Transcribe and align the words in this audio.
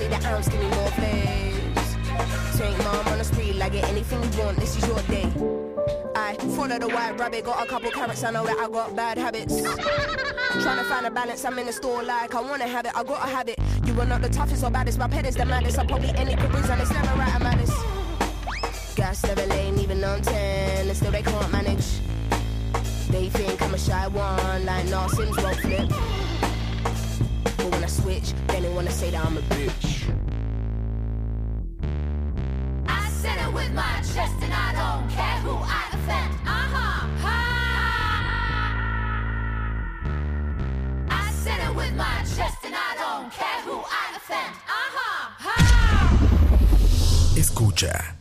Need 0.00 0.12
an 0.12 0.24
ounce, 0.26 0.48
give 0.48 0.60
me 0.60 0.68
more 0.68 0.90
flames. 0.90 1.96
Take 2.56 2.78
mom 2.78 3.08
on 3.08 3.18
the 3.18 3.24
street, 3.24 3.56
like 3.56 3.72
get 3.72 3.84
anything 3.88 4.22
you 4.22 4.38
want, 4.38 4.56
this 4.58 4.76
is 4.76 4.86
your 4.86 5.00
day. 5.02 5.30
I 6.16 6.34
follow 6.56 6.78
the 6.78 6.88
white 6.88 7.18
rabbit, 7.18 7.44
got 7.44 7.64
a 7.64 7.68
couple 7.68 7.90
carrots, 7.90 8.24
I 8.24 8.30
know 8.30 8.44
that 8.46 8.58
I 8.58 8.68
got 8.68 8.96
bad 8.96 9.18
habits. 9.18 9.60
Trying 9.60 10.78
to 10.78 10.84
find 10.84 11.06
a 11.06 11.10
balance, 11.10 11.44
I'm 11.44 11.58
in 11.58 11.66
the 11.66 11.72
store 11.72 12.02
like 12.02 12.34
I 12.34 12.40
wanna 12.40 12.66
have 12.66 12.86
it, 12.86 12.92
I 12.94 13.04
gotta 13.04 13.28
have 13.28 13.48
it. 13.48 13.58
You 13.84 13.98
are 14.00 14.06
not 14.06 14.22
the 14.22 14.28
toughest 14.28 14.64
or 14.64 14.70
baddest, 14.70 14.98
my 14.98 15.08
pet 15.08 15.26
is 15.26 15.36
the 15.36 15.44
maddest. 15.44 15.78
I 15.78 15.86
probably 15.86 16.10
any 16.10 16.34
careers 16.34 16.70
and 16.70 16.80
it's 16.80 16.90
never 16.92 17.18
right, 17.18 17.34
I'm 17.34 17.46
honest. 17.46 17.76
Gas 18.96 19.24
never 19.24 19.46
lane, 19.46 19.78
even 19.78 20.02
on 20.02 20.20
10, 20.22 20.88
and 20.88 20.96
still 20.96 21.12
they 21.12 21.22
can't 21.22 21.52
manage. 21.52 22.00
They 23.10 23.28
think 23.28 23.60
I'm 23.62 23.74
a 23.74 23.78
shy 23.78 24.06
one, 24.08 24.64
like 24.64 24.88
nah, 24.88 25.06
Sims 25.08 25.36
won't 25.36 25.56
flip. 25.56 25.88
But 27.56 27.70
when 27.70 27.84
I 27.84 27.86
switch, 27.86 28.32
they 28.48 28.68
wanna 28.68 28.90
say 28.90 29.10
that 29.10 29.24
I'm 29.24 29.36
a 29.36 29.40
bitch. 29.42 29.89
With 33.52 33.72
my 33.74 34.00
chest, 34.14 34.34
and 34.42 34.52
I 34.52 34.72
don't 34.72 35.10
care 35.10 35.38
who 35.42 35.56
I 35.56 35.88
offend. 35.92 36.34
Uh 36.46 36.68
huh. 36.74 37.06
I 41.10 41.30
said 41.32 41.58
it 41.68 41.74
with 41.74 41.94
my 41.96 42.18
chest, 42.36 42.64
and 42.64 42.74
I 42.74 42.94
don't 42.96 43.32
care 43.32 43.60
who 43.64 43.80
I 43.80 44.16
offend. 44.16 44.54
Uh 44.68 44.90
huh. 44.96 45.36
Escucha. 47.36 48.14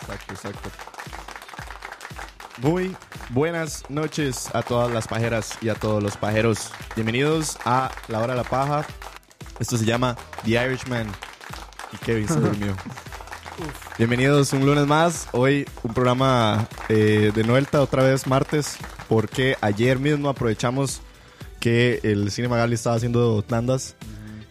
Exacto, 0.00 0.34
exacto. 0.34 0.70
Muy 2.62 2.96
buenas 3.30 3.84
noches 3.88 4.48
a 4.54 4.62
todas 4.62 4.90
las 4.90 5.06
pajeras 5.08 5.58
y 5.60 5.68
a 5.68 5.74
todos 5.74 6.02
los 6.02 6.16
pajeros. 6.16 6.72
Bienvenidos 6.94 7.58
a 7.64 7.90
La 8.08 8.20
Hora 8.20 8.34
de 8.34 8.42
la 8.42 8.48
Paja. 8.48 8.86
Esto 9.60 9.76
se 9.76 9.84
llama 9.84 10.16
The 10.42 10.52
Irishman. 10.52 11.06
Y 11.92 11.96
Kevin 11.98 12.26
se 12.26 12.40
durmió. 12.40 12.74
Bienvenidos 13.98 14.54
un 14.54 14.64
lunes 14.64 14.86
más. 14.86 15.28
Hoy 15.32 15.66
un 15.82 15.92
programa 15.92 16.66
eh, 16.88 17.30
de 17.34 17.44
Noelta, 17.44 17.82
otra 17.82 18.02
vez 18.02 18.26
martes, 18.26 18.78
porque 19.06 19.56
ayer 19.60 19.98
mismo 19.98 20.30
aprovechamos 20.30 21.02
que 21.60 22.00
el 22.02 22.30
Cine 22.30 22.48
Magali 22.48 22.74
estaba 22.74 22.96
haciendo 22.96 23.42
tandas 23.42 23.96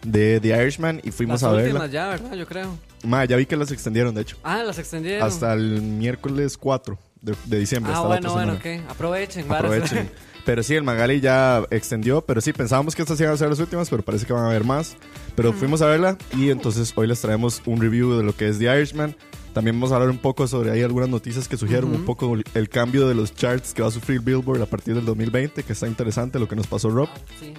de 0.06 0.40
The 0.40 0.50
Irishman 0.50 1.02
y 1.04 1.10
fuimos 1.10 1.42
Las 1.42 1.52
a 1.52 1.56
verla. 1.56 1.88
ya, 1.88 2.10
¿verdad? 2.10 2.36
Yo 2.36 2.46
creo. 2.46 2.78
Ma, 3.04 3.26
ya 3.26 3.36
vi 3.36 3.48
que 3.48 3.58
las 3.58 3.72
extendieron, 3.72 4.14
de 4.14 4.22
hecho. 4.22 4.38
Ah, 4.44 4.62
las 4.62 4.78
extendieron. 4.78 5.28
Hasta 5.28 5.54
el 5.54 5.82
miércoles 5.82 6.56
4 6.56 7.00
de, 7.22 7.36
de 7.46 7.60
diciembre. 7.60 7.92
ah, 7.94 7.98
hasta 7.98 8.10
la 8.10 8.16
bueno, 8.16 8.34
bueno, 8.34 8.54
ok. 8.54 8.90
Aprovechen. 8.92 9.52
Aprovechen. 9.52 10.10
Pero 10.46 10.64
sí, 10.64 10.74
el 10.76 10.84
Magali 10.84 11.20
ya 11.20 11.64
extendió. 11.70 12.22
Pero 12.22 12.42
sí, 12.42 12.54
pensábamos 12.54 12.96
que 12.96 13.02
estas 13.04 13.20
iban 13.20 13.34
a 13.34 13.38
ser 13.38 13.50
las 13.50 13.60
últimas, 13.60 13.90
pero 13.90 14.02
parece 14.04 14.26
que 14.26 14.34
van 14.34 14.46
a 14.46 14.48
haber 14.50 14.64
más. 14.64 14.96
Pero 15.36 15.54
fuimos 15.54 15.82
a 15.84 15.86
verla 15.88 16.18
y 16.36 16.50
entonces 16.50 16.92
hoy 16.96 17.06
les 17.08 17.22
traemos 17.22 17.62
un 17.66 17.80
review 17.82 18.14
de 18.18 18.24
lo 18.24 18.36
que 18.36 18.48
es 18.48 18.58
The 18.58 18.66
Irishman. 18.76 19.16
También 19.54 19.76
vamos 19.76 19.92
a 19.92 19.96
hablar 19.96 20.10
un 20.10 20.18
poco 20.18 20.48
sobre 20.48 20.72
ahí 20.72 20.82
algunas 20.82 21.10
noticias 21.10 21.48
que 21.48 21.58
sugieren 21.58 21.90
un 21.94 22.06
poco 22.06 22.34
el- 22.34 22.44
el 22.56 22.70
cambio 22.70 23.08
de 23.08 23.14
los 23.16 23.36
charts 23.36 23.74
que 23.74 23.82
va 23.84 23.90
a 23.90 23.92
sufrir 23.92 24.22
Billboard 24.22 24.62
a 24.62 24.66
partir 24.66 24.96
del 24.96 25.06
2020, 25.06 25.62
que 25.64 25.74
está 25.74 25.88
interesante 25.88 26.40
lo 26.40 26.48
que 26.48 26.56
nos 26.56 26.66
pasó 26.68 26.90
Rob. 26.90 27.10
Sí. 27.40 27.54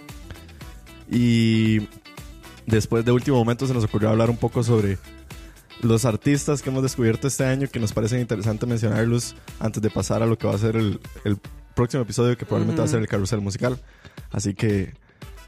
Y 1.10 1.88
después 2.66 3.04
de 3.04 3.12
último 3.12 3.36
momento 3.38 3.66
se 3.66 3.74
nos 3.74 3.84
ocurrió 3.84 4.08
hablar 4.08 4.30
un 4.30 4.36
poco 4.36 4.62
sobre 4.64 4.98
los 5.82 6.04
artistas 6.04 6.62
que 6.62 6.70
hemos 6.70 6.82
descubierto 6.82 7.26
este 7.26 7.44
año 7.44 7.68
que 7.68 7.78
nos 7.80 7.92
parecen 7.92 8.20
interesante 8.20 8.66
mencionarlos 8.66 9.34
antes 9.58 9.82
de 9.82 9.90
pasar 9.90 10.22
a 10.22 10.26
lo 10.26 10.36
que 10.36 10.46
va 10.46 10.54
a 10.54 10.58
ser 10.58 10.76
el, 10.76 11.00
el 11.24 11.38
próximo 11.74 12.02
episodio 12.02 12.36
que 12.36 12.44
probablemente 12.44 12.80
va 12.80 12.86
a 12.86 12.88
ser 12.88 13.00
el 13.00 13.08
carrusel 13.08 13.40
musical. 13.40 13.80
Así 14.30 14.54
que 14.54 14.92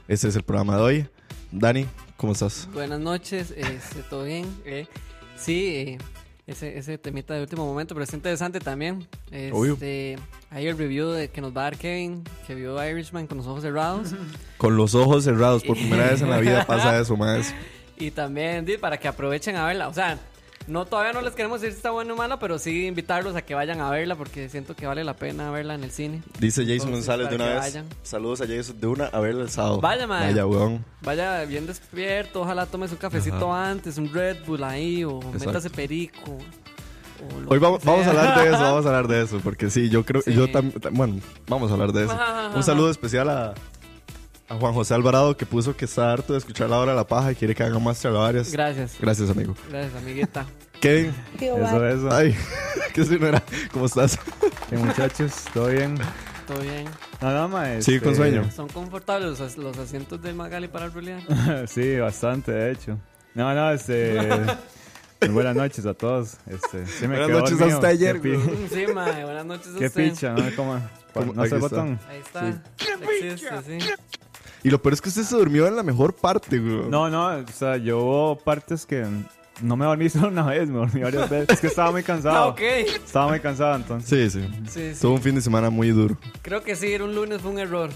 ese 0.08 0.29
es 0.29 0.37
el 0.37 0.43
programa 0.43 0.76
de 0.76 0.82
hoy. 0.82 1.08
Dani, 1.50 1.87
¿cómo 2.17 2.32
estás? 2.32 2.69
Buenas 2.73 3.00
noches, 3.00 3.52
este, 3.56 4.02
¿todo 4.08 4.25
bien? 4.25 4.46
Eh, 4.64 4.87
sí, 5.37 5.67
eh, 5.67 5.99
ese, 6.46 6.78
ese 6.78 6.96
temita 6.96 7.35
de 7.35 7.43
último 7.43 7.67
momento, 7.67 7.94
pero 7.94 8.05
es 8.05 8.12
interesante 8.14 8.58
también. 8.58 9.06
Obvio. 9.52 9.75
Este, 9.75 10.17
hay 10.50 10.67
el 10.67 10.78
review 10.78 11.11
de, 11.11 11.28
que 11.28 11.40
nos 11.40 11.55
va 11.55 11.62
a 11.62 11.64
dar 11.64 11.76
Kevin, 11.76 12.25
que 12.46 12.55
vio 12.55 12.82
Irishman 12.82 13.26
con 13.26 13.38
los 13.38 13.46
ojos 13.46 13.62
cerrados. 13.62 14.14
Con 14.56 14.76
los 14.76 14.94
ojos 14.94 15.25
cerrados, 15.25 15.62
por 15.62 15.76
primera 15.76 16.11
vez 16.11 16.23
en 16.23 16.31
la 16.31 16.38
vida 16.38 16.67
pasa 16.67 16.99
eso, 16.99 17.17
más. 17.19 17.55
Y 18.06 18.10
también 18.10 18.64
di, 18.64 18.76
para 18.76 18.99
que 18.99 19.08
aprovechen 19.08 19.56
a 19.56 19.64
verla. 19.66 19.88
O 19.88 19.94
sea, 19.94 20.19
no 20.66 20.84
todavía 20.87 21.12
no 21.12 21.22
les 21.22 21.34
queremos 21.34 21.60
decir 21.60 21.72
si 21.72 21.78
está 21.78 21.90
buena 21.90 22.12
o 22.12 22.16
mala, 22.16 22.38
pero 22.38 22.58
sí 22.58 22.87
invitarlos 22.87 23.34
a 23.34 23.43
que 23.43 23.54
vayan 23.54 23.81
a 23.81 23.90
verla 23.90 24.14
porque 24.16 24.49
siento 24.49 24.76
que 24.76 24.87
vale 24.87 25.02
la 25.04 25.14
pena 25.14 25.50
verla 25.50 25.75
en 25.75 25.82
el 25.84 25.90
cine. 25.90 26.22
Dice 26.38 26.62
Jason 26.62 26.72
Entonces, 26.88 26.90
González 26.94 27.28
de 27.31 27.34
una 27.37 27.46
vez. 27.46 27.58
vayan. 27.58 27.87
Saludos 28.02 28.40
a 28.43 28.46
Jason 28.46 28.81
de 28.81 28.87
una 28.87 29.06
a 29.06 29.19
verla 29.20 29.43
el 29.43 29.50
sábado. 29.50 29.81
Vaya, 29.81 30.06
mae. 30.06 30.28
Vaya, 30.31 30.46
weón. 30.46 30.84
Vaya 31.02 31.44
bien 31.46 31.66
despierto, 31.66 32.43
ojalá 32.43 32.66
tomes 32.66 32.93
un 32.93 32.99
cafecito 32.99 33.52
antes, 33.52 33.99
un 33.99 34.12
Red 34.12 34.44
Bull 34.46 34.62
ahí, 34.62 35.04
o 35.04 35.19
Exacto. 35.20 35.46
métase 35.46 35.70
perico. 35.70 36.38
Hoy 37.46 37.58
vamos, 37.58 37.84
vamos 37.84 38.04
a 38.06 38.10
hablar 38.10 38.37
de 38.40 38.49
eso, 38.49 38.58
vamos 38.60 38.84
a 38.84 38.88
hablar 38.88 39.08
de 39.08 39.22
eso, 39.22 39.40
porque 39.44 39.70
sí, 39.70 39.88
yo 39.88 40.04
creo, 40.04 40.22
Sí. 40.22 40.32
yo 40.34 40.50
también, 40.50 40.75
bueno, 40.93 41.20
vamos 41.46 41.70
a 41.70 41.75
hablar 41.75 41.93
de 41.93 42.04
eso. 42.04 42.19
Un 42.54 42.62
saludo 42.64 42.90
especial 42.90 43.28
a, 43.31 43.54
a 44.52 44.58
Juan 44.58 44.75
José 44.75 44.94
Alvarado 44.94 45.37
que 45.37 45.46
puso 45.46 45.75
que 45.76 45.87
está 45.87 46.12
harto 46.12 46.32
de 46.34 46.38
escuchar 46.38 46.69
la 46.69 46.78
hora 46.78 46.93
de 46.93 46.96
la 46.96 47.06
paja 47.06 47.32
y 47.32 47.34
quiere 47.34 47.54
que 47.54 47.62
haga 47.62 47.78
más 47.78 48.00
charlavarias. 48.00 48.52
Gracias. 48.52 48.96
Gracias, 49.00 49.31
amigo. 49.31 49.54
Gracias, 49.70 49.94
amiguita. 50.02 50.46
Kevin, 50.81 51.14
Eso, 51.40 51.87
eso. 51.87 52.10
ay, 52.12 52.37
que 52.94 53.04
si 53.04 53.16
no 53.19 53.28
era, 53.28 53.43
¿cómo 53.72 53.87
estás? 53.87 54.19
¿Qué 54.69 54.76
muchachos? 54.76 55.32
¿Todo 55.54 55.69
bien? 55.69 55.94
Todo 56.46 56.60
bien. 56.60 56.87
No, 57.20 57.49
ma, 57.49 57.81
Sí, 57.81 58.00
con 58.00 58.16
sueño. 58.16 58.50
¿Son 58.50 58.69
confortables 58.69 59.31
los, 59.31 59.40
as- 59.40 59.56
los 59.56 59.78
asientos 59.78 60.20
de 60.20 60.32
Magali 60.34 60.66
para 60.69 60.87
el 60.87 60.93
Rulian? 60.93 61.22
sí, 61.69 61.96
bastante, 61.99 62.50
de 62.52 62.72
hecho. 62.72 62.99
No, 63.34 63.54
no, 63.54 63.70
este... 63.70 64.19
muy 65.20 65.28
buenas 65.31 65.54
noches 65.56 65.87
a 65.87 65.94
todos. 65.94 66.37
Este, 66.49 66.84
sí 66.87 67.06
me 67.06 67.16
Buenas 67.16 67.31
noches 67.31 67.58
dormido. 67.58 67.76
hasta 67.78 67.88
ayer, 67.88 68.20
Qué, 68.20 68.38
sí, 68.70 68.93
mae. 68.93 69.25
Buenas 69.25 69.46
noches 69.46 69.69
a 69.76 69.78
qué 69.78 69.87
usted. 69.87 70.10
picha, 70.10 70.32
no. 70.34 70.44
¿Cómo? 70.56 70.81
No 71.32 71.46
sé 71.46 71.54
el 71.54 71.60
botón. 71.60 72.00
Ahí 72.08 72.19
está. 72.19 72.49
Existe, 73.20 73.78
sí. 73.78 73.88
Y 74.62 74.70
lo 74.70 74.81
peor 74.81 74.94
es 74.94 75.00
que 75.00 75.09
usted 75.09 75.23
se 75.23 75.37
durmió 75.37 75.67
en 75.67 75.76
la 75.76 75.82
mejor 75.82 76.14
parte, 76.14 76.59
güey. 76.59 76.88
No, 76.88 77.09
no, 77.09 77.29
o 77.29 77.47
sea, 77.53 77.76
yo 77.76 77.99
hubo 77.99 78.38
partes 78.38 78.87
que 78.87 79.05
no 79.61 79.76
me 79.76 79.85
dormí 79.85 80.09
solo 80.11 80.29
una 80.29 80.47
vez, 80.47 80.69
me 80.69 80.76
dormí 80.79 81.00
varias 81.03 81.29
veces. 81.29 81.49
Es 81.50 81.61
que 81.61 81.67
estaba 81.67 81.91
muy 81.91 82.03
cansado. 82.03 82.37
Ah, 82.37 82.47
ok. 82.49 82.61
Estaba 82.61 83.29
muy 83.29 83.41
cansado, 83.41 83.76
entonces. 83.76 84.32
Sí, 84.32 84.41
sí. 84.41 84.49
Sí, 84.69 84.94
sí. 84.94 85.00
Tuvo 85.00 85.14
un 85.14 85.23
fin 85.23 85.35
de 85.35 85.41
semana 85.41 85.70
muy 85.70 85.91
duro. 85.91 86.17
Creo 86.43 86.62
que 86.62 86.76
sí, 86.76 86.87
ir 86.87 87.03
un 87.03 87.14
lunes 87.14 87.41
fue 87.41 87.50
un 87.50 87.59
error. 87.59 87.91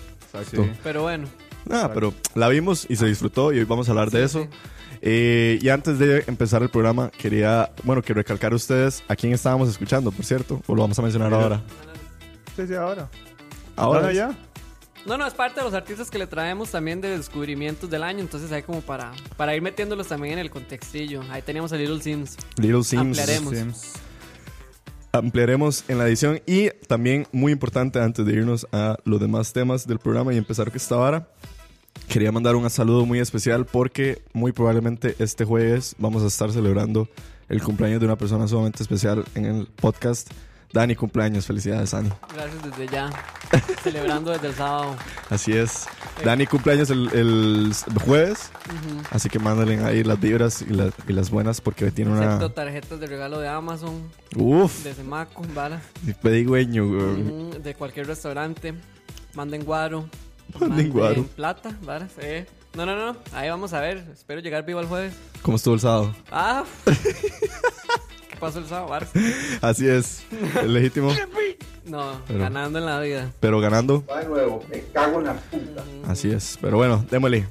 Sí. 0.50 0.58
Pero 0.82 1.02
bueno. 1.02 1.28
Nada, 1.64 1.92
pero 1.92 2.12
la 2.34 2.48
vimos 2.48 2.86
y 2.88 2.96
se 2.96 3.06
disfrutó 3.06 3.52
y 3.52 3.58
hoy 3.58 3.64
vamos 3.64 3.88
a 3.88 3.92
hablar 3.92 4.10
de 4.10 4.24
eso. 4.24 4.42
sí. 4.42 4.48
Eh, 5.02 5.58
y 5.60 5.68
antes 5.68 5.98
de 5.98 6.24
empezar 6.26 6.62
el 6.62 6.68
programa, 6.68 7.10
quería, 7.10 7.70
bueno, 7.84 8.02
que 8.02 8.14
recalcar 8.14 8.52
a 8.52 8.56
ustedes 8.56 9.04
a 9.08 9.14
quién 9.16 9.32
estábamos 9.32 9.68
escuchando, 9.68 10.10
por 10.10 10.24
cierto, 10.24 10.60
o 10.66 10.74
lo 10.74 10.82
vamos 10.82 10.98
a 10.98 11.02
mencionar 11.02 11.32
ahora. 11.32 11.62
Sí, 12.56 12.66
sí, 12.66 12.74
ahora. 12.74 13.08
Ahora 13.76 14.12
ya. 14.12 14.34
No, 15.06 15.16
no, 15.16 15.24
es 15.24 15.34
parte 15.34 15.60
de 15.60 15.64
los 15.64 15.74
artistas 15.74 16.10
que 16.10 16.18
le 16.18 16.26
traemos 16.26 16.72
también 16.72 17.00
de 17.00 17.16
descubrimientos 17.16 17.88
del 17.88 18.02
año. 18.02 18.20
Entonces 18.20 18.50
hay 18.50 18.62
como 18.62 18.80
para, 18.80 19.12
para 19.36 19.54
ir 19.54 19.62
metiéndolos 19.62 20.08
también 20.08 20.34
en 20.34 20.38
el 20.40 20.50
contextillo. 20.50 21.22
Ahí 21.30 21.42
teníamos 21.42 21.72
a 21.72 21.76
Little 21.76 22.02
Sims. 22.02 22.36
Little 22.56 22.82
Sims. 22.82 23.00
Ampliaremos. 23.00 23.54
Sims. 23.54 23.92
Ampliaremos 25.12 25.84
en 25.88 25.98
la 25.98 26.08
edición 26.08 26.42
y 26.44 26.70
también 26.88 27.26
muy 27.30 27.52
importante 27.52 28.00
antes 28.00 28.26
de 28.26 28.32
irnos 28.32 28.66
a 28.72 28.96
los 29.04 29.20
demás 29.20 29.52
temas 29.52 29.86
del 29.86 30.00
programa 30.00 30.34
y 30.34 30.38
empezar 30.38 30.66
con 30.66 30.76
esta 30.76 30.96
vara. 30.96 31.28
Quería 32.08 32.32
mandar 32.32 32.56
un 32.56 32.68
saludo 32.68 33.06
muy 33.06 33.20
especial 33.20 33.64
porque 33.64 34.22
muy 34.32 34.52
probablemente 34.52 35.14
este 35.20 35.44
jueves 35.44 35.94
vamos 35.98 36.24
a 36.24 36.26
estar 36.26 36.50
celebrando 36.50 37.08
el 37.48 37.62
cumpleaños 37.62 38.00
de 38.00 38.06
una 38.06 38.16
persona 38.16 38.48
sumamente 38.48 38.82
especial 38.82 39.24
en 39.34 39.44
el 39.44 39.66
podcast. 39.66 40.30
Dani, 40.76 40.94
cumpleaños, 40.94 41.46
felicidades, 41.46 41.90
Dani. 41.92 42.10
Gracias 42.34 42.62
desde 42.62 42.86
ya. 42.92 43.10
Celebrando 43.82 44.30
desde 44.30 44.48
el 44.48 44.54
sábado. 44.54 44.94
Así 45.30 45.52
es. 45.56 45.86
Dani 46.22 46.46
cumpleaños 46.46 46.90
el, 46.90 47.08
el 47.14 47.72
jueves, 48.04 48.50
así 49.10 49.28
que 49.30 49.38
mándenle 49.38 49.82
ahí 49.84 50.04
las 50.04 50.20
vibras 50.20 50.60
y, 50.62 50.66
la- 50.66 50.90
y 51.08 51.12
las 51.14 51.30
buenas 51.30 51.60
porque 51.62 51.90
tiene 51.90 52.10
una... 52.12 52.24
Excepto 52.24 52.52
tarjetas 52.52 53.00
de 53.00 53.06
regalo 53.06 53.38
de 53.40 53.48
Amazon, 53.48 54.02
Uf, 54.36 54.82
de 54.84 54.92
Semaco, 54.94 55.42
varas. 55.54 55.82
pedigüeño, 56.22 56.86
güey. 56.86 57.22
Ujú, 57.22 57.50
de 57.62 57.74
cualquier 57.74 58.06
restaurante. 58.06 58.74
Manden 59.34 59.64
guaro. 59.64 60.08
Manden 60.60 60.90
guaro. 60.90 61.24
plata, 61.36 61.70
varas. 61.82 62.12
Eh. 62.18 62.46
No, 62.74 62.84
no, 62.84 62.94
no. 62.96 63.16
Ahí 63.32 63.48
vamos 63.48 63.72
a 63.72 63.80
ver. 63.80 64.04
Espero 64.12 64.40
llegar 64.40 64.64
vivo 64.66 64.80
el 64.80 64.86
jueves. 64.86 65.14
¿Cómo 65.42 65.56
estuvo 65.56 65.74
el 65.74 65.80
sábado? 65.80 66.14
Ah. 66.30 66.64
¿Qué 68.36 68.40
pasó 68.40 68.58
el 68.58 68.66
sábado? 68.66 69.06
Así 69.62 69.88
es, 69.88 70.22
es 70.60 70.66
legítimo, 70.68 71.10
No, 71.86 72.20
Pero- 72.26 72.38
ganando 72.40 72.78
en 72.78 72.84
la 72.84 73.00
vida. 73.00 73.32
pero 73.40 73.60
ganando, 73.60 74.04
de 74.20 74.28
nuevo, 74.28 74.62
me 74.70 74.82
cago 74.92 75.20
en 75.20 75.24
la 75.26 75.32
puta. 75.34 75.82
así 76.06 76.30
es. 76.30 76.58
Pero 76.60 76.76
bueno, 76.76 77.02
démosle 77.10 77.46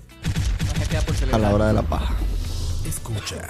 a 1.31 1.37
la 1.39 1.53
hora 1.55 1.67
de 1.69 1.73
la 1.73 1.81
paja. 1.81 2.13
Escucha. 2.87 3.49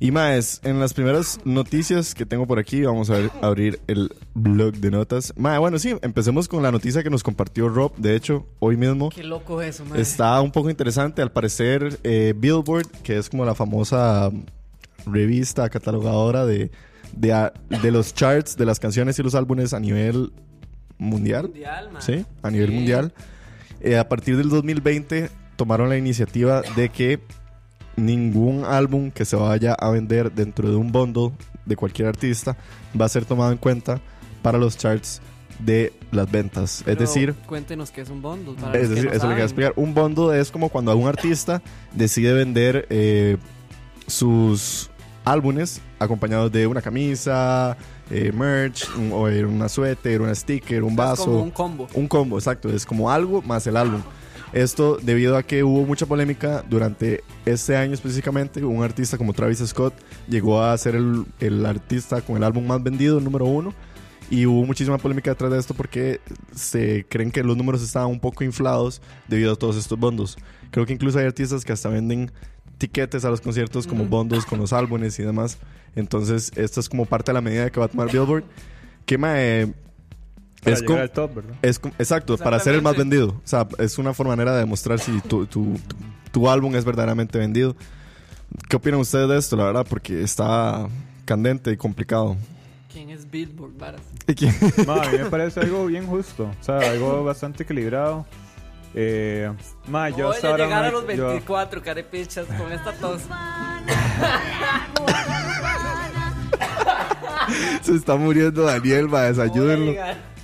Y 0.00 0.10
más, 0.10 0.60
en 0.64 0.80
las 0.80 0.92
primeras 0.94 1.38
noticias 1.44 2.12
que 2.14 2.26
tengo 2.26 2.44
por 2.46 2.58
aquí, 2.58 2.82
vamos 2.82 3.08
a 3.08 3.14
ver- 3.14 3.30
abrir 3.40 3.80
el 3.86 4.10
blog 4.34 4.74
de 4.74 4.90
notas. 4.90 5.32
Mae, 5.36 5.58
bueno, 5.58 5.78
sí, 5.78 5.96
empecemos 6.02 6.48
con 6.48 6.62
la 6.62 6.72
noticia 6.72 7.02
que 7.04 7.08
nos 7.08 7.22
compartió 7.22 7.68
Rob, 7.68 7.94
de 7.96 8.16
hecho, 8.16 8.44
hoy 8.58 8.76
mismo. 8.76 9.10
Qué 9.10 9.22
loco 9.22 9.62
eso, 9.62 9.84
madre. 9.86 10.02
Está 10.02 10.40
un 10.42 10.50
poco 10.50 10.70
interesante, 10.70 11.22
al 11.22 11.30
parecer 11.30 11.98
eh, 12.02 12.34
Billboard, 12.36 12.88
que 13.04 13.16
es 13.16 13.30
como 13.30 13.44
la 13.46 13.54
famosa 13.54 14.30
revista 15.06 15.68
catalogadora 15.68 16.44
de, 16.44 16.70
de, 17.14 17.32
a- 17.32 17.52
de 17.82 17.90
los 17.90 18.14
charts 18.14 18.56
de 18.56 18.66
las 18.66 18.78
canciones 18.80 19.18
y 19.18 19.22
los 19.22 19.34
álbumes 19.34 19.72
a 19.72 19.80
nivel 19.80 20.32
mundial. 20.98 21.44
Mundial. 21.44 21.90
Sí, 22.00 22.24
a 22.42 22.50
nivel 22.50 22.68
Sí. 22.70 22.74
mundial. 22.74 23.14
Eh, 23.80 23.98
a 23.98 24.08
partir 24.08 24.36
del 24.36 24.48
2020 24.48 25.30
tomaron 25.56 25.88
la 25.88 25.96
iniciativa 25.96 26.62
de 26.74 26.88
que 26.88 27.20
ningún 27.96 28.64
álbum 28.64 29.10
que 29.10 29.24
se 29.24 29.36
vaya 29.36 29.72
a 29.74 29.90
vender 29.90 30.32
dentro 30.32 30.68
de 30.70 30.76
un 30.76 30.92
bundle 30.92 31.32
de 31.64 31.76
cualquier 31.76 32.08
artista 32.08 32.56
va 32.98 33.06
a 33.06 33.08
ser 33.08 33.24
tomado 33.24 33.52
en 33.52 33.58
cuenta 33.58 34.00
para 34.42 34.58
los 34.58 34.76
charts 34.76 35.20
de 35.58 35.92
las 36.12 36.30
ventas. 36.30 36.82
Pero 36.84 36.92
es 37.02 37.08
decir, 37.08 37.34
Cuéntenos 37.46 37.90
qué 37.90 38.02
es 38.02 38.10
un 38.10 38.20
bundle. 38.20 38.54
para 38.60 38.78
es 38.78 38.88
que 38.88 38.94
decir, 38.94 39.04
no 39.06 39.12
eso 39.12 39.12
le 39.12 39.12
quería 39.12 39.20
saben. 39.20 39.40
explicar. 39.42 39.72
Un 39.76 39.94
bundle 39.94 40.38
es 40.38 40.50
como 40.50 40.68
cuando 40.68 40.94
un 40.96 41.08
artista 41.08 41.62
decide 41.94 42.34
vender 42.34 42.86
eh, 42.90 43.38
sus 44.06 44.90
álbumes 45.26 45.82
acompañados 45.98 46.50
de 46.52 46.66
una 46.66 46.80
camisa, 46.80 47.76
eh, 48.10 48.32
merch, 48.32 48.88
un- 48.96 49.12
o 49.12 49.24
una 49.24 49.68
suéter, 49.68 50.22
una 50.22 50.34
sticker, 50.34 50.82
un 50.84 50.92
Es 50.92 50.96
vaso. 50.96 51.24
como 51.26 51.42
un 51.42 51.50
combo. 51.50 51.88
Un 51.94 52.08
combo, 52.08 52.38
exacto. 52.38 52.70
Es 52.70 52.86
como 52.86 53.10
algo 53.10 53.42
más 53.42 53.66
el 53.66 53.76
álbum. 53.76 54.00
Esto 54.52 54.96
debido 55.02 55.36
a 55.36 55.42
que 55.42 55.64
hubo 55.64 55.84
mucha 55.84 56.06
polémica 56.06 56.64
durante 56.70 57.22
este 57.44 57.76
año 57.76 57.92
específicamente. 57.92 58.64
Un 58.64 58.82
artista 58.84 59.18
como 59.18 59.32
Travis 59.32 59.58
Scott 59.58 59.92
llegó 60.28 60.62
a 60.62 60.78
ser 60.78 60.94
el, 60.94 61.26
el 61.40 61.66
artista 61.66 62.20
con 62.22 62.36
el 62.36 62.44
álbum 62.44 62.64
más 62.66 62.82
vendido, 62.82 63.18
el 63.18 63.24
número 63.24 63.44
uno. 63.44 63.74
Y 64.30 64.46
hubo 64.46 64.64
muchísima 64.64 64.98
polémica 64.98 65.30
detrás 65.30 65.52
de 65.52 65.58
esto 65.58 65.74
porque 65.74 66.20
se 66.54 67.04
creen 67.08 67.30
que 67.30 67.42
los 67.44 67.56
números 67.56 67.82
estaban 67.82 68.08
un 68.08 68.18
poco 68.20 68.44
inflados 68.44 69.02
debido 69.28 69.52
a 69.52 69.56
todos 69.56 69.76
estos 69.76 69.98
bondos. 69.98 70.36
Creo 70.70 70.86
que 70.86 70.92
incluso 70.92 71.18
hay 71.18 71.26
artistas 71.26 71.64
que 71.64 71.72
hasta 71.72 71.88
venden 71.88 72.30
tiquetes 72.78 73.24
a 73.24 73.30
los 73.30 73.40
conciertos 73.40 73.86
como 73.86 74.04
bondos 74.04 74.44
con 74.46 74.58
los 74.58 74.72
álbumes 74.72 75.18
y 75.18 75.22
demás. 75.22 75.58
Entonces, 75.94 76.52
esto 76.56 76.80
es 76.80 76.88
como 76.88 77.06
parte 77.06 77.30
de 77.30 77.34
la 77.34 77.40
medida 77.40 77.70
que 77.70 77.80
va 77.80 77.86
a 77.86 77.88
tomar 77.88 78.10
Billboard. 78.10 78.44
Que 79.06 79.16
mae, 79.18 79.72
Para 80.62 80.74
es 80.74 80.80
llegar 80.82 80.86
como- 80.86 81.00
al 81.00 81.10
top, 81.10 81.34
¿verdad? 81.36 81.54
es 81.62 81.80
exacto, 81.98 82.36
para 82.36 82.58
ser 82.60 82.74
el 82.74 82.82
más 82.82 82.96
vendido. 82.96 83.28
O 83.28 83.40
sea, 83.44 83.66
es 83.78 83.98
una 83.98 84.12
forma 84.12 84.32
manera 84.32 84.52
de 84.52 84.58
demostrar 84.60 84.98
si 84.98 85.20
tu, 85.22 85.46
tu, 85.46 85.78
tu 86.32 86.48
álbum 86.50 86.74
es 86.76 86.84
verdaderamente 86.84 87.38
vendido. 87.38 87.76
¿Qué 88.68 88.76
opinan 88.76 89.00
ustedes 89.00 89.28
de 89.28 89.38
esto, 89.38 89.56
la 89.56 89.64
verdad? 89.64 89.86
Porque 89.88 90.22
está 90.22 90.86
candente 91.24 91.70
y 91.72 91.76
complicado. 91.76 92.36
¿Quién 92.92 93.10
es 93.10 93.30
Billboard, 93.30 93.76
varas? 93.78 94.00
¿Y 94.26 94.34
quién? 94.34 94.54
Ma, 94.86 95.02
a 95.02 95.10
mí 95.10 95.18
me 95.18 95.26
parece 95.26 95.60
algo 95.60 95.86
bien 95.86 96.06
justo. 96.06 96.50
O 96.60 96.64
sea, 96.64 96.78
algo 96.78 97.22
bastante 97.24 97.62
equilibrado. 97.64 98.26
Eh, 98.94 99.52
ma, 99.88 100.08
yo 100.10 100.28
Voy 100.28 100.36
a 100.42 100.56
llegar 100.56 100.84
a 100.86 100.90
los 100.90 101.02
yo- 101.14 101.28
24, 101.28 101.82
carepichas, 101.82 102.46
con 102.46 102.72
esta 102.72 102.92
tos. 102.92 103.22
Se 107.82 107.94
está 107.94 108.16
muriendo 108.16 108.62
Daniel, 108.62 109.06
va, 109.12 109.30
Voy 109.30 109.40
a 109.40 109.42
ayúdenlo. 109.44 109.92
llegar. 109.92 110.16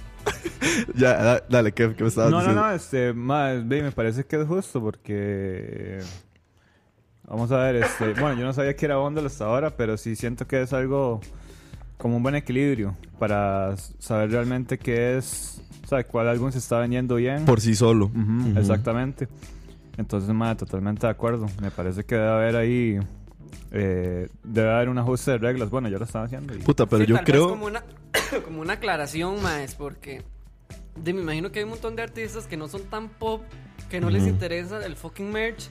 Ya, 0.94 1.14
da- 1.16 1.44
dale, 1.48 1.72
¿qué, 1.72 1.92
qué 1.94 2.02
me 2.04 2.08
estabas 2.08 2.30
No, 2.30 2.36
no, 2.38 2.42
diciendo? 2.44 2.62
no, 2.68 2.72
este, 2.74 3.12
ma, 3.12 3.48
ve, 3.64 3.82
me 3.82 3.90
parece 3.92 4.24
que 4.24 4.40
es 4.40 4.46
justo 4.46 4.80
porque... 4.80 5.98
Vamos 7.24 7.50
a 7.50 7.56
ver, 7.58 7.76
este, 7.76 8.12
bueno, 8.14 8.34
yo 8.38 8.44
no 8.44 8.52
sabía 8.52 8.76
que 8.76 8.84
era 8.86 8.96
bundle 8.96 9.26
hasta 9.26 9.44
ahora, 9.46 9.70
pero 9.70 9.96
sí 9.96 10.14
siento 10.16 10.46
que 10.46 10.62
es 10.62 10.72
algo 10.72 11.20
como 12.02 12.16
un 12.16 12.22
buen 12.24 12.34
equilibrio 12.34 12.96
para 13.20 13.76
saber 14.00 14.32
realmente 14.32 14.76
qué 14.76 15.16
es, 15.16 15.62
o 15.84 15.86
sea, 15.86 16.02
cuál 16.02 16.26
álbum 16.26 16.50
se 16.50 16.58
está 16.58 16.80
vendiendo 16.80 17.14
bien. 17.14 17.44
Por 17.44 17.60
sí 17.60 17.76
solo. 17.76 18.10
Exactamente. 18.56 19.28
Entonces, 19.96 20.28
ma, 20.34 20.56
totalmente 20.56 21.06
de 21.06 21.12
acuerdo. 21.12 21.46
Me 21.60 21.70
parece 21.70 22.02
que 22.02 22.16
debe 22.16 22.28
haber 22.28 22.56
ahí 22.56 22.98
eh, 23.70 24.28
debe 24.42 24.70
haber 24.74 24.88
un 24.88 24.98
ajuste 24.98 25.30
de 25.30 25.38
reglas. 25.38 25.70
Bueno, 25.70 25.88
ya 25.88 25.98
lo 25.98 26.04
están 26.04 26.24
haciendo. 26.24 26.54
y- 26.56 26.58
Puta, 26.58 26.86
pero 26.86 27.04
Sí, 27.04 27.10
yo 27.10 27.14
tal 27.14 27.24
vez 27.24 27.32
creo. 27.34 27.48
como 27.50 27.66
una, 27.66 27.84
como 28.44 28.60
una 28.62 28.72
aclaración, 28.72 29.40
más 29.40 29.76
porque 29.76 30.22
de, 30.96 31.12
me 31.14 31.20
imagino 31.22 31.52
que 31.52 31.60
hay 31.60 31.64
un 31.64 31.70
montón 31.70 31.94
de 31.94 32.02
artistas 32.02 32.46
que 32.48 32.56
no 32.56 32.66
son 32.66 32.82
tan 32.82 33.10
pop, 33.10 33.42
que 33.88 34.00
no 34.00 34.10
les 34.10 34.22
Ujú. 34.22 34.30
interesa 34.32 34.84
el 34.84 34.96
fucking 34.96 35.30
merch. 35.30 35.68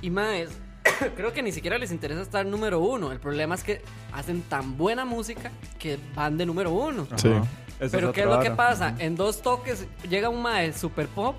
Y 0.00 0.10
más, 0.10 0.48
creo 1.16 1.32
que 1.32 1.42
ni 1.42 1.52
siquiera 1.52 1.78
les 1.78 1.90
interesa 1.92 2.22
estar 2.22 2.44
número 2.46 2.80
uno. 2.80 3.12
El 3.12 3.18
problema 3.20 3.54
es 3.54 3.62
que 3.62 3.82
hacen 4.12 4.42
tan 4.42 4.76
buena 4.76 5.04
música 5.04 5.50
que 5.78 5.98
van 6.14 6.36
de 6.38 6.46
número 6.46 6.70
uno. 6.72 7.06
Ajá. 7.10 7.18
Sí. 7.18 7.30
Pero 7.90 8.12
¿qué 8.12 8.22
es 8.22 8.26
lo 8.26 8.40
que 8.40 8.50
pasa? 8.50 8.94
En 8.98 9.16
dos 9.16 9.42
toques 9.42 9.86
llega 10.08 10.28
un 10.30 10.40
mae 10.42 10.72
super 10.72 11.06
pop 11.08 11.36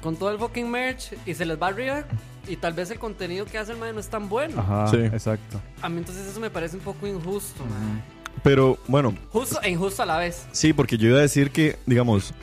con 0.00 0.16
todo 0.16 0.30
el 0.30 0.38
fucking 0.38 0.70
merch 0.70 1.14
y 1.26 1.34
se 1.34 1.44
les 1.44 1.60
va 1.60 1.68
arriba 1.68 2.04
y 2.46 2.56
tal 2.56 2.72
vez 2.74 2.90
el 2.90 2.98
contenido 2.98 3.44
que 3.46 3.58
hace 3.58 3.72
el 3.72 3.78
mae 3.78 3.92
no 3.92 4.00
es 4.00 4.08
tan 4.08 4.28
bueno. 4.28 4.60
Ajá, 4.60 4.86
Sí. 4.88 4.98
exacto. 4.98 5.60
A 5.82 5.88
mí 5.88 5.98
entonces 5.98 6.26
eso 6.26 6.38
me 6.40 6.50
parece 6.50 6.76
un 6.76 6.82
poco 6.82 7.06
injusto, 7.06 7.64
mae. 7.64 8.02
Pero 8.42 8.78
bueno, 8.86 9.14
Justo 9.32 9.60
e 9.62 9.70
injusto 9.70 10.02
a 10.02 10.06
la 10.06 10.18
vez. 10.18 10.46
sí, 10.52 10.72
porque 10.72 10.98
yo 10.98 11.08
iba 11.08 11.18
a 11.18 11.22
decir 11.22 11.50
que, 11.50 11.78
digamos, 11.86 12.34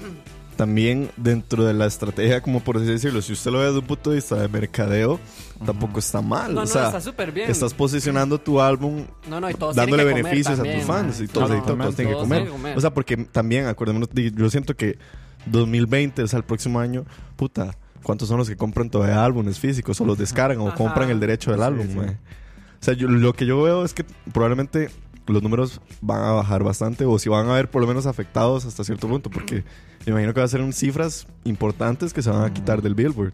también 0.55 1.11
dentro 1.17 1.63
de 1.63 1.73
la 1.73 1.85
estrategia, 1.85 2.41
como 2.41 2.59
por 2.61 2.77
así 2.77 2.85
decirlo, 2.87 3.21
si 3.21 3.33
usted 3.33 3.51
lo 3.51 3.59
ve 3.59 3.65
desde 3.67 3.79
un 3.79 3.85
punto 3.85 4.09
de 4.09 4.15
vista 4.17 4.35
de 4.35 4.47
mercadeo, 4.47 5.19
tampoco 5.65 5.99
está 5.99 6.21
mal. 6.21 6.53
No, 6.53 6.61
o 6.61 6.63
no, 6.63 6.67
sea, 6.67 6.87
está 6.87 7.01
súper 7.01 7.31
bien. 7.31 7.49
estás 7.49 7.73
posicionando 7.73 8.37
tu 8.39 8.59
álbum 8.61 9.05
No, 9.29 9.39
no, 9.39 9.49
y 9.49 9.53
todos 9.53 9.75
dándole 9.75 10.03
comer 10.03 10.23
beneficios 10.23 10.59
a 10.59 10.63
tus 10.63 10.83
fans 10.83 11.21
y 11.21 11.27
todos, 11.27 11.49
No, 11.49 11.55
y 11.55 11.59
no, 11.59 11.65
todos, 11.65 11.77
todos 11.79 11.95
tienen 11.95 12.13
que 12.13 12.19
comer. 12.19 12.49
O 12.75 12.81
sea, 12.81 12.93
porque 12.93 13.17
también, 13.17 13.65
acordémonos, 13.67 14.09
de- 14.11 14.31
yo 14.31 14.49
siento 14.49 14.75
que 14.75 14.97
2020, 15.45 16.23
o 16.23 16.27
sea, 16.27 16.37
el 16.37 16.43
próximo 16.45 16.79
año, 16.79 17.05
puta, 17.35 17.75
¿cuántos 18.03 18.27
son 18.27 18.37
los 18.37 18.49
que 18.49 18.55
compran 18.55 18.89
todavía 18.89 19.23
álbumes 19.23 19.59
físicos 19.59 19.99
o 20.01 20.05
los 20.05 20.17
descargan 20.17 20.59
o 20.61 20.67
Ajá. 20.69 20.77
compran 20.77 21.09
el 21.09 21.19
derecho 21.19 21.51
del 21.51 21.59
Sí, 21.59 21.65
álbum? 21.65 21.87
sí. 21.87 21.97
O 21.99 22.83
sea, 22.83 22.93
yo, 22.95 23.07
lo 23.07 23.33
que 23.33 23.45
yo 23.45 23.61
veo 23.61 23.85
es 23.85 23.93
que 23.93 24.03
probablemente 24.33 24.89
los 25.27 25.43
números 25.43 25.79
van 26.01 26.23
a 26.23 26.31
bajar 26.31 26.63
bastante 26.63 27.05
o 27.05 27.17
si 27.19 27.29
van 27.29 27.47
a 27.47 27.53
ver 27.53 27.69
por 27.69 27.81
lo 27.81 27.87
menos 27.87 28.05
afectados 28.07 28.65
hasta 28.65 28.83
cierto 28.83 29.07
punto, 29.07 29.29
porque 29.29 29.63
me 30.05 30.11
imagino 30.11 30.33
que 30.33 30.39
va 30.39 30.45
a 30.45 30.49
ser 30.49 30.61
un 30.61 30.73
cifras 30.73 31.27
importantes 31.43 32.11
que 32.11 32.21
se 32.23 32.29
van 32.31 32.43
a 32.43 32.51
quitar 32.53 32.81
del 32.81 32.95
Billboard. 32.95 33.33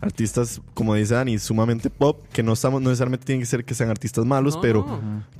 Artistas, 0.00 0.60
como 0.74 0.94
dice 0.94 1.14
Dani, 1.14 1.38
sumamente 1.38 1.90
pop, 1.90 2.22
que 2.32 2.42
no 2.42 2.52
estamos, 2.52 2.80
no 2.82 2.88
necesariamente 2.90 3.24
tienen 3.26 3.40
que 3.40 3.46
ser 3.46 3.64
que 3.64 3.74
sean 3.74 3.90
artistas 3.90 4.24
malos, 4.24 4.56
No, 4.56 4.60
pero 4.60 4.86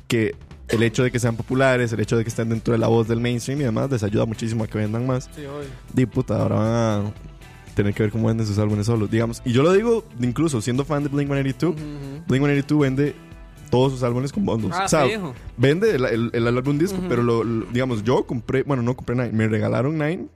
que 0.09 0.35
el 0.68 0.83
hecho 0.83 1.02
de 1.02 1.11
que 1.11 1.18
sean 1.18 1.37
populares, 1.37 1.92
el 1.92 2.00
hecho 2.00 2.16
de 2.16 2.25
que 2.25 2.28
estén 2.30 2.49
dentro 2.49 2.73
de 2.73 2.78
la 2.78 2.88
voz 2.88 3.06
del 3.09 3.21
mainstream 3.21 3.61
y 3.61 3.64
demás, 3.64 3.90
les 3.90 4.02
ayuda 4.02 4.25
muchísimo 4.26 4.64
a 4.64 4.66
que 4.66 4.78
vendan 4.78 5.06
más. 5.06 5.28
Sí, 5.94 6.06
puta, 6.06 6.40
ahora 6.40 6.54
van 6.56 6.66
a 7.06 7.12
tener 7.75 7.92
que 7.92 8.04
ver 8.04 8.12
cómo 8.12 8.28
venden 8.28 8.47
sus 8.47 8.59
álbumes 8.59 8.87
solos, 8.87 9.11
digamos. 9.11 9.42
Y 9.44 9.52
yo 9.52 9.62
lo 9.62 9.73
digo, 9.73 10.04
incluso 10.21 10.61
siendo 10.62 10.85
fan 10.85 11.02
de 11.02 11.09
Blink 11.09 11.28
182, 11.28 11.75
Ujú, 11.75 11.83
ujú. 11.85 12.25
Blink 12.28 12.42
182 12.44 12.80
vende 12.80 13.14
todos 13.71 13.92
sus 13.92 14.02
álbumes 14.04 14.33
con 14.33 14.44
bundles. 14.47 14.73
Ah, 14.75 14.85
o 14.85 14.88
sea, 14.88 15.04
vende 15.56 15.94
el, 15.97 16.04
el- 16.04 16.30
el 16.33 16.47
álbum 16.47 16.78
disco, 16.78 16.99
Ujú. 16.99 17.09
pero 17.09 17.23
lo, 17.25 17.42
lo- 17.42 17.66
digamos, 17.73 18.04
yo 18.04 18.25
compré, 18.25 18.62
bueno, 18.62 18.83
no 18.85 18.94
compré 18.94 19.16
Nine, 19.16 19.33
me 19.33 19.49
regalaron 19.49 19.99
Nine 19.99 20.28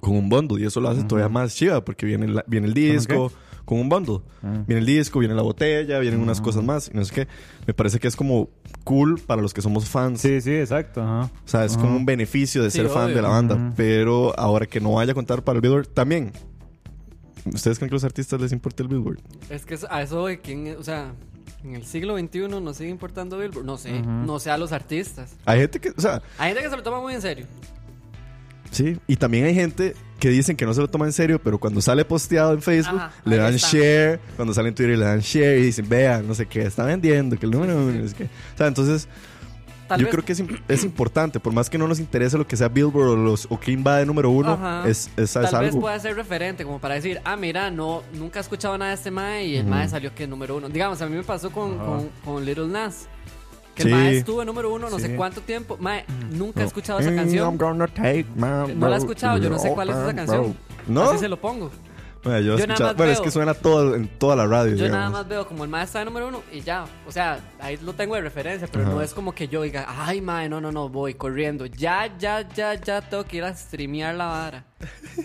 con 0.00 0.14
un 0.16 0.28
bundle 0.28 0.60
y 0.62 0.66
eso 0.66 0.80
lo 0.80 0.88
hace 0.88 1.02
todavía 1.04 1.28
más 1.28 1.54
chiva 1.54 1.84
porque 1.84 2.06
viene, 2.06 2.28
la- 2.28 2.44
viene 2.46 2.66
el 2.68 2.74
disco 2.74 3.32
con 3.64 3.80
un 3.80 3.88
bundle. 3.88 4.20
Ah. 4.42 4.62
Viene 4.66 4.80
el 4.80 4.86
disco, 4.86 5.18
viene 5.18 5.34
la 5.34 5.42
botella, 5.42 5.98
vienen 5.98 6.20
unas 6.20 6.40
cosas 6.40 6.62
más 6.62 6.88
y 6.92 6.96
no 6.96 7.04
sé 7.04 7.12
qué. 7.14 7.28
Me 7.66 7.74
parece 7.74 7.98
que 7.98 8.06
es 8.06 8.14
como 8.14 8.48
cool 8.84 9.18
para 9.26 9.42
los 9.42 9.52
que 9.52 9.60
somos 9.62 9.88
fans. 9.88 10.20
Sí, 10.20 10.40
sí, 10.40 10.54
exacto. 10.54 11.02
O 11.02 11.30
sea, 11.44 11.64
es 11.64 11.76
como 11.76 11.96
un 11.96 12.06
beneficio 12.06 12.62
de 12.62 12.70
Sí, 12.70 12.78
ser 12.78 12.88
fan 12.88 13.06
obvio. 13.06 13.16
de 13.16 13.22
la 13.22 13.28
banda. 13.28 13.72
Pero 13.76 14.38
ahora 14.38 14.66
que 14.66 14.80
no 14.80 14.92
vaya 14.92 15.10
a 15.12 15.14
contar 15.14 15.42
para 15.42 15.56
el 15.56 15.62
Billboard, 15.62 15.88
también. 15.88 16.30
¿Ustedes 17.44 17.78
creen 17.78 17.88
que 17.90 17.94
a 17.94 17.96
los 17.96 18.04
artistas 18.04 18.40
les 18.40 18.52
importa 18.52 18.82
el 18.82 18.88
Billboard? 18.88 19.18
Es 19.50 19.64
que 19.64 19.78
a 19.88 20.02
eso 20.02 20.26
de 20.26 20.40
quién, 20.40 20.76
o 20.78 20.82
sea, 20.82 21.12
en 21.64 21.74
el 21.74 21.84
siglo 21.86 22.16
XXI 22.18 22.48
nos 22.60 22.76
sigue 22.76 22.90
importando 22.90 23.38
Billboard. 23.38 23.64
No 23.64 23.78
sé, 23.78 24.00
Ujú. 24.00 24.08
no 24.10 24.38
sé 24.40 24.50
a 24.50 24.58
los 24.58 24.72
artistas. 24.72 25.34
Hay 25.44 25.60
gente 25.60 25.80
que, 25.80 25.90
o 25.90 26.00
sea, 26.00 26.22
Hay 26.38 26.48
gente 26.50 26.62
que 26.64 26.70
se 26.70 26.76
lo 26.76 26.82
toma 26.82 27.00
muy 27.00 27.14
en 27.14 27.22
serio. 27.22 27.46
Sí. 28.70 28.98
Y 29.06 29.16
también 29.16 29.44
hay 29.46 29.54
gente 29.54 29.94
que 30.18 30.30
dicen 30.30 30.56
que 30.56 30.64
no 30.64 30.72
se 30.74 30.80
lo 30.80 30.88
toma 30.88 31.04
en 31.06 31.12
serio, 31.12 31.40
pero 31.42 31.58
cuando 31.58 31.80
sale 31.80 32.04
posteado 32.04 32.52
en 32.54 32.62
Facebook, 32.62 32.98
Ajá, 33.00 33.12
le 33.24 33.36
dan 33.36 33.54
está. 33.54 33.68
share. 33.70 34.20
Cuando 34.36 34.54
sale 34.54 34.68
en 34.70 34.74
Twitter, 34.74 34.96
le 34.98 35.04
dan 35.04 35.20
share 35.20 35.58
y 35.58 35.62
dicen, 35.62 35.88
vean, 35.88 36.26
no 36.26 36.34
sé 36.34 36.46
qué, 36.46 36.62
está 36.62 36.84
vendiendo, 36.84 37.38
que 37.38 37.44
el 37.46 37.52
número 37.52 37.76
uno, 37.76 37.92
no 37.92 38.08
sé 38.08 38.14
qué. 38.14 38.24
O 38.24 38.56
sea, 38.56 38.66
entonces, 38.66 39.08
Tal 39.88 40.00
yo 40.00 40.06
vez- 40.06 40.12
creo 40.14 40.24
que 40.24 40.32
es, 40.32 40.42
es 40.68 40.84
importante, 40.84 41.38
por 41.38 41.52
más 41.52 41.70
que 41.70 41.78
no 41.78 41.86
nos 41.86 42.00
interese 42.00 42.36
lo 42.38 42.46
que 42.46 42.56
sea 42.56 42.68
Billboard 42.68 43.08
o, 43.10 43.16
los, 43.16 43.46
o 43.50 43.60
quién 43.60 43.84
va 43.86 43.98
de 43.98 44.06
número 44.06 44.30
uno, 44.30 44.54
Ajá. 44.54 44.88
es, 44.88 45.10
es, 45.16 45.32
Tal 45.32 45.44
es 45.44 45.52
vez 45.52 45.54
algo. 45.54 45.80
pueda 45.82 45.98
ser 46.00 46.16
referente, 46.16 46.64
como 46.64 46.80
para 46.80 46.94
decir, 46.94 47.20
ah, 47.24 47.36
mira, 47.36 47.70
no, 47.70 48.02
nunca 48.14 48.40
he 48.40 48.42
escuchado 48.42 48.76
nada 48.78 48.90
de 48.92 48.96
este 48.96 49.10
Mae 49.12 49.46
y 49.46 49.56
el 49.56 49.66
Mae 49.66 49.88
salió 49.88 50.12
que 50.14 50.24
es 50.24 50.28
número 50.28 50.56
uno. 50.56 50.68
Digamos, 50.70 51.00
a 51.02 51.06
mí 51.06 51.14
me 51.14 51.22
pasó 51.22 51.52
con, 51.52 51.76
con, 51.78 52.08
con 52.24 52.44
Little 52.44 52.66
Nas. 52.68 53.06
Que 53.76 53.82
Sí. 53.84 53.88
el 53.90 53.94
Mae 53.94 54.16
estuvo 54.18 54.40
en 54.42 54.46
número 54.46 54.72
uno 54.74 54.90
no 54.90 54.96
Sí. 54.98 55.04
sé 55.06 55.14
cuánto 55.16 55.40
tiempo. 55.42 55.76
Mae, 55.78 56.04
nunca 56.32 56.62
he 56.62 56.64
escuchado 56.66 56.98
esa 56.98 57.10
Mm, 57.12 57.16
canción. 57.16 57.58
No 57.58 58.88
la 58.88 58.94
he 58.96 58.98
escuchado, 58.98 59.38
yo 59.38 59.50
no 59.50 59.58
sé 59.58 59.70
cuál 59.72 59.90
es 59.90 59.96
esa 59.96 60.14
canción. 60.14 60.56
¿No? 60.88 61.02
Así 61.02 61.18
se 61.18 61.28
lo 61.28 61.36
pongo. 61.40 61.70
Bueno, 62.24 62.40
yo 62.40 62.54
he 62.54 62.58
Yo 62.58 62.66
nada 62.66 62.74
escuchado- 62.74 62.88
más 62.90 62.96
bueno, 62.96 63.12
es 63.12 63.18
veo- 63.18 63.24
que 63.24 63.30
suena 63.30 63.54
todo, 63.54 63.94
en 63.94 64.08
toda 64.08 64.34
la 64.34 64.46
radio. 64.48 64.70
Yo 64.72 64.84
digamos. 64.86 64.96
nada 64.98 65.10
más 65.10 65.28
veo 65.28 65.46
como 65.46 65.62
el 65.62 65.70
Mae 65.70 65.84
está 65.84 66.00
en 66.00 66.06
número 66.06 66.26
uno 66.28 66.42
y 66.52 66.60
ya. 66.60 66.84
O 67.06 67.12
sea, 67.12 67.38
ahí 67.60 67.76
lo 67.76 67.92
tengo 67.92 68.16
de 68.16 68.22
referencia, 68.22 68.66
pero 68.66 68.84
Ajá. 68.84 68.94
no 68.94 69.00
es 69.02 69.14
como 69.14 69.32
que 69.32 69.46
yo 69.46 69.62
diga, 69.62 69.86
ay, 69.88 70.20
Mae, 70.20 70.48
no, 70.48 70.60
no, 70.60 70.72
no, 70.72 70.88
voy 70.88 71.14
corriendo. 71.14 71.66
Ya, 71.66 72.10
ya, 72.18 72.40
ya, 72.48 72.74
ya 72.74 73.00
tengo 73.02 73.22
que 73.24 73.36
ir 73.36 73.44
a 73.44 73.54
streamear 73.54 74.14
la 74.16 74.26
vara. 74.26 74.64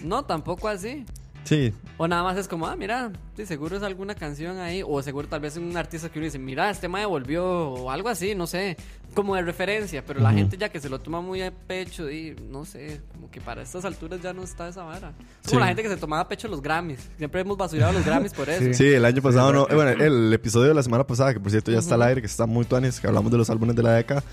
No, 0.03 0.25
tampoco 0.25 0.67
así. 0.67 1.05
Sí, 1.43 1.73
O 1.97 2.07
nada 2.07 2.23
más 2.23 2.37
es 2.37 2.47
como, 2.47 2.67
ah, 2.67 2.75
mira, 2.75 3.11
sí, 3.35 3.45
seguro 3.45 3.75
es 3.75 3.83
alguna 3.83 4.15
canción 4.15 4.59
ahí. 4.59 4.83
O 4.87 5.01
seguro 5.01 5.27
tal 5.27 5.41
vez 5.41 5.57
un 5.57 5.75
artista 5.75 6.07
que 6.09 6.19
uno 6.19 6.25
dice, 6.25 6.39
mira, 6.39 6.69
este 6.69 6.87
mae 6.87 7.05
volvió. 7.05 7.43
O 7.45 7.91
algo 7.91 8.09
así, 8.09 8.35
no 8.35 8.47
sé. 8.47 8.77
Como 9.13 9.35
de 9.35 9.41
referencia. 9.41 10.05
Pero 10.05 10.21
la 10.21 10.31
gente 10.31 10.55
ya 10.57 10.69
que 10.69 10.79
se 10.79 10.87
lo 10.87 10.99
toma 10.99 11.19
muy 11.19 11.41
a 11.41 11.51
pecho 11.51 12.09
y 12.09 12.35
no 12.49 12.63
sé, 12.63 13.01
como 13.11 13.29
que 13.29 13.41
para 13.41 13.61
estas 13.63 13.83
alturas 13.85 14.21
ya 14.21 14.31
no 14.33 14.43
está 14.43 14.69
esa 14.69 14.83
vara. 14.83 15.09
Es 15.43 15.49
como 15.49 15.55
Sí. 15.55 15.57
la 15.59 15.67
gente 15.67 15.83
que 15.83 15.89
se 15.89 15.97
tomaba 15.97 16.21
a 16.21 16.27
pecho 16.27 16.47
los 16.47 16.61
Grammys. 16.61 17.09
Siempre 17.17 17.41
hemos 17.41 17.57
basurado 17.57 17.91
los 17.93 18.05
Grammys 18.05 18.33
por 18.33 18.47
eso. 18.49 18.63
Sí. 18.63 18.73
sí, 18.73 18.87
el 18.93 19.03
año 19.03 19.21
pasado 19.21 19.51
no. 19.51 19.67
eh, 19.69 19.75
bueno, 19.75 20.03
el 20.03 20.31
episodio 20.31 20.69
de 20.69 20.75
la 20.75 20.83
semana 20.83 21.05
pasada, 21.05 21.33
que 21.33 21.39
por 21.39 21.51
cierto 21.51 21.71
ya 21.71 21.79
está 21.79 21.95
al 21.95 22.03
aire, 22.03 22.21
que 22.21 22.27
está 22.27 22.45
muy 22.45 22.63
tuanis, 22.65 22.99
que 22.99 23.07
hablamos 23.07 23.31
de 23.31 23.37
los 23.39 23.49
álbumes 23.49 23.75
de 23.75 23.83
la 23.83 23.93
década. 23.93 24.23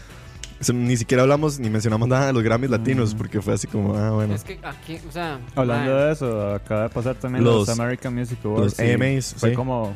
Ni 0.75 0.97
siquiera 0.97 1.23
hablamos 1.23 1.59
ni 1.59 1.71
mencionamos 1.71 2.09
nada 2.09 2.27
de 2.29 2.33
los 2.33 2.43
Grammys 2.43 2.71
latinos, 2.71 3.15
porque 3.15 3.41
fue 3.41 3.55
así 3.55 3.67
como, 3.67 3.97
ah, 3.97 4.11
bueno. 4.11 4.35
Es 4.35 4.45
que 4.45 4.59
aquí, 4.63 4.99
o 5.09 5.13
sea. 5.13 5.39
Hablando 5.55 5.97
de 5.97 6.13
eso, 6.13 6.55
acaba 6.55 6.83
de 6.85 6.89
pasar 6.91 7.15
también 7.17 7.45
Los- 7.45 7.69
los, 7.69 7.79
American 7.79 8.15
Music 8.15 8.39
Awards. 8.45 8.79
los 8.79 8.81
AMAs, 8.81 9.35
Fue 9.39 9.51
sí. 9.51 9.55
como. 9.57 9.95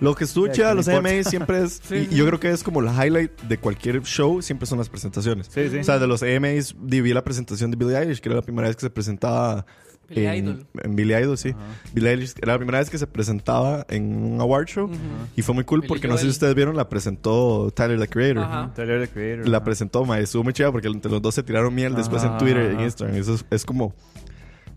Lo 0.00 0.16
que 0.16 0.24
estuvo 0.24 0.46
que 0.46 0.60
de 0.64 0.74
los 0.74 0.88
importa. 0.88 1.08
AMAs 1.10 1.26
siempre 1.30 1.62
es, 1.62 1.80
Sí, 1.84 1.94
y, 1.94 2.04
sí. 2.06 2.08
y 2.10 2.16
yo 2.16 2.26
creo 2.26 2.40
que 2.40 2.50
es 2.50 2.64
como 2.64 2.80
la 2.82 2.92
highlight 3.06 3.40
de 3.42 3.58
cualquier 3.58 4.02
show, 4.02 4.42
siempre 4.42 4.66
son 4.66 4.78
las 4.78 4.88
presentaciones. 4.88 5.48
Sí, 5.54 5.68
sí. 5.70 5.78
O 5.78 5.84
sea, 5.84 6.00
de 6.00 6.08
los 6.08 6.22
AMAs 6.24 6.74
vi 6.76 7.00
la 7.12 7.22
presentación 7.22 7.70
de 7.70 7.76
Billie 7.76 7.96
Eilish, 7.96 8.20
que 8.20 8.28
era 8.28 8.36
la 8.36 8.42
primera 8.42 8.66
vez 8.66 8.76
que 8.76 8.80
se 8.80 8.90
presentaba 8.90 9.64
Billie 10.08 10.28
en, 10.28 10.44
Idol. 10.44 10.66
en 10.82 10.96
Billie 10.96 11.20
Idol, 11.20 11.38
sí. 11.38 11.54
Billie 11.92 12.10
Eilish 12.10 12.34
era 12.42 12.52
la 12.52 12.58
primera 12.58 12.78
vez 12.78 12.90
que 12.90 12.98
se 12.98 13.06
presentaba 13.06 13.86
en 13.88 14.14
un 14.34 14.40
award 14.40 14.66
show 14.66 14.90
y 15.36 15.42
fue 15.42 15.54
muy 15.54 15.64
cool 15.64 15.80
Billie 15.80 15.88
porque 15.88 16.08
no 16.08 16.16
sé 16.16 16.24
si 16.24 16.30
ustedes 16.30 16.54
vieron, 16.54 16.76
la 16.76 16.88
presentó 16.88 17.70
Tyler 17.74 17.98
the 17.98 18.08
Creator. 18.08 18.42
Ajá. 18.42 18.72
Tyler, 18.74 19.06
the 19.06 19.12
Creator. 19.12 19.48
La 19.48 19.58
ajá. 19.58 19.64
presentó, 19.64 20.04
ma, 20.04 20.20
y 20.20 20.24
estuvo 20.24 20.44
muy 20.44 20.52
chida 20.52 20.70
porque 20.70 20.88
entre 20.88 21.10
los 21.10 21.22
dos 21.22 21.34
se 21.34 21.42
tiraron 21.42 21.74
miel 21.74 21.94
después 21.94 22.22
en 22.22 22.30
Ajá, 22.30 22.38
Twitter, 22.38 22.72
en. 22.72 22.80
Instagram. 22.80 23.16
Eso 23.16 23.34
es, 23.34 23.44
es 23.50 23.64
como 23.64 23.94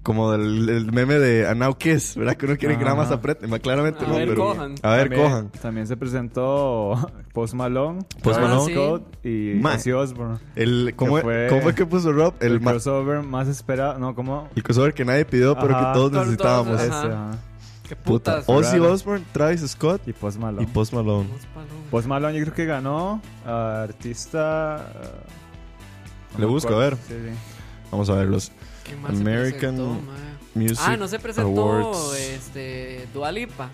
como 0.06 0.34
el, 0.36 0.70
el 0.70 0.92
meme 0.94 1.16
de 1.16 1.48
A 1.48 1.56
Now 1.56 1.76
Kiss, 1.76 2.16
¿verdad? 2.16 2.36
Que 2.38 2.46
uno 2.46 2.56
quiere 2.58 2.78
que 2.78 2.84
nada 2.84 2.96
más 2.96 3.08
Ajá. 3.08 3.16
apriete. 3.16 3.48
Ma, 3.48 3.58
Claramente 3.60 4.06
A 4.06 4.08
no, 4.08 4.16
ver, 4.16 4.28
pero... 4.30 4.44
cojan. 4.46 4.76
A 4.84 4.92
ver, 4.92 5.10
también, 5.10 5.22
cojan. 5.24 5.50
También 5.50 5.88
se 5.88 5.98
presentó 5.98 6.94
Post 7.34 7.56
Malone, 7.56 8.04
Post 8.22 8.38
Travis 8.40 8.50
Malone. 8.50 8.74
Scott 8.74 9.26
y. 9.26 9.62
Ozzy 9.66 9.92
Osbourne. 9.92 10.38
El, 10.56 10.94
¿cómo, 10.96 11.18
fue- 11.18 11.48
¿Cómo 11.50 11.62
fue 11.62 11.74
que 11.76 11.86
puso 11.88 12.14
Rob? 12.14 12.36
El, 12.40 12.62
crossover 12.62 13.24
más 13.24 13.48
esperado. 13.48 13.98
No, 13.98 14.14
¿cómo? 14.14 14.48
el 14.56 14.62
crossover 14.64 14.94
que 14.94 15.04
nadie 15.04 15.26
pidió, 15.26 15.56
pero 15.56 15.76
Ajá. 15.76 15.88
que 15.92 15.94
todos 16.00 16.12
necesitábamos. 16.12 16.78
todos, 16.78 16.82
Ese, 16.84 16.94
Ajá. 16.94 17.32
Qué 17.90 17.96
Puta. 17.96 18.42
putas. 18.42 18.46
Ozzy. 18.48 18.80
Osbourne, 18.80 19.26
Travis 19.32 19.62
Scott 19.68 20.02
Y 20.08 20.14
Post 20.14 20.40
Malone. 20.40 20.64
y 20.64 20.66
Post 20.68 20.94
Malone. 20.94 21.30
Post 21.92 22.08
Malone 22.08 22.38
yo 22.38 22.44
creo 22.46 22.56
que 22.56 22.66
ganó 22.66 23.22
a 23.46 23.84
artista... 23.84 24.76
ah, 24.78 24.82
no 26.34 26.40
Le 26.40 26.46
busco, 26.46 26.74
acuerdo. 26.74 26.98
a 26.98 26.98
ver. 26.98 26.98
Sí, 27.08 27.14
sí. 27.32 27.55
Vamos 27.96 28.10
a 28.10 28.16
verlos. 28.16 28.52
¿Qué 28.84 28.96
más 28.98 29.16
se 29.16 29.22
American 29.22 29.76
presentó? 29.76 29.98
Music 30.54 30.80
Ah, 30.82 30.98
no 30.98 31.08
se 31.08 31.20
presentó 31.20 31.62
Awards. 31.72 32.16
este 32.20 33.08
Dua 33.14 33.32
Lipa. 33.32 33.70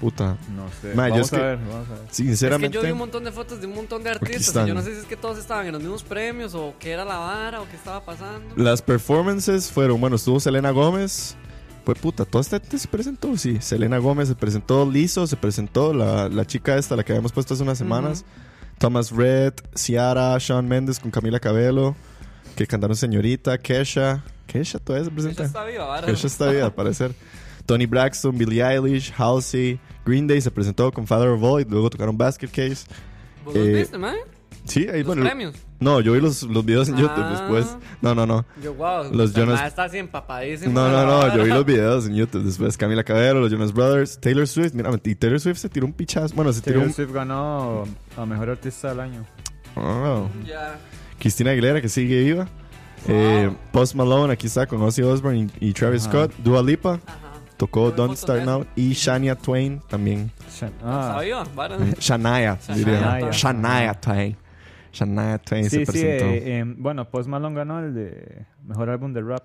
Puta. 0.00 0.36
No 0.54 0.66
sé. 0.82 0.94
Ma, 0.94 1.08
yo 1.08 1.14
vamos 1.14 1.26
es 1.28 1.32
a 1.32 1.36
que- 1.36 1.42
ver, 1.42 1.58
vamos 1.58 1.88
a 1.88 1.94
ver. 1.94 2.02
Es 2.10 2.16
Sinceramente. 2.16 2.68
que 2.70 2.74
yo 2.74 2.82
vi 2.82 2.90
un 2.92 2.98
montón 2.98 3.24
de 3.24 3.32
fotos 3.32 3.60
de 3.60 3.66
un 3.66 3.74
montón 3.74 4.02
de 4.02 4.10
artistas. 4.10 4.64
Y 4.64 4.68
yo 4.68 4.74
no 4.74 4.82
sé 4.82 4.92
si 4.94 5.00
es 5.00 5.04
que 5.06 5.16
todos 5.16 5.38
estaban 5.38 5.66
en 5.66 5.72
los 5.72 5.80
mismos 5.82 6.02
premios 6.02 6.54
o 6.54 6.74
qué 6.78 6.90
era 6.90 7.04
la 7.04 7.16
vara 7.16 7.60
o 7.60 7.68
qué 7.68 7.76
estaba 7.76 8.04
pasando. 8.04 8.54
Las 8.56 8.82
performances 8.82 9.70
fueron, 9.70 10.00
bueno, 10.00 10.16
estuvo 10.16 10.40
Selena 10.40 10.70
Gómez. 10.72 11.36
Pues 11.84 11.98
puta, 11.98 12.24
toda 12.24 12.40
esta 12.42 12.58
gente 12.58 12.78
se 12.78 12.88
presentó, 12.88 13.36
sí. 13.36 13.58
Selena 13.60 13.98
Gómez 13.98 14.28
se 14.28 14.34
presentó, 14.34 14.90
Lizzo 14.90 15.26
se 15.26 15.36
presentó, 15.36 15.92
la, 15.92 16.28
la 16.30 16.46
chica 16.46 16.76
esta, 16.76 16.96
la 16.96 17.04
que 17.04 17.12
habíamos 17.12 17.32
puesto 17.32 17.54
hace 17.54 17.62
unas 17.62 17.76
semanas. 17.78 18.24
Thomas 18.78 19.10
Red, 19.12 19.52
Ciara, 19.76 20.36
Shawn 20.38 20.66
Mendes 20.66 20.98
con 20.98 21.10
Camila 21.10 21.38
Cabello, 21.40 21.94
que 22.54 22.66
cantaron 22.66 22.96
Señorita, 22.96 23.58
Kesha. 23.58 24.22
Kesha 24.46 24.78
todavía 24.78 25.04
se 25.06 25.10
presenta. 25.10 25.44
está 25.44 25.64
viva, 25.64 25.84
vara. 25.86 26.06
Kesha 26.06 26.26
está 26.26 26.50
bien, 26.50 26.62
al 26.64 26.74
parecer. 26.74 27.12
Tony 27.66 27.86
Braxton, 27.86 28.36
Billie 28.36 28.62
Eilish, 28.62 29.12
Halsey, 29.16 29.80
Green 30.04 30.26
Day 30.26 30.40
se 30.40 30.50
presentó 30.50 30.92
con 30.92 31.06
Father 31.06 31.28
of 31.28 31.42
All 31.42 31.62
y 31.62 31.64
luego 31.64 31.88
tocaron 31.90 32.16
Basket 32.16 32.48
Case. 32.48 32.86
¿Vos 33.44 33.54
los 33.54 33.66
Eh, 33.66 33.72
viste, 33.72 33.98
mae? 33.98 34.16
Sí, 34.66 34.86
ahí 34.88 34.98
Los 34.98 35.06
bueno. 35.08 35.22
premios. 35.24 35.54
No, 35.80 36.00
yo 36.00 36.12
vi 36.12 36.20
los, 36.20 36.42
los 36.44 36.64
videos 36.64 36.88
en 36.88 36.94
Ah. 36.94 37.00
YouTube 37.00 37.30
después. 37.30 37.76
No, 38.00 38.14
no, 38.14 38.24
no. 38.26 38.46
Yo, 38.62 38.72
wow. 38.74 39.12
Los 39.12 39.34
Jonas- 39.34 39.66
está 39.66 39.84
así 39.84 39.98
empapadísimo. 39.98 40.72
No, 40.72 40.88
no, 40.90 41.04
no, 41.06 41.36
yo 41.36 41.42
vi 41.44 41.50
los 41.50 41.64
videos 41.66 42.06
en 42.06 42.14
YouTube. 42.14 42.44
Después 42.44 42.76
Camila 42.78 43.04
Cabello, 43.04 43.40
los 43.40 43.50
Jonas 43.52 43.72
Brothers, 43.74 44.18
Taylor 44.20 44.46
Swift. 44.46 44.72
Mira, 44.72 44.90
y 45.04 45.14
Taylor 45.14 45.38
Swift 45.40 45.58
se 45.58 45.68
tiró 45.68 45.84
un 45.84 45.92
pichazo. 45.92 46.34
Bueno, 46.34 46.50
se 46.52 46.60
tiró 46.62 46.74
Taylor 46.80 46.86
un. 46.88 46.94
Swift 46.94 47.12
ganó 47.12 47.84
a 48.16 48.24
Mejor 48.26 48.50
Artista 48.50 48.88
del 48.88 49.00
Año. 49.00 49.26
Oh. 49.76 50.28
Ya. 50.46 50.78
Cristina 51.18 51.50
Aguilera, 51.50 51.80
que 51.80 51.88
sigue 51.88 52.22
viva. 52.24 52.48
Eh, 53.06 53.50
Post 53.72 53.94
Malone, 53.94 54.32
aquí 54.32 54.46
está 54.46 54.66
con 54.66 54.80
Ozzy 54.82 55.02
Osbourne 55.02 55.48
y, 55.60 55.68
y 55.68 55.72
Travis 55.72 56.02
Ajá. 56.06 56.10
Scott. 56.10 56.32
Dua 56.38 56.62
Lipa, 56.62 57.00
Ajá. 57.06 57.18
tocó 57.56 57.90
Don't 57.90 58.16
Start 58.16 58.44
Now. 58.44 58.64
Y 58.76 58.92
Shania 58.92 59.34
Twain 59.36 59.80
también. 59.88 60.30
Shan- 60.50 60.72
¿Está 60.76 61.18
Ah? 61.20 61.44
Varas. 61.54 61.80
Shania, 61.98 62.58
diría. 62.74 63.30
Shania. 63.30 63.30
Shania 63.32 63.94
Twain. 63.94 64.36
Shania 64.92 65.38
Twain 65.38 65.64
sí, 65.64 65.70
se 65.70 65.78
sí. 65.86 65.92
presentó. 65.92 66.24
eh, 66.26 66.42
eh, 66.60 66.64
bueno, 66.78 67.08
Post 67.10 67.28
Malone 67.28 67.54
ganó 67.56 67.80
el 67.80 67.94
de 67.94 68.46
Mejor 68.64 68.88
Álbum 68.90 69.12
de 69.12 69.20
Rap. 69.22 69.42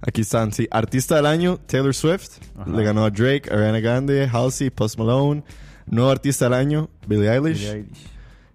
Aquí 0.00 0.20
están, 0.22 0.52
sí. 0.52 0.66
Artista 0.70 1.16
del 1.16 1.26
año, 1.26 1.58
Taylor 1.66 1.94
Swift. 1.94 2.38
Ajá. 2.58 2.70
Le 2.70 2.82
ganó 2.84 3.04
a 3.04 3.10
Drake, 3.10 3.48
Ariana 3.52 3.80
Grande, 3.80 4.28
Halsey, 4.32 4.70
Post 4.70 4.98
Malone. 4.98 5.42
Nuevo 5.86 6.10
artista 6.10 6.44
del 6.46 6.54
año, 6.54 6.88
Billie 7.06 7.30
Eilish. 7.32 7.58
Billie 7.58 7.72
Eilish. 7.72 8.06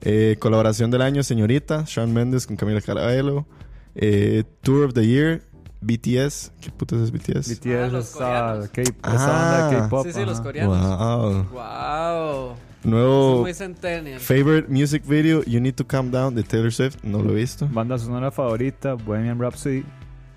Eh, 0.05 0.35
colaboración 0.39 0.91
del 0.91 1.01
año, 1.01 1.23
Señorita, 1.23 1.85
Shawn 1.87 2.13
Mendes 2.13 2.45
con 2.45 2.57
Camila 2.57 2.81
Cabello. 2.81 3.45
Eh, 3.95 4.43
Tour 4.61 4.85
of 4.85 4.93
the 4.93 5.05
Year, 5.07 5.43
BTS. 5.81 6.51
¿Qué 6.59 6.71
putas 6.71 6.99
es 6.99 7.11
BTS? 7.11 7.47
BTS 7.59 7.83
Ah, 7.85 7.87
los 7.87 8.09
esa, 8.09 8.51
Ah. 9.01 9.67
onda 9.69 9.79
K-pop. 9.81 10.05
Sí, 10.05 10.13
sí, 10.13 10.25
los 10.25 10.41
coreanos. 10.41 10.77
Wow. 10.77 11.45
Wow. 11.53 12.55
Nuevo 12.83 13.41
Muy 13.43 13.53
favorite 14.19 14.67
music 14.67 15.03
video, 15.07 15.41
You 15.45 15.61
Need 15.61 15.75
to 15.75 15.87
Calm 15.87 16.11
Down 16.11 16.35
de 16.35 16.43
Taylor 16.43 16.71
Swift. 16.73 17.01
No 17.03 17.21
lo 17.23 17.31
he 17.31 17.35
visto. 17.35 17.65
Banda 17.71 17.97
sonora 17.97 18.29
favorita, 18.29 18.95
Bohemian 18.95 19.39
Rhapsody, 19.39 19.85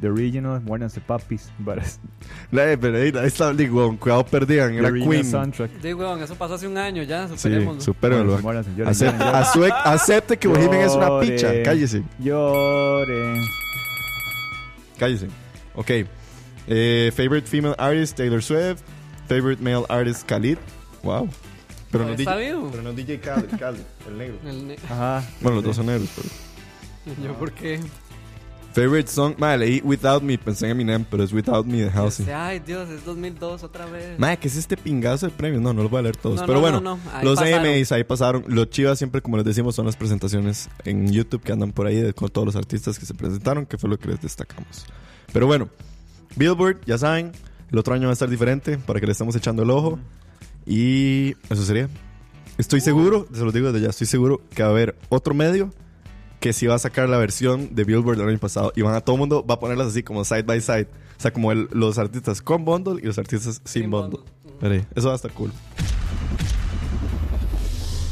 The 0.00 0.08
Original, 0.08 0.60
Muéranse 0.60 1.00
Papis. 1.00 1.50
Varas. 1.58 2.00
Eh, 2.52 2.76
pero 2.80 2.98
ahí, 2.98 3.12
ahí 3.18 3.26
está, 3.26 3.52
digo, 3.54 3.96
cuidado 3.98 4.24
perdían. 4.26 4.72
The 4.72 4.78
Era 4.78 4.88
Original 4.88 5.10
Queen. 5.14 5.24
soundtrack. 5.30 5.70
Sí, 5.82 5.94
weón, 5.94 6.22
eso 6.22 6.34
pasó 6.34 6.54
hace 6.54 6.66
un 6.68 6.76
año 6.78 7.02
ya. 7.02 7.28
Sí, 7.28 7.36
Superémoslo. 7.36 7.80
supéralo. 7.80 8.38
Muéranse, 8.38 8.70
lloren, 8.76 8.88
Acepte, 8.88 9.18
lloren, 9.24 9.34
asue- 9.42 9.82
acepte 9.84 10.36
que 10.36 10.48
Bohemian 10.48 10.82
es 10.82 10.92
una 10.94 11.18
picha. 11.20 11.50
Cállese. 11.64 12.02
Lloren. 12.18 13.42
Cállese. 14.98 15.28
Ok. 15.74 15.90
Eh, 16.68 17.12
favorite 17.16 17.46
female 17.46 17.74
artist, 17.78 18.16
Taylor 18.16 18.42
Swift. 18.42 18.80
Favorite 19.28 19.62
male 19.62 19.84
artist, 19.88 20.26
Khalid. 20.28 20.58
Wow. 21.02 21.28
Pero 21.90 22.04
no, 22.04 22.12
¿Está 22.14 22.36
DJ, 22.36 22.52
vivo? 22.52 22.68
pero 22.70 22.82
no 22.82 22.92
DJ 22.92 23.20
Khalid, 23.20 23.46
Khalid, 23.58 23.80
el 24.08 24.18
negro. 24.18 24.36
El 24.46 24.68
ne- 24.68 24.76
Ajá. 24.90 25.24
Bueno, 25.40 25.56
los 25.56 25.64
dos 25.64 25.76
son 25.76 25.86
negros. 25.86 26.08
Pero. 26.16 27.16
Yo, 27.24 27.34
¿por 27.34 27.52
qué? 27.52 27.80
Favorite 28.76 29.09
song, 29.11 29.35
madre, 29.38 29.56
leí 29.56 29.80
Without 29.83 30.23
Me, 30.23 30.37
pensé 30.37 30.66
en 30.66 30.73
Eminem, 30.73 31.02
pero 31.11 31.23
es 31.25 31.33
Without 31.33 31.64
Me 31.64 31.78
de 31.78 31.88
Halsey. 31.88 32.25
Este, 32.25 32.35
Ay, 32.35 32.59
Dios, 32.59 32.90
es 32.90 33.06
2002 33.06 33.62
otra 33.62 33.87
vez. 33.87 34.18
Madre, 34.18 34.37
¿qué 34.37 34.49
es 34.49 34.56
este 34.56 34.76
pingazo 34.76 35.25
de 35.25 35.33
premio? 35.33 35.62
No, 35.62 35.73
no 35.73 35.80
los 35.80 35.90
voy 35.90 36.00
a 36.00 36.02
leer 36.02 36.18
todos. 36.18 36.40
No, 36.40 36.42
pero 36.47 36.56
no, 36.56 36.61
bueno, 36.61 36.80
no, 36.83 36.99
los. 37.23 37.38
AMAs 37.38 37.90
ahí 37.92 38.04
pasaron. 38.04 38.45
Lo 38.49 38.66
chivas 38.66 38.99
siempre, 38.99 39.23
como 39.23 39.38
les 39.38 39.47
decimos, 39.47 39.75
son 39.75 39.87
las 39.87 39.97
presentaciones 39.97 40.68
en 40.85 41.11
YouTube 41.11 41.42
que 41.42 41.52
andan 41.52 41.73
por 41.73 41.87
ahí 41.87 41.97
de, 41.97 42.12
con 42.12 42.28
todos 42.28 42.45
los 42.45 42.54
artistas 42.54 42.99
que 42.99 43.06
se 43.06 43.14
presentaron, 43.14 43.64
que 43.64 43.78
fue 43.78 43.88
lo 43.88 43.99
que 43.99 44.09
les 44.09 44.21
destacamos. 44.21 44.85
Pero 45.33 45.47
bueno, 45.47 45.71
Billboard, 46.35 46.80
ya 46.85 46.99
saben, 46.99 47.33
el 47.73 47.78
otro 47.78 47.95
año 47.95 48.09
va 48.09 48.11
a 48.11 48.12
estar 48.12 48.28
diferente 48.28 48.76
para 48.76 49.00
que 49.00 49.06
le 49.06 49.12
estemos 49.12 49.35
echando 49.37 49.62
el 49.62 49.71
ojo. 49.71 49.99
Y 50.66 51.35
eso 51.49 51.64
sería. 51.64 51.88
Estoy 52.59 52.83
seguro, 52.83 53.26
se 53.33 53.42
los 53.42 53.54
digo 53.54 53.73
desde 53.73 53.87
ya, 53.87 53.88
estoy 53.88 54.06
seguro 54.06 54.42
que 54.54 54.62
va 54.62 54.68
a 54.68 54.73
haber 54.73 54.97
otro 55.09 55.33
medio 55.33 55.71
que 56.40 56.52
sí 56.52 56.66
va 56.66 56.74
a 56.74 56.78
sacar 56.78 57.08
la 57.08 57.18
versión 57.18 57.74
de 57.74 57.84
Billboard 57.84 58.18
del 58.18 58.28
año 58.28 58.38
pasado. 58.38 58.72
Y 58.76 58.82
van 58.82 58.94
a 58.94 59.00
todo 59.00 59.16
el 59.16 59.20
mundo 59.20 59.44
va 59.48 59.54
a 59.54 59.58
ponerlas 59.60 59.88
así 59.88 60.02
como 60.02 60.24
side 60.24 60.42
by 60.42 60.60
side. 60.60 60.88
O 61.18 61.20
sea, 61.20 61.32
como 61.32 61.50
el- 61.52 61.68
los 61.72 61.99
artistas 61.99 62.42
con 62.42 62.64
bundle 62.64 63.00
y 63.02 63.06
los 63.06 63.18
artistas 63.18 63.60
sin, 63.64 63.82
Sin 63.82 63.90
bundle. 63.90 64.20
bundle. 64.60 64.86
Eso 64.94 65.08
va 65.08 65.14
a 65.14 65.16
estar 65.16 65.32
cool. 65.32 65.50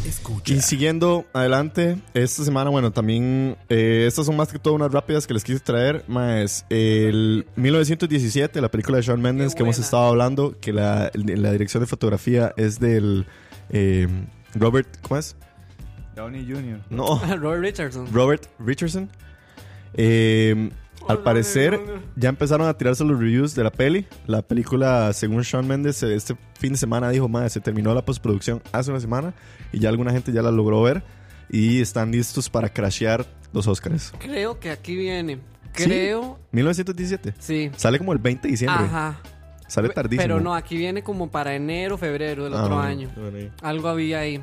Escucha. 0.07 0.53
Y 0.55 0.61
siguiendo 0.61 1.25
adelante, 1.33 1.97
esta 2.13 2.45
semana, 2.45 2.69
bueno, 2.71 2.93
también 2.93 3.57
eh, 3.71 4.05
estas 4.07 4.27
son 4.27 4.37
más 4.37 4.49
que 4.53 4.59
todo 4.59 4.75
unas 4.75 4.93
rápidas 4.93 5.27
que 5.27 5.33
les 5.35 5.45
quise 5.45 5.61
traer. 5.61 6.05
Más 6.09 6.67
el 6.69 7.47
1917, 7.57 8.61
la 8.61 8.71
película 8.71 8.99
de 8.99 9.03
Shawn 9.03 9.21
Mendes 9.23 9.55
que 9.55 9.63
hemos 9.63 9.79
estado 9.79 10.05
hablando, 10.09 10.57
que 10.61 10.73
la, 10.75 11.11
la 11.15 11.53
dirección 11.53 11.83
de 11.83 11.87
fotografía 11.87 12.53
es 12.59 12.79
del 12.81 13.27
eh, 13.71 14.07
Robert, 14.55 14.89
¿cómo 15.03 15.17
es? 15.19 15.37
Downey 16.15 16.45
Jr. 16.47 16.81
No, 16.91 17.19
Robert 17.41 17.63
Richardson. 17.63 18.07
Robert 18.13 18.47
Richardson. 18.59 19.09
Eh, 19.95 20.71
al 21.09 21.23
parecer, 21.23 21.79
ya 22.17 22.31
empezaron 22.31 22.67
a 22.67 22.75
tirarse 22.77 23.05
los 23.05 23.19
reviews 23.19 23.55
de 23.55 23.63
la 23.65 23.71
peli. 23.71 24.07
La 24.27 24.43
película, 24.43 25.13
según 25.13 25.45
Sean 25.45 25.67
Mendes, 25.67 26.03
eh, 26.03 26.15
este 26.15 26.37
fin 26.59 26.73
de 26.73 26.79
semana 26.79 27.11
dijo, 27.11 27.29
madre, 27.29 27.51
se 27.51 27.61
terminó 27.61 27.93
la 27.95 28.05
postproducción 28.05 28.63
hace 28.73 28.91
una 28.91 29.01
semana 29.01 29.35
y 29.73 29.81
ya 29.81 29.91
alguna 29.91 30.13
gente 30.13 30.33
ya 30.33 30.41
la 30.43 30.51
logró 30.51 30.83
ver 30.83 31.03
y 31.51 31.81
están 31.83 32.11
listos 32.11 32.49
para 32.49 32.71
crashear 32.71 33.27
los 33.53 33.67
Oscars. 33.67 34.13
Creo 34.19 34.59
que 34.59 34.71
aquí 34.71 34.97
viene. 34.97 35.37
¿Sí? 35.75 35.85
Creo. 35.85 36.39
1917. 36.53 37.35
Sí. 37.39 37.71
Sale 37.77 37.99
como 37.99 38.13
el 38.13 38.19
20 38.19 38.49
de 38.49 38.53
diciembre. 38.53 38.85
Ajá. 38.87 39.19
Sale 39.67 39.89
tardísimo. 39.91 40.23
Pero 40.23 40.41
no, 40.41 40.55
aquí 40.55 40.77
viene 40.77 41.03
como 41.03 41.31
para 41.31 41.55
enero, 41.55 41.99
febrero 41.99 42.45
del 42.45 42.55
Ah, 42.55 42.63
otro 42.63 42.77
bueno, 42.77 42.89
año. 42.89 43.11
Algo 43.63 43.89
había 43.89 44.21
ahí. 44.21 44.43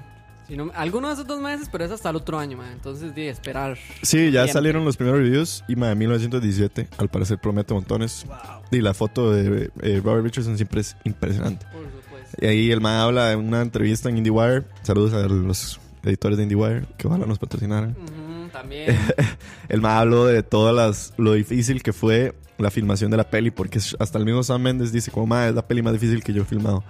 Si 0.52 0.58
no- 0.58 0.70
alguno 0.76 1.08
de 1.08 1.14
esos 1.14 1.26
dos 1.26 1.40
meses, 1.40 1.70
pero 1.72 1.86
es 1.86 1.92
hasta 1.92 2.10
el 2.10 2.18
otro 2.18 2.38
año, 2.38 2.58
man. 2.58 2.74
Entonces, 2.74 3.16
de 3.16 3.30
esperar. 3.30 3.78
Sí, 4.02 4.32
ya 4.32 4.46
salieron 4.50 4.84
los 4.84 4.98
primeros 4.98 5.22
reviews 5.22 5.64
y 5.70 5.78
madre, 5.78 5.96
1917 5.96 6.90
al 6.98 7.08
parecer 7.08 7.38
promete 7.40 7.74
montones. 7.74 8.26
Y 8.70 8.82
la 8.82 8.94
foto 8.94 9.32
de 9.32 9.72
eh, 9.82 10.02
Robert 10.04 10.26
Richardson 10.26 10.58
siempre 10.58 10.82
es 10.82 10.98
impresionante. 11.06 11.66
Por 11.72 11.86
supuesto. 12.04 12.38
Y 12.42 12.48
ahí 12.48 12.70
el 12.70 12.82
man 12.82 12.98
habla 13.00 13.32
en 13.32 13.40
una 13.40 13.62
entrevista 13.62 14.10
en 14.10 14.18
IndieWire. 14.18 14.64
Saludos 14.84 15.14
a 15.14 15.26
los 15.26 15.80
editores 16.04 16.38
de 16.38 16.44
IndieWire 16.44 16.86
que 16.98 17.08
ojalá 17.08 17.26
nos 17.26 17.40
patrocinaran. 17.40 17.92
Ujú, 17.92 18.50
también. 18.52 18.98
El 19.70 19.80
man 19.80 20.00
habló 20.00 20.26
de 20.26 20.44
todas 20.44 20.76
las 20.76 21.14
lo 21.16 21.32
difícil 21.32 21.82
que 21.82 21.94
fue 21.94 22.34
la 22.58 22.70
filmación 22.72 23.10
de 23.10 23.16
la 23.16 23.30
peli 23.30 23.52
porque 23.52 23.80
hasta 24.00 24.18
el 24.20 24.26
mismo 24.26 24.44
Sam 24.44 24.64
Mendes 24.64 24.92
dice 24.92 25.12
como 25.12 25.28
"Ma, 25.28 25.48
es 25.48 25.56
la 25.56 25.66
peli 25.66 25.82
más 25.82 25.94
difícil 25.94 26.22
que 26.26 26.34
yo 26.34 26.42
he 26.42 26.46
filmado. 26.46 26.84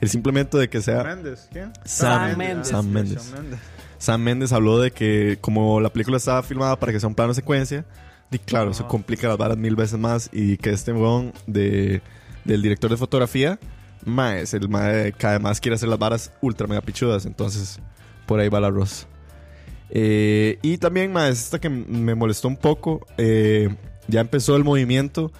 El 0.00 0.08
simplemente 0.08 0.58
de 0.58 0.68
que 0.68 0.80
sea 0.82 1.02
Méndez, 1.02 1.48
¿quién? 1.50 1.72
Sam 1.84 2.36
Mendes. 2.36 2.68
Sam 2.68 2.88
Mendes. 2.90 3.32
Sam 3.98 4.20
Mendes 4.20 4.52
habló 4.52 4.78
de 4.80 4.90
que 4.90 5.38
como 5.40 5.80
la 5.80 5.90
película 5.90 6.18
estaba 6.18 6.42
filmada 6.42 6.78
para 6.78 6.92
que 6.92 7.00
sea 7.00 7.08
un 7.08 7.14
plano 7.14 7.32
secuencia, 7.34 7.84
y 8.30 8.38
claro, 8.38 8.72
eso 8.72 8.86
complica 8.88 9.28
las 9.28 9.38
varas 9.38 9.56
mil 9.56 9.76
veces 9.76 9.98
más 9.98 10.28
y 10.32 10.56
que 10.58 10.70
este 10.70 10.92
weón 10.92 11.32
de, 11.46 12.02
del 12.44 12.60
director 12.60 12.90
de 12.90 12.96
fotografía, 12.96 13.58
ma, 14.04 14.36
es 14.36 14.52
el 14.52 14.68
ma 14.68 15.10
que 15.12 15.26
además 15.26 15.60
quiere 15.60 15.76
hacer 15.76 15.88
las 15.88 15.98
varas 15.98 16.32
ultra 16.40 16.66
mega 16.66 16.80
pichudas, 16.80 17.24
entonces 17.24 17.80
por 18.26 18.40
ahí 18.40 18.48
va 18.48 18.58
el 18.58 18.64
arroz. 18.64 19.06
Eh, 19.88 20.58
y 20.62 20.78
también, 20.78 21.12
ma, 21.12 21.28
es 21.28 21.44
esta 21.44 21.60
que 21.60 21.70
me 21.70 22.14
molestó 22.14 22.48
un 22.48 22.56
poco, 22.56 23.06
eh, 23.16 23.74
ya 24.08 24.20
empezó 24.20 24.56
el 24.56 24.64
movimiento 24.64 25.32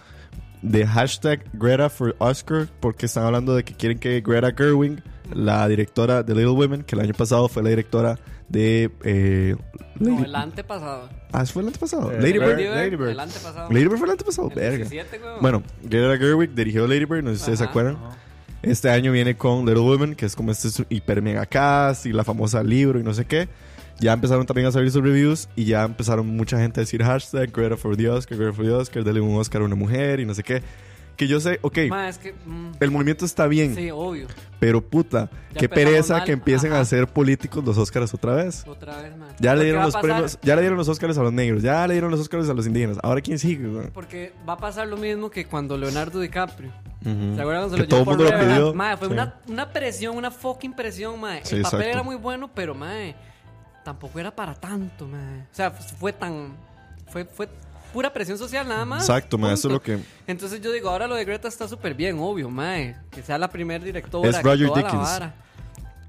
de 0.62 0.86
hashtag 0.86 1.44
Greta 1.52 1.88
for 1.90 2.14
Oscar 2.18 2.68
porque 2.80 3.06
están 3.06 3.24
hablando 3.24 3.54
de 3.54 3.64
que 3.64 3.74
quieren 3.74 3.98
que 3.98 4.20
Greta 4.20 4.52
Gerwig, 4.56 5.02
la 5.32 5.66
directora 5.68 6.22
de 6.22 6.34
Little 6.34 6.50
Women, 6.52 6.82
que 6.82 6.94
el 6.96 7.02
año 7.02 7.12
pasado 7.14 7.48
fue 7.48 7.62
la 7.62 7.70
directora 7.70 8.18
de... 8.48 8.90
eh, 9.04 9.56
No, 9.98 10.10
Lady- 10.10 10.24
el 10.24 10.34
antepasado. 10.36 11.08
Ah, 11.32 11.44
¿fue 11.46 11.62
el 11.62 11.68
antepasado? 11.68 12.12
Eh, 12.12 12.20
Lady 12.20 12.38
Bird. 12.38 12.48
Lady 12.50 12.62
Bird, 12.64 12.74
Lady 12.76 12.96
Bird. 12.96 13.08
El 13.10 13.20
antepasado. 13.20 13.70
Lady 13.70 13.84
Bird 13.86 13.98
fue 13.98 14.06
el 14.06 14.12
antepasado. 14.12 14.48
El 14.50 14.54
Verga. 14.54 14.88
17, 14.88 15.18
weón. 15.22 15.38
Bueno, 15.40 15.62
Greta 15.82 16.16
Gerwig 16.18 16.54
dirigió 16.54 16.86
Lady 16.86 17.04
Bird, 17.04 17.22
no 17.24 17.30
sé 17.30 17.36
si 17.36 17.40
ustedes 17.42 17.58
se 17.58 17.64
Ajá. 17.64 17.70
acuerdan. 17.70 17.98
Este 18.62 18.90
año 18.90 19.12
viene 19.12 19.36
con 19.36 19.66
Little 19.66 19.80
Women, 19.82 20.14
que 20.14 20.26
es 20.26 20.34
como 20.34 20.50
este 20.52 20.70
su- 20.70 20.86
hiper 20.88 21.22
mega 21.22 21.44
cast 21.46 22.06
y 22.06 22.12
la 22.12 22.24
famosa 22.24 22.62
libro 22.62 22.98
y 22.98 23.02
no 23.02 23.12
sé 23.14 23.24
qué. 23.24 23.48
Ya 23.98 24.12
empezaron 24.12 24.44
también 24.46 24.66
a 24.68 24.72
salir 24.72 24.90
sus 24.90 25.02
reviews 25.02 25.48
y 25.56 25.64
ya 25.64 25.84
empezaron 25.84 26.26
mucha 26.26 26.58
gente 26.58 26.80
a 26.80 26.82
decir 26.82 27.02
hashtag 27.02 27.50
Greta 27.50 27.76
for 27.76 27.96
the 27.96 28.08
Oscar, 28.10 28.36
Greta 28.36 28.52
for 28.52 28.64
the 28.64 28.72
Oscar, 28.72 29.04
dale 29.04 29.20
un 29.20 29.36
Oscar 29.36 29.62
a 29.62 29.64
una 29.64 29.74
mujer 29.76 30.20
y 30.20 30.26
no 30.26 30.34
sé 30.34 30.42
qué. 30.42 30.62
Que 31.16 31.26
yo 31.26 31.40
sé, 31.40 31.58
ok, 31.62 31.78
Ma, 31.88 32.10
es 32.10 32.18
que. 32.18 32.34
mm, 32.44 32.72
el 32.78 32.90
movimiento 32.90 33.24
está 33.24 33.46
bien, 33.46 33.74
sí, 33.74 33.90
obvio. 33.90 34.26
pero 34.60 34.82
puta, 34.86 35.30
Ya 35.54 35.60
qué 35.60 35.68
pereza 35.70 36.18
mal. 36.18 36.24
que 36.24 36.32
empiecen 36.32 36.72
Ajá. 36.72 36.82
a 36.82 36.84
ser 36.84 37.06
políticos 37.06 37.64
los 37.64 37.78
Oscars 37.78 38.12
otra 38.12 38.34
vez. 38.34 38.64
Otra 38.66 39.00
vez, 39.00 39.16
man. 39.16 39.30
Ya 39.40 39.54
le 39.54 39.64
dieron 39.64 39.82
los 39.82 39.96
premios, 39.96 40.38
ya 40.42 40.54
le 40.56 40.60
dieron 40.60 40.76
los 40.76 40.90
Oscars 40.90 41.16
a 41.16 41.22
los 41.22 41.32
negros, 41.32 41.62
ya 41.62 41.86
le 41.86 41.94
dieron 41.94 42.10
los 42.10 42.20
Oscars 42.20 42.50
a 42.50 42.52
los 42.52 42.66
indígenas. 42.66 42.98
Ahora 43.02 43.22
quién 43.22 43.38
sigue, 43.38 43.66
güey? 43.66 43.86
Porque 43.94 44.34
va 44.46 44.52
a 44.52 44.58
pasar 44.58 44.88
lo 44.88 44.98
mismo 44.98 45.30
que 45.30 45.46
cuando 45.46 45.78
Leonardo 45.78 46.20
DiCaprio. 46.20 46.68
Ujú. 47.00 47.34
¿Se 47.34 47.40
acuerdan 47.40 47.62
cuando 47.70 47.76
se 47.78 47.84
todo 47.86 48.04
lo 48.04 48.12
el 48.12 48.18
llevó 48.18 48.24
mundo 48.24 48.24
lo 48.24 48.38
pidió. 48.54 48.74
Mae, 48.74 48.96
fue 48.98 49.06
Sí. 49.08 49.12
una, 49.14 49.34
una 49.48 49.72
presión, 49.72 50.16
una 50.18 50.30
fucking 50.30 50.74
presión, 50.76 51.18
mae. 51.18 51.40
Sí, 51.44 51.56
El 51.56 51.62
papel 51.62 51.78
exacto. 51.80 51.94
era 51.94 52.02
muy 52.02 52.16
bueno, 52.16 52.50
pero, 52.54 52.74
mae, 52.74 53.14
tampoco 53.86 54.18
era 54.18 54.34
para 54.34 54.52
tanto, 54.54 55.06
mae. 55.06 55.42
O 55.42 55.54
sea, 55.54 55.70
fue 55.70 56.12
tan... 56.12 56.54
Fue, 57.08 57.24
fue 57.24 57.48
pura 57.92 58.12
presión 58.12 58.36
social 58.36 58.66
nada 58.68 58.84
más. 58.84 59.02
Exacto, 59.08 59.38
ma, 59.38 59.52
eso 59.52 59.68
es 59.68 59.72
lo 59.74 59.80
que... 59.80 59.98
Entonces 60.26 60.60
yo 60.60 60.72
digo, 60.72 60.90
ahora 60.90 61.06
lo 61.06 61.14
de 61.14 61.24
Greta 61.24 61.46
está 61.48 61.66
súper 61.68 61.94
bien, 61.94 62.18
obvio, 62.18 62.50
mae. 62.50 62.96
Que 63.10 63.22
sea 63.22 63.38
la 63.38 63.48
primer 63.48 63.82
directora. 63.82 64.28
Es 64.28 64.42
Roger 64.42 64.66
toda 64.68 64.80
la 64.82 64.88
Dickens. 64.88 65.02
vara. 65.08 65.34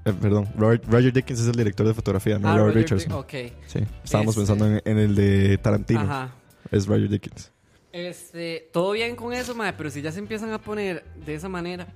eh, 0.04 0.12
perdón, 0.20 0.48
Roger, 0.56 0.82
Roger 0.90 1.12
Dickens 1.12 1.40
es 1.40 1.46
el 1.46 1.52
director 1.56 1.86
de 1.86 1.94
fotografía, 1.94 2.38
no 2.38 2.48
Ah, 2.48 2.56
Robert 2.56 2.74
Roger 2.74 2.82
Richardson. 2.82 3.12
Dick- 3.12 3.18
Ok. 3.48 3.52
Sí, 3.68 3.78
estábamos 4.04 4.36
Este- 4.36 4.40
pensando 4.52 4.66
en, 4.66 4.82
en 4.84 4.98
el 4.98 5.14
de 5.14 5.56
Tarantino. 5.58 6.00
Ajá. 6.00 6.30
Es 6.72 6.86
Roger 6.86 7.08
Dickens. 7.08 7.52
Este, 7.92 8.68
todo 8.72 8.90
bien 8.92 9.14
con 9.16 9.32
eso, 9.32 9.54
mae, 9.54 9.72
pero 9.72 9.88
si 9.90 10.02
ya 10.02 10.12
se 10.12 10.18
empiezan 10.18 10.52
a 10.52 10.58
poner 10.58 11.04
de 11.24 11.34
esa 11.34 11.48
manera, 11.48 11.86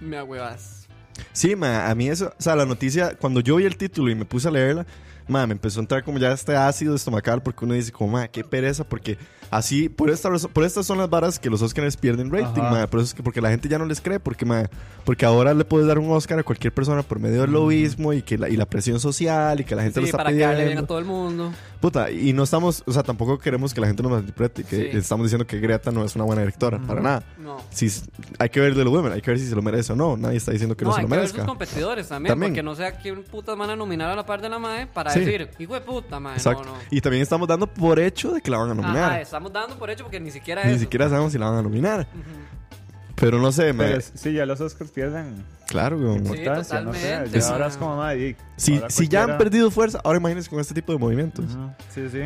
me 0.00 0.16
agüevas. 0.18 0.86
Sí, 1.32 1.56
ma, 1.56 1.88
a 1.90 1.94
mí 1.94 2.08
eso, 2.08 2.32
o 2.38 2.42
sea, 2.42 2.54
la 2.56 2.64
noticia, 2.66 3.16
cuando 3.16 3.40
yo 3.40 3.56
vi 3.56 3.64
el 3.64 3.76
título 3.76 4.10
y 4.10 4.14
me 4.14 4.24
puse 4.24 4.48
a 4.48 4.50
leerla, 4.50 4.86
ma, 5.30 5.46
me 5.46 5.52
empezó 5.52 5.80
a 5.80 5.82
entrar 5.82 6.04
como 6.04 6.18
ya 6.18 6.32
este 6.32 6.56
ácido 6.56 6.94
estomacal 6.94 7.42
porque 7.42 7.64
uno 7.64 7.74
dice 7.74 7.92
como, 7.92 8.12
ma, 8.12 8.28
qué 8.28 8.44
pereza, 8.44 8.84
porque 8.84 9.16
así, 9.50 9.88
por 9.88 10.10
esta 10.10 10.30
por 10.52 10.64
estas 10.64 10.86
son 10.86 10.98
las 10.98 11.10
varas 11.10 11.38
que 11.38 11.50
los 11.50 11.60
Oscars 11.62 11.96
pierden 11.96 12.30
rating, 12.30 12.62
Ajá. 12.62 12.70
ma, 12.70 12.86
por 12.86 13.00
eso 13.00 13.08
es 13.08 13.14
que 13.14 13.22
porque 13.22 13.40
la 13.40 13.50
gente 13.50 13.68
ya 13.68 13.78
no 13.78 13.84
les 13.86 14.00
cree, 14.00 14.20
porque, 14.20 14.44
ma, 14.44 14.68
porque 15.04 15.24
ahora 15.26 15.54
le 15.54 15.64
puedes 15.64 15.86
dar 15.86 15.98
un 15.98 16.10
Oscar 16.12 16.38
a 16.38 16.42
cualquier 16.42 16.72
persona 16.72 17.02
por 17.02 17.18
medio 17.18 17.42
del 17.42 17.52
lobismo 17.52 18.12
y 18.12 18.22
que 18.22 18.38
la, 18.38 18.48
y 18.48 18.56
la 18.56 18.66
presión 18.66 19.00
social 19.00 19.60
y 19.60 19.64
que 19.64 19.74
la 19.74 19.82
gente 19.82 20.00
lo 20.00 20.06
Sí, 20.06 20.10
está 20.10 20.18
para 20.18 20.30
quedarle 20.30 20.54
bien 20.56 20.64
pidiendo. 20.68 20.84
a 20.84 20.86
todo 20.86 20.98
el 20.98 21.04
mundo. 21.04 21.52
Puta, 21.80 22.10
y 22.10 22.32
no 22.34 22.42
estamos, 22.42 22.82
o 22.86 22.92
sea, 22.92 23.02
tampoco 23.02 23.38
queremos 23.38 23.72
que 23.72 23.80
la 23.80 23.86
gente 23.86 24.02
nos 24.02 24.12
malinterprete, 24.12 24.64
que 24.64 24.90
Sí. 24.92 24.96
estamos 24.98 25.24
diciendo 25.24 25.46
que 25.46 25.58
Greta 25.60 25.90
no 25.90 26.04
es 26.04 26.14
una 26.14 26.24
buena 26.24 26.42
directora, 26.42 26.78
para 26.78 27.00
nada. 27.00 27.22
No. 27.38 27.56
Si, 27.70 27.90
hay 28.38 28.50
que 28.50 28.60
ver 28.60 28.74
de 28.74 28.84
los 28.84 28.92
women, 28.92 29.12
hay 29.12 29.22
que 29.22 29.30
ver 29.30 29.40
si 29.40 29.46
se 29.46 29.54
lo 29.56 29.62
merece 29.62 29.94
o 29.94 29.96
no. 29.96 30.16
Nadie 30.16 30.36
está 30.36 30.52
diciendo 30.52 30.76
que 30.76 30.84
no, 30.84 30.90
No, 30.90 30.96
se 30.96 31.00
hay 31.00 31.06
lo 31.06 31.08
que 31.10 31.16
ver 31.16 31.26
sus 31.28 31.34
merezca. 31.36 31.48
competidores 31.50 32.08
también, 32.08 32.32
También. 32.32 32.52
porque 32.52 32.62
no 32.62 32.74
sé 32.74 32.84
a 32.84 32.98
quién 32.98 33.22
putas 33.24 33.56
van 33.56 33.70
a 33.70 33.76
nominar 33.76 34.10
a 34.10 34.16
la 34.16 34.26
par 34.26 34.42
de 34.42 34.48
la 34.50 34.58
MAE 34.58 34.86
para 34.88 35.10
Sí. 35.10 35.20
decir, 35.20 35.48
hijo 35.58 35.72
de 35.74 35.80
puta, 35.80 36.20
MAE, 36.20 36.34
Exacto. 36.36 36.64
no, 36.64 36.72
no. 36.72 36.78
Y 36.90 37.00
también 37.00 37.22
estamos 37.22 37.48
dando 37.48 37.66
por 37.66 37.98
hecho 37.98 38.32
de 38.32 38.42
que 38.42 38.50
la 38.50 38.58
van 38.58 38.70
a 38.70 38.74
nominar. 38.74 39.12
Ajá, 39.12 39.20
estamos 39.48 39.52
dando 39.52 39.78
por 39.78 39.90
hecho 39.90 40.04
porque 40.04 40.20
ni 40.20 40.30
siquiera 40.30 40.64
Ni 40.64 40.72
eso. 40.72 40.80
siquiera 40.80 41.08
sabemos 41.08 41.32
si 41.32 41.38
la 41.38 41.48
van 41.50 41.58
a 41.58 41.62
nominar. 41.62 42.06
Pero 43.16 43.38
no 43.38 43.52
sé, 43.52 43.72
me- 43.74 43.84
Pero 43.84 44.00
sí, 44.14 44.32
ya 44.32 44.46
los 44.46 44.60
Oscars 44.62 44.90
pierden 44.90 45.44
claro, 45.66 45.98
güey. 45.98 46.16
importancia, 46.16 46.80
no 46.80 46.94
sé. 46.94 47.20
Ya 47.30 47.48
ahora 47.50 47.66
es 47.66 47.76
como 47.76 47.96
madre. 47.96 48.36
Si, 48.56 48.80
si 48.88 49.08
ya 49.08 49.24
han 49.24 49.36
perdido 49.38 49.70
fuerza, 49.70 50.00
ahora 50.04 50.18
imagínense 50.18 50.48
con 50.48 50.58
este 50.60 50.72
tipo 50.74 50.92
de 50.92 50.98
movimientos. 50.98 51.44
Sí, 51.94 52.08
sí. 52.10 52.20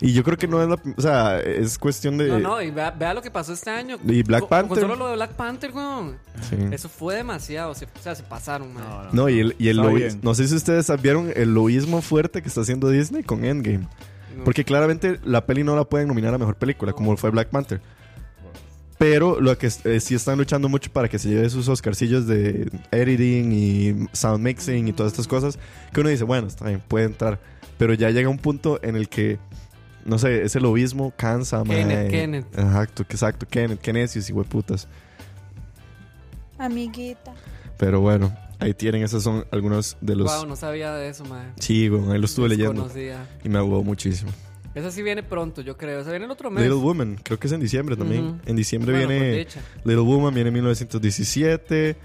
Y 0.00 0.12
yo 0.12 0.22
creo 0.22 0.36
que 0.36 0.46
no 0.46 0.62
es 0.62 0.68
la. 0.68 0.78
O 0.96 1.00
sea, 1.00 1.40
es 1.40 1.76
cuestión 1.78 2.18
de. 2.18 2.28
No, 2.28 2.38
no, 2.38 2.62
y 2.62 2.70
vea, 2.70 2.90
vea 2.92 3.14
lo 3.14 3.20
que 3.22 3.32
pasó 3.32 3.52
este 3.52 3.70
año. 3.70 3.96
Y 4.06 4.22
Black 4.22 4.42
Con- 4.42 4.48
Panther. 4.50 4.68
Con 4.68 4.80
solo 4.80 4.94
lo 4.96 5.08
de 5.08 5.14
Black 5.16 5.32
Panther, 5.32 5.72
weón. 5.72 6.18
Sí. 6.48 6.56
Eso 6.70 6.88
fue 6.88 7.16
demasiado. 7.16 7.74
se- 7.74 7.86
o 7.86 8.02
sea, 8.02 8.14
se 8.14 8.22
pasaron, 8.22 8.72
man. 8.74 8.84
No, 8.88 9.02
no. 9.04 9.08
No, 9.12 9.28
y 9.28 9.40
el, 9.40 9.56
y 9.58 9.68
el. 9.70 10.20
No 10.22 10.34
sé 10.36 10.46
si 10.46 10.54
ustedes 10.54 10.88
vieron 11.02 11.32
el 11.34 11.52
loísmo 11.52 12.00
fuerte 12.00 12.42
que 12.42 12.48
está 12.48 12.60
haciendo 12.60 12.90
Disney 12.90 13.24
con 13.24 13.44
Endgame. 13.44 13.88
No. 14.38 14.44
Porque 14.44 14.64
claramente 14.64 15.18
la 15.24 15.44
peli 15.44 15.64
no 15.64 15.74
la 15.76 15.84
pueden 15.84 16.08
nominar 16.08 16.32
a 16.32 16.38
mejor 16.38 16.56
película, 16.56 16.92
como 16.92 17.16
fue 17.16 17.30
Black 17.30 17.48
Panther. 17.48 17.80
Pero 18.98 19.40
lo 19.40 19.56
que 19.56 19.68
eh, 19.84 20.00
sí 20.00 20.14
están 20.14 20.38
luchando 20.38 20.68
mucho 20.68 20.92
para 20.92 21.08
que 21.08 21.18
se 21.18 21.28
lleve 21.28 21.48
sus 21.50 21.68
Oscarcillos 21.68 22.26
de 22.26 22.68
editing 22.90 23.52
y 23.52 24.08
sound 24.12 24.42
mixing 24.42 24.88
y 24.88 24.92
todas 24.92 25.12
estas 25.12 25.28
cosas, 25.28 25.58
que 25.92 26.00
uno 26.00 26.08
dice, 26.08 26.24
bueno, 26.24 26.48
está 26.48 26.66
bien, 26.66 26.82
puede 26.86 27.06
entrar. 27.06 27.38
Pero 27.78 27.94
ya 27.94 28.10
llega 28.10 28.28
un 28.28 28.38
punto 28.38 28.80
en 28.82 28.96
el 28.96 29.08
que, 29.08 29.38
no 30.04 30.18
sé, 30.18 30.42
ese 30.42 30.58
lobismo 30.60 31.12
cansa, 31.16 31.62
Kenneth, 31.62 31.86
mae. 31.86 32.08
Kenneth. 32.08 32.58
Exacto, 32.58 33.04
que 33.04 33.14
exacto, 33.14 33.46
Kenneth, 33.48 33.86
necios 33.86 34.28
y 34.28 34.32
hueputas. 34.32 34.88
Amiguita. 36.58 37.34
Pero 37.76 38.00
bueno, 38.00 38.36
ahí 38.58 38.74
tienen, 38.74 39.02
esos 39.02 39.22
son 39.22 39.46
algunos 39.50 39.96
de 40.00 40.16
los... 40.16 40.26
Wow, 40.34 40.46
no 40.46 40.56
sabía 40.56 40.94
de 40.94 41.08
eso, 41.08 41.24
man. 41.24 41.52
Sí, 41.58 41.88
güey, 41.88 42.12
ahí 42.12 42.18
lo 42.18 42.26
estuve 42.26 42.48
leyendo 42.48 42.88
y 43.44 43.48
me 43.48 43.58
agudó 43.58 43.82
muchísimo. 43.82 44.30
Esa 44.74 44.90
sí 44.90 45.02
viene 45.02 45.22
pronto, 45.22 45.60
yo 45.60 45.76
creo. 45.76 46.00
Esa 46.00 46.10
viene 46.10 46.26
el 46.26 46.30
otro 46.30 46.50
mes. 46.50 46.62
Little 46.62 46.80
Woman, 46.80 47.18
creo 47.22 47.38
que 47.38 47.48
es 47.48 47.52
en 47.52 47.60
diciembre 47.60 47.96
también. 47.96 48.26
Ujú. 48.26 48.38
En 48.46 48.56
diciembre 48.56 48.92
Bueno, 48.92 49.08
viene. 49.08 49.46
Little 49.84 50.02
Woman, 50.02 50.34
viene 50.34 50.48
en 50.48 50.54
1917. 50.54 51.96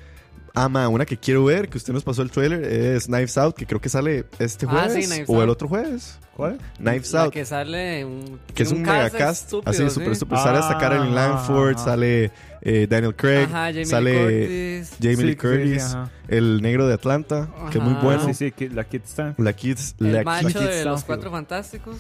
Ah, 0.56 0.70
ma, 0.70 0.88
una 0.88 1.04
que 1.06 1.18
quiero 1.18 1.44
ver, 1.46 1.68
que 1.68 1.80
usted 1.80 1.94
nos 1.94 2.04
pasó 2.04 2.22
el 2.22 2.30
trailer, 2.30 2.64
es 2.64 3.06
Knives 3.08 3.38
Out, 3.40 3.56
que 3.56 3.66
creo 3.66 3.82
que 3.82 3.90
sale 3.90 4.26
este 4.38 4.68
Ah, 4.68 4.70
jueves 4.72 4.94
sí, 5.06 5.10
Knives 5.12 5.30
o 5.30 5.42
el 5.42 5.50
otro 5.50 5.68
jueez. 5.68 6.20
¿Cuál? 6.36 6.60
Knives 6.78 7.12
La 7.14 7.24
Out, 7.24 7.34
que 7.34 7.44
sale 7.46 8.06
un, 8.06 8.40
que 8.54 8.62
es 8.64 8.70
un, 8.72 8.84
tiene 8.84 8.92
megacast, 8.92 9.44
estúpido, 9.46 9.70
así 9.72 9.84
sí. 9.84 9.90
súper, 9.90 10.16
súper. 10.16 10.38
Sale 10.40 10.58
hasta 10.60 10.76
Ah, 10.76 10.80
Carolyn 10.80 11.16
Langford, 11.16 11.78
sale 11.78 12.32
eh, 12.62 12.88
Daniel 12.88 13.16
Craig, 13.16 13.46
Ajá, 13.46 13.66
Jamie 13.68 13.86
sale 13.86 14.12
Lee 14.14 14.80
Curtis. 14.84 14.98
Jamie 15.02 15.16
Sí, 15.18 15.24
Lee 15.24 15.32
sí, 15.32 15.36
Curtis, 15.38 15.84
sí, 15.84 15.98
el 16.28 16.62
negro 16.62 16.88
de 16.88 16.94
Atlanta, 16.94 17.50
que 17.72 17.78
es 17.80 17.84
muy 17.84 17.94
bueno. 17.96 18.32
Sí, 18.32 18.52
sí, 18.56 18.70
la 18.70 18.84
Kid 18.84 19.02
Star. 19.06 19.34
La 19.38 19.54
Kids, 19.54 19.96
El 20.00 20.14
la 20.14 20.24
macho 20.24 20.48
Kids 20.50 20.60
de 20.60 20.86
los 20.86 21.04
cuatro 21.04 21.32
fantásticos. 21.32 21.98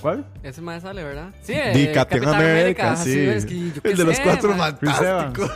¿Cuál? 0.00 0.24
Ese 0.42 0.60
más 0.62 0.82
sale, 0.82 1.04
¿verdad? 1.04 1.30
Sí, 1.42 1.52
Captain 1.54 1.92
Capitán 2.22 2.34
America, 2.34 2.96
sí. 2.96 3.18
es 3.18 3.44
que 3.46 3.72
el 3.84 3.96
de 3.96 4.04
los 4.04 4.16
sé, 4.16 4.22
cuatro 4.24 4.54
man. 4.56 4.76
Fantásticos. 4.80 5.50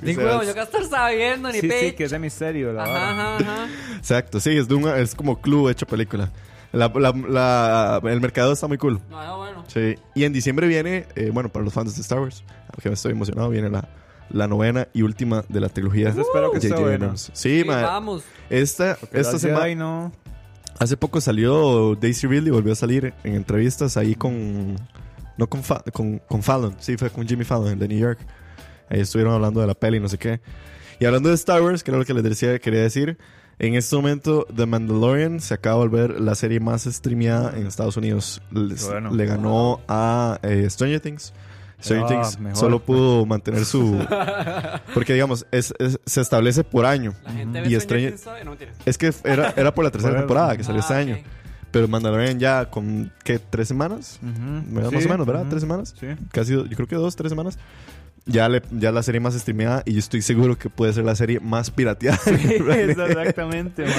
Digo, 0.00 0.22
huevón, 0.22 0.46
yo 0.46 0.54
que 0.54 0.60
estar 0.60 0.84
sabiendo 0.84 1.48
ni 1.50 1.60
Sí, 1.60 1.70
sí, 1.70 1.92
que 1.92 2.04
es 2.04 2.10
de 2.10 2.18
misterio. 2.18 2.72
La 2.72 2.84
Ajá, 2.84 3.10
ajá, 3.10 3.36
ajá. 3.38 3.66
Exacto, 3.96 4.40
sí, 4.40 4.56
es, 4.56 4.68
de 4.68 4.74
un- 4.74 4.88
es 4.88 5.14
como 5.14 5.40
club 5.40 5.68
hecho 5.68 5.86
película. 5.86 6.30
La- 6.72 6.92
la- 6.94 7.12
la- 7.12 8.10
el 8.10 8.20
mercado 8.20 8.52
está 8.52 8.68
muy 8.68 8.78
cool. 8.78 9.00
No, 9.10 9.18
ah, 9.18 9.36
bueno. 9.36 9.64
Sí. 9.68 9.96
Y 10.14 10.24
en 10.24 10.32
diciembre 10.32 10.66
viene, 10.68 11.06
eh, 11.16 11.30
bueno, 11.32 11.48
para 11.48 11.64
los 11.64 11.72
fans 11.74 11.94
de 11.96 12.00
Star 12.02 12.20
Wars, 12.20 12.44
aunque 12.72 12.88
me 12.88 12.94
estoy 12.94 13.12
emocionado, 13.12 13.48
viene 13.50 13.68
la, 13.68 13.88
la 14.30 14.46
novena 14.48 14.86
y 14.92 15.02
última 15.02 15.44
de 15.48 15.60
la 15.60 15.68
trilogía. 15.68 16.10
Esa 16.10 16.20
espero 16.20 16.50
que 16.52 16.58
esté. 16.58 16.72
Abrams. 16.74 17.30
Sí, 17.34 17.60
Sí, 17.62 17.64
ma, 17.66 17.82
vamos. 17.82 18.22
Esta, 18.48 18.96
esta 19.12 19.38
semana, 19.38 19.74
no. 19.74 20.12
Hace 20.82 20.96
poco 20.96 21.20
salió 21.20 21.94
Daisy 22.00 22.26
Ridley, 22.26 22.50
volvió 22.50 22.72
a 22.72 22.76
salir 22.76 23.14
en 23.24 23.34
entrevistas 23.34 23.96
ahí 23.96 24.14
con, 24.14 24.76
no 25.36 25.46
con, 25.48 25.62
Fa- 25.62 25.82
con, 25.92 26.18
con 26.18 26.42
Fallon, 26.42 26.74
sí, 26.78 26.96
fue 26.96 27.10
con 27.10 27.26
Jimmy 27.26 27.44
Fallon, 27.44 27.68
el 27.68 27.78
de 27.78 27.88
New 27.88 27.98
York. 27.98 28.18
Ahí 28.88 29.00
estuvieron 29.00 29.32
hablando 29.34 29.60
de 29.60 29.66
la 29.66 29.74
peli, 29.74 30.00
no 30.00 30.08
sé 30.08 30.18
qué. 30.18 30.40
Y 31.00 31.04
hablando 31.06 31.28
de 31.30 31.34
Star 31.34 31.62
Wars, 31.62 31.82
que 31.82 31.90
era 31.90 31.98
lo 31.98 32.04
que 32.04 32.14
les 32.14 32.22
decía, 32.22 32.58
quería 32.58 32.82
decir, 32.82 33.16
en 33.58 33.74
este 33.74 33.96
momento 33.96 34.46
The 34.54 34.66
Mandalorian 34.66 35.40
se 35.40 35.54
acaba 35.54 35.76
de 35.82 35.88
volver 35.88 36.20
la 36.20 36.34
serie 36.34 36.60
más 36.60 36.84
streameada 36.84 37.56
en 37.56 37.66
Estados 37.66 37.96
Unidos. 37.96 38.42
Les- 38.50 38.86
Bueno. 38.86 39.12
Le 39.14 39.24
ganó 39.26 39.80
a 39.88 40.38
eh, 40.42 40.66
Stranger 40.68 41.00
Things. 41.00 41.32
Ah, 41.90 42.06
Things 42.06 42.38
mejor. 42.38 42.58
solo 42.58 42.78
pudo 42.80 43.26
mantener 43.26 43.64
su... 43.64 43.98
Porque 44.94 45.12
digamos, 45.14 45.46
es- 45.50 45.74
es- 45.78 45.98
se 46.06 46.20
establece 46.20 46.64
por 46.64 46.86
año. 46.86 47.14
La 47.24 47.32
gente 47.32 47.62
Y 47.66 47.74
ve 47.74 47.80
Stranger 47.80 48.18
todavía, 48.18 48.44
no. 48.44 48.56
Es 48.86 48.98
que 48.98 49.12
era, 49.24 49.52
era 49.56 49.74
por 49.74 49.84
la 49.84 49.90
tercera 49.92 50.16
temporada 50.18 50.56
que 50.56 50.64
salió 50.64 50.80
este 50.80 50.94
Ah, 50.94 50.98
año. 50.98 51.14
ok. 51.14 51.20
Pero 51.70 51.88
Mandalorian 51.88 52.38
ya 52.38 52.66
con, 52.68 53.10
¿qué? 53.24 53.38
¿Tres 53.38 53.66
semanas? 53.68 54.18
¿Verdad? 54.20 54.92
Más 54.92 55.06
o 55.06 55.08
menos, 55.08 55.26
¿verdad? 55.26 55.46
¿Tres 55.48 55.62
semanas? 55.62 55.94
Sí. 55.98 56.06
Casi, 56.30 56.52
yo 56.52 56.64
creo 56.68 56.86
que 56.86 56.96
dos, 56.96 57.16
tres 57.16 57.30
semanas. 57.30 57.58
Ya, 58.26 58.48
le, 58.48 58.62
ya 58.70 58.92
la 58.92 59.02
serie 59.02 59.20
más 59.20 59.34
streameada 59.34 59.82
y 59.86 59.94
yo 59.94 59.98
estoy 59.98 60.20
seguro 60.22 60.56
que 60.58 60.68
puede 60.70 60.92
ser 60.92 61.04
la 61.04 61.14
serie 61.16 61.40
más 61.40 61.70
pirateada. 61.70 62.18
Exactamente, 62.26 63.82
man. 63.84 63.92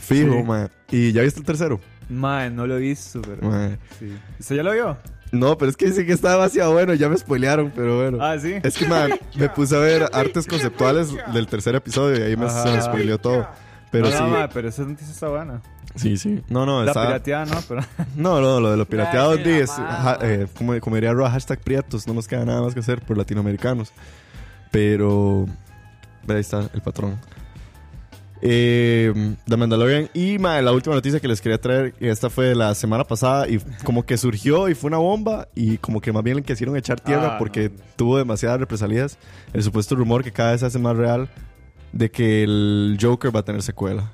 Fijo, 0.00 0.32
Sí. 0.36 0.42
man. 0.42 0.70
¿Y 0.90 1.12
ya 1.12 1.22
viste 1.22 1.40
el 1.40 1.46
tercero? 1.46 1.80
Man, 2.08 2.54
no 2.54 2.66
lo 2.66 2.76
he 2.76 2.80
visto, 2.80 3.20
pero. 3.22 3.42
Man. 3.48 3.78
Sí. 3.98 4.12
¿Usted 4.38 4.56
ya 4.56 4.62
lo 4.62 4.72
vio? 4.72 4.96
No, 5.38 5.56
pero 5.58 5.70
es 5.70 5.76
que 5.76 5.86
dice 5.86 6.04
que 6.06 6.12
está 6.12 6.32
demasiado 6.32 6.72
bueno. 6.72 6.94
Ya 6.94 7.08
me 7.08 7.16
spoilearon, 7.16 7.72
pero 7.74 7.98
bueno. 7.98 8.18
Ah, 8.20 8.36
sí. 8.38 8.54
Es 8.62 8.76
que, 8.76 8.86
man, 8.86 9.10
me 9.36 9.48
puse 9.48 9.76
a 9.76 9.78
ver 9.78 10.08
artes 10.12 10.46
conceptuales 10.46 11.08
del 11.32 11.46
tercer 11.46 11.74
episodio 11.74 12.18
y 12.18 12.22
ahí 12.22 12.36
me, 12.36 12.46
Ajá. 12.46 12.62
se 12.64 12.70
me 12.72 12.80
spoileó 12.82 13.18
todo. 13.18 13.46
Pero 13.90 14.06
no, 14.06 14.12
sí, 14.16 14.22
no, 14.22 14.28
ma, 14.30 14.48
pero 14.48 14.68
esa 14.68 14.82
noticia 14.82 15.12
está 15.12 15.28
buena. 15.28 15.62
sí, 15.94 16.16
sí. 16.16 16.42
No, 16.48 16.66
no, 16.66 16.82
La 16.82 16.90
está... 16.90 17.06
pirateada, 17.06 17.44
no, 17.46 17.62
pero. 17.68 17.80
No, 18.16 18.40
no, 18.40 18.60
lo 18.60 18.70
de 18.72 18.76
lo 18.76 18.84
pirateado 18.86 19.30
Ay, 19.32 19.38
sí, 19.38 19.44
di, 19.44 19.50
es, 19.60 19.70
ja- 19.70 20.18
eh, 20.22 20.46
como, 20.58 20.78
como 20.80 20.96
diría 20.96 21.12
Roa, 21.12 21.30
hashtag 21.30 21.60
prietos, 21.60 22.06
no 22.06 22.12
nos 22.14 22.26
queda 22.26 22.44
nada 22.44 22.60
más 22.62 22.74
que 22.74 22.80
hacer 22.80 23.00
por 23.00 23.16
latinoamericanos. 23.16 23.92
Pero 24.70 25.46
ahí 26.28 26.40
está 26.40 26.68
el 26.74 26.82
patrón. 26.82 27.16
Eh, 28.42 29.34
The 29.46 29.56
Mandalorian 29.56 30.08
y 30.14 30.38
la 30.38 30.72
última 30.72 30.94
noticia 30.94 31.20
que 31.20 31.28
les 31.28 31.40
quería 31.40 31.58
traer, 31.60 31.94
esta 32.00 32.28
fue 32.30 32.54
la 32.54 32.74
semana 32.74 33.04
pasada 33.04 33.48
y 33.48 33.58
como 33.84 34.04
que 34.04 34.16
surgió 34.18 34.68
y 34.68 34.74
fue 34.74 34.88
una 34.88 34.98
bomba 34.98 35.48
y 35.54 35.78
como 35.78 36.00
que 36.00 36.12
más 36.12 36.22
bien 36.22 36.36
le 36.36 36.42
quisieron 36.42 36.76
echar 36.76 37.00
tierra 37.00 37.36
Ah, 37.36 37.38
porque 37.38 37.70
no. 37.70 37.76
tuvo 37.96 38.18
demasiadas 38.18 38.60
represalias. 38.60 39.18
El 39.52 39.62
supuesto 39.62 39.94
rumor 39.96 40.22
que 40.22 40.32
cada 40.32 40.52
vez 40.52 40.60
se 40.60 40.66
hace 40.66 40.78
más 40.78 40.96
real 40.96 41.28
de 41.92 42.10
que 42.10 42.42
el 42.42 42.98
Joker 43.00 43.34
va 43.34 43.40
a 43.40 43.44
tener 43.44 43.62
secuela. 43.62 44.12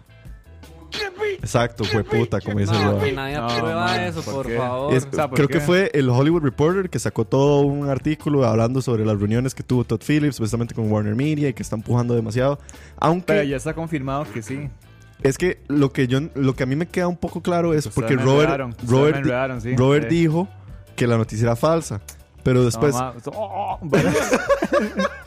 Exacto, 1.40 1.85
fue 1.85 2.05
puta, 2.05 2.40
como 2.40 2.59
dice 2.61 2.72
No, 2.72 2.92
nadie 3.12 3.37
No, 3.37 3.48
aprueba 3.48 3.85
man, 3.87 4.00
eso, 4.00 4.22
¿por 4.22 4.50
favor. 4.55 4.94
Es- 4.94 5.07
O 5.11 5.14
sea, 5.14 5.28
¿por 5.28 5.37
creo 5.37 5.48
qué? 5.48 5.55
que 5.55 5.61
fue 5.61 5.90
el 5.94 6.09
Hollywood 6.09 6.42
Reporter 6.42 6.88
que 6.90 6.98
sacó 6.98 7.24
todo 7.24 7.61
un 7.62 7.88
artículo 7.88 8.44
hablando 8.46 8.81
sobre 8.83 9.05
las 9.05 9.18
reuniones 9.18 9.55
que 9.55 9.62
tuvo 9.62 9.85
Todd 9.85 10.00
Phillips, 10.07 10.37
supuestamente 10.37 10.74
con 10.74 10.90
Warner 10.90 11.14
Media 11.14 11.48
y 11.48 11.52
que 11.55 11.62
está 11.62 11.76
empujando 11.76 12.14
demasiado. 12.14 12.59
Aunque 12.98 13.26
Pero 13.26 13.42
ya 13.42 13.57
está 13.57 13.74
confirmado 13.74 14.24
que 14.33 14.42
sí. 14.42 14.68
es 15.22 15.38
que 15.38 15.61
lo 15.68 15.92
que 15.92 16.07
yo 16.07 16.20
lo 16.35 16.55
que 16.55 16.62
a 16.62 16.66
mí 16.66 16.76
me 16.76 16.87
queda 16.87 17.09
un 17.09 17.16
poco 17.16 17.40
claro 17.42 17.74
es 17.74 17.87
Ustedes 17.87 17.94
porque 17.94 18.16
Robert 18.16 18.76
Robert, 18.87 19.24
di- 19.24 19.61
sí. 19.70 19.76
Robert 19.76 20.09
Sí. 20.11 20.16
dijo 20.16 20.48
que 20.96 21.07
la 21.07 21.16
noticia 21.16 21.44
era 21.44 21.57
falsa, 21.57 22.00
pero 22.44 22.64
después 22.64 22.94
No, 22.94 23.14
oh, 23.35 23.78
oh, 23.81 23.88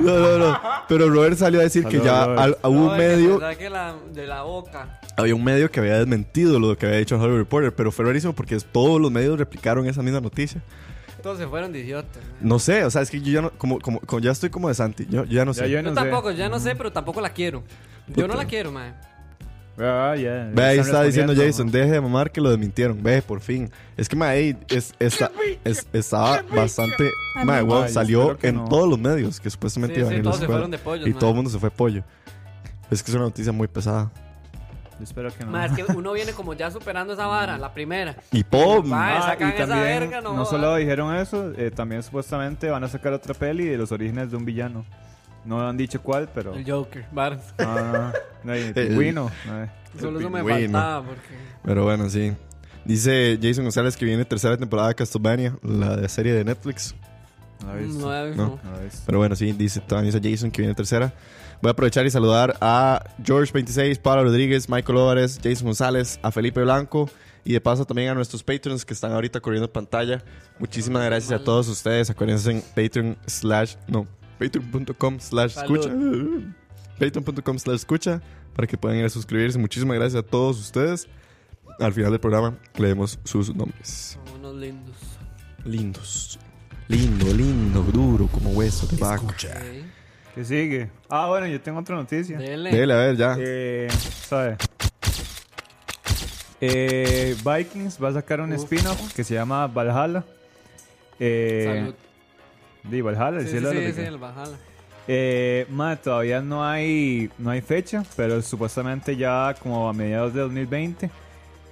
No, 0.00 0.18
no, 0.18 0.38
no. 0.38 0.60
Pero 0.88 1.08
Robert 1.10 1.36
salió 1.36 1.60
a 1.60 1.62
decir 1.62 1.84
que 1.86 2.00
ya 2.00 2.24
Robert. 2.26 2.40
al- 2.40 2.70
hubo 2.70 2.90
un 2.90 2.96
medio, 2.96 3.34
te 3.38 3.44
saque 3.44 3.70
la- 3.70 3.94
de 4.12 4.26
la 4.26 4.42
boca. 4.42 5.00
había 5.16 5.34
un 5.34 5.44
medio 5.44 5.70
que 5.70 5.80
había 5.80 5.98
desmentido 5.98 6.58
lo 6.58 6.76
que 6.76 6.86
había 6.86 6.98
dicho 6.98 7.14
el 7.16 7.20
Hollywood 7.22 7.38
Reporter, 7.38 7.74
pero 7.74 7.92
fue 7.92 8.04
rarísimo 8.04 8.32
porque 8.32 8.58
todos 8.72 9.00
los 9.00 9.10
medios 9.10 9.38
replicaron 9.38 9.86
esa 9.86 10.02
misma 10.02 10.20
noticia. 10.20 10.62
Todos 11.22 11.38
se 11.38 11.46
fueron 11.46 11.72
de 11.72 11.80
idiotas. 11.80 12.16
mae. 12.22 12.34
No 12.48 12.58
sé, 12.58 12.84
o 12.84 12.90
sea, 12.90 13.00
es 13.02 13.10
que 13.10 13.20
yo 13.20 13.32
ya 13.32 13.42
no, 13.42 13.50
como, 13.52 13.78
como, 13.80 14.00
como 14.00 14.20
ya 14.20 14.30
estoy 14.32 14.50
como 14.50 14.68
de 14.68 14.74
Santi, 14.74 15.06
yo, 15.08 15.24
yo 15.24 15.32
ya 15.32 15.44
no 15.44 15.52
Ya 15.52 15.62
sé. 15.64 15.70
yo 15.70 15.76
Yo 15.78 15.82
no 15.82 15.90
sé. 15.90 15.94
tampoco, 15.94 16.30
ya 16.32 16.48
no 16.50 16.58
sé, 16.60 16.76
pero 16.76 16.92
tampoco 16.92 17.20
la 17.22 17.30
quiero. 17.30 17.62
Yo 18.08 18.26
no 18.26 18.34
Puta. 18.34 18.42
la 18.44 18.48
quiero, 18.48 18.70
mae. 18.72 18.92
Ah, 19.78 20.14
ya. 20.16 20.50
Ve, 20.52 20.62
ahí 20.64 20.78
está 20.78 21.02
diciendo. 21.02 21.32
Jason, 21.36 21.70
deje 21.70 21.90
de 21.90 22.00
mamar 22.00 22.30
que 22.30 22.40
lo 22.40 22.50
desmintieron. 22.50 23.02
Ve, 23.02 23.22
por 23.22 23.40
fin. 23.40 23.70
Es 23.96 24.08
que, 24.08 24.14
mae, 24.16 24.56
es, 24.68 24.94
está- 25.00 25.30
es- 25.64 25.86
estaba 25.92 26.42
bastante... 26.54 27.10
Mae, 27.44 27.66
Ay, 27.68 27.88
salió 27.88 28.38
en 28.42 28.54
no. 28.56 28.64
todos 28.68 28.88
los 28.88 28.98
medios 28.98 29.40
que 29.40 29.50
supuestamente 29.50 29.96
Sí, 29.96 30.00
iban 30.02 30.10
sí, 30.10 30.14
a 30.14 30.18
ir 30.18 30.20
a 30.20 30.24
la 30.24 30.30
todos 30.30 30.40
se 30.40 30.46
fueron 30.46 30.70
de 30.70 30.78
pollos, 30.78 31.06
Y 31.08 31.10
mae. 31.10 31.18
todo 31.18 31.30
el 31.30 31.36
mundo 31.36 31.50
se 31.50 31.58
fue 31.58 31.70
pollo. 31.70 32.04
Es 32.90 33.02
que 33.02 33.10
es 33.10 33.14
una 33.16 33.24
noticia 33.24 33.50
muy 33.50 33.66
pesada. 33.66 34.12
Yo 34.98 35.02
espero 35.02 35.28
que 35.36 35.44
no. 35.44 35.50
Mae, 35.50 35.66
es 35.66 35.72
que 35.72 35.84
uno 35.96 36.12
viene 36.12 36.32
como 36.32 36.54
ya 36.54 36.70
superando 36.70 37.14
esa 37.14 37.26
vara, 37.26 37.58
la 37.58 37.72
primera. 37.74 38.14
Y 38.30 38.44
¡pum! 38.44 38.86
Mae, 38.86 39.20
sacan 39.22 39.48
y 39.48 39.52
esa 39.54 39.66
también, 39.66 39.98
verga, 40.00 40.20
no 40.20 40.34
no 40.34 40.44
solo 40.44 40.76
dijeron 40.76 41.16
eso, 41.16 41.52
eh, 41.56 41.72
también 41.72 42.04
supuestamente 42.04 42.70
van 42.70 42.84
a 42.84 42.88
sacar 42.88 43.12
otra 43.12 43.34
peli 43.34 43.64
de 43.64 43.76
los 43.76 43.90
orígenes 43.90 44.30
de 44.30 44.36
un 44.36 44.44
villano. 44.44 44.84
No 45.44 45.66
han 45.68 45.76
dicho 45.76 46.00
cuál, 46.00 46.28
pero. 46.34 46.54
El 46.54 46.68
Joker, 46.70 47.04
varas. 47.12 47.54
Ah, 47.58 48.12
no, 48.42 48.52
el 48.54 48.72
El- 48.76 48.88
pingüino. 48.88 49.30
eh. 49.46 49.68
Solo 50.00 50.18
eso 50.18 50.28
me 50.30 50.42
faltaba 50.42 51.04
porque... 51.06 51.28
Pero 51.64 51.84
bueno, 51.84 52.08
sí. 52.10 52.32
Dice 52.84 53.38
Jason 53.40 53.64
González 53.64 53.96
que 53.96 54.04
viene 54.04 54.24
tercera 54.24 54.56
temporada 54.56 54.88
de 54.88 54.94
Castlevania, 54.96 55.56
la 55.62 55.96
de 55.96 56.08
serie 56.08 56.32
de 56.32 56.44
Netflix. 56.44 56.94
No 57.62 57.72
la 57.72 57.80
he 57.80 57.84
visto. 57.84 58.00
No, 58.00 58.10
No, 58.10 58.34
no. 58.34 58.60
No. 58.64 58.72
la 58.72 58.80
he 58.80 58.84
visto. 58.84 59.00
Pero 59.06 59.18
bueno, 59.18 59.36
sí, 59.36 59.52
dice, 59.52 59.80
también 59.80 60.12
dice 60.12 60.30
Jason 60.30 60.50
que 60.50 60.62
viene 60.62 60.74
tercera. 60.74 61.12
Voy 61.62 61.68
a 61.68 61.72
aprovechar 61.72 62.04
y 62.04 62.10
saludar 62.10 62.56
a 62.60 63.04
George26, 63.22 63.98
Pablo 64.00 64.24
Rodríguez, 64.24 64.68
Michael 64.68 64.98
Álvarez, 64.98 65.38
Jason 65.42 65.66
González, 65.66 66.18
a 66.22 66.30
Felipe 66.32 66.60
Blanco 66.62 67.08
y 67.44 67.52
de 67.52 67.60
paso 67.60 67.84
también 67.86 68.08
a 68.10 68.14
nuestros 68.14 68.42
patrons 68.42 68.84
que 68.84 68.92
están 68.92 69.12
ahorita 69.12 69.40
corriendo 69.40 69.72
pantalla. 69.72 70.22
Muchísimas 70.58 71.04
gracias 71.04 71.40
a 71.40 71.42
todos 71.42 71.68
ustedes. 71.68 72.10
Acuérdense 72.10 72.50
en 72.50 72.60
Patreon 72.74 73.16
slash, 73.26 73.76
no, 73.86 74.06
patreon.com 74.38 75.20
slash 75.20 75.56
escucha. 75.56 75.90
Patreon.com 76.98 77.58
slash 77.58 77.76
escucha 77.76 78.22
para 78.54 78.66
que 78.66 78.76
puedan 78.76 78.98
ir 78.98 79.04
a 79.04 79.08
suscribirse. 79.08 79.58
Muchísimas 79.58 79.96
gracias 79.96 80.22
a 80.22 80.26
todos 80.26 80.60
ustedes. 80.60 81.08
Al 81.80 81.92
final 81.92 82.12
del 82.12 82.20
programa 82.20 82.56
leemos 82.76 83.18
sus 83.24 83.54
nombres. 83.54 84.18
Son 84.26 84.40
unos 84.40 84.54
lindos. 84.54 84.96
Lindos. 85.64 86.38
Lindo, 86.86 87.32
lindo, 87.32 87.82
duro 87.82 88.28
como 88.28 88.50
hueso 88.50 88.86
de 88.86 88.96
vaca. 88.98 89.16
Escucha. 89.16 89.60
¿Qué 90.34 90.44
sigue? 90.44 90.90
Ah, 91.08 91.28
bueno, 91.28 91.46
yo 91.46 91.60
tengo 91.60 91.80
otra 91.80 91.96
noticia. 91.96 92.38
Dele. 92.38 92.70
Dele, 92.70 92.92
a 92.92 92.96
ver, 92.96 93.16
ya. 93.16 93.36
Eh, 93.38 93.88
¿sabe? 94.26 94.56
Eh, 96.60 97.36
Vikings 97.44 98.02
va 98.02 98.08
a 98.08 98.12
sacar 98.14 98.40
un 98.40 98.52
spin-off 98.52 99.14
que 99.14 99.24
se 99.24 99.34
llama 99.34 99.66
Valhalla. 99.66 100.24
Eh, 101.18 101.64
Salud. 101.66 101.94
Di 102.84 103.00
Valhalla, 103.00 103.38
el 103.38 103.44
Sí, 103.44 103.46
sí, 103.46 103.50
cielo 103.52 103.68
de 103.70 103.74
sí, 103.74 103.80
los 103.86 103.94
sí, 103.94 104.00
vikingos. 104.02 104.14
el 104.14 104.18
Valhalla. 104.18 104.56
Eh, 105.06 105.66
ma, 105.70 105.96
todavía 105.96 106.40
no 106.40 106.64
hay, 106.64 107.30
no 107.38 107.50
hay 107.50 107.60
fecha, 107.60 108.02
pero 108.16 108.40
supuestamente 108.40 109.16
ya 109.16 109.54
como 109.62 109.88
a 109.88 109.92
mediados 109.92 110.32
de 110.32 110.40
2020. 110.40 111.10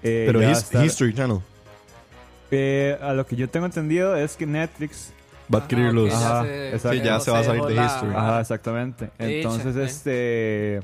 eh, 0.03 0.25
Pero 0.27 0.43
his- 0.43 0.59
estar- 0.59 0.85
History 0.85 1.15
Channel 1.15 1.39
Eh, 2.51 2.99
a 3.01 3.15
lo 3.15 3.25
que 3.27 3.35
yo 3.37 3.49
tengo 3.49 3.65
entendido 3.67 4.15
es 4.17 4.37
que 4.37 4.45
Netflix 4.45 5.13
va 5.53 5.61
a 5.61 5.63
adquirir 5.63 5.87
Ajá, 5.87 5.93
los. 5.95 6.05
ok, 6.05 6.11
ya 6.11 6.27
Ajá, 6.29 6.43
se-. 6.45 6.79
Sí, 6.91 7.01
ya 7.03 7.21
se 7.21 7.31
va 7.31 7.39
a 7.39 7.45
salir 7.45 7.63
de 7.65 7.73
History. 7.83 8.13
Ajá, 8.15 8.41
exactamente. 8.41 9.11
Entonces, 9.19 9.77
este. 9.77 10.81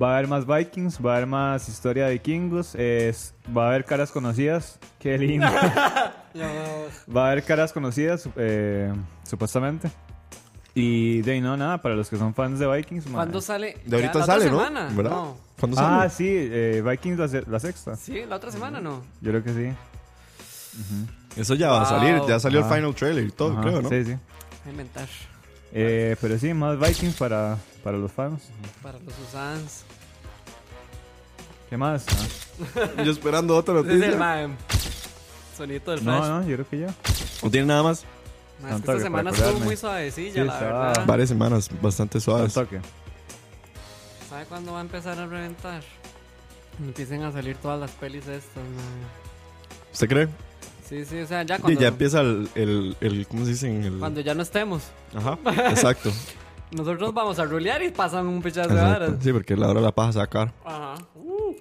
Va 0.00 0.10
a 0.12 0.18
haber 0.18 0.28
más 0.28 0.46
Vikings, 0.46 0.98
va 1.04 1.12
a 1.12 1.16
haber 1.16 1.26
más 1.26 1.68
historia 1.68 2.06
de 2.06 2.12
vikingos, 2.12 2.74
es, 2.74 3.34
va 3.56 3.64
a 3.66 3.68
haber 3.70 3.84
caras 3.86 4.10
conocidas. 4.10 4.78
Qué 4.98 5.16
lindo. 5.16 5.46
va 7.16 7.26
a 7.28 7.30
haber 7.32 7.42
caras 7.44 7.72
conocidas, 7.72 8.28
eh, 8.36 8.92
supuestamente. 9.24 9.90
Y 10.74 11.22
de 11.22 11.32
ahí 11.32 11.40
no, 11.40 11.56
nada, 11.56 11.80
para 11.80 11.94
los 11.94 12.08
que 12.10 12.16
son 12.16 12.34
fans 12.34 12.58
de 12.58 12.66
Vikings. 12.66 13.06
¿Cuándo 13.06 13.40
sale? 13.40 13.78
De 13.86 13.96
ahorita 13.96 14.12
Ya, 14.12 14.18
¿la 14.18 14.24
otra 14.24 14.34
sale, 14.34 14.50
¿no? 14.50 14.58
semana? 14.58 14.88
¿Verdad? 14.94 15.10
No. 15.10 15.36
¿Cuándo 15.58 15.80
Ah, 15.80 15.84
sale? 16.08 16.10
sí, 16.10 16.26
eh, 16.28 16.82
Vikings 16.86 17.18
la, 17.18 17.28
se- 17.28 17.42
la 17.50 17.58
sexta. 17.60 17.96
Sí, 17.96 18.22
la 18.28 18.36
otra 18.36 18.50
semana 18.50 18.80
no. 18.80 19.02
Yo 19.20 19.30
creo 19.30 19.42
que 19.42 19.52
sí. 19.54 19.72
Eso 21.36 21.54
ya 21.54 21.70
va 21.70 21.82
a 21.82 21.86
salir. 21.86 22.18
Wow. 22.18 22.28
Ya 22.28 22.38
salió 22.38 22.60
Ajá. 22.60 22.68
el 22.68 22.74
final 22.82 22.94
trailer 22.94 23.24
y 23.24 23.30
todo, 23.30 23.52
Ajá, 23.52 23.62
creo, 23.62 23.82
¿no? 23.82 23.88
Sí, 23.88 24.04
sí. 24.04 24.16
A 24.66 24.70
inventar. 24.70 25.08
Eh, 25.72 26.16
pero 26.20 26.38
sí, 26.38 26.52
más 26.54 26.78
Vikings 26.78 27.16
para, 27.16 27.56
para 27.82 27.98
los 27.98 28.12
fans. 28.12 28.48
Para 28.82 28.98
los 28.98 29.14
Usans. 29.28 29.84
¿Qué 31.68 31.76
más? 31.76 32.04
Ah. 32.76 32.88
Yo 33.04 33.12
esperando 33.12 33.56
otra 33.56 33.80
Ese 33.80 33.88
es 33.88 33.94
el 33.94 33.98
noticia. 34.00 34.18
mae. 34.18 34.48
Sonito 35.56 35.90
del 35.92 36.00
flash. 36.00 36.20
No, 36.22 36.40
no, 36.40 36.48
yo 36.48 36.56
creo 36.56 36.68
que 36.70 36.78
ya. 36.80 36.94
¿No 37.42 37.50
tiene 37.50 37.66
nada 37.66 37.82
más? 37.82 37.98
Es 38.00 38.66
que 38.66 38.74
esta 38.76 39.00
semana 39.00 39.30
estuvo 39.30 39.60
muy 39.60 39.76
suavecilla, 39.76 40.32
Sí, 40.32 40.38
la 40.38 40.52
estaba- 40.54 40.86
verdad. 40.88 41.06
Varias 41.06 41.28
semanas 41.28 41.70
bastante 41.82 42.18
suaves. 42.20 42.54
toque. 42.54 42.80
¿Sabe 44.28 44.44
cuándo 44.46 44.72
va 44.72 44.78
a 44.78 44.82
empezar 44.82 45.18
a 45.18 45.26
reventar? 45.26 45.82
Empiecen 46.78 47.22
a 47.24 47.32
salir 47.32 47.56
todas 47.56 47.78
las 47.78 47.90
pelis 47.90 48.26
estas, 48.26 48.56
mae. 48.56 49.92
¿Usted 49.92 50.08
cree? 50.08 50.28
Sí, 50.88 51.04
sí, 51.04 51.20
o 51.20 51.26
sea, 51.26 51.42
ya 51.42 51.56
Sí, 51.56 51.62
cuando, 51.62 51.80
ya 51.80 51.88
empieza 51.88 52.20
el, 52.22 52.48
el, 52.54 52.96
el- 53.00 53.26
¿Cómo 53.26 53.44
se 53.44 53.50
dice? 53.50 53.86
El- 53.86 53.98
cuando 53.98 54.20
ya 54.20 54.34
no 54.34 54.42
estemos. 54.42 54.82
Ajá, 55.14 55.38
exacto. 55.70 56.10
Nosotros 56.72 57.12
vamos 57.12 57.38
a 57.38 57.44
rulear 57.44 57.82
y 57.82 57.90
pasan 57.90 58.26
un 58.26 58.40
pichazo 58.42 58.68
de 58.68 58.74
exacto. 58.76 59.00
varas. 59.06 59.22
Sí, 59.24 59.32
porque 59.32 59.56
la 59.56 59.68
hora 59.68 59.80
la 59.80 59.92
paja 59.92 60.12
se 60.12 60.18
va 60.18 60.22
a 60.22 60.26
acabar. 60.26 60.52
Ajá. 60.64 60.94
Uh. 61.16 61.54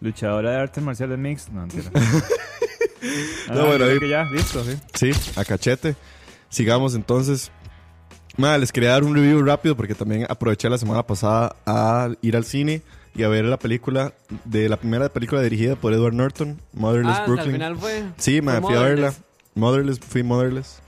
Luchadora 0.00 0.50
de 0.52 0.56
artes 0.58 0.82
marciales 0.82 1.18
mix. 1.18 1.48
No, 1.50 1.60
mentira. 1.62 1.84
Ah, 3.48 3.54
No, 3.54 3.66
bueno, 3.66 3.78
creo 3.84 3.90
ahí- 3.94 3.98
que 3.98 4.08
ya, 4.08 4.22
listo, 4.24 4.62
sí. 4.64 4.76
Sí, 4.94 5.10
a 5.36 5.44
cachete. 5.44 5.96
Sigamos 6.48 6.94
entonces. 6.94 7.50
Nada, 8.36 8.56
les 8.58 8.70
quería 8.70 8.90
dar 8.90 9.02
un 9.02 9.12
review 9.14 9.42
rápido 9.42 9.76
porque 9.76 9.94
también 9.96 10.24
aproveché 10.28 10.70
la 10.70 10.78
semana 10.78 11.04
pasada 11.04 11.56
a 11.66 12.10
ir 12.22 12.36
al 12.36 12.44
cine 12.44 12.80
y 13.16 13.24
a 13.24 13.28
ver 13.28 13.44
la 13.44 13.58
película 13.58 14.14
de 14.44 14.68
la 14.68 14.76
primera 14.76 15.08
película 15.08 15.42
dirigida 15.42 15.74
por 15.74 15.92
Edward 15.92 16.14
Norton, 16.14 16.60
Motherless 16.72 17.08
Ah, 17.10 17.12
hasta 17.18 17.26
Brooklyn. 17.26 17.48
al 17.48 17.52
final 17.54 17.76
fue. 17.76 18.04
Sí, 18.18 18.40
me 18.40 18.52
fue 18.52 18.60
fui 18.62 18.74
a 18.76 18.80
verla. 18.82 19.06
Motherless. 19.08 19.22
Motherless, 19.56 20.00
fui 20.00 20.22
Motherless. 20.22 20.82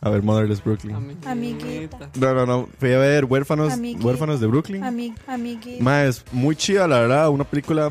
A 0.00 0.10
ver, 0.10 0.22
Motherless 0.22 0.62
Brooklyn. 0.62 0.94
Amiguita. 1.26 2.10
No, 2.18 2.32
no, 2.34 2.46
no. 2.46 2.68
Fui 2.78 2.92
a 2.92 2.98
ver 2.98 3.24
Huérfanos, 3.24 3.72
Amiguita. 3.72 4.06
Huérfanos 4.06 4.38
de 4.40 4.46
Brooklyn. 4.46 4.84
Ami, 4.84 5.12
amiguita. 5.26 5.82
Ma, 5.82 6.04
es 6.04 6.24
muy 6.30 6.54
chida, 6.54 6.86
la 6.86 7.00
verdad. 7.00 7.28
Una 7.30 7.42
película 7.44 7.90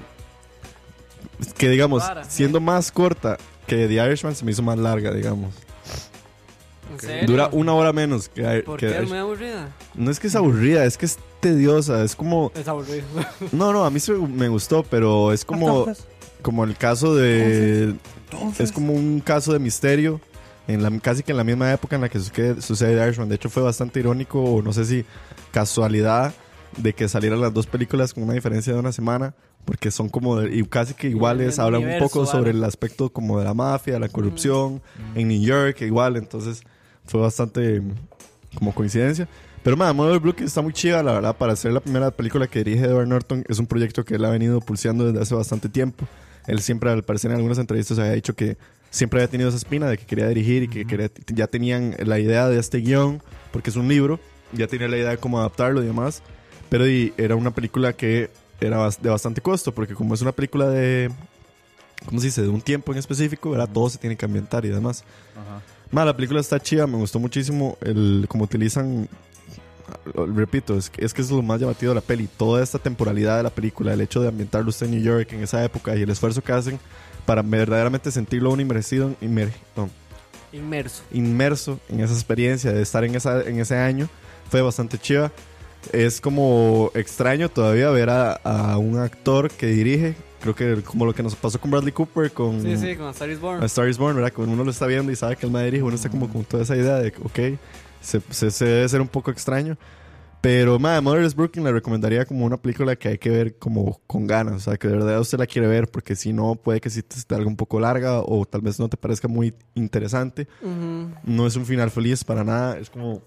que, 1.58 1.70
digamos, 1.70 2.04
siendo 2.30 2.62
más 2.62 2.92
corta 2.92 3.38
que 3.68 3.88
The 3.88 3.94
Irishman, 4.06 4.36
se 4.36 4.46
me 4.46 4.52
hizo 4.52 4.64
más 4.64 4.78
larga, 4.78 5.12
digamos. 5.12 5.54
¿En 6.94 7.00
serio? 7.02 7.28
Dura 7.28 7.50
una 7.52 7.74
hora 7.74 7.92
menos 7.92 8.30
que, 8.30 8.64
¿Por 8.66 8.80
que 8.80 8.88
qué? 8.88 8.94
The 8.94 8.98
Es 9.00 9.04
Irish- 9.04 9.10
muy 9.10 9.18
aburrida. 9.18 9.70
No 9.94 10.10
es 10.10 10.20
que 10.22 10.28
es 10.28 10.36
aburrida, 10.36 10.86
es 10.86 10.98
que 10.98 11.06
es 11.06 11.18
tediosa. 11.42 12.02
Es 12.06 12.16
como. 12.16 12.54
Es 12.56 12.68
aburrida. 12.70 13.04
No, 13.52 13.74
no, 13.74 13.84
a 13.84 13.90
mí 13.90 14.00
sí 14.00 14.14
me 14.14 14.48
gustó, 14.48 14.84
pero 14.84 15.34
es 15.34 15.44
como, 15.44 15.88
como 16.42 16.64
el 16.64 16.78
caso 16.78 17.14
de. 17.16 17.96
Es 18.58 18.72
como 18.72 18.94
un 18.94 19.20
caso 19.20 19.52
de 19.52 19.60
misterio. 19.60 20.22
En 20.68 20.84
la, 20.84 20.92
casi 21.00 21.24
que 21.24 21.32
en 21.32 21.38
la 21.38 21.44
misma 21.44 21.72
época 21.72 21.96
en 21.96 22.02
la 22.02 22.10
que 22.10 22.20
sucede, 22.20 22.62
sucede 22.62 22.96
The 22.98 23.06
Irishman. 23.06 23.30
De 23.30 23.36
hecho, 23.36 23.50
fue 23.50 23.64
bastante 23.64 24.00
irónico, 24.00 24.42
o 24.44 24.62
no 24.62 24.74
sé 24.74 24.84
si 24.86 25.06
casualidad, 25.52 26.34
de 26.78 26.94
que 26.94 27.08
salieran 27.08 27.42
las 27.42 27.54
dos 27.54 27.66
películas 27.68 28.14
con 28.14 28.24
una 28.24 28.34
diferencia 28.34 28.74
de 28.74 28.80
una 28.80 28.92
semana. 28.92 29.34
Porque 29.66 29.92
son 29.92 30.08
como 30.08 30.38
de- 30.40 30.56
y 30.56 30.64
casi 30.64 30.94
que 30.94 31.10
iguales, 31.10 31.60
hablan 31.60 31.82
un 31.84 32.00
poco 32.00 32.26
sobre 32.32 32.52
el 32.52 32.64
aspecto 32.64 33.10
como 33.10 33.38
de 33.40 33.44
la 33.46 33.54
mafia, 33.54 34.00
la 34.00 34.08
corrupción, 34.08 34.82
en 35.16 35.28
New 35.28 35.42
York, 35.42 35.82
igual, 35.82 36.16
entonces 36.16 36.62
fue 37.06 37.20
bastante 37.20 37.82
mm, 37.82 37.92
como 38.56 38.74
coincidencia. 38.74 39.28
Pero 39.64 39.76
man, 39.76 39.94
Mother 39.94 40.20
Brooklyn 40.20 40.48
está 40.48 40.62
muy 40.62 40.72
chida, 40.72 41.04
la 41.04 41.12
verdad, 41.14 41.36
para 41.36 41.54
ser 41.58 41.74
la 41.74 41.82
primera 41.82 42.12
película 42.12 42.48
que 42.48 42.64
dirige 42.64 42.86
Edward 42.86 43.08
Norton, 43.10 43.44
es 43.50 43.60
un 43.60 43.68
proyecto 43.68 44.06
que 44.06 44.16
él 44.16 44.24
ha 44.24 44.30
venido 44.30 44.62
pulseando 44.62 45.06
desde 45.08 45.22
hace 45.22 45.36
bastante 45.36 45.68
tiempo. 45.68 46.06
Él 46.46 46.62
siempre, 46.62 46.90
al 46.90 47.04
parecer, 47.04 47.32
en 47.32 47.36
algunas 47.38 47.58
entrevistas 47.58 48.00
había 48.00 48.14
dicho 48.14 48.36
que 48.36 48.58
siempre 48.90 49.20
había 49.20 49.30
tenido 49.30 49.50
esa 49.50 49.58
espina 49.58 49.88
de 49.90 49.98
que 49.98 50.06
quería 50.06 50.28
dirigir 50.28 50.64
y 50.64 50.68
que 50.68 50.86
quería- 50.86 51.12
ya 51.28 51.48
tenían 51.48 51.96
la 52.06 52.20
idea 52.20 52.48
de 52.48 52.60
este 52.60 52.80
guion, 52.80 53.22
porque 53.52 53.70
es 53.70 53.76
un 53.76 53.88
libro, 53.88 54.20
ya 54.54 54.68
tenía 54.68 54.88
la 54.88 54.98
idea 54.98 55.10
de 55.12 55.18
cómo 55.18 55.40
adaptarlo 55.40 55.84
y 55.84 55.86
demás. 55.86 56.22
Pero 56.70 56.88
y 56.88 57.14
era 57.18 57.36
una 57.36 57.52
película 57.52 57.94
que 57.94 58.30
era 58.60 58.90
de 58.90 59.10
bastante 59.10 59.42
costo, 59.42 59.74
porque 59.74 59.94
como 59.94 60.14
es 60.14 60.22
una 60.22 60.32
película 60.32 60.68
de, 60.68 61.10
¿cómo 62.06 62.20
se 62.20 62.28
dice? 62.28 62.42
De 62.42 62.50
un 62.50 62.62
tiempo 62.62 62.92
en 62.92 62.98
específico, 62.98 63.52
¿verdad? 63.52 63.70
Todo 63.72 63.90
se 63.90 63.98
tiene 63.98 64.16
que 64.18 64.26
ambientar 64.26 64.66
y 64.66 64.70
demás. 64.70 65.04
Ajá. 65.36 65.62
Ma, 65.92 66.04
la 66.04 66.16
película 66.16 66.42
está 66.42 66.60
chida, 66.60 66.86
me 66.86 66.98
gustó 66.98 67.20
muchísimo 67.20 67.78
el 67.82 68.26
cómo 68.28 68.44
utilizan 68.44 69.08
repito, 70.36 70.78
es 70.78 70.90
que, 70.90 71.06
es 71.06 71.14
que 71.14 71.22
es 71.22 71.32
lo 71.32 71.42
más 71.42 71.62
llamativo 71.62 71.92
de 71.92 71.96
la 71.96 72.02
peli, 72.02 72.28
toda 72.28 72.62
esta 72.64 72.80
temporalidad 72.80 73.38
de 73.38 73.44
la 73.44 73.50
película, 73.50 73.94
el 73.94 74.02
hecho 74.02 74.22
de 74.22 74.28
ambientarlo 74.28 74.70
usted 74.70 74.86
en 74.88 74.92
New 74.94 75.02
York 75.02 75.32
en 75.32 75.44
esa 75.44 75.64
época 75.64 75.96
y 75.96 76.02
el 76.02 76.10
esfuerzo 76.10 76.42
que 76.44 76.52
hacen 76.52 76.80
para 77.28 77.44
verdaderamente 77.44 78.10
sentirlo 78.10 78.50
un 78.50 78.60
inmersido, 78.62 79.14
inmer- 79.22 79.52
no, 79.76 79.88
Inmerso. 80.52 81.04
inmerso 81.12 81.80
en 81.90 82.00
esa 82.00 82.14
experiencia 82.14 82.72
de 82.72 82.82
estar 82.82 83.04
en, 83.04 83.14
esa, 83.14 83.42
en 83.44 83.60
ese 83.60 83.76
año. 83.78 84.10
Fue 84.50 84.62
bastante 84.64 84.98
chiva. 84.98 85.32
Es 85.92 86.20
como 86.22 86.90
extraño 86.96 87.50
todavía 87.50 87.90
ver 87.92 88.10
a, 88.10 88.32
a 88.34 88.78
un 88.78 88.98
actor 88.98 89.52
que 89.52 89.68
dirige. 89.68 90.16
Creo 90.42 90.56
que 90.56 90.82
como 90.84 91.06
lo 91.06 91.14
que 91.14 91.22
nos 91.22 91.36
pasó 91.36 91.60
con 91.60 91.70
Bradley 91.72 91.92
Cooper, 91.92 92.32
con 92.32 92.62
Sí, 92.62 92.78
sí, 92.78 92.96
con 92.96 93.08
A 93.08 93.12
Star 93.12 93.30
is 93.30 93.40
Born. 93.40 93.62
A 93.62 93.66
Star 93.66 93.90
is 93.90 93.98
Born, 93.98 94.16
¿verdad? 94.16 94.32
Cuando 94.34 94.54
uno 94.54 94.64
lo 94.64 94.72
está 94.72 94.88
viendo 94.88 95.12
y 95.12 95.16
sabe 95.16 95.36
que 95.36 95.46
el 95.46 95.52
madre 95.52 95.66
dirige, 95.66 95.84
uno 95.84 95.96
está 95.96 96.10
como 96.10 96.30
con 96.30 96.44
toda 96.46 96.64
esa 96.64 96.76
idea 96.78 96.96
de, 96.96 97.10
ok, 97.24 97.60
se, 98.02 98.22
se, 98.30 98.52
se 98.52 98.66
debe 98.66 98.88
ser 98.90 99.02
un 99.02 99.08
poco 99.10 99.32
extraño. 99.32 99.78
Pero, 100.42 100.78
madre, 100.80 101.02
Motherless 101.02 101.36
Brooklyn 101.36 101.66
le 101.66 101.72
recomendaría 101.72 102.26
como 102.26 102.46
una 102.46 102.58
película 102.58 102.96
que 102.96 103.10
hay 103.10 103.18
que 103.18 103.30
ver 103.30 103.56
como 103.58 104.00
con 104.08 104.28
ganas. 104.28 104.54
O 104.56 104.60
sea, 104.60 104.78
que 104.78 104.88
de 104.88 104.94
verdad 104.98 105.20
usted 105.20 105.38
la 105.40 105.48
quiere 105.48 105.68
ver, 105.68 105.88
porque 105.90 106.16
si 106.16 106.32
no, 106.32 106.56
puede 106.56 106.80
que 106.80 106.90
sí 106.90 107.02
te 107.02 107.16
esté 107.18 107.36
algo 107.36 107.50
un 107.50 107.56
poco 107.58 107.80
larga 107.80 108.22
o 108.22 108.46
tal 108.46 108.62
vez 108.62 108.80
no 108.80 108.88
te 108.88 108.98
parezca 108.98 109.28
muy 109.28 109.54
interesante. 109.76 110.48
Ujú. 110.62 111.10
No 111.24 111.48
es 111.48 111.56
un 111.56 111.66
final 111.66 111.90
feliz 111.92 112.24
para 112.24 112.44
nada, 112.44 112.78
es 112.78 112.90
como 112.90 113.22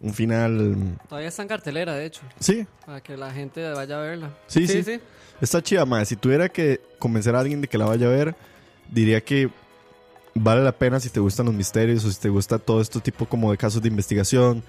un 0.00 0.14
final. 0.14 0.96
Todavía 1.08 1.28
está 1.28 1.42
en 1.42 1.48
cartelera, 1.48 1.94
de 1.94 2.06
hecho, 2.06 2.22
Sí, 2.38 2.66
para 2.86 3.00
que 3.02 3.16
la 3.16 3.32
gente 3.32 3.68
vaya 3.72 3.98
a 3.98 4.00
verla. 4.02 4.38
Sí, 4.46 4.66
sí. 4.68 5.00
está 5.40 5.60
chida, 5.60 5.84
madre. 5.84 6.06
Si 6.06 6.16
tuviera 6.16 6.48
que 6.48 6.80
convencer 7.00 7.34
a 7.34 7.40
alguien 7.40 7.60
de 7.60 7.68
que 7.68 7.76
la 7.78 7.86
vaya 7.86 8.06
a 8.06 8.10
ver, 8.10 8.36
diría 8.90 9.20
que 9.20 9.50
vale 10.34 10.62
la 10.64 10.72
pena 10.72 10.98
si 11.00 11.10
te 11.10 11.20
gustan 11.20 11.46
los 11.46 11.54
misterios 11.54 12.04
o 12.04 12.10
si 12.10 12.18
te 12.20 12.28
gusta 12.28 12.58
todo 12.58 12.80
esto 12.80 13.00
tipo 13.00 13.26
como 13.26 13.50
de 13.52 13.56
casos 13.56 13.80
de 13.82 13.88
investigación, 13.88 14.62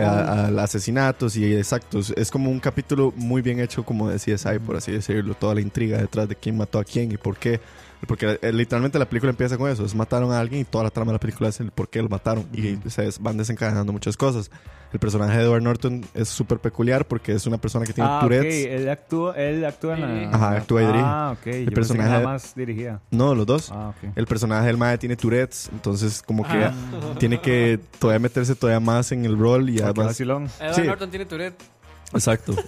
eh, 0.00 0.04
a- 0.04 0.46
a- 0.60 0.62
asesinatos 0.64 1.36
y 1.36 1.54
exactos. 1.54 2.12
Es 2.16 2.30
como 2.30 2.50
un 2.50 2.60
capítulo 2.60 3.12
muy 3.16 3.40
bien 3.42 3.60
hecho 3.60 3.84
como 3.84 4.08
de 4.10 4.18
CSI, 4.18 4.58
por 4.58 4.76
así 4.76 4.92
decirlo. 4.92 5.34
Toda 5.34 5.54
la 5.54 5.60
intriga 5.60 5.98
detrás 5.98 6.28
de 6.28 6.34
quién 6.36 6.56
mató 6.56 6.78
a 6.78 6.84
quién 6.84 7.12
y 7.12 7.16
por 7.16 7.36
qué. 7.36 7.60
Porque 8.06 8.38
eh, 8.42 8.52
literalmente 8.52 8.98
la 8.98 9.06
película 9.08 9.30
empieza 9.30 9.56
con 9.58 9.70
eso. 9.70 9.84
Es 9.84 9.94
mataron 9.94 10.32
a 10.32 10.38
alguien 10.40 10.62
y 10.62 10.64
toda 10.64 10.84
la 10.84 10.90
trama 10.90 11.10
de 11.12 11.14
la 11.14 11.20
película 11.20 11.48
es 11.48 11.60
el 11.60 11.70
por 11.70 11.88
qué 11.88 12.02
lo 12.02 12.08
mataron. 12.08 12.46
Y 12.52 12.78
se 12.90 13.02
des- 13.02 13.18
van 13.20 13.36
desencadenando 13.36 13.92
muchas 13.92 14.16
cosas. 14.16 14.50
El 14.92 15.00
personaje 15.00 15.36
de 15.38 15.42
Edward 15.44 15.62
Norton 15.62 16.04
es 16.14 16.28
súper 16.28 16.60
peculiar 16.60 17.04
porque 17.06 17.32
es 17.32 17.46
una 17.48 17.58
persona 17.58 17.84
que 17.84 17.92
tiene 17.92 18.08
Ah, 18.08 18.16
ok. 18.18 18.20
Tourette's. 18.22 18.66
Él 18.66 18.88
actúa, 18.88 19.34
él 19.36 19.64
actúa 19.64 19.94
en 19.98 20.00
la... 20.30 20.36
Ajá, 20.36 20.50
actúa 20.58 20.82
y 20.82 20.86
dirige. 20.86 21.04
Ah, 21.04 21.30
ok. 21.36 21.44
Yo 21.46 21.50
pensé 21.52 21.64
que 21.64 21.70
personaje- 21.74 22.10
nada 22.10 22.24
más 22.24 22.54
dirigía. 22.54 23.00
No, 23.10 23.34
los 23.34 23.44
dos. 23.44 23.72
Ah, 23.72 23.88
ok. 23.88 24.12
El 24.14 24.26
personaje 24.26 24.66
del 24.68 24.76
mae 24.76 24.96
tiene 24.98 25.16
Tourette's, 25.16 25.68
entonces 25.72 26.22
como 26.22 26.44
que 26.46 26.64
Ah. 26.64 26.72
tiene 27.18 27.40
que 27.40 27.80
todavía 27.98 28.20
meterse 28.20 28.54
todavía 28.54 28.78
más 28.78 29.10
en 29.10 29.24
el 29.24 29.36
rol 29.36 29.68
y 29.68 29.80
Ah, 29.80 29.86
además... 29.86 30.20
Edward 30.20 30.48
Sí. 30.74 30.82
Norton 30.82 31.10
tiene 31.10 31.26
Tourette. 31.26 31.60
Exacto. 32.12 32.54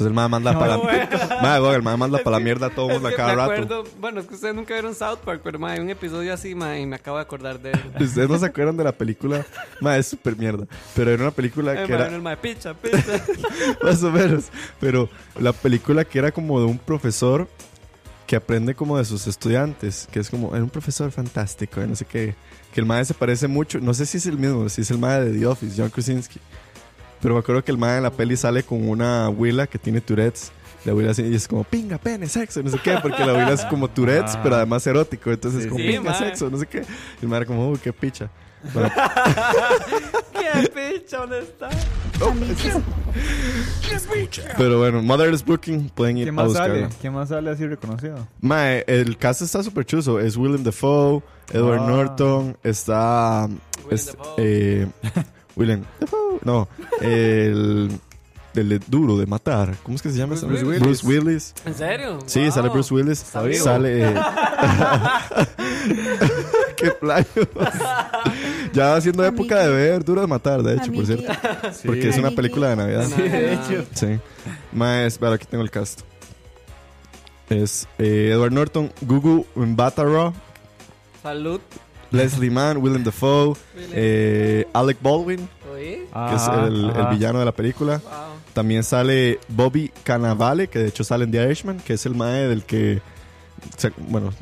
Entonces 0.00 0.06
el 0.06 0.14
mae 0.14 0.28
manda 0.30 0.58
para 0.58 0.78
la... 0.78 1.58
Güey, 1.58 1.74
el 1.74 1.82
manda 1.82 2.18
para 2.18 2.38
la 2.38 2.40
mierda 2.40 2.66
a 2.68 2.70
todo 2.70 2.88
mundo 2.88 3.06
a 3.06 3.12
cada 3.12 3.28
me 3.30 3.34
rato. 3.36 3.52
acuerdo, 3.52 3.84
bueno, 4.00 4.20
es 4.20 4.26
que 4.26 4.34
ustedes 4.34 4.54
nunca 4.54 4.72
vieron 4.72 4.94
South 4.94 5.18
Park, 5.24 5.42
pero 5.44 5.58
ma, 5.58 5.72
hay 5.72 5.80
un 5.80 5.90
episodio 5.90 6.32
así, 6.32 6.54
ma, 6.54 6.78
y 6.78 6.86
me 6.86 6.96
acabo 6.96 7.18
de 7.18 7.22
acordar 7.22 7.60
de 7.60 7.72
él. 7.72 7.80
Ustedes 8.00 8.28
no 8.30 8.38
se 8.38 8.46
acuerdan 8.46 8.78
de 8.78 8.84
la 8.84 8.92
película. 8.92 9.44
Mae, 9.80 9.98
es 9.98 10.06
súper 10.08 10.36
mierda. 10.36 10.66
Pero 10.94 11.10
era 11.10 11.22
una 11.22 11.32
película 11.32 11.74
Eh, 11.74 11.86
que 11.86 11.92
ma, 11.92 12.04
era... 12.06 12.14
el 12.14 12.22
ma, 12.22 12.34
picha, 12.36 12.72
picha. 12.72 12.98
más 13.82 14.02
o 14.02 14.10
menos. 14.10 14.44
Pero 14.80 15.10
la 15.38 15.52
película 15.52 16.06
que 16.06 16.18
era 16.18 16.32
como 16.32 16.58
de 16.60 16.64
un 16.66 16.78
profesor 16.78 17.46
que 18.26 18.36
aprende 18.36 18.74
como 18.74 18.96
de 18.96 19.04
sus 19.04 19.26
estudiantes, 19.26 20.08
que 20.10 20.20
es 20.20 20.30
como, 20.30 20.54
era 20.54 20.64
un 20.64 20.70
profesor 20.70 21.10
fantástico, 21.12 21.82
y 21.82 21.86
no 21.86 21.94
sé 21.94 22.06
qué. 22.06 22.34
Que 22.72 22.80
el 22.80 22.86
mae 22.86 23.04
se 23.04 23.12
parece 23.12 23.48
mucho, 23.48 23.80
no 23.80 23.92
sé 23.92 24.06
si 24.06 24.16
es 24.16 24.24
el 24.24 24.38
mismo, 24.38 24.66
si 24.70 24.80
es 24.80 24.90
el 24.90 24.98
mae 24.98 25.24
de 25.24 25.38
The 25.38 25.46
Office, 25.46 25.74
John 25.76 25.90
Krasinski. 25.90 26.40
Pero 27.22 27.34
me 27.34 27.40
acuerdo 27.40 27.62
que 27.64 27.70
el 27.70 27.78
mae 27.78 27.96
en 27.98 28.02
la 28.04 28.10
peli 28.10 28.36
sale 28.36 28.62
con 28.62 28.88
una 28.88 29.26
abuela 29.26 29.66
que 29.66 29.78
tiene 29.78 30.00
Tourette's. 30.00 30.52
La 30.86 30.92
abuela 30.92 31.10
así, 31.10 31.22
y 31.22 31.34
es 31.34 31.46
como 31.46 31.62
pinga, 31.64 31.98
pene, 31.98 32.26
sexo, 32.26 32.62
no 32.62 32.70
sé 32.70 32.78
qué, 32.82 32.96
porque 33.02 33.22
la 33.26 33.32
abuela 33.32 33.52
es 33.52 33.64
como 33.66 33.88
Tourette's, 33.88 34.34
Ah. 34.36 34.40
pero 34.42 34.56
además 34.56 34.86
erótico. 34.86 35.30
Entonces, 35.30 35.64
Sí, 35.64 35.68
como 35.68 35.80
sí. 35.80 35.86
pinga, 35.88 36.10
mae. 36.10 36.18
sexo, 36.18 36.48
no 36.48 36.56
sé 36.58 36.66
qué. 36.66 36.78
Y 37.20 37.22
el 37.24 37.28
mae 37.28 37.36
era 37.38 37.46
como, 37.46 37.68
uy, 37.68 37.78
qué 37.78 37.92
picha. 37.92 38.30
Bueno, 38.74 38.90
¿Qué 40.32 40.68
picha? 40.70 41.18
¿Dónde 41.18 41.40
está? 41.40 41.68
Amiguita. 42.26 42.80
pero 44.56 44.78
bueno, 44.78 45.02
Motherless 45.02 45.44
Booking, 45.44 45.90
pueden 45.90 46.18
ir 46.18 46.24
¿Quién 46.26 46.38
a 46.38 46.42
más 46.44 46.52
sale? 46.52 46.72
buscarla. 46.74 46.96
¿Quién 47.00 47.12
más 47.14 47.28
sale 47.28 47.50
así 47.50 47.66
reconocido? 47.66 48.26
Mae, 48.40 48.84
el 48.86 49.16
cast 49.16 49.42
está 49.42 49.62
súper 49.62 49.84
chuzo. 49.84 50.20
Es 50.20 50.36
Willem 50.36 50.62
Dafoe, 50.62 51.22
Edward 51.52 51.80
Ah. 51.82 51.86
Norton, 51.86 52.56
está. 52.62 53.46
Willem 53.46 53.90
es- 53.90 54.06
Dafoe. 54.06 54.34
eh, 54.38 54.86
Dafoe. 55.66 56.38
No, 56.44 56.68
el. 57.00 57.90
El 58.52 58.68
de 58.68 58.80
duro 58.88 59.16
de 59.16 59.26
matar. 59.26 59.76
¿Cómo 59.84 59.94
es 59.94 60.02
que 60.02 60.10
se 60.10 60.18
llama? 60.18 60.34
Bruce 60.34 60.56
ese? 60.56 60.64
Willis. 60.66 60.80
Bruce 60.82 61.06
Willis. 61.06 61.54
¿En 61.64 61.72
serio? 61.74 62.18
Sí, 62.26 62.40
Wow. 62.40 62.50
sale 62.50 62.68
Bruce 62.68 62.92
Willis. 62.94 63.18
Sale. 63.20 64.14
Qué 66.76 66.90
playo. 66.92 67.26
ya 68.72 68.88
va 68.90 69.00
siendo 69.00 69.24
época 69.24 69.58
de 69.58 69.68
ver 69.70 70.04
Duro 70.04 70.20
de 70.22 70.26
matar, 70.26 70.62
de 70.64 70.74
hecho, 70.74 70.92
por 70.92 71.06
cierto. 71.06 71.32
Sí. 71.72 71.86
Porque 71.86 72.08
es 72.08 72.18
una 72.18 72.30
película 72.32 72.70
de 72.70 72.76
Navidad. 72.76 73.06
Sí, 73.14 73.22
de 73.22 73.54
hecho. 73.54 73.84
Sí. 73.94 74.18
Más, 74.72 75.18
pero 75.18 75.32
aquí 75.34 75.46
tengo 75.46 75.62
el 75.62 75.70
cast. 75.70 76.00
Es 77.48 77.86
eh, 77.98 78.30
Edward 78.32 78.52
Norton, 78.52 78.92
Gugu 79.02 79.46
Mbatha-Raw, 79.54 80.32
Salud. 81.22 81.60
Leslie 82.10 82.50
Mann, 82.50 82.78
Willem 82.78 83.04
Dafoe, 83.04 83.54
eh, 83.92 84.66
Alec 84.72 84.98
Baldwin, 85.00 85.48
que 85.76 86.34
es 86.34 86.48
el, 86.48 86.90
el 86.90 87.06
villano 87.10 87.38
de 87.38 87.44
la 87.44 87.52
película. 87.52 87.98
Wow. 87.98 88.12
También 88.52 88.82
sale 88.82 89.38
Bobby 89.48 89.92
Cannavale, 90.02 90.68
que 90.68 90.80
de 90.80 90.88
hecho 90.88 91.04
sale 91.04 91.24
en 91.24 91.30
The 91.30 91.42
Irishman, 91.44 91.78
que 91.78 91.92
es 91.94 92.04
el 92.06 92.14
mae 92.16 92.48
del 92.48 92.64
que... 92.64 93.00
bueno, 94.08 94.32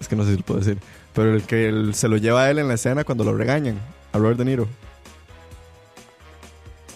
es 0.00 0.08
que 0.08 0.16
no 0.16 0.24
sé 0.24 0.30
si 0.32 0.36
lo 0.38 0.42
puedo 0.44 0.60
decir. 0.60 0.78
Pero 1.12 1.34
el 1.34 1.42
que 1.42 1.90
se 1.92 2.08
lo 2.08 2.16
lleva 2.16 2.44
a 2.44 2.50
él 2.50 2.58
en 2.58 2.68
la 2.68 2.74
escena 2.74 3.04
cuando 3.04 3.24
lo 3.24 3.34
regañan, 3.36 3.78
a 4.12 4.18
Robert 4.18 4.38
De 4.38 4.44
Niro. 4.46 4.66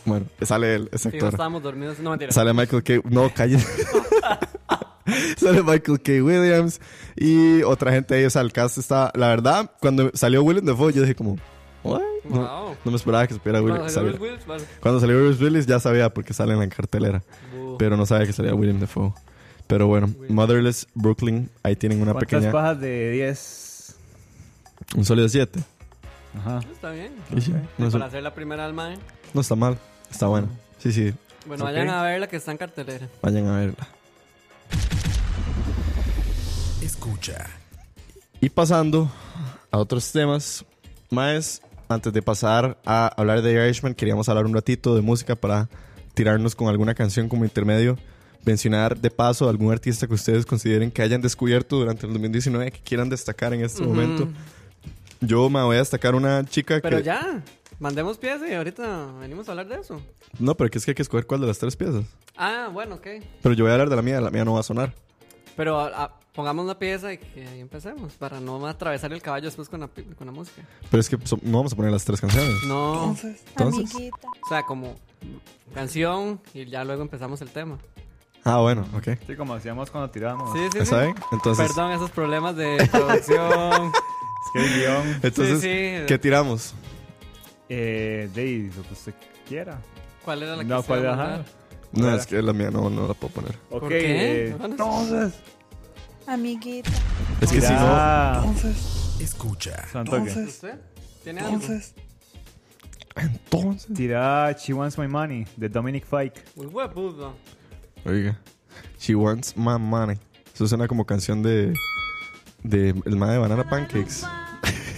Bueno, 0.07 0.25
sale 0.43 0.75
él, 0.77 0.89
ese 0.93 1.11
Sí, 1.11 1.17
no 1.19 1.27
actor. 1.27 1.35
estábamos 1.35 1.63
dormidos. 1.63 1.99
No, 1.99 2.11
mentira. 2.11 2.33
Sale 2.33 2.55
Michael 2.55 2.83
K. 2.83 2.95
No, 3.11 3.29
calle. 3.35 3.59
Sale 5.37 5.63
Michael 5.63 6.01
K. 6.01 6.13
Williams 6.23 6.81
y 7.17 7.63
otra 7.63 7.93
gente 7.93 8.15
ahí. 8.15 8.25
O 8.25 8.31
sea, 8.31 8.43
el 8.43 8.53
cast 8.53 8.79
está. 8.79 9.11
La 9.15 9.29
verdad, 9.29 9.71
cuando 9.81 10.11
salió 10.15 10.43
Willem 10.43 10.65
Dafoe, 10.65 10.93
yo 10.93 11.03
dije 11.03 11.15
como. 11.15 11.37
"What?". 11.83 12.01
No, 12.25 12.41
Wow. 12.41 12.77
no 12.85 12.91
me 12.91 12.97
esperaba 12.97 13.27
que 13.27 13.35
supiera 13.35 13.61
Willem. 13.63 13.79
Bueno, 13.79 13.93
sabía. 13.93 14.11
Bruce 14.13 14.25
Willis, 14.25 14.47
vale. 14.47 14.65
Cuando 14.81 15.01
salió 15.01 15.17
Bruce 15.23 15.43
Willis 15.45 15.67
ya 15.67 15.79
sabía 15.79 16.13
porque 16.13 16.33
sale 16.35 16.53
en 16.55 16.59
la 16.61 16.69
cartelera. 16.69 17.23
Pero 17.79 17.97
no 17.97 18.05
sabía 18.07 18.27
que 18.27 18.33
salía 18.33 18.55
Willem 18.55 18.81
Dafoe. 18.81 19.13
Pero 19.69 19.87
bueno, 19.87 20.13
Motherless 20.29 20.87
Brooklyn. 20.95 21.51
Ahí 21.63 21.77
tienen 21.77 22.01
una 22.03 22.13
¿Cuántas 22.13 22.31
pequeña. 22.31 22.53
pajas 22.53 22.81
de 22.81 23.11
10? 23.13 23.97
Un 24.97 25.05
sólido 25.05 25.29
7. 25.29 25.61
Ajá. 26.39 26.61
Está 26.73 26.91
bien. 26.91 27.13
Y 27.35 27.41
sí, 27.41 27.55
no, 27.79 27.91
Para 27.91 28.07
hacer 28.07 28.23
la 28.23 28.35
primera 28.35 28.65
alma, 28.65 28.95
¿eh? 28.95 28.99
no 29.35 29.41
está 29.41 29.55
mal. 29.55 29.79
Está 30.11 30.27
bueno. 30.27 30.49
Sí, 30.79 30.93
sí. 30.93 31.15
Bueno, 31.47 31.65
vayan 31.65 31.89
a 31.91 32.03
ver 32.03 32.21
la 32.21 32.27
que 32.29 32.37
está 32.37 32.51
en 32.53 32.59
cartelera. 32.59 33.09
Vayan 33.23 33.47
a 33.47 33.57
verla. 33.59 33.89
Escucha. 37.07 37.47
Y 38.41 38.49
pasando 38.49 39.09
a 39.71 39.79
otros 39.79 40.11
temas, 40.11 40.65
más 41.09 41.63
antes 41.89 42.13
de 42.13 42.21
pasar 42.21 42.79
a 42.85 43.07
hablar 43.17 43.43
de 43.43 43.53
The 43.55 43.65
Irishman, 43.65 43.95
queríamos 43.95 44.29
hablar 44.29 44.45
un 44.45 44.53
ratito 44.55 44.97
de 44.97 45.03
música 45.03 45.37
para 45.37 45.69
tirarnos 46.15 46.57
con 46.57 46.67
alguna 46.67 46.95
canción 46.97 47.29
como 47.29 47.45
intermedio. 47.45 47.97
Mencionar 48.45 48.97
de 48.99 49.11
paso 49.11 49.49
algún 49.49 49.71
artista 49.73 50.09
que 50.09 50.15
ustedes 50.15 50.45
consideren 50.47 50.91
que 50.91 51.03
hayan 51.03 51.21
descubierto 51.23 51.77
durante 51.77 52.07
el 52.07 52.13
2019 52.13 52.73
que 52.73 52.81
quieran 52.81 53.09
destacar 53.09 53.55
en 53.55 53.65
este 53.65 53.83
Ujú. 53.83 53.91
momento. 53.95 54.29
Yo 55.21 55.49
me 55.49 55.63
voy 55.63 55.77
a 55.77 55.81
destacar 55.81 56.17
una 56.17 56.45
chica 56.45 56.81
Pero 56.83 56.99
que. 56.99 57.03
ya, 57.05 57.41
mandemos 57.79 58.19
pieza 58.19 58.49
y 58.49 58.55
ahorita 58.55 59.13
venimos 59.21 59.49
a 59.49 59.53
hablar 59.53 59.69
de 59.69 59.77
eso. 59.77 60.03
No, 60.41 60.57
pero 60.57 60.71
que 60.71 60.79
es 60.79 60.85
que 60.85 60.91
hay 60.91 60.95
que 60.97 61.03
escoger 61.03 61.25
cuál 61.27 61.41
de 61.41 61.47
las 61.47 61.59
tres 61.59 61.77
piezas. 61.77 62.05
Ah, 62.37 62.69
bueno, 62.73 62.97
ok. 62.97 63.07
Pero 63.43 63.55
yo 63.55 63.63
voy 63.65 63.71
a 63.71 63.75
hablar 63.75 63.91
de 63.91 63.97
la 63.97 64.03
mía, 64.03 64.21
la 64.21 64.31
mía 64.31 64.45
no 64.45 64.55
va 64.55 64.61
a 64.61 64.65
sonar. 64.65 64.93
Pero 65.57 65.81
ah, 65.81 66.13
pongamos 66.35 66.65
una 66.65 66.79
pieza 66.79 67.13
y 67.13 67.19
que 67.19 67.47
ahí 67.47 67.61
empecemos 67.61 68.13
para 68.15 68.41
no 68.41 68.67
atravesar 68.67 69.13
el 69.13 69.23
caballo 69.23 69.47
después 69.47 69.69
con 69.69 69.81
la, 69.81 69.89
pi- 69.89 70.03
con 70.05 70.27
la 70.27 70.33
música. 70.33 70.63
Pero 70.91 71.01
es 71.01 71.09
que 71.09 71.17
so- 71.25 71.39
no 71.43 71.59
vamos 71.59 71.73
a 71.73 71.77
poner 71.77 71.91
las 71.93 72.05
tres 72.05 72.21
canciones. 72.21 72.53
No, 72.67 72.93
Entonces, 73.11 73.43
Entonces. 73.49 73.95
amiguita. 73.95 74.29
o 74.45 74.49
sea, 74.49 74.63
como 74.65 74.95
canción 75.75 76.41
y 76.55 76.67
ya 76.67 76.85
luego 76.85 77.03
empezamos 77.03 77.41
el 77.41 77.49
tema. 77.51 77.79
Ah, 78.45 78.59
bueno, 78.59 78.87
ok. 78.95 79.19
Sí, 79.27 79.35
como 79.35 79.55
hacíamos 79.55 79.91
cuando 79.91 80.11
tirábamos. 80.11 80.53
Sí, 80.53 80.61
sí, 80.73 80.79
¿Está 80.79 81.01
sí. 81.01 81.05
bien? 81.07 81.15
Entonces, 81.33 81.67
Perdón 81.67 81.93
esos 81.93 82.11
problemas 82.11 82.55
de 82.57 82.89
producción. 82.93 83.93
Es 84.47 84.53
que 84.53 84.59
el 84.65 84.79
guion... 84.81 85.09
entonces 85.25 85.61
Sí, 85.61 85.99
sí. 86.01 86.05
¿qué 86.07 86.19
tiramos? 86.21 86.75
Eh, 87.69 88.31
de 88.33 88.71
lo 88.77 88.83
que 88.85 88.93
usted 88.93 89.15
quiera. 89.49 89.81
¿Cuál 90.25 90.43
era 90.45 90.55
la 90.55 90.63
que 90.63 90.69
No, 90.69 90.83
¿cuál 90.85 91.01
iba 91.01 91.11
a 91.11 91.15
ajá? 91.15 91.23
mandar? 91.25 91.45
No, 91.93 92.15
es 92.15 92.27
que 92.27 92.41
la 92.43 92.53
mía 92.53 92.71
no, 92.71 92.89
no 92.89 93.09
la 93.09 93.15
puedo 93.15 93.35
poner. 93.35 93.57
Ok, 93.71 93.81
¿Por 93.81 93.89
qué? 93.89 94.47
eh, 94.49 94.51
No, 94.53 94.59
no. 94.59 94.65
entonces... 94.67 95.35
Amiguita. 96.27 96.91
Es 97.41 97.53
que 97.53 97.61
si 97.61 97.73
no... 97.73 97.81
Mira, 97.81 98.45
Escucha. 99.21 99.87
Santo 99.89 100.23
que- 100.25 100.31
¿Usted? 100.31 100.75
¿Tiene 101.23 101.41
algo? 101.41 101.55
Entonces... 101.57 101.95
Tira 103.95 104.53
She 104.59 104.75
Wants 104.75 104.99
My 104.99 105.09
Money 105.09 105.47
de 105.57 105.69
Dominic 105.69 106.05
Fike. 106.05 106.43
Oiga. 108.05 108.39
She 108.99 109.15
wants 109.15 109.57
my 109.57 109.79
money. 109.79 110.19
Eso 110.55 110.67
suena 110.67 110.87
como 110.87 111.05
canción 111.05 111.43
de... 111.43 111.73
De 112.63 112.89
el 113.05 113.17
mae 113.17 113.33
de 113.33 113.39
Banana 113.39 113.69
Pancakes. 113.69 114.25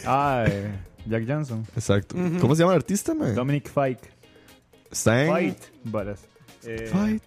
Ah, 0.06 0.44
eh, 0.48 0.72
Jack 1.06 1.24
Johnson. 1.28 1.66
Exacto. 1.74 2.16
¿Cómo 2.40 2.54
se 2.54 2.62
llama 2.62 2.72
el 2.72 2.78
artista, 2.78 3.14
man? 3.14 3.34
Dominic 3.34 3.68
Fike. 3.68 4.10
Está 4.90 5.22
en... 5.24 5.30
Fight. 5.30 5.58
Eh, 6.64 6.88
Fight. 6.90 7.22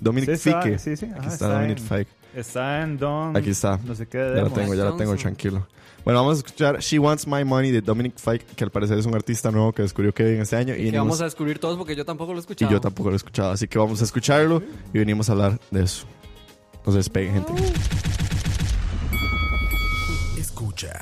Dominic 0.00 0.36
Fike. 0.36 0.78
sí, 0.78 0.96
sí, 0.96 1.04
Aquí 1.06 1.14
ajá, 1.18 1.22
está, 1.28 1.34
está 1.34 1.48
Dominic 1.48 1.78
Fike. 1.78 2.17
Está 2.34 2.82
en 2.82 2.98
Don. 2.98 3.36
Aquí 3.36 3.50
está. 3.50 3.78
No 3.84 3.94
sé 3.94 4.06
qué. 4.06 4.18
Ya 4.18 4.24
demos. 4.30 4.54
tengo, 4.54 4.74
ya 4.74 4.84
lo 4.84 4.96
tengo 4.96 5.16
tranquilo. 5.16 5.66
Bueno, 6.04 6.20
vamos 6.20 6.36
a 6.36 6.38
escuchar 6.38 6.78
She 6.78 6.98
Wants 6.98 7.26
My 7.26 7.44
Money 7.44 7.70
de 7.70 7.80
Dominic 7.82 8.16
Fike, 8.18 8.44
que 8.56 8.64
al 8.64 8.70
parecer 8.70 8.96
es 8.98 9.04
un 9.06 9.14
artista 9.14 9.50
nuevo 9.50 9.72
que 9.72 9.82
descubrió 9.82 10.12
Kevin 10.14 10.40
este 10.40 10.56
año. 10.56 10.72
Y, 10.74 10.76
Que 10.78 10.82
venimos- 10.84 11.06
vamos 11.06 11.20
a 11.20 11.24
descubrir 11.24 11.58
todos 11.58 11.76
porque 11.76 11.94
yo 11.96 12.04
tampoco 12.04 12.32
lo 12.32 12.38
he 12.38 12.40
y 12.40 12.42
escuchado. 12.42 12.70
yo 12.72 12.80
tampoco 12.80 13.10
lo 13.10 13.14
he 13.14 13.18
escuchado. 13.18 13.50
Así 13.50 13.66
que 13.68 13.78
vamos 13.78 14.00
a 14.00 14.04
escucharlo 14.04 14.62
y 14.92 14.98
venimos 14.98 15.28
a 15.28 15.32
hablar 15.32 15.58
de 15.70 15.82
eso. 15.82 16.06
No 16.86 16.92
se 16.92 16.98
despeguen, 16.98 17.34
gente. 17.44 17.52
Escucha. 20.38 20.92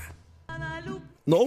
No, 1.26 1.38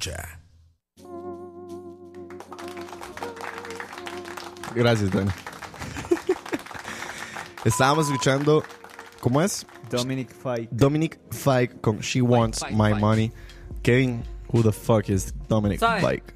Escucha. 0.00 0.38
Gracias, 4.74 5.10
Dani. 5.10 5.30
Estábamos 7.64 8.06
escuchando. 8.06 8.62
¿Cómo 9.20 9.42
es? 9.42 9.66
Dominic 9.90 10.30
Fike. 10.30 10.68
Dominic 10.70 11.18
Fike 11.30 11.80
con 11.80 11.98
She 11.98 12.22
Wants 12.22 12.60
Fike, 12.60 12.72
My 12.74 12.90
Fike. 12.90 13.00
Money. 13.00 13.32
Kevin, 13.82 14.22
who 14.52 14.62
the 14.62 14.72
fuck 14.72 15.08
is 15.10 15.34
Dominic 15.48 15.80
¿Sabe? 15.80 16.00
Fike? 16.00 16.32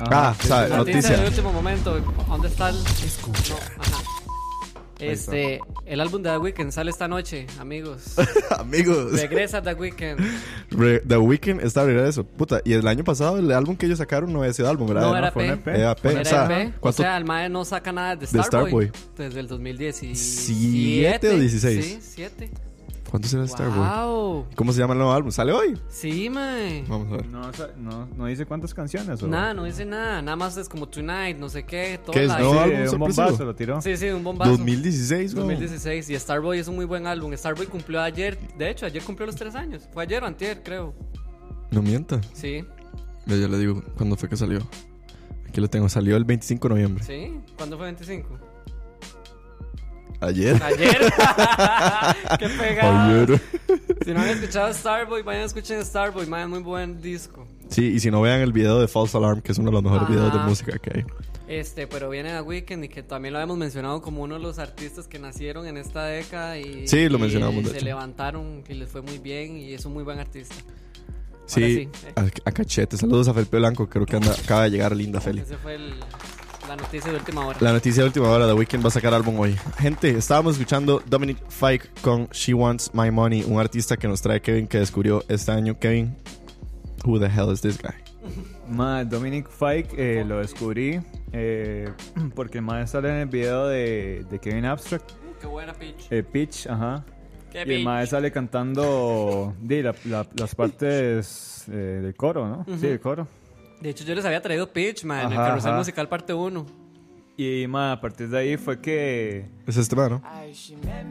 Ajá, 0.00 0.30
Ah, 0.30 0.34
sí, 0.40 0.48
sabe, 0.48 0.66
sí, 0.66 0.72
sí. 0.72 0.76
Noticia 0.78 1.10
noticia. 1.10 1.28
último 1.28 1.52
momento. 1.52 2.00
¿Dónde 2.28 2.48
está 2.48 2.70
el.? 2.70 2.76
Escucha. 3.04 3.54
No, 3.76 3.82
ajá. 3.82 4.02
Este, 4.98 5.60
el 5.86 6.00
álbum 6.00 6.22
de 6.22 6.28
The 6.30 6.36
Weeknd 6.38 6.72
sale 6.72 6.90
esta 6.90 7.08
noche, 7.08 7.46
amigos. 7.58 8.16
Amigos, 8.58 9.12
Regresa 9.12 9.62
The 9.62 9.72
Weeknd. 9.72 10.20
The 10.80 11.16
Weeknd 11.18 11.60
está 11.60 11.84
de 11.86 11.94
regreso. 11.94 12.24
Puta, 12.24 12.60
y 12.64 12.72
el 12.72 12.86
año 12.86 13.04
pasado 13.04 13.38
el 13.38 13.50
álbum 13.52 13.76
que 13.76 13.86
ellos 13.86 13.98
sacaron 13.98 14.32
no 14.32 14.40
había 14.40 14.52
sido 14.52 14.68
álbum, 14.68 14.88
¿verdad? 14.88 15.02
No 15.02 15.16
era 15.16 15.30
fue. 15.30 15.48
EP. 15.48 15.68
Era 15.68 15.94
P. 15.94 16.10
Era 16.10 16.22
o 16.22 16.24
sea, 16.24 16.44
EP. 16.62 16.74
O 16.76 16.80
¿cuánto- 16.80 17.02
sea, 17.02 17.16
el 17.16 17.24
mae 17.24 17.48
no 17.48 17.64
saca 17.64 17.92
nada 17.92 18.16
de 18.16 18.26
Starboy. 18.26 18.44
Starboy. 18.46 18.92
Desde 19.16 19.40
el 19.40 19.46
2017. 19.48 20.16
¿Siete 20.18 21.28
o 21.30 21.38
16? 21.38 21.84
Sí, 21.84 21.98
7. 22.00 22.50
¿Cuánto 23.10 23.26
será 23.28 23.44
Starboy? 23.46 23.76
Wow. 23.78 24.46
¿Cómo 24.54 24.72
se 24.72 24.78
llama 24.78 24.92
el 24.94 24.98
nuevo 24.98 25.12
álbum? 25.12 25.32
¿Sale 25.32 25.50
hoy? 25.52 25.76
Sí, 25.88 26.30
mae. 26.30 26.84
Vamos 26.88 27.08
a 27.12 27.16
ver. 27.16 27.26
No, 27.26 27.50
no, 27.76 28.06
no 28.16 28.26
dice 28.26 28.46
cuántas 28.46 28.72
canciones. 28.72 29.20
¿o? 29.22 29.26
Nada, 29.26 29.52
no 29.52 29.64
dice 29.64 29.84
nada. 29.84 30.22
Nada 30.22 30.36
más 30.36 30.56
es 30.56 30.68
como 30.68 30.88
Tonight, 30.88 31.36
no 31.36 31.48
sé 31.48 31.64
qué. 31.64 31.98
Toda 32.04 32.12
¿Qué 32.14 32.22
es? 32.22 32.28
la- 32.28 32.38
¿Nuevo 32.38 32.52
Sí, 32.54 32.58
álbum 32.60 32.92
un 32.92 32.98
bombazo 33.00 33.44
lo 33.44 33.54
tiró. 33.56 33.82
Sí, 33.82 33.96
sí, 33.96 34.08
un 34.10 34.22
bombazo. 34.22 34.52
2016, 34.52 35.34
güey. 35.34 35.46
2016. 35.48 36.10
Y 36.10 36.18
Starboy 36.20 36.58
es 36.60 36.68
un 36.68 36.76
muy 36.76 36.84
buen 36.84 37.08
álbum. 37.08 37.32
Starboy 37.36 37.66
cumplió 37.66 38.00
ayer. 38.00 38.38
De 38.56 38.70
hecho, 38.70 38.86
ayer 38.86 39.02
cumplió 39.02 39.26
los 39.26 39.34
tres 39.34 39.56
años. 39.56 39.88
Fue 39.92 40.04
ayer 40.04 40.22
o 40.22 40.26
antier, 40.26 40.62
creo. 40.62 40.94
No 41.72 41.82
mienta. 41.82 42.20
Sí, 42.32 42.64
Ya, 43.26 43.36
ya 43.36 43.48
le 43.48 43.58
digo 43.58 43.82
cuándo 43.96 44.16
fue 44.16 44.28
que 44.28 44.36
salió. 44.36 44.60
Aquí 45.48 45.60
lo 45.60 45.68
tengo. 45.68 45.88
Salió 45.88 46.16
el 46.16 46.24
25 46.24 46.68
de 46.68 46.74
noviembre. 46.74 47.02
sí. 47.04 47.40
¿Cuándo 47.56 47.76
fue 47.76 47.86
25? 47.86 48.38
Ayer. 50.20 50.62
Ayer. 50.62 50.98
Qué 52.38 52.48
pegado. 52.48 53.24
Ayer. 53.24 53.40
Si 54.04 54.12
no 54.12 54.20
han 54.20 54.28
escuchado 54.28 54.72
Starboy, 54.74 55.22
vayan 55.22 55.42
a 55.42 55.46
escuchen 55.46 55.84
Starboy. 55.84 56.26
Man, 56.26 56.50
muy 56.50 56.60
buen 56.60 57.00
disco. 57.00 57.46
Sí, 57.68 57.86
y 57.86 58.00
si 58.00 58.10
no 58.10 58.20
vean 58.20 58.40
el 58.40 58.52
video 58.52 58.80
de 58.80 58.88
False 58.88 59.16
Alarm, 59.16 59.40
que 59.40 59.52
es 59.52 59.58
uno 59.58 59.68
de 59.70 59.74
los 59.74 59.82
mejores 59.82 60.04
Ajá. 60.04 60.12
videos 60.12 60.32
de 60.32 60.38
música 60.40 60.78
que 60.78 60.98
hay. 60.98 61.04
Este, 61.48 61.86
pero 61.86 62.08
viene 62.10 62.32
a 62.32 62.42
Weekend 62.42 62.84
y 62.84 62.88
que 62.88 63.02
también 63.02 63.34
lo 63.34 63.40
hemos 63.40 63.56
mencionado 63.58 64.00
como 64.02 64.22
uno 64.22 64.34
de 64.36 64.40
los 64.40 64.58
artistas 64.58 65.08
que 65.08 65.18
nacieron 65.18 65.66
en 65.66 65.76
esta 65.78 66.04
década 66.04 66.58
y, 66.58 66.86
Sí, 66.86 67.08
lo 67.08 67.18
y 67.18 67.22
mencionamos, 67.22 67.64
de 67.64 67.70
se 67.70 67.76
hecho. 67.76 67.84
levantaron 67.86 68.62
y 68.68 68.74
les 68.74 68.88
fue 68.88 69.02
muy 69.02 69.18
bien 69.18 69.56
y 69.56 69.72
es 69.72 69.84
un 69.84 69.92
muy 69.94 70.04
buen 70.04 70.18
artista. 70.20 70.54
Sí, 71.46 71.74
sí, 71.74 71.88
eh. 72.06 72.12
a, 72.14 72.20
a 72.48 72.52
cachete. 72.52 72.96
Saludos 72.96 73.26
a 73.26 73.34
Felipe 73.34 73.56
Blanco, 73.56 73.88
creo 73.88 74.06
que 74.06 74.14
anda, 74.16 74.32
acaba 74.32 74.64
de 74.64 74.70
llegar 74.70 74.94
linda 74.94 75.20
Feli. 75.20 75.40
Ese 75.40 75.56
fue 75.56 75.74
el- 75.74 75.94
la 76.70 76.76
noticia 76.76 77.10
de 77.10 77.16
última 77.18 77.46
hora. 77.46 77.58
La 77.60 77.72
noticia 77.72 78.02
de 78.02 78.06
última 78.08 78.28
hora, 78.30 78.46
The 78.46 78.52
Weeknd 78.52 78.84
va 78.84 78.88
a 78.88 78.90
sacar 78.92 79.12
álbum 79.14 79.38
hoy. 79.38 79.56
Gente, 79.78 80.10
estábamos 80.10 80.54
escuchando 80.54 81.02
Dominic 81.06 81.38
Fike 81.48 81.88
con 82.02 82.26
She 82.32 82.54
Wants 82.54 82.92
My 82.94 83.10
Money, 83.10 83.44
un 83.46 83.58
artista 83.58 83.96
que 83.96 84.06
nos 84.08 84.22
trae 84.22 84.40
Kevin 84.40 84.66
que 84.68 84.78
descubrió 84.78 85.24
este 85.28 85.50
año. 85.52 85.78
Kevin, 85.78 86.14
who 87.04 87.18
the 87.18 87.26
hell 87.26 87.52
is 87.52 87.60
this 87.60 87.78
guy? 87.80 87.94
Ma, 88.68 89.02
Dominic 89.04 89.48
Fike 89.48 89.94
eh, 89.96 90.24
lo 90.24 90.38
descubrí 90.38 91.00
eh, 91.32 91.88
porque 92.36 92.58
el 92.58 92.64
mae 92.64 92.86
sale 92.86 93.08
en 93.08 93.16
el 93.16 93.26
video 93.28 93.66
de, 93.66 94.24
de 94.30 94.38
Kevin 94.38 94.64
Abstract, 94.66 95.10
Qué 95.40 95.46
buena 95.46 95.72
pitch. 95.72 96.06
eh, 96.12 96.22
Pitch, 96.22 96.66
ajá. 96.68 97.04
Qué 97.50 97.58
Y 97.58 97.60
el 97.62 97.66
pitch. 97.68 97.84
mae 97.84 98.06
sale 98.06 98.30
cantando 98.30 99.54
di, 99.60 99.82
la- 99.82 99.94
la- 100.04 100.26
las 100.36 100.54
partes 100.54 101.64
eh, 101.68 102.00
del 102.02 102.14
coro, 102.14 102.46
¿no? 102.46 102.64
Sí, 102.78 102.86
el 102.86 103.00
coro. 103.00 103.26
De 103.80 103.90
hecho, 103.90 104.04
yo 104.04 104.14
les 104.14 104.24
había 104.24 104.40
traído 104.42 104.70
pitch, 104.72 105.04
man, 105.04 105.26
en 105.26 105.32
el 105.32 105.38
Ajá, 105.38 105.48
carrusel 105.48 105.70
ajá. 105.70 105.78
musical 105.78 106.08
parte 106.08 106.34
1. 106.34 106.66
Y 107.36 107.66
ma, 107.68 107.92
a 107.92 108.00
partir 108.00 108.28
de 108.28 108.38
ahí 108.38 108.56
fue 108.58 108.78
que 108.80 109.46
¿Es 109.66 109.76
este 109.78 109.96
man, 109.96 110.10
no? 110.10 110.22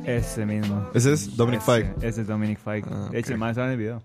ese 0.05 0.45
mismo. 0.45 0.88
Ese 0.93 1.13
es 1.13 1.36
Dominic 1.36 1.61
Fike. 1.61 1.95
Ese 2.05 2.22
es 2.22 2.28
Dominic 2.28 2.59
Fike. 2.59 2.88
Ah, 2.91 3.09
De 3.11 3.17
hecho, 3.20 3.32
el 3.32 3.39
mae 3.39 3.53
sale 3.55 3.67
en 3.67 3.72
el 3.74 3.78
video. 3.80 4.03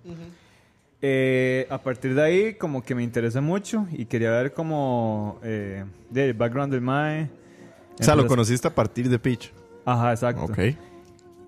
Eh, 1.03 1.67
a 1.69 1.77
partir 1.79 2.15
de 2.15 2.23
ahí, 2.23 2.55
como 2.55 2.83
que 2.83 2.95
me 2.95 3.03
interesó 3.03 3.43
mucho 3.43 3.87
y 3.93 4.07
quería 4.07 4.31
ver 4.31 4.55
como 4.55 5.39
eh, 5.43 5.85
del 6.09 6.33
background 6.33 6.73
del 6.73 6.81
mae. 6.81 7.25
O 7.25 8.03
sea, 8.03 8.15
lo 8.15 8.23
Entonces- 8.23 8.29
conociste 8.29 8.69
a 8.69 8.75
partir 8.75 9.09
de 9.11 9.19
Peach. 9.19 9.53
Ajá, 9.85 10.13
exacto. 10.13 10.45
Ok. 10.45 10.59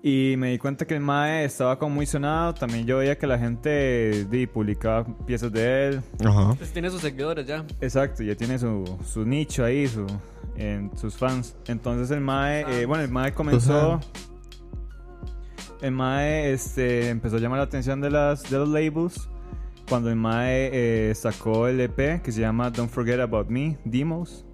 Y 0.07 0.37
me 0.37 0.51
di 0.51 0.57
cuenta 0.57 0.85
que 0.87 0.93
el 0.93 1.01
mae 1.01 1.43
estaba 1.43 1.77
como 1.77 1.95
muy 1.95 2.05
sonado. 2.05 2.53
También 2.53 2.85
yo 2.85 2.99
veía 2.99 3.17
que 3.17 3.27
la 3.27 3.37
gente 3.37 4.23
di, 4.29 4.47
publicaba 4.47 5.05
piezas 5.25 5.51
de 5.51 5.87
él. 5.87 6.01
Ajá. 6.25 6.53
Pues 6.57 6.71
tiene 6.71 6.89
sus 6.89 7.01
seguidores 7.01 7.45
ya. 7.45 7.65
Exacto, 7.81 8.23
ya 8.23 8.33
tiene 8.33 8.57
su, 8.57 8.85
su 9.05 9.25
nicho 9.25 9.65
ahí, 9.65 9.85
su, 9.85 10.05
en 10.55 10.97
sus 10.97 11.17
fans. 11.17 11.57
Entonces 11.67 12.09
el 12.11 12.21
Mae, 12.21 12.61
eh, 12.69 12.85
bueno, 12.85 13.03
el 13.03 13.11
Mae 13.11 13.33
comenzó. 13.33 13.99
El 15.81 15.91
Mae 15.91 16.53
este, 16.53 17.09
empezó 17.09 17.35
a 17.35 17.39
llamar 17.39 17.57
la 17.59 17.65
atención 17.65 17.99
de, 17.99 18.09
las, 18.09 18.49
de 18.49 18.57
los 18.59 18.69
labels. 18.69 19.27
Cuando 19.89 20.09
el 20.09 20.15
Mae 20.15 20.69
eh, 20.71 21.15
sacó 21.15 21.67
el 21.67 21.81
EP 21.81 22.21
que 22.21 22.31
se 22.31 22.39
llama 22.39 22.69
Don't 22.69 22.89
Forget 22.89 23.19
About 23.19 23.49
Me, 23.49 23.77
Demos, 23.83 24.45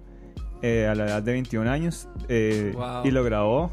eh, 0.62 0.88
a 0.90 0.96
la 0.96 1.06
edad 1.06 1.22
de 1.22 1.30
21 1.30 1.70
años. 1.70 2.08
eh, 2.28 2.72
Wow. 2.74 3.04
Y 3.06 3.12
lo 3.12 3.22
grabó 3.22 3.70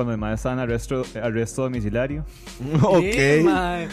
cuando 0.00 0.14
el 0.14 0.18
Mae 0.18 0.34
estaba 0.34 0.54
en 0.54 0.60
arresto, 0.60 1.02
arresto 1.22 1.62
domiciliario. 1.64 2.24
ok. 2.82 3.04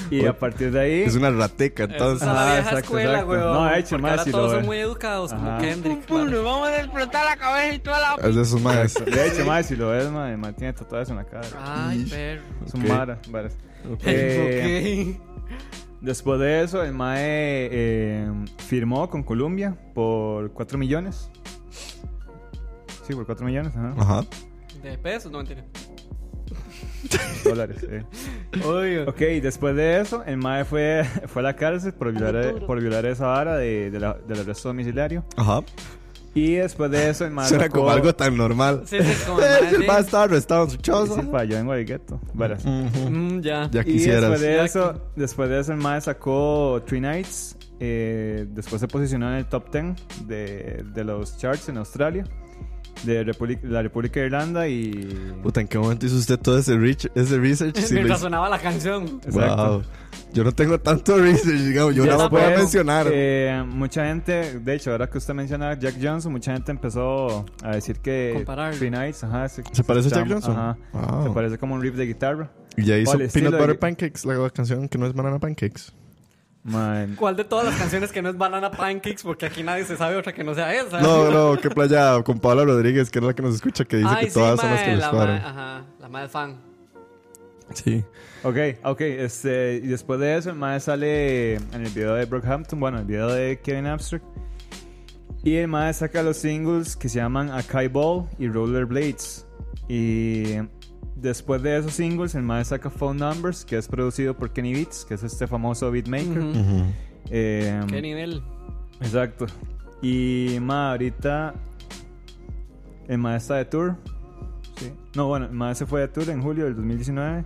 Y 0.10 0.26
a 0.26 0.39
partir 0.39 0.72
de 0.72 0.80
ahí. 0.80 1.01
Es 1.01 1.16
una 1.16 1.30
rateca, 1.32 1.84
entonces. 1.84 2.22
es 2.22 2.34
la 2.34 2.34
Ajá, 2.34 2.45
vieja 2.45 2.60
exacto, 2.60 2.80
escuela, 2.80 3.12
exacto. 3.12 3.30
weón. 3.32 3.53
No, 3.53 3.66
de 3.66 3.80
hecho, 3.80 3.99
mae, 3.99 4.12
ahora 4.12 4.24
si 4.24 4.32
lo 4.32 4.38
todos 4.38 4.51
son 4.53 4.66
muy 4.66 4.78
educados, 4.78 5.34
como 5.34 5.49
Ajá. 5.49 5.58
Kendrick. 5.60 6.10
vamos 6.10 6.68
a 6.70 6.78
explotar 6.78 7.26
la 7.26 7.36
cabeza 7.36 7.76
y 7.76 7.80
toda 7.80 7.99
la... 7.99 8.28
Es 8.28 8.36
de 8.36 8.41
esos 8.41 8.62
maes. 8.62 8.93
De 9.05 9.28
hecho, 9.28 9.45
Mae, 9.45 9.64
si 9.64 9.76
lo 9.76 9.89
ves, 9.89 10.10
Mae, 10.10 10.32
el 10.32 10.38
Mae 10.38 10.53
tiene 10.53 10.72
tatuajes 10.72 11.10
en 11.10 11.18
la 11.18 11.26
cara. 11.26 11.47
Ay, 11.60 12.05
perro. 12.05 12.41
Es 12.66 12.74
un 12.74 12.82
Ok. 12.84 12.88
mara, 12.88 13.20
varas. 13.30 13.58
Eh. 14.05 15.20
Después 15.99 16.39
de 16.39 16.64
eso, 16.64 16.84
el 16.84 16.93
Mae 16.93 17.18
eh, 17.72 18.32
firmó 18.68 19.10
con 19.10 19.24
Columbia 19.24 19.76
por 19.93 20.51
4 20.53 20.78
millones. 20.78 21.30
Sí, 23.08 23.14
por 23.14 23.26
4 23.26 23.45
millones, 23.45 23.74
ajá. 23.76 23.93
Ajá. 23.97 24.26
De 24.84 24.97
pesos, 24.97 25.32
no 25.32 25.39
mentira. 25.39 25.64
Dólares. 27.43 27.78
eh. 27.89 28.03
Ok, 29.08 29.20
después 29.41 29.76
de 29.76 29.99
eso, 30.01 30.24
el 30.26 30.38
Mae 30.38 30.66
fue, 30.66 31.03
fue 31.28 31.41
a 31.41 31.43
la 31.43 31.55
cárcel 31.55 31.93
por 31.93 32.12
violar, 32.12 32.55
por 32.66 32.80
violar 32.82 33.05
esa 33.05 33.28
vara 33.28 33.58
de, 33.58 33.91
de 33.91 33.99
la- 33.99 34.18
del 34.28 34.39
arresto 34.41 34.70
domiciliario. 34.70 35.24
Ajá. 35.36 35.62
Y 36.34 36.53
después 36.55 36.91
de 36.91 37.10
eso, 37.10 37.26
el 37.26 37.32
Mae. 37.32 37.47
Suena 37.47 37.64
sacó- 37.66 37.80
como 37.80 37.89
algo 37.89 38.14
tan 38.14 38.38
normal. 38.38 38.84
Sí, 38.86 38.97
sí, 39.01 39.24
como 39.26 39.39
mae, 39.41 39.70
el 39.76 39.88
man 39.88 39.99
estaba 40.01 40.24
arrestado 40.26 40.66
en 40.66 40.70
su 40.70 40.76
Sí, 40.76 40.82
choza. 40.84 41.22
sí, 41.22 41.28
pa, 41.32 41.43
yo 41.45 41.55
vengo 41.58 41.74
del 41.74 41.86
gueto. 41.86 42.22
varas. 42.34 42.64
Ujú. 42.64 43.10
Mm, 43.10 43.41
ya. 43.41 43.70
Ya 43.72 43.82
Y 43.82 43.86
quisieras. 43.86 44.22
después 44.22 44.41
de 44.41 44.55
Ya 44.55 44.66
eso, 44.66 45.01
después 45.16 45.49
de 45.49 45.60
eso 45.60 45.72
el 45.72 45.80
Mae 45.80 45.99
sacó 46.01 46.84
Three 46.86 47.01
Nights. 47.01 47.58
eh, 47.80 48.45
después 48.49 48.80
se 48.82 48.88
posicionó 48.88 49.30
en 49.30 49.36
el 49.38 49.45
top 49.47 49.72
10 49.72 49.95
de, 50.28 50.84
de 50.93 51.03
los 51.03 51.38
charts 51.38 51.70
en 51.70 51.78
Australia, 51.78 52.24
de 53.03 53.23
República- 53.23 53.67
la 53.67 53.81
República 53.81 54.19
de 54.19 54.25
Irlanda 54.27 54.67
y... 54.67 54.91
Puta, 55.43 55.61
¿en 55.61 55.67
qué 55.67 55.77
momento 55.77 56.05
hizo 56.05 56.15
usted 56.17 56.37
todo 56.39 56.57
ese, 56.57 56.75
rich- 56.75 57.09
ese 57.15 57.37
research? 57.39 57.75
Lo 57.89 57.93
Mientras 57.95 58.19
sonaba 58.19 58.49
la 58.49 58.59
canción. 58.59 59.19
Exacto. 59.25 59.67
Wow. 59.79 59.81
Yo 60.33 60.43
no 60.43 60.51
tengo 60.51 60.79
tanto 60.79 61.17
research, 61.17 61.59
digamos. 61.61 61.95
Yo 61.95 62.03
voy 62.03 62.11
a 62.13 62.17
después, 62.17 62.57
mencionar. 62.57 63.07
eh, 63.09 63.63
mucha 63.67 64.05
gente, 64.07 64.59
de 64.59 64.73
hecho, 64.75 64.91
ahora 64.91 65.09
que 65.09 65.17
usted 65.17 65.33
menciona 65.33 65.71
a 65.71 65.79
Jack 65.79 65.95
Johnson, 66.01 66.31
mucha 66.31 66.53
gente 66.53 66.71
empezó 66.71 67.45
a 67.63 67.71
decir 67.75 67.99
que 67.99 68.31
Compararlo. 68.35 68.77
Three 68.77 68.91
Nights, 68.91 69.23
ajá, 69.23 69.47
se, 69.49 69.63
¿Se 69.71 69.83
parece 69.83 70.09
a 70.09 70.11
Jack 70.11 70.27
llama- 70.27 70.33
Johnson? 70.41 70.57
Ajá. 70.57 70.77
Wow. 70.93 71.23
Se 71.27 71.29
parece 71.33 71.57
como 71.57 71.75
un 71.75 71.81
riff 71.81 71.95
de 71.95 72.05
guitarra. 72.05 72.51
Y 72.75 72.83
ya 72.85 72.97
hizo 72.97 73.17
Peanut 73.33 73.57
Butter 73.57 73.79
Pancakes, 73.79 74.25
la 74.25 74.49
canción 74.49 74.87
que 74.89 74.97
no 74.97 75.07
es 75.07 75.13
Banana 75.13 75.39
Pancakes. 75.39 75.93
Man, 76.68 77.15
¿Cuál 77.15 77.38
de 77.38 77.45
todas 77.45 77.65
las 77.65 77.76
canciones 77.76 78.11
que 78.11 78.22
no 78.22 78.28
es 78.28 78.38
Banana 78.38 78.70
Pancakes? 78.70 79.24
Porque 79.24 79.45
aquí 79.45 79.63
nadie 79.63 79.86
se 79.86 79.95
sabe 79.95 80.18
otra 80.18 80.34
que 80.34 80.43
no 80.43 80.53
sea 80.53 80.74
esa. 80.76 80.99
No, 80.99 81.32
no, 81.32 81.61
qué 81.61 81.70
playa 81.70 82.22
con 82.24 82.39
Paola 82.39 82.65
Rodríguez, 82.65 83.09
que 83.09 83.20
es 83.20 83.26
la 83.26 83.34
que 83.34 83.41
nos 83.41 83.55
escucha, 83.55 83.86
que 83.86 83.95
dice 83.95 84.09
Ay, 84.13 84.26
que 84.26 84.32
sí, 84.32 84.38
todas 84.38 84.59
son 84.59 84.72
las 84.72 84.84
que 84.84 84.91
les 84.91 84.99
la 84.99 85.09
cuadran. 85.09 85.38
Ajá, 85.38 85.86
la 86.01 86.09
madre 86.09 86.28
fan. 86.28 86.57
Sí. 87.74 88.03
Ok, 88.43 88.57
ok, 88.84 88.99
este, 88.99 89.76
y 89.82 89.88
después 89.88 90.20
de 90.20 90.36
eso 90.36 90.49
el 90.49 90.57
mae 90.57 90.82
sale 90.82 91.55
en 91.55 91.86
el 91.86 91.89
video 91.91 92.15
de 92.15 92.26
Brockhampton, 92.26 92.80
bueno, 92.82 92.99
el 92.99 93.05
video 93.05 93.30
de 93.30 93.61
Kevin 93.61 93.86
Abstract. 93.86 94.26
Y 95.43 95.55
el 95.55 95.70
mae 95.70 95.93
saca 95.93 96.22
los 96.22 96.36
singles 96.36 96.97
que 96.97 97.07
se 97.07 97.20
llaman 97.20 97.49
Akai 97.49 97.88
Ball 97.88 98.26
y 98.39 98.49
Rollerblades. 98.49 99.45
Y 99.88 100.55
después 101.22 101.61
de 101.61 101.78
esos 101.78 101.93
singles 101.93 102.36
el 102.36 102.43
mae 102.43 102.63
saca 102.63 102.89
Phone 102.89 103.18
Numbers, 103.18 103.65
que 103.65 103.78
es 103.78 103.88
producido 103.88 104.36
por 104.36 104.51
Kenny 104.51 104.74
Beats, 104.74 105.05
que 105.05 105.15
es 105.15 105.24
este 105.24 105.47
famoso 105.47 105.91
beatmaker. 105.91 106.39
Ujú. 106.39 106.59
Ujú. 106.59 106.84
Eh, 107.30 107.82
¿Qué 107.88 108.01
nivel? 108.01 108.41
Exacto. 109.01 109.45
Y 110.01 110.57
mae, 110.61 110.91
ahorita 110.91 111.53
el 113.07 113.18
mae 113.18 113.38
está 113.38 113.55
de 113.55 113.65
tour. 113.65 113.95
Sí. 114.78 114.91
No, 115.15 115.28
bueno, 115.28 115.47
el 115.47 115.53
mae 115.53 115.74
se 115.76 115.86
fue 115.86 116.01
de 116.01 116.07
tour 116.07 116.30
en 116.30 116.41
julio 116.41 116.65
del 116.65 116.76
2019. 116.76 117.45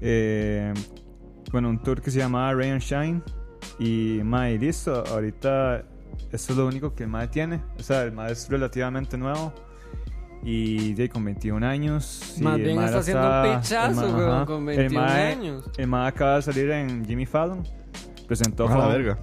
Eh, 0.00 0.72
bueno, 1.50 1.68
un 1.70 1.82
tour 1.82 2.00
que 2.00 2.10
se 2.10 2.18
llamaba 2.18 2.52
Rain 2.54 2.74
and 2.74 2.82
Shine. 2.82 3.22
Y 3.78 4.20
mae, 4.22 4.58
listo. 4.58 5.04
Ahorita 5.08 5.84
eso 6.32 6.52
es 6.52 6.56
lo 6.56 6.66
único 6.66 6.94
que 6.94 7.04
el 7.04 7.08
mae 7.08 7.28
tiene. 7.28 7.62
O 7.78 7.82
sea, 7.82 8.02
el 8.04 8.12
mae 8.12 8.32
es 8.32 8.48
relativamente 8.48 9.18
nuevo. 9.18 9.52
Y 10.48 10.94
de, 10.94 11.08
con 11.08 11.24
21 11.24 11.66
años. 11.66 12.36
y 12.38 12.42
Más 12.42 12.56
el 12.56 12.62
bien 12.62 12.80
está 12.80 12.98
haciendo 12.98 13.26
un 13.52 13.60
pichazo, 13.60 14.00
weón, 14.16 14.30
ajá. 14.30 14.46
con 14.46 14.68
El 14.68 14.76
21 14.76 15.04
mae- 15.06 15.32
años. 15.32 15.64
El 15.76 15.86
mae 15.88 16.06
acaba 16.08 16.36
de 16.36 16.42
salir 16.42 16.70
en 16.70 17.04
Jimmy 17.04 17.26
Fallon. 17.26 17.64
Presentó 18.28 18.66
A 18.68 18.70
la 18.70 18.76
Phone- 18.76 18.92
verga. 18.92 19.18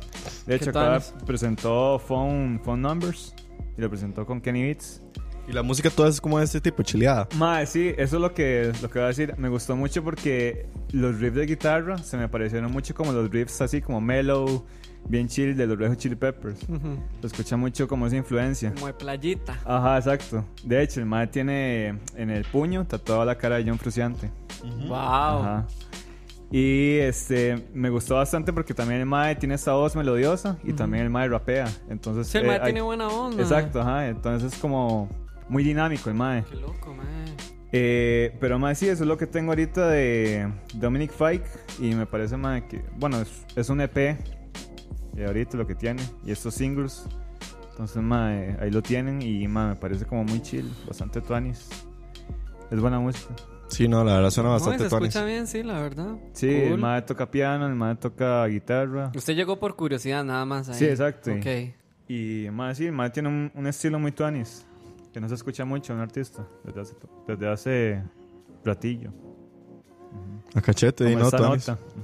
de 0.46 0.56
hecho, 0.56 0.66
¿Qué 0.66 0.70
acá 0.80 1.00
tal? 1.00 1.26
presentó 1.26 1.98
Phone, 2.00 2.60
Phone 2.64 2.82
Numbers 2.82 3.34
y 3.78 3.82
lo 3.82 3.90
presentó 3.90 4.26
con 4.26 4.42
Kenny 4.42 4.64
Beats. 4.64 5.02
Y 5.48 5.52
la 5.52 5.62
música 5.62 5.90
toda 5.90 6.08
es 6.10 6.22
como 6.22 6.40
de 6.40 6.46
este 6.46 6.62
tipo, 6.62 6.84
chileada. 6.84 7.28
Mae, 7.38 7.66
sí, 7.66 7.94
eso 7.98 8.16
es 8.16 8.22
lo 8.22 8.34
que, 8.34 8.72
lo 8.82 8.90
que 8.90 9.00
voy 9.00 9.06
a 9.06 9.08
decir. 9.08 9.34
Me 9.38 9.50
gustó 9.50 9.76
mucho 9.76 10.04
porque 10.04 10.68
los 10.92 11.20
riffs 11.20 11.36
de 11.36 11.46
guitarra 11.46 11.98
se 11.98 12.16
me 12.18 12.30
parecieron 12.30 12.72
mucho 12.72 12.94
como 12.96 13.12
los 13.12 13.30
riffs 13.30 13.60
así 13.62 13.82
como 13.82 14.00
mellow, 14.00 14.64
bien 15.10 15.28
chill 15.28 15.58
de 15.58 15.68
los 15.68 15.78
Red 15.78 15.90
Hot 15.90 15.98
Chili 15.98 16.16
Peppers. 16.16 16.64
Ujú. 16.70 16.98
Lo 17.22 17.28
escucha 17.28 17.58
mucho 17.58 17.90
como 17.90 18.08
esa 18.08 18.16
influencia. 18.16 18.72
Como 18.74 18.88
de 18.88 18.94
playita. 18.94 19.60
Ajá, 19.66 19.98
exacto. 19.98 20.46
De 20.64 20.82
hecho, 20.82 21.02
el 21.02 21.08
mae 21.08 21.28
tiene 21.28 22.00
en 22.16 22.30
el 22.30 22.46
puño 22.46 22.86
tatuada 22.88 23.26
la 23.26 23.38
cara 23.38 23.58
de 23.58 23.66
John 23.68 23.78
Fruciante. 23.78 24.32
Wow. 24.88 24.94
Ajá. 24.96 25.68
Y 26.52 26.98
este 27.00 27.68
me 27.74 27.90
gustó 27.90 28.16
bastante 28.16 28.54
porque 28.54 28.74
también 28.74 29.02
el 29.02 29.08
mae 29.08 29.36
tiene 29.36 29.56
esa 29.56 29.74
voz 29.74 29.96
melodiosa 29.96 30.58
y 30.64 30.72
también 30.74 31.04
el 31.04 31.10
mae 31.10 31.28
rapea. 31.28 31.68
Entonces 31.90 32.28
Sí, 32.28 32.38
el 32.38 32.46
eh, 32.46 32.48
mae 32.48 32.58
hay- 32.60 32.64
tiene 32.66 32.82
buena 32.82 33.08
onda. 33.10 33.42
Exacto, 33.42 33.82
ajá. 33.82 34.08
Entonces 34.08 34.54
es 34.54 34.60
como 34.60 35.10
muy 35.50 35.64
dinámico 35.64 36.10
el 36.10 36.16
mae. 36.16 36.44
Qué 36.50 36.56
loco, 36.56 36.94
mae. 36.94 37.06
Eh, 37.72 38.36
pero 38.40 38.60
más 38.60 38.78
sí, 38.78 38.88
eso 38.88 39.04
es 39.04 39.08
lo 39.08 39.18
que 39.18 39.26
tengo 39.28 39.52
ahorita 39.52 39.88
de 39.90 40.48
Dominic 40.76 41.12
Fike. 41.12 41.46
Y 41.80 41.96
me 41.96 42.06
parece 42.06 42.38
mae, 42.38 42.68
que, 42.68 42.84
bueno, 42.98 43.20
es, 43.22 43.46
es 43.56 43.70
un 43.70 43.82
EP. 43.82 44.18
Y 45.18 45.24
ahorita 45.24 45.58
lo 45.58 45.66
que 45.68 45.76
tiene. 45.76 46.02
Y 46.26 46.32
estos 46.32 46.54
singles. 46.56 47.06
Entonces, 47.72 48.02
mae, 48.04 48.56
ahí 48.60 48.70
lo 48.72 48.82
tienen. 48.82 49.22
Y 49.22 49.48
mae, 49.48 49.70
me 49.70 49.76
parece 49.76 50.06
como 50.06 50.24
muy 50.24 50.42
chill, 50.42 50.70
bastante 50.88 51.22
tuanis. 51.22 51.68
Es 52.72 52.80
buena 52.80 53.00
música. 53.00 53.34
Sí, 53.70 53.88
no, 53.88 54.04
la 54.04 54.16
verdad 54.18 54.30
suena 54.30 54.50
No, 54.50 54.54
bastante 54.56 54.84
se 54.84 54.90
tuanis. 54.90 55.10
escucha 55.10 55.26
bien, 55.26 55.48
sí, 55.48 55.64
la 55.64 55.80
verdad. 55.82 56.16
Sí, 56.34 56.48
el 56.48 56.70
Cool. 56.72 56.80
mae 56.80 57.02
toca 57.02 57.32
piano, 57.32 57.66
el 57.66 57.74
mae 57.74 57.96
toca 57.96 58.46
guitarra. 58.46 59.12
Usted 59.16 59.34
llegó 59.36 59.60
por 59.60 59.76
curiosidad 59.76 60.24
nada 60.24 60.46
más 60.46 60.70
ahí. 60.70 60.76
Sí, 60.76 60.86
exacto. 60.86 61.32
Ok. 61.32 61.46
Y 62.08 62.48
más 62.52 62.78
sí, 62.78 62.86
el 62.86 62.92
mae 62.92 63.10
tiene 63.10 63.30
un, 63.30 63.52
un 63.56 63.66
estilo 63.66 63.98
muy 63.98 64.12
tuanis. 64.12 64.68
Que 65.14 65.22
no 65.22 65.30
se 65.30 65.36
escucha 65.36 65.64
mucho 65.64 65.94
en 65.94 65.98
un 66.00 66.04
artista. 66.04 66.48
Desde 66.64 66.82
hace, 66.82 66.96
desde 67.28 67.48
hace 67.48 68.04
ratillo. 68.66 69.12
A 70.56 70.62
cachete, 70.62 71.10
y 71.12 71.16
nota. 71.16 71.50
Ujú. 71.52 71.62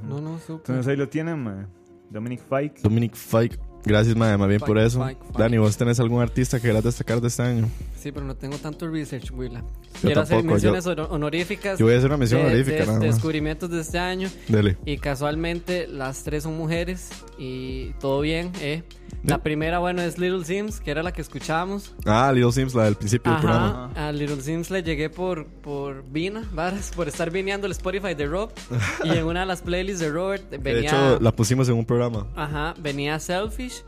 No, 0.08 0.22
no, 0.22 0.38
súper. 0.40 0.72
Entonces 0.76 0.88
ahí 0.88 0.96
lo 0.98 1.10
tienen, 1.10 1.44
mae. 1.44 1.66
Dominic 2.10 2.42
Fike. 2.42 2.82
Dominic 2.82 3.16
Fike. 3.16 3.60
Gracias, 3.86 4.16
madre, 4.16 4.38
más 4.38 4.48
bien 4.50 4.60
por 4.60 4.70
Fike, 4.78 4.86
eso. 4.86 5.06
Fike, 5.06 5.24
Fike. 5.28 5.40
Dani, 5.40 5.58
¿vos 5.58 5.78
tenés 5.78 6.00
algún 6.00 6.22
artista 6.22 6.58
que 6.58 6.64
quieras 6.64 6.84
destacar 6.84 7.22
de 7.22 7.28
este 7.30 7.44
año? 7.44 7.68
Sí, 7.98 8.12
pero 8.12 8.26
no 8.26 8.36
tengo 8.36 8.58
tanto 8.58 8.90
research, 8.90 9.32
Willa. 9.32 9.64
Quiero 10.02 10.22
hacer 10.22 10.38
tampoco, 10.38 10.54
menciones 10.54 10.86
honor- 10.88 11.08
honoríficas. 11.12 11.80
Yo 11.80 11.86
voy 11.86 11.94
a 11.96 11.98
hacer 11.98 12.10
una 12.10 12.18
mención 12.18 12.42
de- 12.42 12.48
honorífica, 12.48 12.78
de- 12.80 12.86
nada 12.88 13.00
más. 13.00 13.08
Descubrimientos 13.08 13.70
de 13.70 13.80
este 13.82 14.00
año. 14.00 14.28
Dele. 14.50 14.78
Y 14.86 14.98
casualmente 14.98 15.88
las 15.88 16.24
tres 16.24 16.44
son 16.44 16.58
mujeres 16.58 17.10
y 17.38 17.92
todo 18.00 18.20
bien, 18.22 18.52
¿eh? 18.60 18.84
La 19.24 19.44
primera, 19.44 19.80
bueno, 19.80 20.02
es 20.02 20.18
Little 20.18 20.46
Sims, 20.46 20.80
que 20.80 20.92
era 20.92 21.04
la 21.04 21.12
que 21.12 21.22
escuchábamos. 21.22 21.94
Ah, 22.06 22.32
Little 22.34 22.52
Sims, 22.52 22.74
la 22.74 22.86
del 22.86 22.96
principio 22.96 23.32
del 23.32 23.42
programa. 23.42 23.92
A 23.96 24.12
Little 24.12 24.42
Sims 24.42 24.72
le 24.72 24.82
llegué 24.82 25.10
por, 25.10 25.46
por 25.46 26.04
Vina, 26.10 26.44
varas, 26.54 26.92
por 26.96 27.08
estar 27.08 27.30
vineando 27.30 27.68
el 27.68 27.72
Spotify 27.72 28.14
de 28.14 28.26
Rob. 28.26 28.52
y 29.04 29.10
en 29.10 29.26
una 29.26 29.42
de 29.42 29.46
las 29.46 29.62
playlists 29.62 30.00
de 30.00 30.10
Robert 30.10 30.50
venía... 30.50 30.74
De 30.74 30.80
hecho, 30.82 31.20
la 31.20 31.36
pusimos 31.36 31.68
en 31.70 31.76
un 31.76 31.86
programa. 31.86 32.28
Ajá, 32.36 32.74
venía 32.80 33.20
Selfish. 33.20 33.84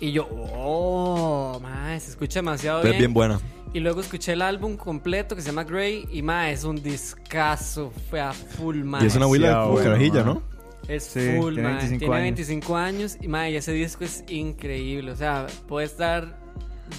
Y 0.00 0.12
yo, 0.12 0.28
oh, 0.30 1.60
mae, 1.62 2.00
se 2.00 2.10
escucha 2.10 2.40
demasiado 2.40 2.80
Es 2.80 2.84
bien. 2.86 2.98
bien 2.98 3.14
buena. 3.14 3.40
Y 3.74 3.80
luego 3.80 4.00
escuché 4.00 4.32
el 4.32 4.42
álbum 4.42 4.76
completo 4.76 5.34
que 5.34 5.40
se 5.40 5.48
llama 5.48 5.64
Grey 5.64 6.06
y 6.12 6.22
mae, 6.22 6.52
es 6.52 6.64
un 6.64 6.82
discazo, 6.82 7.92
fue 8.10 8.20
a 8.20 8.32
full 8.32 8.84
mae. 8.84 9.04
Y 9.04 9.06
es 9.06 9.16
una 9.16 9.26
huila 9.26 9.64
bueno, 9.64 9.84
carajilla. 9.84 10.22
¿no? 10.24 10.42
Es 10.88 11.04
Sí, 11.04 11.36
full, 11.36 11.54
tiene 11.54 11.68
mae. 11.68 11.76
25 11.78 11.98
Tiene 11.98 12.14
años. 12.14 12.24
25 12.24 12.76
años 12.76 13.16
y 13.20 13.28
mae, 13.28 13.56
ese 13.56 13.72
disco 13.72 14.04
es 14.04 14.24
increíble, 14.28 15.12
o 15.12 15.16
sea, 15.16 15.46
puede 15.68 15.86
estar 15.86 16.38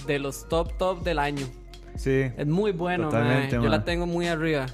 de 0.06 0.18
los 0.18 0.48
top 0.48 0.76
top 0.78 1.02
del 1.02 1.18
año. 1.18 1.46
Sí. 1.96 2.22
Es 2.36 2.46
muy 2.46 2.72
bueno, 2.72 3.10
Yo 3.50 3.68
la 3.68 3.84
tengo 3.84 4.06
muy 4.06 4.26
arriba. 4.26 4.66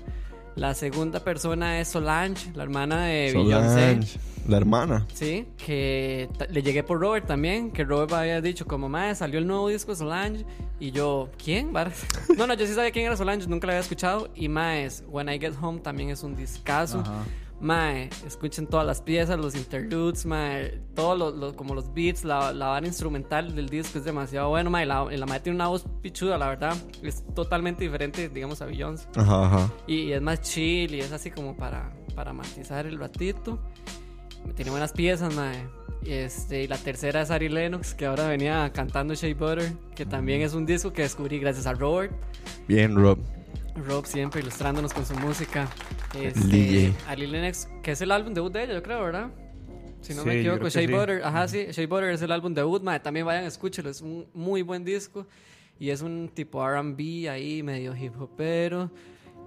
La 0.57 0.75
segunda 0.75 1.21
persona 1.21 1.81
es 1.81 1.89
Solange, 1.89 2.51
la 2.55 2.65
hermana 2.65 3.05
de 3.07 3.33
Beyoncé. 3.33 3.69
Solange, 3.69 4.19
la 4.49 4.57
hermana. 4.57 5.07
Sí, 5.15 5.47
que 5.65 6.29
le 6.51 6.63
llegué 6.63 6.83
por 6.83 6.99
Robert 7.01 7.27
también, 7.27 7.71
que 7.71 7.85
Robert 7.85 8.13
había 8.13 8.41
dicho 8.41 8.67
como, 8.67 8.89
madre, 8.89 9.15
salió 9.15 9.39
el 9.39 9.47
nuevo 9.47 9.69
disco 9.69 9.93
de 9.93 9.97
Solange, 9.99 10.45
y 10.81 10.91
yo, 10.91 11.31
¿quién? 11.43 11.73
varas?" 11.73 12.05
No, 12.37 12.47
no, 12.47 12.55
yo 12.55 12.67
sí 12.67 12.75
sabía 12.75 12.91
quién 12.91 13.07
era 13.07 13.17
Solange, 13.17 13.47
nunca 13.47 13.67
la 13.69 13.75
había 13.75 13.81
escuchado, 13.83 14.29
y 14.35 14.49
más, 14.49 15.05
When 15.09 15.29
I 15.29 15.39
Get 15.39 15.55
Home 15.63 15.81
también 15.81 16.11
es 16.11 16.23
un 16.23 16.35
discazo. 16.37 17.01
Ajá. 17.01 17.23
Mae, 17.61 18.09
escuchen 18.27 18.67
todas 18.67 18.87
las 18.87 19.03
piezas, 19.03 19.39
los 19.39 19.55
interludes, 19.55 20.25
mae, 20.25 20.81
todos 20.95 21.19
los, 21.19 21.35
los- 21.37 21.53
como 21.55 21.75
los 21.75 21.93
beats, 21.93 22.25
la, 22.25 22.53
la 22.55 22.69
banda 22.69 22.89
instrumental 22.89 23.55
del 23.55 23.69
disco 23.69 23.99
es 23.99 24.05
demasiado 24.05 24.49
bueno, 24.49 24.71
mae, 24.71 24.87
la, 24.87 25.05
la 25.05 25.27
mae 25.27 25.41
tiene 25.41 25.57
una 25.57 25.69
voz 25.69 25.85
pichuda, 26.01 26.39
la 26.39 26.49
verdad, 26.49 26.75
es 27.03 27.23
totalmente 27.35 27.85
diferente, 27.85 28.31
digamos, 28.31 28.63
a 28.63 28.67
Beyoncé. 28.67 29.07
Ajá, 29.15 29.45
ajá. 29.47 29.73
Y 29.87 30.11
es 30.13 30.23
más 30.23 30.41
chill 30.41 30.95
y 30.95 31.01
es 31.01 31.13
así 31.13 31.31
como 31.31 31.55
para, 31.55 31.93
para 32.15 32.33
matizar 32.33 32.87
el 32.87 32.99
ratito. 32.99 33.59
Tiene 34.57 34.71
buenas 34.71 34.93
piezas, 34.93 35.35
mae. 35.37 35.63
Y 36.03 36.13
Este, 36.13 36.63
y 36.63 36.67
la 36.67 36.79
tercera 36.79 37.21
es 37.21 37.31
Ari 37.31 37.51
Lennox, 37.51 37.93
que 37.93 38.07
ahora 38.07 38.27
venía 38.27 38.73
cantando 38.73 39.13
Shea 39.13 39.35
Butter, 39.35 39.71
que 39.95 40.07
también 40.07 40.41
es 40.41 40.55
un 40.55 40.65
disco 40.65 40.95
que 40.95 41.03
descubrí 41.03 41.39
gracias 41.39 41.67
a 41.67 41.75
Robert. 41.75 42.11
Bien, 42.67 42.95
Rob. 42.97 43.19
Rob 43.85 44.07
siempre 44.07 44.41
ilustrándonos 44.41 44.93
con 44.93 45.05
su 45.07 45.15
música. 45.15 45.69
Este, 46.21 46.41
DJ. 46.41 46.95
Ari 47.09 47.27
Lennox, 47.27 47.69
que 47.83 47.93
es 47.93 48.01
el 48.01 48.11
álbum 48.13 48.35
debut 48.35 48.53
de 48.53 48.65
ella, 48.65 48.75
yo 48.75 48.83
creo, 48.83 49.03
¿verdad? 49.03 49.31
Si 50.01 50.15
no 50.15 50.23
Sí, 50.23 50.29
me 50.29 50.41
equivoco, 50.41 50.69
Shea 50.69 50.87
sí. 50.87 50.93
Butter, 50.93 51.23
ajá, 51.25 51.47
sí, 51.49 51.67
Shea 51.71 51.87
Butter 51.87 52.11
es 52.11 52.23
el 52.23 52.33
álbum 52.33 52.55
debut, 52.55 52.83
mae. 52.83 53.01
También 53.01 53.27
vayan, 53.27 53.45
escúchelo, 53.45 53.91
es 53.91 54.01
un 54.01 54.27
muy 54.33 54.63
buen 54.63 54.85
disco. 54.85 55.27
Y 55.79 55.91
es 55.91 56.03
un 56.03 56.31
tipo 56.33 56.67
RB 56.67 57.29
ahí, 57.31 57.63
medio 57.63 57.95
hip 57.97 58.21
hopero. 58.21 58.91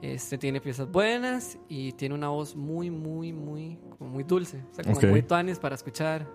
Este 0.02 0.38
tiene 0.38 0.60
piezas 0.60 0.92
buenas 0.92 1.58
y 1.70 1.92
tiene 1.94 2.14
una 2.16 2.30
voz 2.30 2.56
muy, 2.56 2.90
muy, 2.90 3.32
muy, 3.32 3.78
como 3.98 4.10
muy 4.12 4.24
dulce. 4.24 4.62
O 4.72 4.74
sea, 4.76 4.84
como 4.84 4.98
Ok. 4.98 5.04
muy 5.06 5.22
tuanis 5.22 5.60
para 5.60 5.76
escuchar. 5.76 6.28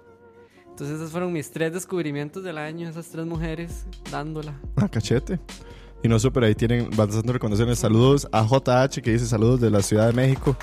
Entonces, 0.70 0.96
esos 0.96 1.10
fueron 1.10 1.32
mis 1.32 1.50
tres 1.50 1.72
descubrimientos 1.72 2.44
del 2.44 2.56
año, 2.58 2.88
esas 2.88 3.08
tres 3.08 3.26
mujeres 3.26 3.84
dándola. 4.10 4.54
Ah, 4.76 4.88
cachete. 4.88 5.40
Y 6.02 6.08
no 6.08 6.18
super, 6.18 6.44
ahí 6.44 6.54
tienen 6.54 6.90
bastante 6.96 7.32
recomendaciones. 7.32 7.78
Saludos 7.78 8.28
a 8.30 8.46
JH 8.46 9.02
que 9.02 9.12
dice 9.12 9.26
saludos 9.26 9.60
de 9.60 9.70
la 9.70 9.82
Ciudad 9.82 10.06
de 10.06 10.12
México. 10.12 10.56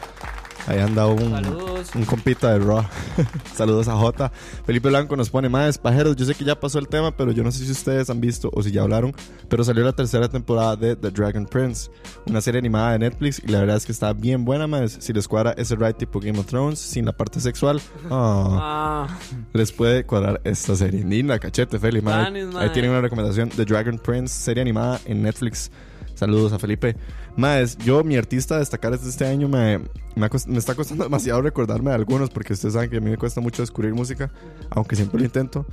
Ahí 0.67 0.79
anda 0.79 1.05
un, 1.07 1.31
Saludos. 1.31 1.91
un 1.95 2.05
compita 2.05 2.51
de 2.53 2.59
Raw. 2.59 2.83
saludos 3.55 3.87
a 3.87 3.95
J. 3.95 4.31
Felipe 4.65 4.89
Blanco 4.89 5.15
nos 5.15 5.29
pone 5.29 5.47
más 5.49 5.77
pajeros. 5.77 6.15
Yo 6.15 6.25
sé 6.25 6.33
que 6.35 6.43
ya 6.43 6.59
pasó 6.59 6.79
el 6.79 6.87
tema, 6.87 7.15
pero 7.15 7.31
yo 7.31 7.43
no 7.43 7.51
sé 7.51 7.65
si 7.65 7.71
ustedes 7.71 8.09
han 8.09 8.19
visto 8.19 8.49
o 8.53 8.63
si 8.63 8.71
ya 8.71 8.81
hablaron. 8.81 9.13
Pero 9.47 9.63
salió 9.63 9.83
la 9.83 9.93
tercera 9.93 10.27
temporada 10.27 10.75
de 10.75 10.95
The 10.95 11.11
Dragon 11.11 11.45
Prince, 11.45 11.91
una 12.27 12.41
serie 12.41 12.59
animada 12.59 12.93
de 12.93 12.99
Netflix. 12.99 13.41
Y 13.45 13.47
la 13.51 13.59
verdad 13.59 13.77
es 13.77 13.85
que 13.85 13.91
está 13.91 14.13
bien 14.13 14.43
buena, 14.45 14.65
más. 14.67 14.97
Si 14.99 15.13
les 15.13 15.27
cuadra 15.27 15.53
ese 15.57 15.75
ride 15.75 15.93
tipo 15.93 16.19
Game 16.19 16.39
of 16.39 16.47
Thrones, 16.47 16.79
sin 16.79 17.05
la 17.05 17.11
parte 17.15 17.39
sexual. 17.39 17.81
Ah 18.09 19.05
Ah, 19.07 19.07
les 19.53 19.71
puede 19.71 20.03
cuadrar 20.05 20.41
esta 20.43 20.75
serie. 20.75 21.03
Linda, 21.03 21.37
cachete, 21.39 21.77
Feli. 21.79 22.01
Ahí 22.07 22.69
tienen 22.73 22.91
una 22.91 23.01
recomendación 23.01 23.49
The 23.49 23.65
Dragon 23.65 23.99
Prince, 23.99 24.33
serie 24.33 24.61
animada 24.61 24.99
en 25.05 25.21
Netflix. 25.21 25.69
Saludos 26.15 26.53
a 26.53 26.59
Felipe. 26.59 26.95
Más, 27.35 27.77
yo, 27.77 28.03
mi 28.03 28.15
artista 28.15 28.55
a 28.55 28.59
destacar 28.59 28.97
de 28.97 29.09
este 29.09 29.25
año, 29.25 29.47
me, 29.47 29.79
me, 30.15 30.29
me 30.47 30.57
está 30.57 30.73
costando 30.73 31.03
demasiado 31.05 31.41
recordarme 31.41 31.91
de 31.91 31.95
algunos, 31.95 32.29
porque 32.29 32.53
ustedes 32.53 32.73
saben 32.73 32.89
que 32.89 32.97
a 32.97 33.01
mí 33.01 33.09
me 33.09 33.17
cuesta 33.17 33.41
mucho 33.41 33.61
descubrir 33.61 33.93
música, 33.93 34.31
aunque 34.69 34.95
siempre 34.95 35.19
lo 35.19 35.25
intento. 35.25 35.65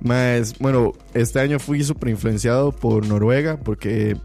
Más, 0.00 0.58
bueno, 0.58 0.92
este 1.14 1.38
año 1.40 1.60
fui 1.60 1.84
súper 1.84 2.08
influenciado 2.08 2.72
por 2.72 3.06
Noruega, 3.06 3.60
porque 3.60 4.16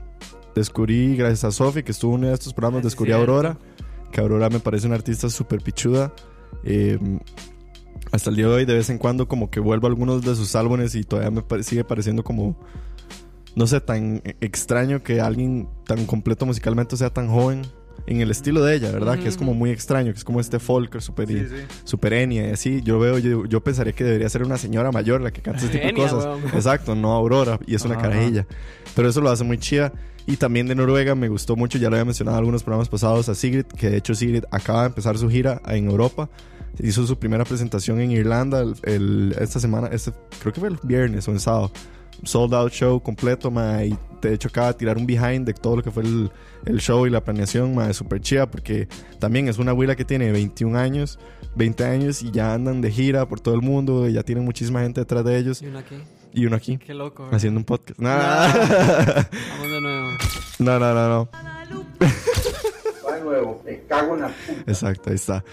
descubrí, 0.55 1.15
gracias 1.15 1.43
a 1.43 1.51
Sophie, 1.51 1.83
que 1.83 1.91
estuvo 1.91 2.13
en 2.13 2.21
uno 2.21 2.27
de 2.29 2.33
estos 2.33 2.53
programas, 2.53 2.83
descubrí 2.83 3.11
a. 3.11 3.17
Aurora, 3.17 3.57
que 4.11 4.21
Aurora 4.21 4.49
me 4.49 4.59
parece 4.59 4.87
una 4.87 4.95
artista 4.95 5.29
súper 5.29 5.61
pichuda. 5.61 6.13
Eh, 6.63 6.97
hasta 8.11 8.29
el 8.29 8.37
día 8.37 8.47
de 8.47 8.53
hoy, 8.53 8.65
de 8.65 8.73
vez 8.73 8.89
en 8.89 8.97
cuando, 8.97 9.27
como 9.27 9.51
que 9.51 9.59
vuelvo 9.59 9.87
a 9.87 9.89
algunos 9.89 10.23
de 10.23 10.35
sus 10.35 10.55
álbumes 10.55 10.95
y 10.95 11.03
todavía 11.03 11.29
me 11.29 11.63
sigue 11.63 11.83
pareciendo 11.83 12.23
como, 12.23 12.57
no 13.57 13.67
sé, 13.67 13.81
tan 13.81 14.21
e- 14.23 14.37
extraño 14.39 15.03
que 15.03 15.19
alguien 15.19 15.67
tan 15.85 16.05
completo 16.05 16.45
musicalmente 16.45 16.95
sea 16.95 17.09
tan 17.09 17.27
joven 17.27 17.63
en 18.05 18.21
el 18.21 18.31
estilo 18.31 18.63
de 18.63 18.75
ella, 18.75 18.91
¿verdad? 18.91 19.19
Que 19.19 19.27
es 19.27 19.35
como 19.35 19.53
muy 19.53 19.69
extraño, 19.71 20.13
que 20.13 20.17
es 20.19 20.23
como 20.23 20.39
este 20.39 20.59
folk 20.59 21.01
super, 21.01 21.27
Sí, 21.27 21.39
sí. 21.49 21.55
super 21.83 22.13
Enya 22.13 22.47
y 22.47 22.51
así. 22.51 22.81
Yo 22.83 22.99
veo, 22.99 23.17
yo, 23.17 23.45
yo 23.45 23.61
pensaría 23.61 23.91
que 23.91 24.03
debería 24.05 24.29
ser 24.29 24.43
una 24.43 24.57
señora 24.57 24.91
mayor 24.93 25.19
la 25.19 25.31
que 25.31 25.41
canta 25.41 25.59
ese 25.59 25.69
tipo 25.69 25.87
de 25.87 25.93
cosas. 25.93 26.25
Exacto, 26.53 26.95
no 26.95 27.11
Aurora, 27.13 27.59
y 27.67 27.75
es 27.75 27.83
una 27.83 27.95
Ajá. 27.95 28.03
carajilla. 28.03 28.47
Pero 28.95 29.09
eso 29.09 29.19
lo 29.19 29.29
hace 29.29 29.43
muy 29.43 29.57
chida. 29.57 29.91
Y 30.25 30.37
también 30.37 30.67
de 30.67 30.75
Noruega 30.75 31.15
me 31.15 31.27
gustó 31.29 31.55
mucho, 31.55 31.77
ya 31.77 31.89
lo 31.89 31.95
había 31.95 32.05
mencionado 32.05 32.37
en 32.37 32.39
algunos 32.39 32.61
programas 32.63 32.87
pasados, 32.89 33.27
a 33.29 33.35
Sigrid, 33.35 33.63
que 33.65 33.89
de 33.89 33.97
hecho 33.97 34.13
Sigrid 34.13 34.43
acaba 34.51 34.81
de 34.81 34.87
empezar 34.87 35.17
su 35.17 35.29
gira 35.29 35.61
en 35.67 35.89
Europa. 35.89 36.29
Hizo 36.79 37.07
su 37.07 37.17
primera 37.17 37.43
presentación 37.45 37.99
en 37.99 38.11
Irlanda 38.11 38.61
el, 38.61 38.75
el- 38.83 39.35
esta 39.39 39.59
semana, 39.59 39.87
este, 39.91 40.11
creo 40.39 40.53
que 40.53 40.59
fue 40.59 40.69
el 40.69 40.77
viernes 40.83 41.27
o 41.27 41.31
el 41.31 41.39
sábado. 41.39 41.71
Sold 42.23 42.53
out 42.53 42.71
show 42.71 42.99
completo, 43.01 43.51
ma, 43.51 43.83
y 43.83 43.97
de 44.21 44.33
hecho 44.33 44.47
acaba 44.47 44.67
de 44.67 44.73
tirar 44.73 44.97
un 44.97 45.05
behind 45.05 45.45
de 45.45 45.53
todo 45.53 45.77
lo 45.77 45.83
que 45.83 45.91
fue 45.91 46.03
el, 46.03 46.31
el 46.65 46.79
show 46.81 47.05
y 47.05 47.09
la 47.09 47.23
planeación, 47.23 47.75
ma, 47.75 47.91
súper 47.93 48.19
chida, 48.21 48.49
porque 48.49 48.87
también 49.19 49.47
es 49.47 49.57
una 49.59 49.71
abuela 49.71 49.95
que 49.95 50.03
tiene 50.05 50.31
21 50.31 50.77
años, 50.77 51.19
20 51.55 51.83
años 51.85 52.23
y 52.23 52.31
ya 52.31 52.53
andan 52.53 52.81
de 52.81 52.91
gira 52.91 53.27
por 53.27 53.39
todo 53.39 53.53
el 53.55 53.61
mundo, 53.61 54.07
y 54.09 54.13
ya 54.13 54.23
tienen 54.23 54.43
muchísima 54.43 54.81
gente 54.81 55.01
detrás 55.01 55.23
de 55.23 55.37
ellos, 55.37 55.61
y 55.61 55.67
uno 55.67 55.79
aquí. 55.79 55.95
y 56.33 56.45
uno 56.45 56.55
aquí 56.55 56.77
Qué 56.77 56.93
loco. 56.93 57.23
¿verdad? 57.23 57.37
haciendo 57.37 57.59
un 57.59 57.65
podcast. 57.65 57.99
Nah. 57.99 58.47
Vamos 58.47 59.71
de 59.71 59.81
nuevo. 59.81 60.07
No, 60.59 60.79
no, 60.79 60.93
no, 60.93 61.09
no. 61.09 61.29
Va 63.07 63.15
de 63.15 63.21
nuevo, 63.23 63.61
me 63.65 63.79
cago 63.87 64.15
en 64.15 64.21
la 64.21 64.27
puta. 64.29 64.61
Exacto, 64.71 65.09
ahí 65.11 65.15
está. 65.15 65.43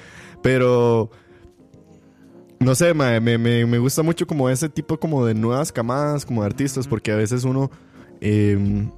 Pero 0.43 1.11
no 2.65 2.75
sé, 2.75 2.95
me, 2.95 3.21
me, 3.21 3.39
me 3.39 3.79
gusta 3.79 4.03
mucho 4.03 4.27
como 4.27 4.49
ese 4.51 4.69
tipo 4.69 4.99
como 4.99 5.25
de 5.27 5.35
nuevas 5.35 5.73
camadas, 5.73 6.25
como 6.27 6.43
de 6.43 6.47
artistas, 6.47 6.87
porque 6.89 7.13
a 7.13 7.17
veces 7.17 7.45
uno 7.45 7.71
eh, 8.21 8.89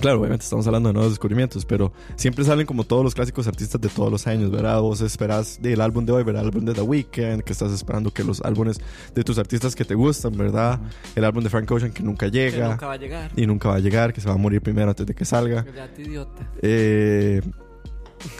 Claro, 0.00 0.20
obviamente 0.20 0.44
estamos 0.44 0.66
hablando 0.66 0.90
de 0.90 0.92
nuevos 0.92 1.12
descubrimientos, 1.12 1.64
pero 1.64 1.90
siempre 2.16 2.44
salen 2.44 2.66
como 2.66 2.84
todos 2.84 3.02
los 3.02 3.14
clásicos 3.14 3.46
artistas 3.46 3.80
de 3.80 3.88
todos 3.88 4.10
los 4.12 4.26
años, 4.26 4.50
¿verdad? 4.50 4.78
Vos 4.80 5.00
esperás 5.00 5.60
del 5.62 5.80
álbum 5.80 6.04
de 6.04 6.12
hoy, 6.12 6.22
¿verdad? 6.22 6.42
El 6.42 6.48
álbum 6.48 6.64
de 6.66 6.74
The 6.74 6.82
Weeknd, 6.82 7.42
que 7.42 7.52
estás 7.52 7.72
esperando 7.72 8.12
que 8.12 8.22
los 8.22 8.42
álbumes 8.42 8.78
de 9.14 9.24
tus 9.24 9.38
artistas 9.38 9.74
que 9.74 9.86
te 9.86 9.94
gustan, 9.94 10.36
¿verdad? 10.36 10.80
El 11.14 11.24
álbum 11.24 11.42
de 11.42 11.48
Frank 11.48 11.70
Ocean 11.70 11.92
que 11.92 12.02
nunca 12.02 12.26
Que 12.26 12.32
llega 12.32 12.70
nunca 12.70 12.86
va 12.86 12.92
a 12.92 12.96
llegar. 12.98 13.32
y 13.36 13.46
nunca 13.46 13.70
va 13.70 13.76
a 13.76 13.78
llegar, 13.78 14.12
que 14.12 14.20
se 14.20 14.28
va 14.28 14.34
a 14.34 14.38
morir 14.38 14.60
primero 14.60 14.90
antes 14.90 15.06
de 15.06 15.14
que 15.14 15.24
salga. 15.24 15.64
Idiota. 15.96 16.50
Eh, 16.60 17.40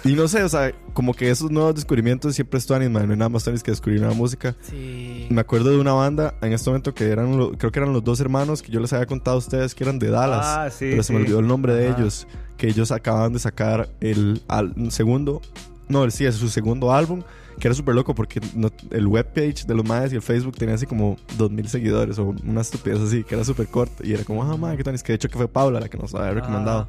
y 0.05 0.15
no 0.15 0.27
sé, 0.29 0.43
o 0.43 0.49
sea, 0.49 0.73
como 0.93 1.13
que 1.15 1.31
esos 1.31 1.51
nuevos 1.51 1.75
descubrimientos 1.75 2.35
siempre 2.35 2.59
están 2.59 2.83
en 2.83 2.93
no 2.93 2.99
hay 3.01 3.07
nada 3.07 3.29
más 3.29 3.45
tenis 3.45 3.63
que 3.63 3.71
descubrir 3.71 4.01
nueva 4.01 4.15
música. 4.15 4.55
Sí. 4.63 5.27
Me 5.31 5.41
acuerdo 5.41 5.71
de 5.71 5.79
una 5.79 5.93
banda 5.93 6.35
en 6.43 6.53
este 6.53 6.71
momento 6.71 6.95
que 6.95 7.05
eran, 7.11 7.55
creo 7.57 7.71
que 7.71 7.79
eran 7.79 7.93
los 7.93 8.03
dos 8.05 8.21
hermanos 8.21 8.63
que 8.63 8.73
yo 8.73 8.81
les 8.81 8.93
había 8.93 9.07
contado 9.07 9.37
a 9.37 9.39
ustedes 9.39 9.75
que 9.75 9.85
eran 9.85 9.99
de 9.99 10.09
Dallas. 10.11 10.45
Ah, 10.45 10.71
sí, 10.71 10.87
pero 10.91 11.03
se 11.03 11.13
me 11.13 11.19
sí. 11.19 11.25
olvidó 11.25 11.41
el 11.41 11.47
nombre 11.47 11.75
de 11.75 11.89
ellos. 11.89 12.27
Que 12.57 12.69
ellos 12.69 12.91
acababan 12.91 13.33
de 13.35 13.39
sacar 13.39 13.91
el 14.01 14.43
al- 14.49 14.75
segundo, 14.91 15.43
no, 15.89 16.11
sí, 16.11 16.25
es 16.25 16.37
su 16.37 16.49
segundo 16.49 16.93
álbum. 16.93 17.23
Que 17.61 17.69
era 17.69 17.75
súper 17.75 17.95
loco 17.95 18.15
porque 18.15 18.39
no- 18.55 18.71
el 18.91 19.07
webpage 19.07 19.65
de 19.67 19.75
los 19.75 19.85
madres 19.87 20.13
y 20.13 20.17
el 20.17 20.23
Facebook 20.23 20.57
tenía 20.57 20.75
así 20.75 20.85
como 20.87 21.17
2000 21.39 21.69
seguidores 21.69 22.19
o 22.19 22.35
una 22.47 22.61
estupidez 22.61 23.01
así, 23.01 23.25
que 23.25 23.35
era 23.35 23.45
súper 23.45 23.67
corto. 23.69 24.05
Y 24.07 24.13
era 24.13 24.25
como, 24.25 24.43
ah, 24.43 24.57
madre, 24.59 24.77
qué 24.79 24.85
tal. 24.85 24.95
Es 24.95 25.03
que 25.03 25.13
de 25.13 25.17
hecho 25.17 25.29
que 25.31 25.37
fue 25.39 25.49
Paula 25.49 25.81
la 25.81 25.89
que 25.89 25.97
nos 25.99 26.15
había 26.15 26.33
recomendado. 26.33 26.87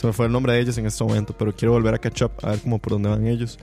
Se 0.00 0.06
me 0.06 0.12
fue 0.14 0.24
el 0.26 0.32
nombre 0.32 0.54
de 0.54 0.60
ellos 0.60 0.78
en 0.78 0.86
este 0.86 1.04
momento, 1.04 1.34
pero 1.36 1.54
quiero 1.54 1.72
volver 1.72 1.92
a 1.94 1.98
catch 1.98 2.22
up 2.22 2.30
a 2.42 2.50
ver 2.52 2.60
cómo 2.60 2.78
por 2.78 2.94
dónde 2.94 3.10
van 3.10 3.26
ellos. 3.26 3.58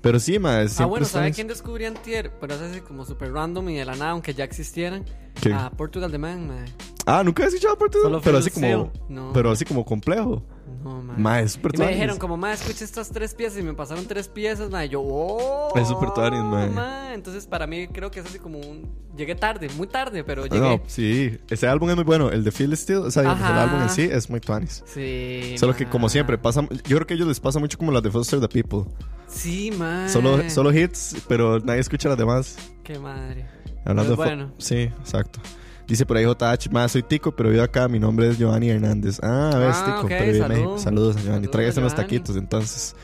Pero 0.00 0.18
sí, 0.18 0.38
madre, 0.38 0.68
siempre 0.68 0.84
Ah, 0.84 0.86
bueno, 0.86 1.06
¿sabe 1.06 1.26
están- 1.26 1.34
quién 1.34 1.48
descubrí 1.48 1.84
antier? 1.84 2.32
Pero 2.40 2.54
es 2.54 2.60
así 2.62 2.80
como 2.80 3.04
super 3.04 3.30
random 3.32 3.68
y 3.68 3.76
de 3.76 3.84
la 3.84 3.94
nada, 3.94 4.12
aunque 4.12 4.32
ya 4.32 4.44
existieran. 4.44 5.04
¿Quién? 5.40 5.54
A 5.54 5.70
Portugal 5.70 6.10
The 6.10 6.16
Man, 6.18 6.46
mae. 6.48 6.64
Ah, 7.04 7.22
nunca 7.22 7.42
he 7.44 7.46
escuchado 7.48 7.76
de 7.76 7.92
Solo 8.00 8.20
pero 8.22 8.38
así 8.38 8.50
como. 8.50 8.92
No. 9.10 9.30
pero 9.34 9.50
así 9.50 9.64
como 9.66 9.84
complejo. 9.84 10.42
No, 10.82 11.02
mae. 11.02 11.16
Ma, 11.18 11.40
es 11.40 11.52
súper 11.52 11.74
Y 11.74 11.78
me 11.78 11.88
dijeron 11.88 12.18
como, 12.18 12.36
ma, 12.36 12.52
escucha 12.52 12.84
estas 12.84 13.10
tres 13.10 13.34
piezas 13.34 13.58
y 13.58 13.62
me 13.62 13.74
pasaron 13.74 14.06
tres 14.06 14.28
piezas, 14.28 14.70
ma. 14.70 14.84
Y 14.84 14.90
yo, 14.90 15.00
oh. 15.02 15.72
Es 15.76 15.88
súper 15.88 16.10
tuanis, 16.12 16.40
ma. 16.40 16.66
ma. 16.66 17.14
Entonces, 17.14 17.46
para 17.46 17.66
mí, 17.66 17.88
creo 17.88 18.10
que 18.10 18.20
es 18.20 18.26
así 18.26 18.38
como 18.38 18.58
un. 18.58 18.88
Llegué 19.16 19.34
tarde, 19.34 19.68
muy 19.76 19.88
tarde, 19.88 20.22
pero 20.22 20.44
llegué. 20.46 20.60
No, 20.60 20.80
sí, 20.86 21.38
ese 21.50 21.66
álbum 21.66 21.90
es 21.90 21.96
muy 21.96 22.04
bueno, 22.04 22.30
el 22.30 22.44
de 22.44 22.52
Feel 22.52 22.76
Still, 22.76 22.98
o 22.98 23.10
sea, 23.10 23.22
el 23.22 23.28
álbum 23.28 23.82
en 23.82 23.90
sí 23.90 24.02
es 24.02 24.30
muy 24.30 24.38
tuanis. 24.40 24.84
Sí. 24.86 25.56
Solo 25.58 25.74
que 25.74 25.88
como 25.88 26.08
siempre 26.08 26.38
pasa, 26.38 26.62
yo 26.62 26.96
creo 26.96 27.06
que 27.06 27.14
a 27.14 27.16
ellos 27.16 27.26
les 27.26 27.40
pasa 27.40 27.58
mucho 27.58 27.76
como 27.78 27.90
las 27.90 28.02
de 28.02 28.10
Foster 28.12 28.38
the 28.40 28.48
People. 28.48 28.84
Sí, 29.26 29.72
ma. 29.76 30.08
Solo 30.08 30.48
solo 30.48 30.72
hits, 30.72 31.16
pero 31.26 31.58
nadie 31.58 31.80
escucha 31.80 32.08
las 32.08 32.16
demás. 32.18 32.56
Qué 32.84 32.98
madre. 32.98 33.46
Hablando 33.84 34.10
de 34.12 34.16
fo- 34.16 34.24
bueno. 34.24 34.52
Sí, 34.58 34.82
exacto. 34.82 35.40
Dice 35.88 36.04
por 36.04 36.18
ahí 36.18 36.24
JH, 36.26 36.68
más 36.70 36.92
soy 36.92 37.02
Tico, 37.02 37.32
pero 37.32 37.48
vivo 37.48 37.62
acá, 37.62 37.88
mi 37.88 37.98
nombre 37.98 38.28
es 38.28 38.36
Giovanni 38.38 38.68
Hernández. 38.68 39.18
Ah, 39.22 39.50
ves, 39.58 39.76
Ah, 39.80 39.84
Tico, 39.86 40.06
pero 40.08 40.24
vive 40.26 40.36
en 40.36 40.42
salud. 40.42 40.54
México. 40.54 40.78
Saludos 40.78 41.16
a 41.16 41.20
Giovanni. 41.20 41.30
Saludos, 41.46 41.50
Tráigase 41.50 41.80
unos 41.80 41.94
taquitos 41.94 42.36
entonces. 42.36 42.94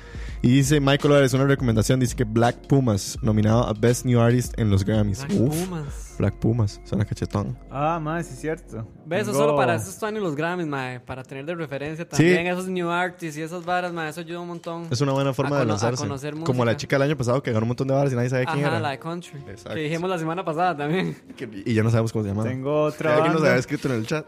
Y 0.45 0.49
dice 0.49 0.79
Michael 0.79 1.15
Álvarez, 1.15 1.33
una 1.33 1.45
recomendación, 1.47 1.99
dice 2.01 2.15
que 2.15 2.25
Black 2.25 2.67
Pumas, 2.67 3.17
nominado 3.23 3.67
a 3.67 3.73
Best 3.73 4.05
New 4.05 4.21
Artist 4.21 4.53
en 4.59 4.69
los 4.69 4.85
Grammys. 4.85 5.25
Black 5.27 5.41
Uf, 5.41 5.65
Pumas. 5.65 6.15
Black 6.19 6.35
Pumas, 6.35 6.81
suena 6.85 7.07
cachetón. 7.07 7.57
Ah, 7.71 7.99
más, 7.99 8.27
sí 8.27 8.35
es 8.35 8.41
cierto. 8.41 8.87
Ve, 9.07 9.21
eso 9.21 9.33
solo 9.33 9.57
para 9.57 9.77
esos 9.77 10.03
años 10.03 10.23
los 10.23 10.37
Grammys, 10.37 10.67
mae, 10.67 11.01
para 11.01 11.23
tener 11.23 11.47
de 11.47 11.55
referencia 11.55 12.07
también 12.07 12.47
esos 12.47 12.69
new 12.69 12.91
artists 12.91 13.39
y 13.39 13.41
esas 13.41 13.65
varas, 13.65 13.91
mae, 13.95 14.11
eso 14.11 14.21
ayuda 14.21 14.41
un 14.41 14.49
montón. 14.49 14.87
Es 14.91 15.01
una 15.01 15.13
buena 15.13 15.33
forma 15.33 15.57
A 15.57 15.61
de 15.61 15.65
cono- 15.65 15.73
a 15.73 15.77
lanzarse. 15.77 16.03
conocer 16.03 16.35
Como 16.35 16.63
la 16.67 16.77
chica 16.77 16.97
el 16.97 17.03
año 17.03 17.17
pasado 17.17 17.43
que 17.43 17.51
ganó 17.51 17.65
un 17.65 17.69
montón 17.69 17.89
de 17.89 17.95
bares 17.95 18.13
y 18.13 18.17
nadie 18.17 18.29
sabe 18.29 18.45
quién 18.45 18.59
Ajá, 18.59 18.69
era. 18.69 18.81
la 18.81 18.91
de 18.91 18.99
country. 18.99 19.39
Exacto. 19.49 19.73
Que 19.75 19.81
dijimos 19.81 20.11
la 20.11 20.19
semana 20.19 20.45
pasada 20.45 20.77
también. 20.77 21.17
Y 21.65 21.73
ya 21.73 21.83
no 21.83 21.89
sabemos 21.89 22.13
cómo 22.13 22.23
se 22.23 22.29
llama. 22.29 22.45
Tengo 22.45 22.83
otra 22.83 23.15
Alguien 23.15 23.33
nos 23.33 23.41
había 23.43 23.57
escrito 23.57 23.89
en 23.89 23.95
el 23.95 24.07
chat. 24.07 24.27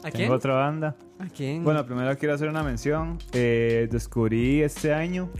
¿A 0.00 0.10
Tengo 0.10 0.16
quién? 0.16 0.30
otra 0.32 0.54
banda. 0.54 0.96
¿A 1.18 1.26
quién? 1.26 1.64
Bueno, 1.64 1.84
primero 1.86 2.16
quiero 2.18 2.34
hacer 2.34 2.48
una 2.48 2.62
mención. 2.62 3.18
Eh, 3.32 3.88
descubrí 3.90 4.62
este 4.62 4.92
año, 4.94 5.30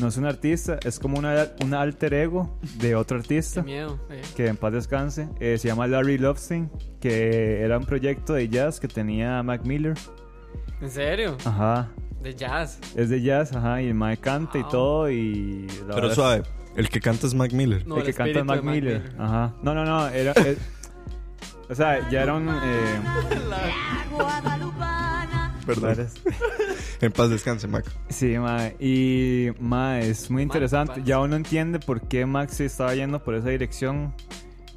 no 0.00 0.08
es 0.08 0.16
un 0.16 0.26
artista, 0.26 0.78
es 0.84 0.98
como 0.98 1.18
una, 1.18 1.46
un 1.64 1.72
alter 1.74 2.12
ego 2.14 2.58
de 2.78 2.94
otro 2.94 3.16
Qué 3.18 3.22
artista 3.22 3.62
miedo. 3.62 3.98
eh. 4.10 4.20
que 4.36 4.46
en 4.48 4.56
paz 4.56 4.72
descanse. 4.72 5.28
Eh, 5.40 5.56
se 5.58 5.68
llama 5.68 5.86
Larry 5.86 6.18
Lovestein, 6.18 6.70
que 7.00 7.62
era 7.62 7.78
un 7.78 7.84
proyecto 7.86 8.34
de 8.34 8.48
jazz 8.48 8.80
que 8.80 8.88
tenía 8.88 9.42
Mac 9.42 9.64
Miller. 9.64 9.94
¿En 10.80 10.90
serio? 10.90 11.36
Ajá. 11.44 11.88
De 12.22 12.34
jazz. 12.34 12.78
Es 12.96 13.08
de 13.08 13.22
jazz, 13.22 13.54
ajá, 13.54 13.80
y 13.80 13.86
el 13.88 13.94
Mike 13.94 14.20
canta 14.20 14.58
y 14.58 14.62
Wow. 14.62 14.70
todo. 14.70 15.10
Y 15.10 15.66
la 15.88 15.94
Pero 15.94 16.14
suave, 16.14 16.42
el 16.76 16.88
que 16.90 17.00
canta 17.00 17.26
es 17.26 17.34
Mac 17.34 17.52
Miller. 17.52 17.86
No, 17.86 17.96
el 17.98 18.02
que 18.04 18.12
canta 18.12 18.40
es 18.40 18.44
Mac 18.44 18.62
Mac 18.62 18.74
Miller. 18.74 19.00
Miller. 19.02 19.14
Ajá. 19.20 19.54
No, 19.62 19.74
no, 19.74 19.84
no. 19.86 20.06
Era, 20.08 20.32
es- 20.32 20.58
o 21.70 21.74
sea, 21.74 22.08
ya 22.10 22.22
era 22.22 22.34
un. 22.34 22.48
Eh, 22.48 23.00
Perdón. 25.66 25.82
¿verdad? 25.82 26.08
En 27.00 27.12
paz 27.12 27.30
descanse, 27.30 27.66
Mac. 27.66 27.86
Sí, 28.10 28.36
ma, 28.38 28.72
y 28.78 29.48
ma, 29.58 30.00
es 30.00 30.30
muy 30.30 30.42
interesante. 30.42 31.00
Ya 31.02 31.18
uno 31.18 31.34
entiende 31.36 31.78
por 31.78 32.02
qué 32.02 32.26
Max 32.26 32.56
se 32.56 32.66
estaba 32.66 32.94
yendo 32.94 33.24
por 33.24 33.34
esa 33.34 33.48
dirección. 33.48 34.14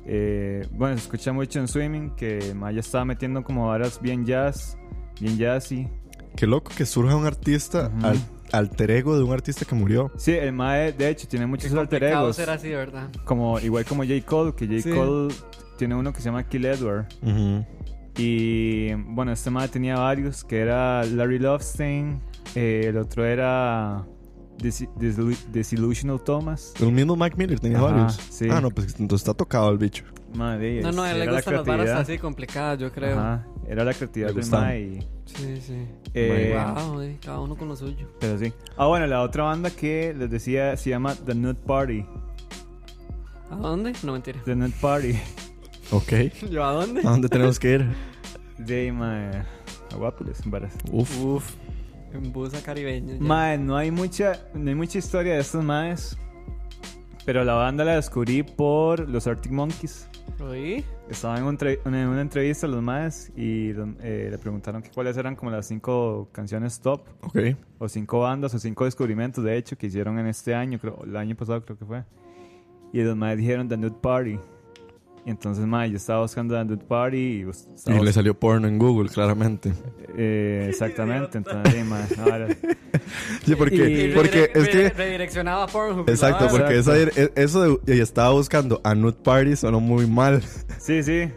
Eh, 0.06 0.66
bueno, 0.72 0.96
se 0.98 1.04
escucha 1.04 1.34
mucho 1.34 1.60
en 1.60 1.68
swimming 1.68 2.12
que 2.16 2.54
ma 2.56 2.72
ya 2.72 2.80
estaba 2.80 3.04
metiendo 3.04 3.44
como 3.44 3.68
varas 3.68 4.00
bien 4.02 4.26
jazz, 4.26 4.78
bien 5.20 5.38
jazzy. 5.38 5.90
Qué 6.38 6.48
loco 6.48 6.72
que 6.76 6.86
surja 6.86 7.16
un 7.16 7.26
artista 7.26 7.92
al, 8.02 8.18
alter 8.54 8.92
ego 8.92 9.18
de 9.18 9.24
un 9.24 9.34
artista 9.34 9.66
que 9.66 9.76
murió. 9.76 10.10
Sí, 10.16 10.32
el 10.32 10.54
mae 10.54 10.94
de 10.94 11.10
hecho 11.10 11.28
tiene 11.28 11.44
Qué 11.44 11.50
muchos 11.50 11.72
alter 11.72 12.00
complicado 12.00 12.26
egos. 12.26 12.36
ser 12.38 12.50
así, 12.50 12.70
¿verdad? 12.70 13.10
Como, 13.26 13.60
igual 13.60 13.84
como 13.84 14.04
J. 14.04 14.22
Cole, 14.26 14.54
que 14.56 14.66
J. 14.66 14.82
Sí. 14.82 14.92
Cole 14.92 15.34
tiene 15.78 15.96
uno 15.96 16.12
que 16.14 16.20
se 16.20 16.26
llama 16.26 16.44
Kill 16.44 16.66
Edward. 16.66 17.06
Y 18.18 18.94
bueno, 18.94 19.32
este 19.32 19.50
mae 19.50 19.68
tenía 19.68 19.96
varios, 19.98 20.44
que 20.44 20.60
era 20.60 21.04
Larry 21.04 21.40
Lovestein, 21.40 22.22
eh, 22.54 22.86
el 22.90 22.98
otro 22.98 23.26
era 23.26 24.06
Dis- 24.60 24.88
Dis- 24.98 25.46
Disillusional 25.52 26.22
Thomas. 26.24 26.74
El 26.80 26.92
mismo 26.92 27.16
Mac 27.16 27.36
Miller 27.38 27.60
tenía 27.60 27.80
Ajá, 27.80 27.88
varios. 27.88 28.14
sí. 28.30 28.48
Ah, 28.52 28.62
no, 28.62 28.70
pues 28.70 28.96
entonces 29.00 29.28
está 29.28 29.34
tocado 29.34 29.72
el 29.72 29.80
bicho. 29.80 30.04
Madre, 30.36 30.82
No, 30.82 30.92
no, 30.92 31.04
a 31.04 31.12
él 31.12 31.18
le 31.18 31.24
era 31.24 31.32
la 31.34 31.38
gustan 31.40 31.54
las 31.56 31.66
varas 31.66 31.84
creatividad. 31.86 32.02
así 32.12 32.18
complicadas, 32.20 32.80
yo 32.80 32.92
creo. 32.92 33.20
Ajá, 33.20 33.48
era 33.68 33.84
la 33.84 33.94
creatividad 33.94 34.34
del 34.34 34.50
mae 34.50 34.80
y- 34.82 35.00
Sí, 35.26 35.62
sí. 35.62 35.88
eh, 36.14 36.56
wow, 36.76 37.02
eh, 37.02 37.18
cada 37.24 37.40
uno 37.40 37.56
con 37.56 37.68
lo 37.68 37.76
suyo. 37.76 38.08
Pero 38.20 38.38
sí. 38.38 38.54
Ah, 38.78 38.88
bueno, 38.88 39.08
la 39.08 39.22
otra 39.22 39.44
banda 39.46 39.70
que 39.72 40.14
les 40.18 40.30
decía 40.30 40.76
se 40.78 40.90
llama 40.92 41.16
The 41.16 41.34
Nut 41.36 41.58
Party. 41.58 42.06
¿A 43.50 43.56
dónde? 43.56 43.94
No, 44.04 44.14
mentira. 44.14 44.40
The 44.46 44.56
Nut 44.56 44.74
Party. 44.82 45.14
Ok. 45.94 46.12
¿Yo 46.52 46.64
a 46.66 46.72
dónde? 46.74 47.02
¿A 47.02 47.10
dónde 47.12 47.30
tenemos 47.30 47.60
que 47.60 47.74
ir? 47.76 47.86
De 48.58 48.92
mae. 48.92 49.44
A 49.92 49.96
Guapiles, 49.96 50.42
en 50.46 50.52
varas. 50.52 50.74
Uf. 50.92 51.20
Uf. 51.24 51.56
En 52.14 52.32
busa 52.32 52.62
caribeña. 52.62 53.14
ya. 53.16 53.20
Mae, 53.22 53.58
no 53.58 53.76
hay 53.78 53.90
mucha, 53.92 54.46
no 54.54 54.70
hay 54.70 54.76
mucha 54.76 54.98
historia 55.00 55.34
de 55.34 55.40
estos 55.40 55.64
maes. 55.64 56.18
Pero 57.26 57.44
la 57.44 57.54
banda 57.54 57.84
la 57.86 57.96
descubrí 57.96 58.44
por 58.44 59.08
los 59.10 59.26
Arctic 59.28 59.52
Monkeys. 59.52 60.08
¿Oí? 60.42 60.84
Estaban 61.10 61.40
en, 61.40 61.44
un 61.46 61.58
tre- 61.58 61.80
en 61.86 61.94
una 61.96 62.22
entrevista 62.22 62.68
los 62.68 62.82
maes 62.82 63.32
y 63.36 63.70
eh, 64.02 64.28
le 64.30 64.38
preguntaron 64.38 64.82
que 64.82 64.90
cuáles 64.90 65.16
eran 65.18 65.36
como 65.36 65.50
las 65.52 65.66
cinco 65.68 66.28
canciones 66.32 66.80
top. 66.82 67.02
Ok. 67.22 67.38
o 67.80 67.88
cinco 67.88 68.20
bandas 68.20 68.54
o 68.54 68.60
cinco 68.60 68.86
descubrimientos 68.86 69.44
de 69.44 69.56
hecho 69.58 69.78
que 69.78 69.88
hicieron 69.88 70.20
en 70.20 70.28
este 70.28 70.54
año, 70.54 70.80
creo, 70.80 71.00
el 71.06 71.16
año 71.16 71.36
pasado 71.36 71.62
creo 71.64 71.78
que 71.78 71.86
fue. 71.86 72.04
Y 72.92 73.02
los 73.02 73.16
más 73.16 73.38
dijeron 73.38 73.68
The 73.70 73.78
Nude 73.78 73.96
Party. 74.02 74.38
Y 75.26 75.30
entonces, 75.30 75.66
mae, 75.66 75.90
yo 75.90 75.96
estaba 75.96 76.22
buscando 76.22 76.62
Nude 76.66 76.84
Party 76.86 77.46
y, 77.88 77.94
le 78.04 78.12
salió 78.12 78.38
porno 78.38 78.68
en 78.68 78.78
Google, 78.78 79.10
claramente. 79.10 79.72
eh, 80.18 80.66
exactamente, 80.70 81.38
entonces, 81.38 81.74
sí, 81.74 81.82
mae, 81.84 82.04
no, 82.18 82.28
era- 82.36 82.48
Sí, 83.46 83.56
porque, 83.56 83.76
Y- 84.10 84.14
porque 84.14 84.52
Redire- 84.54 84.58
es 84.62 84.70
que... 84.70 84.90
Redireccionaba 84.90 85.64
a 85.64 85.68
Pornhub. 85.68 86.10
Exacto, 86.10 86.48
porque 86.52 86.78
Exacto. 86.78 87.20
e- 87.22 87.32
eso 87.36 87.80
de, 87.86 87.96
y 87.96 88.00
estaba 88.02 88.32
buscando 88.32 88.82
a 88.84 88.94
Nude 88.96 89.14
Party 89.24 89.56
sonó 89.56 89.80
muy 89.80 90.08
mal. 90.08 90.42
sí, 90.80 91.02
sí. 91.04 91.30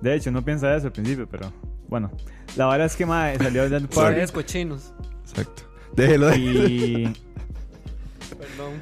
De 0.00 0.14
hecho, 0.14 0.30
no 0.30 0.42
piensa 0.42 0.74
eso 0.74 0.86
al 0.86 0.92
principio, 0.92 1.26
pero 1.30 1.52
bueno. 1.88 2.10
La 2.56 2.66
verdad 2.68 2.86
es 2.86 2.96
que, 2.96 3.04
mae, 3.04 3.36
salió 3.36 3.64
The 3.68 3.80
Nude 3.80 3.88
Party. 3.94 4.10
Ustedes 4.10 4.32
cochinos. 4.32 4.94
Exacto. 5.28 5.62
Déjelo 5.94 6.28
de... 6.28 6.38
Y... 6.38 7.12
Perdón. 8.38 8.72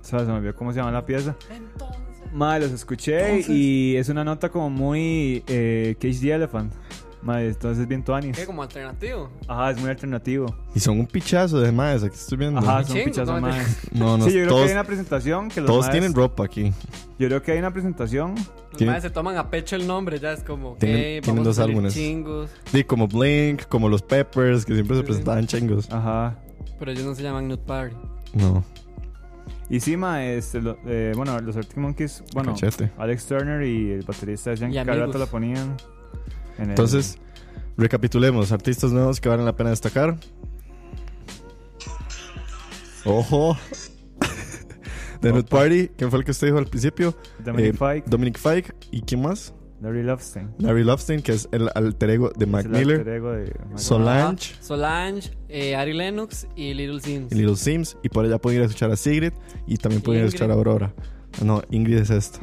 o 0.00 0.04
sea, 0.04 0.18
se 0.20 0.24
me 0.26 0.32
olvidó 0.32 0.54
cómo 0.56 0.72
se 0.72 0.78
llama 0.80 0.90
la 0.92 1.06
pieza. 1.06 1.36
Mae, 2.34 2.60
los 2.60 2.72
escuché 2.72 3.40
y 3.48 3.96
es 3.96 4.08
una 4.08 4.24
nota 4.24 4.48
como 4.50 4.68
muy 4.68 5.42
eh, 5.46 5.94
Cage 6.00 6.18
the 6.20 6.32
Elephant. 6.32 6.72
Mae, 7.22 7.46
entonces 7.48 7.80
es 7.82 7.88
bien 7.88 8.02
tuanis. 8.04 8.36
¿Qué? 8.36 8.44
Como 8.44 8.62
alternativo. 8.62 9.30
Ajá, 9.48 9.70
es 9.70 9.80
muy 9.80 9.88
alternativo. 9.88 10.54
Y 10.74 10.80
son 10.80 11.00
un 11.00 11.06
pichazo 11.06 11.58
de 11.60 11.72
más, 11.72 12.02
aquí 12.02 12.14
estoy 12.16 12.36
viendo. 12.36 12.58
Ajá, 12.60 12.84
son 12.84 12.96
Chingos, 12.96 13.04
pichazos 13.12 13.34
no, 13.36 13.40
más. 13.40 13.78
No, 13.92 14.18
no, 14.18 14.24
Sí, 14.26 14.32
yo 14.32 14.40
creo 14.40 14.48
todos, 14.48 14.60
que 14.62 14.66
hay 14.68 14.72
una 14.74 14.84
presentación 14.84 15.48
que 15.48 15.60
los 15.62 15.68
todos 15.70 15.86
maes- 15.86 15.92
tienen 15.92 16.12
ropa 16.14 16.44
aquí. 16.44 16.72
Yo 17.18 17.28
creo 17.28 17.40
que 17.42 17.52
hay 17.52 17.58
una 17.60 17.72
presentación. 17.72 18.34
Los 18.72 18.82
madres 18.82 19.04
se 19.04 19.10
toman 19.10 19.38
a 19.38 19.48
pecho 19.48 19.76
el 19.76 19.86
nombre, 19.86 20.18
ya 20.18 20.32
es 20.32 20.42
como, 20.42 20.74
Tienen- 20.76 20.96
ok, 20.98 21.02
tienen 21.02 21.22
vamos 21.28 21.44
dos 21.44 21.58
a 21.58 21.62
salir 21.62 21.76
álbumes. 21.76 21.94
chingos. 21.94 22.50
Sí, 22.70 22.84
como 22.84 23.06
Blink, 23.08 23.62
como 23.68 23.88
los 23.88 24.02
Peppers, 24.02 24.66
que 24.66 24.74
siempre 24.74 24.96
se 24.96 25.02
Sí. 25.02 25.06
presentaban 25.06 25.46
chingos. 25.46 25.90
Ajá. 25.90 26.36
Pero 26.78 26.90
ellos 26.90 27.04
no 27.04 27.14
se 27.14 27.22
llaman 27.22 27.48
Nude 27.48 27.62
Party. 27.64 27.96
No. 28.34 28.62
Y 29.74 29.80
sí, 29.80 29.96
ma, 29.96 30.24
este, 30.24 30.60
lo- 30.62 30.78
eh, 30.86 31.12
bueno, 31.16 31.36
los 31.40 31.56
Arctic 31.56 31.78
Monkeys, 31.78 32.22
bueno, 32.32 32.52
Cachete. 32.52 32.92
Alex 32.96 33.26
Turner 33.26 33.60
y 33.66 33.90
el 33.90 34.02
baterista 34.02 34.50
decían 34.50 34.70
que 34.70 34.76
cada 34.84 35.06
rato 35.06 35.18
la 35.18 35.26
ponían. 35.26 35.76
en 36.58 36.64
el- 36.64 36.70
Entonces, 36.70 37.18
recapitulemos. 37.76 38.52
Artistas 38.52 38.92
nuevos 38.92 39.20
que 39.20 39.28
valen 39.28 39.44
la 39.44 39.56
pena 39.56 39.70
destacar. 39.70 40.16
Ojo. 43.04 43.56
The 45.20 45.32
Nude 45.32 45.42
Party, 45.44 45.88
¿quién 45.96 46.10
fue 46.10 46.20
el 46.20 46.24
que 46.24 46.30
usted 46.30 46.46
dijo 46.48 46.58
al 46.58 46.66
principio? 46.66 47.16
Dominic 47.44 47.74
Eh, 47.74 47.76
Fike, 47.94 48.08
Dominic 48.10 48.38
Fike. 48.38 48.74
¿Y 48.92 49.00
quién 49.02 49.22
más? 49.22 49.54
Larry 49.84 50.02
Lovestein. 50.02 50.54
Larry 50.58 50.82
Lovestein, 50.82 51.20
que 51.22 51.32
es 51.32 51.46
el 51.52 51.68
alter 51.74 52.08
ego 52.10 52.32
de 52.34 52.46
Mac 52.46 52.60
Es 52.60 52.66
el 52.66 52.72
Miller. 52.72 52.98
alter 53.00 53.14
ego 53.14 53.32
de 53.32 53.52
Mac 53.70 53.78
Solange. 53.78 54.54
Solange, 54.60 55.30
eh, 55.50 55.76
Ari 55.76 55.92
Lennox 55.92 56.46
y 56.56 56.72
Little 56.72 57.00
Sims. 57.02 57.30
y 57.32 57.34
Little 57.34 57.56
Sims. 57.56 57.96
Y 58.02 58.08
por 58.08 58.24
allá 58.24 58.38
pueden 58.38 58.60
ir 58.60 58.62
a 58.62 58.66
escuchar 58.66 58.90
a 58.90 58.96
Sigrid. 58.96 59.32
Y 59.66 59.76
también 59.76 60.00
pueden 60.00 60.20
ir 60.20 60.24
a 60.24 60.26
Ingrid. 60.26 60.34
escuchar 60.36 60.50
a 60.50 60.54
Aurora. 60.54 60.92
No, 61.44 61.62
Ingrid 61.70 61.98
es 61.98 62.08
esta. 62.10 62.40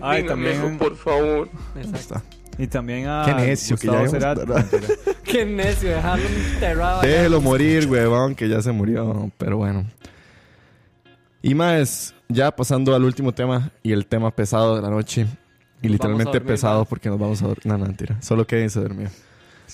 Ay, 0.00 0.24
también, 0.24 0.56
Exacto. 0.80 1.96
Está. 1.96 2.22
y 2.58 2.66
también 2.66 3.08
a 3.08 3.24
Qué 3.26 3.34
necio 3.34 3.76
que 3.76 3.86
ya. 3.88 4.34
Qué 5.24 5.44
necio, 5.44 5.90
dejarlo 5.90 6.26
enterrado. 6.54 7.02
Déjelo 7.02 7.40
morir, 7.42 7.86
huevón, 7.88 8.34
que 8.34 8.48
ya 8.48 8.62
se 8.62 8.72
murió. 8.72 9.30
Pero 9.36 9.58
bueno. 9.58 9.84
Y 11.42 11.54
más, 11.54 12.14
ya 12.28 12.54
pasando 12.54 12.94
al 12.94 13.04
último 13.04 13.32
tema 13.32 13.70
y 13.82 13.92
el 13.92 14.06
tema 14.06 14.30
pesado 14.34 14.76
de 14.76 14.82
la 14.82 14.90
noche. 14.90 15.26
Y 15.82 15.88
literalmente 15.88 16.40
pesado 16.40 16.84
porque 16.84 17.08
nos 17.08 17.18
vamos 17.18 17.42
a 17.42 17.48
dormir. 17.48 17.66
No, 17.66 17.78
no, 17.78 17.84
mentira. 17.86 18.20
Solo 18.22 18.46
quédense 18.46 18.78
a 18.78 18.82
dormir. 18.82 19.08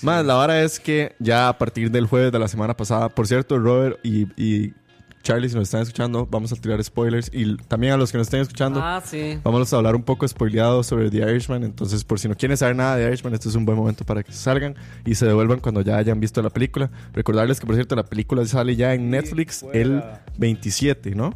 Más, 0.01 0.25
la 0.25 0.33
vara 0.33 0.61
es 0.61 0.79
que 0.79 1.15
ya 1.19 1.47
a 1.49 1.57
partir 1.57 1.91
del 1.91 2.07
jueves 2.07 2.31
de 2.31 2.39
la 2.39 2.47
semana 2.47 2.75
pasada, 2.75 3.09
por 3.09 3.27
cierto, 3.27 3.57
Robert 3.59 3.99
y, 4.03 4.27
y 4.35 4.73
Charlie, 5.21 5.47
si 5.47 5.55
nos 5.55 5.63
están 5.63 5.81
escuchando, 5.81 6.27
vamos 6.29 6.51
a 6.51 6.55
tirar 6.57 6.83
spoilers. 6.83 7.29
Y 7.33 7.55
también 7.55 7.93
a 7.93 7.97
los 7.97 8.11
que 8.11 8.17
nos 8.17 8.27
estén 8.27 8.41
escuchando, 8.41 8.81
Ah, 8.83 9.01
sí. 9.03 9.39
Vamos 9.43 9.71
a 9.71 9.77
hablar 9.77 9.95
un 9.95 10.03
poco 10.03 10.27
spoileado 10.27 10.83
sobre 10.83 11.09
The 11.09 11.17
Irishman. 11.19 11.63
Entonces, 11.63 12.03
por 12.03 12.19
si 12.19 12.27
no 12.27 12.35
quieren 12.35 12.57
saber 12.57 12.75
nada 12.75 12.97
de 12.97 13.03
The 13.03 13.07
Irishman, 13.09 13.33
este 13.33 13.47
es 13.47 13.55
un 13.55 13.63
buen 13.63 13.77
momento 13.77 14.03
para 14.03 14.21
que 14.23 14.33
salgan 14.33 14.75
y 15.05 15.15
se 15.15 15.25
devuelvan 15.25 15.61
cuando 15.61 15.81
ya 15.81 15.95
hayan 15.97 16.19
visto 16.19 16.41
la 16.41 16.49
película. 16.49 16.91
Recordarles 17.13 17.59
que, 17.61 17.65
por 17.65 17.75
cierto, 17.75 17.95
la 17.95 18.03
película 18.03 18.45
sale 18.45 18.75
ya 18.75 18.93
en 18.93 19.09
Netflix 19.09 19.63
el 19.73 20.03
27, 20.37 21.15
¿no? 21.15 21.33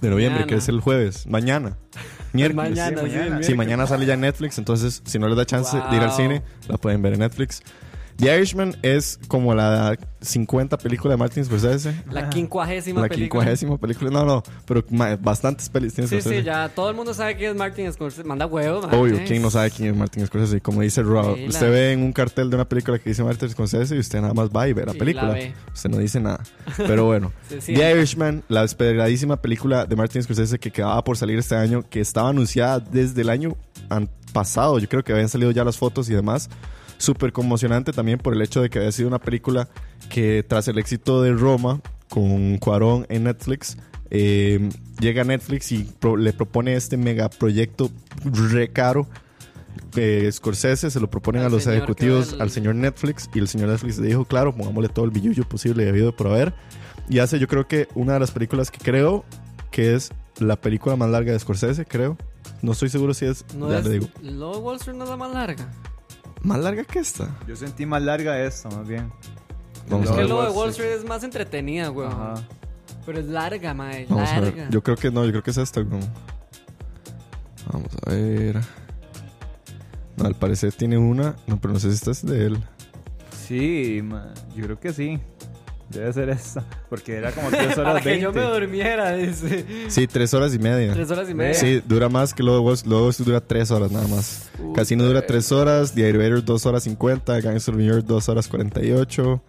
De 0.00 0.10
noviembre, 0.10 0.40
Mañana. 0.40 0.46
que 0.46 0.54
es 0.56 0.68
el 0.68 0.80
jueves. 0.80 1.26
Mañana. 1.26 1.76
Miércoles. 2.32 2.70
Mañana, 2.70 2.98
Sí, 3.00 3.02
mañana. 3.06 3.42
Sí, 3.42 3.54
mañana 3.54 3.86
sale 3.86 4.06
ya 4.06 4.14
en 4.14 4.20
Netflix. 4.20 4.58
Entonces, 4.58 5.02
si 5.04 5.18
no 5.18 5.28
les 5.28 5.36
da 5.36 5.44
chance 5.46 5.76
de 5.76 5.96
ir 5.96 6.02
al 6.02 6.12
cine, 6.12 6.42
la 6.68 6.76
pueden 6.76 7.00
ver 7.02 7.14
en 7.14 7.20
Netflix. 7.20 7.62
The 8.18 8.36
Irishman 8.36 8.76
es 8.82 9.16
como 9.28 9.54
la 9.54 9.96
50 10.22 10.76
película 10.78 11.12
de 11.14 11.18
Martin 11.18 11.44
Scorsese. 11.44 11.94
La 12.10 12.28
quincuagésima 12.28 13.02
La 13.02 13.06
película. 13.08 13.42
quincuagésima 13.44 13.78
película. 13.78 14.10
No, 14.10 14.24
no, 14.24 14.42
pero 14.66 14.84
bastantes 15.20 15.68
pelis 15.68 15.94
tiene 15.94 16.08
Sí, 16.08 16.16
Scorsese. 16.20 16.38
sí, 16.40 16.44
ya 16.44 16.68
todo 16.68 16.90
el 16.90 16.96
mundo 16.96 17.14
sabe 17.14 17.36
quién 17.36 17.52
es 17.52 17.56
Martin 17.56 17.92
Scorsese. 17.92 18.24
Manda 18.24 18.46
huevos, 18.46 18.86
man. 18.86 18.94
Obvio, 18.96 19.18
Eh. 19.18 19.24
¿quién 19.24 19.40
no 19.40 19.50
sabe 19.52 19.70
quién 19.70 19.90
es 19.90 19.96
Martin 19.96 20.26
Scorsese? 20.26 20.56
Y 20.56 20.60
como 20.60 20.82
dice 20.82 21.00
Rob, 21.04 21.36
Sí, 21.36 21.42
la- 21.42 21.48
usted 21.48 21.70
ve 21.70 21.92
en 21.92 22.02
un 22.02 22.12
cartel 22.12 22.50
de 22.50 22.56
una 22.56 22.68
película 22.68 22.98
que 22.98 23.08
dice 23.08 23.22
Martin 23.22 23.50
Scorsese 23.50 23.94
y 23.94 24.00
usted 24.00 24.20
nada 24.20 24.34
más 24.34 24.48
va 24.48 24.66
y 24.66 24.72
ve 24.72 24.84
la 24.84 24.92
la 24.94 24.98
película. 24.98 25.30
ve. 25.34 25.54
usted 25.72 25.88
no 25.88 25.98
dice 25.98 26.18
nada. 26.18 26.40
Pero 26.76 27.04
bueno, 27.04 27.32
Sí, 27.48 27.60
sí. 27.60 27.74
The 27.74 27.92
Irishman, 27.92 28.42
la 28.48 28.64
esperadísima 28.64 29.36
película 29.40 29.86
de 29.86 29.94
Martin 29.94 30.24
Scorsese 30.24 30.58
que 30.58 30.72
quedaba 30.72 31.04
por 31.04 31.16
salir 31.16 31.38
este 31.38 31.54
año, 31.54 31.84
que 31.88 32.00
estaba 32.00 32.30
anunciada 32.30 32.80
desde 32.80 33.20
el 33.22 33.28
año 33.30 33.56
pasado. 34.32 34.80
Yo 34.80 34.88
creo 34.88 35.04
que 35.04 35.12
habían 35.12 35.28
salido 35.28 35.52
ya 35.52 35.62
las 35.62 35.78
fotos 35.78 36.10
y 36.10 36.14
demás. 36.14 36.50
Súper 36.98 37.32
conmocionante 37.32 37.92
también 37.92 38.18
por 38.18 38.34
el 38.34 38.42
hecho 38.42 38.60
de 38.60 38.68
que 38.70 38.78
había 38.80 38.92
sido 38.92 39.08
una 39.08 39.20
película 39.20 39.68
que 40.10 40.44
tras 40.46 40.68
el 40.68 40.78
éxito 40.78 41.22
de 41.22 41.32
Roma 41.32 41.80
con 42.08 42.58
Cuarón 42.58 43.06
en 43.08 43.24
Netflix, 43.24 43.76
eh, 44.10 44.68
llega 45.00 45.22
a 45.22 45.24
Netflix 45.24 45.70
y 45.72 45.84
pro- 45.84 46.16
le 46.16 46.32
propone 46.32 46.74
este 46.74 46.96
megaproyecto 46.96 47.90
re 48.24 48.70
caro. 48.72 49.06
Eh, 49.96 50.28
Scorsese 50.32 50.90
se 50.90 50.98
lo 51.00 51.08
proponen 51.08 51.42
Al 51.42 51.46
a 51.48 51.50
los 51.50 51.66
ejecutivos, 51.66 52.32
el- 52.32 52.42
al 52.42 52.50
señor 52.50 52.74
Netflix, 52.74 53.30
y 53.32 53.38
el 53.38 53.46
señor 53.48 53.68
Netflix 53.68 53.98
le 53.98 54.08
dijo, 54.08 54.24
claro, 54.24 54.54
pongámosle 54.54 54.88
todo 54.88 55.04
el 55.04 55.10
billullo 55.12 55.44
posible 55.48 55.84
y 55.84 55.88
habido 55.88 56.14
por 56.16 56.26
haber. 56.28 56.52
Y 57.08 57.20
hace, 57.20 57.38
yo 57.38 57.46
creo 57.46 57.68
que 57.68 57.86
una 57.94 58.14
de 58.14 58.20
las 58.20 58.32
películas 58.32 58.70
que 58.70 58.78
creo 58.78 59.24
que 59.70 59.94
es 59.94 60.10
la 60.40 60.56
película 60.60 60.96
más 60.96 61.08
larga 61.10 61.32
de 61.32 61.38
Scorsese, 61.38 61.84
creo. 61.84 62.16
No 62.60 62.72
estoy 62.72 62.88
seguro 62.88 63.14
si 63.14 63.26
es, 63.26 63.44
No 63.54 63.70
ya 63.70 63.78
es, 63.78 63.84
le 63.84 63.90
digo. 63.92 64.08
Lo 64.22 64.58
Wall 64.58 64.76
Street 64.76 64.96
no 64.96 65.04
es 65.04 65.10
la 65.10 65.16
más 65.16 65.32
larga. 65.32 65.70
Más 66.42 66.58
larga 66.58 66.84
que 66.84 66.98
esta. 66.98 67.28
Yo 67.46 67.56
sentí 67.56 67.84
más 67.86 68.02
larga 68.02 68.40
esta, 68.42 68.68
más 68.70 68.86
bien. 68.86 69.10
Vamos 69.88 70.10
es 70.10 70.16
que 70.16 70.24
lo 70.24 70.42
de 70.42 70.50
Wall 70.50 70.70
Street 70.70 70.92
es 70.92 71.04
más 71.04 71.24
entretenida, 71.24 71.90
weón. 71.90 72.12
Ajá. 72.12 72.34
Pero 73.06 73.20
es 73.20 73.26
larga, 73.26 73.74
mae. 73.74 74.06
Vamos 74.08 74.28
a 74.28 74.40
larga. 74.40 74.62
ver. 74.64 74.70
Yo 74.70 74.82
creo 74.82 74.96
que 74.96 75.10
no, 75.10 75.24
yo 75.24 75.30
creo 75.30 75.42
que 75.42 75.50
es 75.50 75.56
esta. 75.56 75.80
güey. 75.80 76.00
Vamos 77.72 77.90
a 78.06 78.10
ver. 78.10 78.60
No, 80.16 80.26
al 80.26 80.34
parecer 80.34 80.72
tiene 80.72 80.98
una. 80.98 81.36
No, 81.46 81.60
pero 81.60 81.74
no 81.74 81.80
sé 81.80 81.88
si 81.88 81.94
esta 81.94 82.10
es 82.10 82.24
de 82.24 82.46
él. 82.46 82.58
Sí, 83.46 84.00
ma, 84.04 84.32
yo 84.54 84.64
creo 84.64 84.78
que 84.80 84.92
sí. 84.92 85.18
Debe 85.90 86.12
ser 86.12 86.28
esta. 86.28 86.64
Porque 86.90 87.16
era 87.16 87.32
como 87.32 87.48
3 87.48 87.66
Para 87.76 87.90
horas 87.92 88.02
que 88.02 88.10
20. 88.10 88.22
yo 88.24 88.32
me 88.32 88.42
durmiera, 88.42 89.12
dice. 89.14 89.64
Sí, 89.88 90.06
tres 90.06 90.34
horas 90.34 90.54
y 90.54 90.58
media. 90.58 90.92
Tres 90.92 91.10
horas 91.10 91.28
y 91.30 91.34
media. 91.34 91.54
Sí, 91.54 91.82
dura 91.86 92.08
más 92.08 92.34
que 92.34 92.42
Street. 92.42 92.86
Luego 92.86 93.10
dura 93.18 93.40
tres 93.40 93.70
horas 93.70 93.90
nada 93.90 94.06
más. 94.08 94.50
Puta, 94.56 94.80
Casino 94.80 95.04
dura 95.04 95.20
güey. 95.20 95.26
tres 95.28 95.50
horas. 95.50 95.92
The 95.94 96.08
Elevator 96.10 96.44
dos 96.44 96.66
horas 96.66 96.82
50. 96.82 97.40
Gangster 97.40 97.74
of 97.74 97.80
New 97.80 97.88
York 97.88 98.04
dos 98.06 98.28
horas 98.28 98.48
48. 98.48 99.42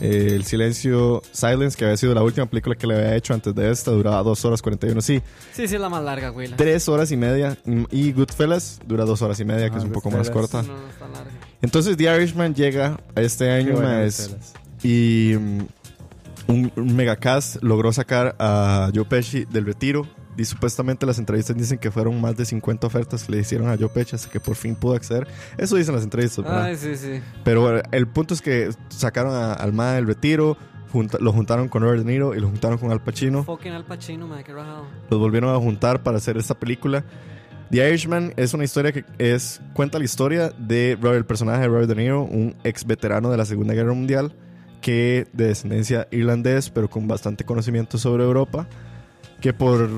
Eh, 0.00 0.32
el 0.34 0.44
Silencio, 0.44 1.22
Silence, 1.30 1.76
que 1.78 1.84
había 1.84 1.96
sido 1.96 2.14
la 2.14 2.22
última 2.24 2.46
película 2.46 2.74
que 2.74 2.84
le 2.84 2.96
había 2.96 3.14
hecho 3.14 3.32
antes 3.32 3.54
de 3.54 3.70
esta, 3.70 3.92
duraba 3.92 4.24
dos 4.24 4.44
horas 4.44 4.60
41. 4.60 5.00
Sí, 5.00 5.22
Sí, 5.52 5.68
sí, 5.68 5.76
es 5.76 5.80
la 5.80 5.88
más 5.88 6.02
larga, 6.02 6.30
güey. 6.30 6.48
la- 6.48 6.56
tres 6.56 6.88
horas 6.88 7.12
y 7.12 7.16
media. 7.16 7.56
Mm, 7.64 7.84
Y 7.92 8.10
Goodfellas 8.12 8.80
dura 8.84 9.04
dos 9.04 9.22
horas 9.22 9.38
y 9.38 9.44
media, 9.44 9.70
que 9.70 9.76
Ah, 9.76 9.78
es 9.78 9.84
un 9.84 9.92
poco 9.92 10.10
más 10.10 10.30
corta. 10.30 10.62
No, 10.62 10.76
no 10.76 10.88
está 10.88 11.06
larga. 11.06 11.30
Entonces 11.62 11.96
The 11.96 12.12
Irishman 12.16 12.56
llega 12.56 12.98
a 13.14 13.20
este 13.20 13.44
Qué 13.44 13.50
año 13.52 13.74
bueno, 13.74 13.88
más 13.88 14.28
Goodfellas. 14.30 14.52
Y 14.84 15.34
mm, 15.36 15.58
un, 16.52 16.72
un 16.76 16.94
megacast 16.96 17.62
logró 17.62 17.92
sacar 17.92 18.36
a 18.38 18.90
Joe 18.94 19.04
Pesci 19.06 19.44
del 19.46 19.64
retiro 19.66 20.06
y 20.36 20.44
supuestamente 20.44 21.06
las 21.06 21.18
entrevistas 21.18 21.56
dicen 21.56 21.78
que 21.78 21.90
fueron 21.90 22.20
más 22.20 22.36
de 22.36 22.44
50 22.44 22.86
ofertas 22.86 23.24
que 23.24 23.32
le 23.32 23.38
hicieron 23.38 23.68
a 23.68 23.76
Joe 23.78 23.88
Pesci 23.88 24.14
hasta 24.16 24.28
que 24.30 24.40
por 24.40 24.56
fin 24.56 24.74
pudo 24.74 24.94
acceder. 24.94 25.26
Eso 25.56 25.76
dicen 25.76 25.94
las 25.94 26.04
entrevistas, 26.04 26.44
¿verdad? 26.44 26.64
Ay, 26.64 26.76
sí, 26.76 26.96
sí. 26.96 27.20
Pero 27.44 27.62
bueno, 27.62 27.80
el 27.92 28.06
punto 28.08 28.34
es 28.34 28.42
que 28.42 28.70
sacaron 28.88 29.32
a- 29.34 29.54
al 29.54 29.72
MAD 29.72 29.94
del 29.94 30.06
retiro, 30.08 30.56
junta- 30.92 31.18
lo 31.20 31.32
juntaron 31.32 31.68
con 31.68 31.82
Robert 31.82 32.04
De 32.04 32.12
Niro 32.12 32.34
y 32.34 32.40
lo 32.40 32.48
juntaron 32.48 32.78
con 32.78 32.90
Al 32.90 33.00
Pacino. 33.02 33.42
Fucking 33.44 33.72
Al 33.72 33.84
Pacino, 33.84 34.26
mae, 34.26 34.42
qué 34.44 34.52
rajado. 34.52 34.86
Los 35.08 35.18
volvieron 35.20 35.54
a 35.54 35.58
juntar 35.58 36.02
para 36.02 36.16
hacer 36.18 36.36
esta 36.36 36.54
película. 36.58 37.04
The 37.70 37.88
Irishman 37.88 38.34
es 38.36 38.52
una 38.54 38.64
historia 38.64 38.92
que 38.92 39.04
es 39.18 39.60
cuenta 39.72 39.98
la 39.98 40.04
historia 40.04 40.50
de 40.58 40.98
Robert, 41.00 41.18
el 41.18 41.24
personaje 41.26 41.60
de 41.62 41.68
Robert 41.68 41.88
De 41.88 41.94
Niro, 41.94 42.22
un 42.24 42.54
ex 42.64 42.84
veterano 42.84 43.30
de 43.30 43.36
la 43.36 43.44
Segunda 43.46 43.72
Guerra 43.72 43.92
Mundial 43.94 44.32
que 44.84 45.26
de 45.32 45.46
descendencia 45.46 46.08
irlandés, 46.10 46.68
pero 46.68 46.90
con 46.90 47.08
bastante 47.08 47.42
conocimiento 47.42 47.96
sobre 47.96 48.22
Europa, 48.22 48.68
que 49.40 49.54
por 49.54 49.88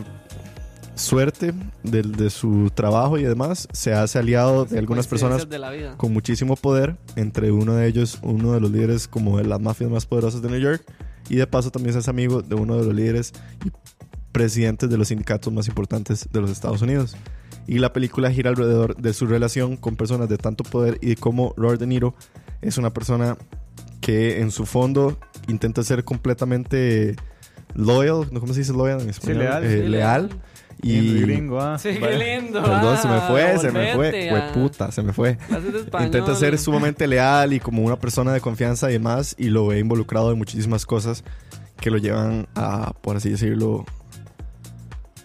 suerte 0.95 1.53
de, 1.83 2.31
su 2.31 2.71
trabajo 2.73 3.19
y 3.19 3.25
demás 3.25 3.67
se 3.73 3.93
hace 3.93 4.21
aliado 4.21 4.65
de 4.65 4.79
algunas 4.79 5.09
personas 5.09 5.39
Coincidencias 5.39 5.51
de 5.51 5.59
la 5.59 5.71
vida. 5.73 5.97
con 5.97 6.13
muchísimo 6.13 6.55
poder, 6.55 6.97
entre 7.17 7.51
uno 7.51 7.75
de 7.75 7.89
ellos, 7.89 8.21
uno 8.23 8.53
de 8.53 8.61
los 8.61 8.71
líderes 8.71 9.09
como 9.09 9.39
de 9.39 9.45
las 9.45 9.61
mafias 9.61 9.91
más 9.91 10.07
poderosas 10.07 10.41
de 10.41 10.51
New 10.51 10.61
York, 10.61 10.85
y 11.29 11.35
de 11.35 11.49
paso 11.49 11.73
también 11.73 11.93
se 11.93 11.99
hace 11.99 12.11
amigo 12.11 12.43
de 12.43 12.55
uno 12.55 12.77
de 12.77 12.85
los 12.85 12.95
líderes 12.95 13.33
y 13.65 13.73
presidentes 14.31 14.89
de 14.89 14.99
los 14.99 15.09
sindicatos 15.09 15.53
más 15.53 15.67
importantes 15.67 16.29
de 16.31 16.41
los 16.41 16.49
Estados 16.49 16.81
Unidos. 16.81 17.17
Y 17.67 17.81
la 17.81 17.93
película 17.93 18.31
gira 18.31 18.51
alrededor 18.51 18.95
de 18.95 19.13
su 19.13 19.27
relación 19.27 19.77
con 19.77 19.97
personas 19.97 20.29
de 20.29 20.39
tanto 20.39 20.63
poder 20.63 20.99
y 21.01 21.09
de 21.09 21.17
cómo 21.17 21.55
Robert 21.57 21.81
De 21.81 21.89
Niro 21.89 22.15
es 22.63 22.79
una 22.79 22.93
persona 22.95 23.37
que 24.07 24.41
en 24.41 24.53
su 24.53 24.67
fondo 24.67 25.19
intenta 25.49 25.83
ser 25.83 26.05
completamente 26.05 27.17
loyal, 27.75 28.29
¿no? 28.31 28.39
¿cómo 28.39 28.53
se 28.55 28.61
dice 28.61 28.73
loyal 28.73 29.01
en 29.01 29.11
español? 29.11 29.39
leal. 29.41 29.65
Eh, 29.65 29.81
Sí, 29.83 29.89
leal. 29.89 30.31
Y 30.81 31.21
gringo, 31.23 31.61
ah. 31.61 31.77
Sí, 31.77 31.97
qué 31.99 32.17
lindo. 32.17 32.63
Perdón, 32.63 32.99
se 32.99 33.09
me 33.09 33.15
ah, 33.15 33.27
fue, 33.29 33.59
se 33.59 33.73
me 33.73 33.95
fue. 33.95 34.29
Fue 34.31 34.39
ah. 34.39 34.53
puta, 34.55 34.93
se 34.93 35.03
me 35.03 35.13
fue. 35.13 35.39
Intenta 36.01 36.37
ser 36.37 36.57
sumamente 36.57 37.09
leal 37.09 37.53
y 37.53 37.59
como 37.59 37.83
una 37.83 37.99
persona 37.99 38.33
de 38.33 38.41
confianza 38.41 38.91
y 38.91 38.93
demás, 38.93 39.35
y 39.39 39.49
lo 39.49 39.67
ve 39.67 39.81
involucrado 39.81 40.31
en 40.31 40.39
muchísimas 40.39 40.87
cosas 40.87 41.25
que 41.81 41.91
lo 41.91 41.99
llevan 41.99 42.47
a, 42.55 42.93
por 43.01 43.17
así 43.17 43.31
decirlo. 43.31 43.87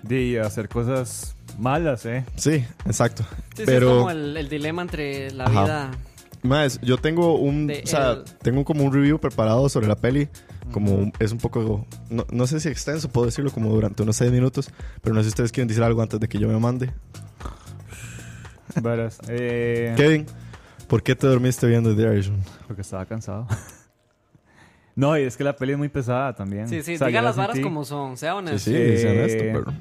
De 0.02 0.40
hacer 0.40 0.70
cosas 0.70 1.36
malas, 1.60 2.04
¿eh? 2.08 2.26
Sí, 2.36 2.66
exacto. 2.88 3.22
Sí, 3.56 3.58
sí, 3.58 3.64
Pero- 3.68 3.90
es 3.92 3.98
como 3.98 4.10
el, 4.10 4.38
el 4.38 4.50
dilema 4.50 4.82
entre 4.82 5.30
la 5.30 5.44
Ajá. 5.44 5.64
vida. 5.64 5.92
Más, 6.44 6.80
yo 6.82 6.98
tengo 6.98 7.38
un, 7.38 7.68
De 7.68 7.82
o 7.84 7.88
sea, 7.88 8.12
él. 8.14 8.24
tengo 8.42 8.66
como 8.66 8.84
un 8.84 8.92
review 8.94 9.20
preparado 9.20 9.70
sobre 9.70 9.88
la 9.88 9.96
peli, 9.96 10.28
como 10.72 10.96
un- 10.96 11.14
es 11.20 11.32
un 11.32 11.38
poco, 11.38 11.86
no, 12.10 12.26
no 12.32 12.48
sé 12.48 12.60
si 12.60 12.68
extenso, 12.70 13.10
puedo 13.10 13.28
decirlo 13.28 13.52
como 13.52 13.70
durante 13.70 14.02
unos 14.02 14.16
6 14.16 14.32
minutos, 14.32 14.72
pero 15.02 15.14
no 15.14 15.22
sé 15.22 15.26
si 15.26 15.30
ustedes 15.30 15.52
quieren 15.52 15.68
decir 15.68 15.84
algo 15.84 16.02
antes 16.02 16.20
de 16.20 16.28
que 16.28 16.40
yo 16.40 16.48
me 16.48 16.58
mande. 16.60 16.92
Verás. 18.82 19.20
Eh, 19.28 19.94
Kevin, 19.98 20.26
¿por 20.88 21.04
qué 21.04 21.16
te 21.16 21.28
dormiste 21.28 21.68
viendo 21.68 21.96
The 21.96 22.02
Irishman? 22.04 22.42
Porque 22.68 22.82
estaba 22.82 23.06
cansado. 23.06 23.48
no, 24.96 25.18
y 25.18 25.24
es 25.24 25.36
que 25.38 25.44
la 25.44 25.56
peli 25.56 25.74
es 25.74 25.78
muy 25.78 25.90
pesada 25.90 26.34
también. 26.34 26.68
Sí, 26.70 26.82
sí, 26.82 26.96
O 26.96 26.98
sea, 26.98 27.08
diga 27.08 27.22
las 27.22 27.36
varas 27.36 27.58
sentí- 27.58 27.64
como 27.64 27.84
son, 27.86 28.18
sea 28.18 28.32
Sí, 28.32 28.38
honesto. 28.38 28.60
sí, 28.72 28.76
Eh, 28.76 28.92
dicen 28.92 29.20
esto, 29.20 29.44
pero... 29.52 29.74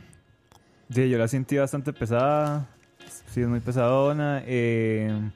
Sí, 0.92 1.08
yo 1.08 1.18
la 1.18 1.28
sentí 1.28 1.56
bastante 1.56 1.92
pesada. 1.92 2.66
Sí, 3.32 3.40
es 3.42 3.46
muy 3.48 3.60
pesadona. 3.60 4.42
Eh, 4.44 5.30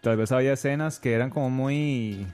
tal 0.00 0.16
vez 0.16 0.32
había 0.32 0.52
escenas 0.54 0.98
que 0.98 1.12
eran 1.12 1.30
como 1.30 1.50
muy... 1.50 2.26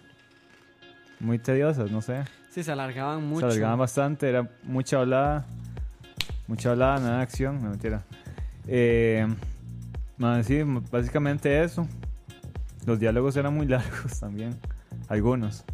Muy 1.21 1.39
tediosas, 1.39 1.91
no 1.91 2.03
sé. 2.03 2.25
Sí, 2.51 2.62
se 2.62 2.73
alargaban 2.73 3.25
mucho. 3.27 3.41
Se 3.41 3.47
alargaban 3.47 3.79
bastante, 3.79 4.29
era 4.29 4.49
mucha 4.64 4.99
hablada. 5.01 5.47
Mucha 6.47 6.71
hablada, 6.73 7.01
nada 7.01 7.17
de 7.19 7.23
acción, 7.23 7.62
no 7.62 7.71
mentira. 7.71 8.03
Eh, 8.69 9.27
man, 10.19 10.45
sí, 10.45 10.61
básicamente 10.91 11.62
eso. 11.64 11.87
Los 12.85 13.01
diálogos 13.01 13.35
eran 13.37 13.55
muy 13.55 13.67
largos 13.69 14.21
también, 14.21 14.55
algunos. 15.09 15.64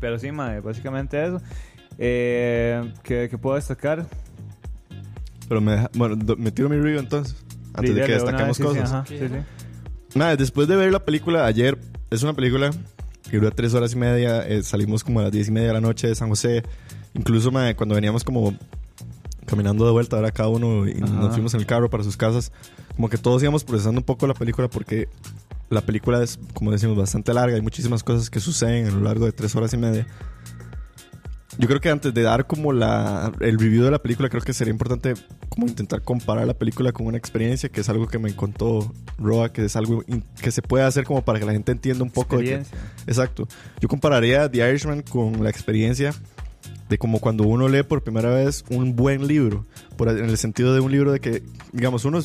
Pero 0.00 0.18
sí, 0.18 0.30
madre, 0.30 0.60
básicamente 0.60 1.22
eso. 1.26 1.42
Eh, 1.98 2.92
¿qué, 3.02 3.26
qué 3.28 3.36
puedo 3.36 3.56
destacar? 3.56 4.06
Pero 5.48 5.60
me 5.60 5.72
deja- 5.72 5.90
bueno, 5.94 6.16
me 6.38 6.52
tiro 6.52 6.68
mi 6.68 6.76
review 6.76 7.00
entonces, 7.00 7.36
antes 7.74 7.94
de 7.94 8.02
que 8.02 8.12
de 8.12 8.22
una 8.22 8.24
destaquemos 8.24 8.48
vez, 8.48 8.56
sí, 8.56 8.62
cosas. 8.62 8.92
ajá, 8.92 9.04
sí, 9.06 9.18
sí. 9.18 9.34
Nada, 10.14 10.36
después 10.36 10.68
de 10.68 10.76
ver 10.76 10.92
la 10.92 11.04
película 11.04 11.46
ayer, 11.46 11.78
es 12.10 12.22
una 12.22 12.32
película 12.34 12.70
que 13.30 13.36
dura 13.38 13.50
tres 13.50 13.74
horas 13.74 13.92
y 13.92 13.96
media. 13.96 14.46
eh, 14.46 14.62
salimos 14.62 15.04
como 15.04 15.20
a 15.20 15.24
las 15.24 15.32
diez 15.32 15.48
y 15.48 15.50
media 15.50 15.68
de 15.68 15.74
la 15.74 15.80
noche 15.80 16.08
de 16.08 16.14
San 16.14 16.28
José. 16.28 16.62
Incluso 17.14 17.50
mae, 17.50 17.74
cuando 17.76 17.94
veníamos 17.94 18.24
como 18.24 18.54
caminando 19.46 19.84
de 19.86 19.92
vuelta, 19.92 20.16
ahora 20.16 20.30
cada 20.30 20.48
uno 20.48 20.86
y 20.86 20.92
Ajá. 21.02 21.06
nos 21.06 21.32
fuimos 21.32 21.54
en 21.54 21.60
el 21.60 21.66
carro 21.66 21.88
para 21.88 22.04
sus 22.04 22.16
casas, 22.16 22.52
como 22.96 23.08
que 23.08 23.16
todos 23.16 23.42
íbamos 23.42 23.64
procesando 23.64 24.00
un 24.00 24.04
poco 24.04 24.26
la 24.26 24.34
película 24.34 24.68
porque 24.68 25.08
la 25.70 25.80
película 25.80 26.22
es, 26.22 26.38
como 26.54 26.70
decimos, 26.70 26.96
bastante 26.96 27.32
larga. 27.34 27.56
Hay 27.56 27.62
muchísimas 27.62 28.02
cosas 28.02 28.30
que 28.30 28.40
suceden 28.40 28.86
a 28.86 28.90
lo 28.90 29.00
largo 29.00 29.24
de 29.26 29.32
tres 29.32 29.54
horas 29.56 29.72
y 29.74 29.76
media. 29.76 30.06
Yo 31.56 31.66
creo 31.66 31.80
que 31.80 31.88
antes 31.88 32.12
de 32.12 32.22
dar 32.22 32.46
como 32.46 32.72
la, 32.72 33.32
el 33.40 33.58
review 33.58 33.82
de 33.84 33.90
la 33.90 34.00
película, 34.02 34.28
creo 34.28 34.42
que 34.42 34.52
sería 34.52 34.70
importante 34.70 35.14
como 35.48 35.66
intentar 35.66 36.02
comparar 36.02 36.46
la 36.46 36.54
película 36.54 36.92
con 36.92 37.06
una 37.06 37.16
experiencia, 37.16 37.68
que 37.70 37.80
es 37.80 37.88
algo 37.88 38.06
que 38.06 38.18
me 38.18 38.34
contó 38.36 38.92
Roa, 39.18 39.50
que 39.52 39.64
es 39.64 39.74
algo 39.74 40.04
in- 40.08 40.22
que 40.42 40.50
se 40.50 40.60
puede 40.60 40.84
hacer 40.84 41.04
como 41.04 41.24
para 41.24 41.38
que 41.40 41.46
la 41.46 41.52
gente 41.52 41.72
entienda 41.72 42.04
un 42.04 42.10
poco. 42.10 42.36
de 42.36 42.44
que- 42.44 42.50
exacto. 43.06 43.48
Yo 43.80 43.88
compararía 43.88 44.48
The 44.50 44.68
Irishman 44.68 45.02
con 45.02 45.42
la 45.42 45.48
experiencia 45.50 46.12
de 46.88 46.98
como 46.98 47.20
cuando 47.20 47.44
uno 47.44 47.68
lee 47.68 47.82
por 47.82 48.02
primera 48.02 48.30
vez 48.30 48.64
un 48.70 48.96
buen 48.96 49.26
libro, 49.26 49.66
por, 49.96 50.08
en 50.08 50.24
el 50.24 50.38
sentido 50.38 50.74
de 50.74 50.80
un 50.80 50.90
libro 50.90 51.12
de 51.12 51.20
que, 51.20 51.42
digamos, 51.72 52.04
uno 52.04 52.20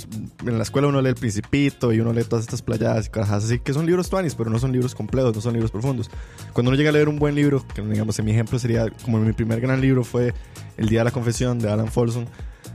en 0.46 0.58
la 0.58 0.64
escuela 0.64 0.88
uno 0.88 1.02
lee 1.02 1.10
El 1.10 1.16
Principito 1.16 1.92
y 1.92 2.00
uno 2.00 2.14
lee 2.14 2.24
todas 2.24 2.46
estas 2.46 2.62
playadas 2.62 3.08
y 3.08 3.10
cosas 3.10 3.44
así, 3.44 3.60
que 3.60 3.74
son 3.74 3.86
libros 3.86 4.10
tuanis, 4.10 4.36
pero 4.36 4.50
no 4.50 4.60
son 4.60 4.72
libros 4.72 4.96
completos, 4.96 5.36
no 5.36 5.42
son 5.42 5.54
libros 5.54 5.72
profundos. 5.72 6.10
Cuando 6.54 6.70
uno 6.70 6.78
llega 6.78 6.90
a 6.90 6.94
leer 6.94 7.10
un 7.10 7.20
buen 7.20 7.36
libro, 7.36 7.66
que 7.74 7.82
digamos, 7.82 8.18
en 8.20 8.26
mi 8.26 8.32
ejemplo 8.32 8.58
sería, 8.60 8.90
como 9.04 9.20
mi 9.20 9.34
primer 9.34 9.60
gran 9.60 9.82
libro 9.82 10.04
fue 10.04 10.34
El 10.78 10.88
Día 10.90 11.02
de 11.02 11.06
la 11.06 11.12
Confesión 11.12 11.60
de 11.60 11.70
Alan 11.70 11.88
Folsom, 11.88 12.26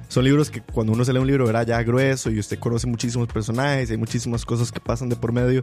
son 0.09 0.25
libros 0.25 0.51
que 0.51 0.61
cuando 0.63 0.93
uno 0.93 1.05
se 1.05 1.13
lee 1.13 1.19
un 1.19 1.27
libro 1.27 1.49
era 1.49 1.63
ya 1.63 1.83
grueso 1.83 2.31
y 2.31 2.39
usted 2.39 2.59
conoce 2.59 2.87
muchísimos 2.87 3.29
personajes, 3.29 3.91
hay 3.91 3.97
muchísimas 3.97 4.45
cosas 4.45 4.73
que 4.73 4.81
pasan 4.81 5.09
de 5.09 5.17
por 5.17 5.33
medio, 5.33 5.61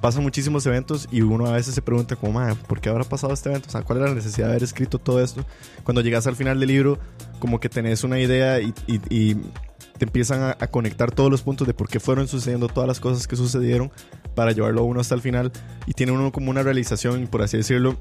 pasan 0.00 0.22
muchísimos 0.22 0.64
eventos 0.66 1.08
y 1.10 1.20
uno 1.22 1.46
a 1.46 1.52
veces 1.52 1.74
se 1.74 1.82
pregunta 1.82 2.14
como, 2.16 2.34
"Ma, 2.40 2.54
¿por 2.54 2.80
qué 2.80 2.88
habrá 2.88 3.04
pasado 3.04 3.32
este 3.34 3.48
evento? 3.50 3.68
O 3.68 3.72
sea, 3.72 3.82
¿cuál 3.82 3.98
era 3.98 4.08
la 4.08 4.14
necesidad 4.14 4.46
de 4.46 4.52
haber 4.52 4.62
escrito 4.62 4.98
todo 4.98 5.22
esto? 5.22 5.44
Cuando 5.84 6.00
llegas 6.00 6.26
al 6.26 6.36
final 6.36 6.58
del 6.60 6.68
libro, 6.68 6.98
como 7.40 7.58
que 7.60 7.68
tenés 7.68 8.04
una 8.04 8.18
idea 8.20 8.60
y, 8.60 8.72
y- 8.86 9.00
y 9.10 9.34
te 9.98 10.04
empiezan 10.06 10.42
a, 10.42 10.56
a 10.58 10.66
conectar 10.68 11.10
todos 11.12 11.30
los 11.30 11.42
puntos 11.42 11.66
de 11.66 11.74
por 11.74 11.88
qué 11.88 12.00
fueron 12.00 12.26
sucediendo 12.28 12.68
todas 12.68 12.88
las 12.88 12.98
cosas 13.00 13.26
que 13.26 13.36
sucedieron 13.36 13.90
para 14.34 14.52
llevarlo 14.52 14.84
uno 14.84 15.00
hasta 15.00 15.14
el 15.14 15.20
final 15.20 15.52
y 15.86 15.92
tiene 15.92 16.12
uno 16.12 16.32
como 16.32 16.50
una 16.50 16.62
realización, 16.62 17.26
por 17.26 17.42
así 17.42 17.56
decirlo, 17.56 17.96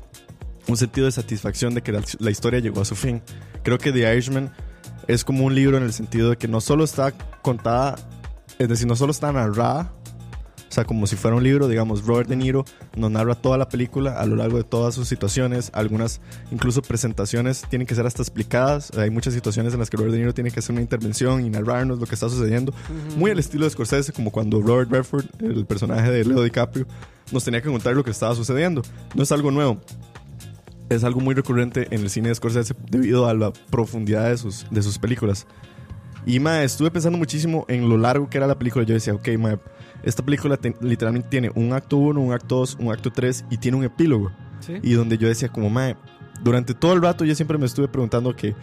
un 0.67 0.77
sentido 0.77 1.05
de 1.05 1.11
satisfacción 1.11 1.73
de 1.73 1.81
que 1.81 1.91
la, 1.91 2.01
la 2.19 2.29
historia 2.31 2.59
llegó 2.59 2.81
a 2.81 2.85
su 2.85 2.95
fin. 2.95 3.21
Creo 3.63 3.77
que 3.79 3.91
The 3.91 4.11
Irishman 4.13 4.51
es 5.13 5.23
como 5.25 5.45
un 5.45 5.55
libro 5.55 5.77
en 5.77 5.83
el 5.83 5.93
sentido 5.93 6.29
de 6.29 6.37
que 6.37 6.47
no 6.47 6.61
solo 6.61 6.83
está 6.83 7.11
contada, 7.41 7.95
es 8.59 8.69
decir, 8.69 8.87
no 8.87 8.95
solo 8.95 9.11
está 9.11 9.31
narrada, 9.31 9.91
o 10.71 10.73
sea, 10.73 10.85
como 10.85 11.05
si 11.05 11.17
fuera 11.17 11.35
un 11.35 11.43
libro, 11.43 11.67
digamos, 11.67 12.05
Robert 12.05 12.29
De 12.29 12.37
Niro 12.37 12.63
nos 12.95 13.11
narra 13.11 13.35
toda 13.35 13.57
la 13.57 13.67
película 13.67 14.17
a 14.21 14.25
lo 14.25 14.37
largo 14.37 14.55
de 14.55 14.63
todas 14.63 14.95
sus 14.95 15.05
situaciones, 15.05 15.69
algunas 15.73 16.21
incluso 16.49 16.81
presentaciones 16.81 17.65
tienen 17.69 17.85
que 17.85 17.93
ser 17.93 18.05
hasta 18.05 18.21
explicadas, 18.21 18.89
hay 18.97 19.09
muchas 19.09 19.33
situaciones 19.33 19.73
en 19.73 19.79
las 19.79 19.89
que 19.89 19.97
Robert 19.97 20.13
De 20.13 20.19
Niro 20.19 20.33
tiene 20.33 20.49
que 20.49 20.59
hacer 20.59 20.71
una 20.71 20.81
intervención 20.81 21.45
y 21.45 21.49
narrarnos 21.49 21.99
lo 21.99 22.05
que 22.05 22.15
está 22.15 22.29
sucediendo, 22.29 22.73
muy 23.17 23.31
al 23.31 23.39
estilo 23.39 23.65
de 23.65 23.71
Scorsese, 23.71 24.13
como 24.13 24.31
cuando 24.31 24.61
Robert 24.61 24.89
Redford, 24.89 25.25
el 25.41 25.65
personaje 25.65 26.09
de 26.09 26.23
Leo 26.23 26.41
DiCaprio, 26.41 26.87
nos 27.33 27.43
tenía 27.43 27.61
que 27.61 27.69
contar 27.69 27.93
lo 27.93 28.03
que 28.05 28.11
estaba 28.11 28.33
sucediendo. 28.33 28.81
No 29.13 29.23
es 29.23 29.31
algo 29.33 29.51
nuevo, 29.51 29.81
es 30.93 31.03
algo 31.03 31.19
muy 31.21 31.33
recurrente 31.35 31.87
en 31.91 32.01
el 32.01 32.09
cine 32.09 32.29
de 32.29 32.35
Scorsese 32.35 32.75
debido 32.89 33.27
a 33.27 33.33
la 33.33 33.51
profundidad 33.69 34.29
de 34.29 34.37
sus, 34.37 34.65
de 34.69 34.81
sus 34.81 34.97
películas. 34.99 35.47
Y 36.25 36.39
ma, 36.39 36.63
estuve 36.63 36.91
pensando 36.91 37.17
muchísimo 37.17 37.65
en 37.67 37.89
lo 37.89 37.97
largo 37.97 38.29
que 38.29 38.37
era 38.37 38.45
la 38.45 38.57
película. 38.59 38.85
Yo 38.85 38.93
decía, 38.93 39.13
ok, 39.13 39.27
ma, 39.39 39.59
esta 40.03 40.23
película 40.23 40.57
te- 40.57 40.75
literalmente 40.81 41.29
tiene 41.29 41.51
un 41.55 41.73
acto 41.73 41.97
1, 41.97 42.19
un 42.21 42.33
acto 42.33 42.57
2, 42.57 42.77
un 42.79 42.91
acto 42.91 43.11
3 43.11 43.45
y 43.49 43.57
tiene 43.57 43.77
un 43.77 43.83
epílogo. 43.83 44.31
Sí. 44.59 44.73
Y 44.83 44.93
donde 44.93 45.17
yo 45.17 45.27
decía, 45.27 45.49
como, 45.49 45.69
ma, 45.69 45.95
durante 46.43 46.73
todo 46.73 46.93
el 46.93 47.01
rato 47.01 47.25
yo 47.25 47.33
siempre 47.35 47.57
me 47.57 47.65
estuve 47.65 47.87
preguntando 47.87 48.35
que, 48.35 48.53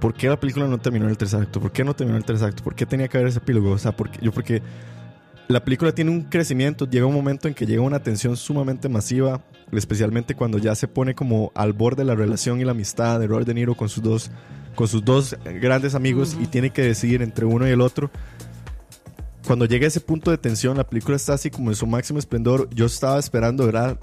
¿por 0.00 0.12
qué 0.12 0.28
la 0.28 0.38
película 0.38 0.66
no 0.66 0.78
terminó 0.78 1.06
en 1.06 1.12
el 1.12 1.16
tercer 1.18 1.40
acto? 1.40 1.60
¿Por 1.60 1.72
qué 1.72 1.84
no 1.84 1.94
terminó 1.94 2.16
en 2.16 2.22
el 2.22 2.26
tercer 2.26 2.48
acto? 2.48 2.62
¿Por 2.62 2.74
qué 2.74 2.84
tenía 2.84 3.08
que 3.08 3.16
haber 3.16 3.28
ese 3.28 3.38
epílogo? 3.38 3.70
O 3.70 3.78
sea, 3.78 3.96
porque, 3.96 4.18
yo 4.20 4.32
porque 4.32 4.60
la 5.48 5.64
película 5.64 5.92
tiene 5.92 6.10
un 6.10 6.22
crecimiento, 6.24 6.88
llega 6.90 7.06
un 7.06 7.14
momento 7.14 7.48
en 7.48 7.54
que 7.54 7.64
llega 7.64 7.80
una 7.80 8.00
tensión 8.02 8.36
sumamente 8.36 8.88
masiva, 8.88 9.42
especialmente 9.72 10.34
cuando 10.34 10.58
ya 10.58 10.74
se 10.74 10.88
pone 10.88 11.14
como 11.14 11.52
al 11.54 11.72
borde 11.72 12.04
la 12.04 12.14
relación 12.14 12.60
y 12.60 12.64
la 12.64 12.70
amistad 12.72 13.18
de 13.20 13.26
Robert 13.26 13.46
De 13.46 13.54
Niro 13.54 13.74
con 13.74 13.88
sus 13.88 14.02
dos, 14.02 14.30
con 14.74 14.88
sus 14.88 15.04
dos 15.04 15.36
grandes 15.60 15.94
amigos 15.94 16.36
y 16.40 16.46
tiene 16.46 16.70
que 16.70 16.82
decidir 16.82 17.22
entre 17.22 17.44
uno 17.46 17.66
y 17.66 17.70
el 17.70 17.80
otro. 17.80 18.10
Cuando 19.46 19.64
llega 19.64 19.86
ese 19.86 20.00
punto 20.00 20.30
de 20.30 20.38
tensión, 20.38 20.76
la 20.76 20.84
película 20.88 21.16
está 21.16 21.34
así 21.34 21.50
como 21.50 21.70
en 21.70 21.76
su 21.76 21.86
máximo 21.86 22.18
esplendor. 22.18 22.68
Yo 22.74 22.86
estaba 22.86 23.18
esperando, 23.18 23.64
¿verdad? 23.66 23.98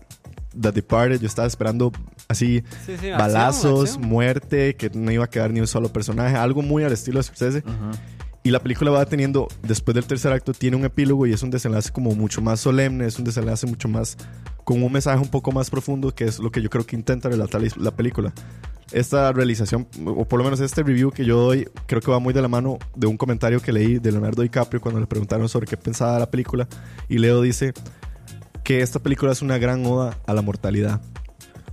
The 0.60 0.72
Departed, 0.72 1.20
yo 1.20 1.28
estaba 1.28 1.48
esperando 1.48 1.92
así 2.30 2.64
Sí, 2.86 2.86
sí, 2.86 2.92
acción, 2.94 3.18
balazos, 3.18 3.90
acción. 3.96 4.08
muerte, 4.08 4.76
que 4.76 4.90
no 4.94 5.12
iba 5.12 5.26
a 5.26 5.30
quedar 5.30 5.52
ni 5.52 5.60
un 5.60 5.68
solo 5.68 5.92
personaje, 5.92 6.36
algo 6.36 6.62
muy 6.62 6.84
al 6.84 6.94
estilo 6.94 7.18
de 7.20 7.24
Scorsese. 7.24 7.64
Y 8.46 8.52
la 8.52 8.60
película 8.60 8.92
va 8.92 9.06
teniendo, 9.06 9.48
después 9.62 9.96
del 9.96 10.06
tercer 10.06 10.34
acto, 10.34 10.52
tiene 10.52 10.76
un 10.76 10.84
epílogo 10.84 11.26
y 11.26 11.32
es 11.32 11.44
un 11.44 11.50
desenlace 11.50 11.92
como 11.92 12.14
mucho 12.14 12.42
más 12.42 12.60
solemne, 12.60 13.06
es 13.06 13.18
un 13.18 13.24
desenlace 13.24 13.66
mucho 13.66 13.88
más, 13.88 14.18
con 14.66 14.84
un 14.84 14.92
mensaje 14.92 15.20
un 15.20 15.30
poco 15.30 15.54
más 15.54 15.70
profundo, 15.70 16.14
que 16.14 16.26
es 16.26 16.40
lo 16.40 16.52
que 16.52 16.62
yo 16.62 16.70
creo 16.70 16.86
que 16.86 16.98
intenta 16.98 17.30
relatar 17.30 17.62
la, 17.62 17.70
la 17.78 17.92
película. 17.92 18.34
Esta 18.92 19.32
realización, 19.32 19.88
o 20.06 20.26
por 20.26 20.40
lo 20.40 20.44
menos 20.44 20.60
este 20.60 20.84
review 20.84 21.10
que 21.10 21.24
yo 21.24 21.38
doy, 21.38 21.70
creo 21.88 22.02
que 22.02 22.12
va 22.12 22.20
muy 22.20 22.34
de 22.34 22.42
la 22.42 22.50
mano 22.50 22.80
de 22.96 23.08
un 23.08 23.16
comentario 23.16 23.62
que 23.62 23.72
leí 23.72 23.98
de 23.98 24.12
Leonardo 24.12 24.42
DiCaprio 24.42 24.82
cuando 24.82 25.00
le 25.00 25.08
preguntaron 25.08 25.48
sobre 25.48 25.66
qué 25.66 25.78
pensaba 25.78 26.14
de 26.16 26.20
la 26.20 26.30
película. 26.30 26.68
Y 27.08 27.20
Leo 27.20 27.42
dice 27.42 27.74
que 28.64 28.82
esta 28.82 29.00
película 29.00 29.32
es 29.32 29.42
una 29.42 29.58
gran 29.58 29.86
oda 29.86 30.20
a 30.28 30.34
la 30.34 30.42
mortalidad. 30.42 31.02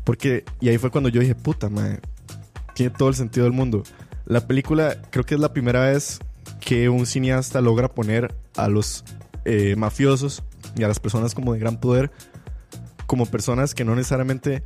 Porque, 0.04 0.44
y 0.60 0.68
ahí 0.68 0.78
fue 0.78 0.90
cuando 0.90 1.08
yo 1.08 1.20
dije, 1.20 1.34
puta, 1.34 1.68
madre, 1.68 2.00
tiene 2.74 2.94
todo 2.96 3.08
el 3.08 3.16
sentido 3.16 3.44
del 3.44 3.52
mundo. 3.52 3.82
La 4.24 4.46
película 4.46 4.96
creo 5.10 5.24
que 5.24 5.34
es 5.34 5.40
la 5.40 5.52
primera 5.52 5.90
vez 5.90 6.20
que 6.60 6.88
un 6.88 7.06
cineasta 7.06 7.60
logra 7.60 7.88
poner 7.88 8.34
a 8.56 8.68
los 8.68 9.04
eh, 9.44 9.74
mafiosos 9.76 10.42
y 10.76 10.82
a 10.82 10.88
las 10.88 11.00
personas 11.00 11.34
como 11.34 11.54
de 11.54 11.58
gran 11.58 11.80
poder 11.80 12.10
como 13.06 13.26
personas 13.26 13.74
que 13.74 13.84
no 13.84 13.96
necesariamente 13.96 14.62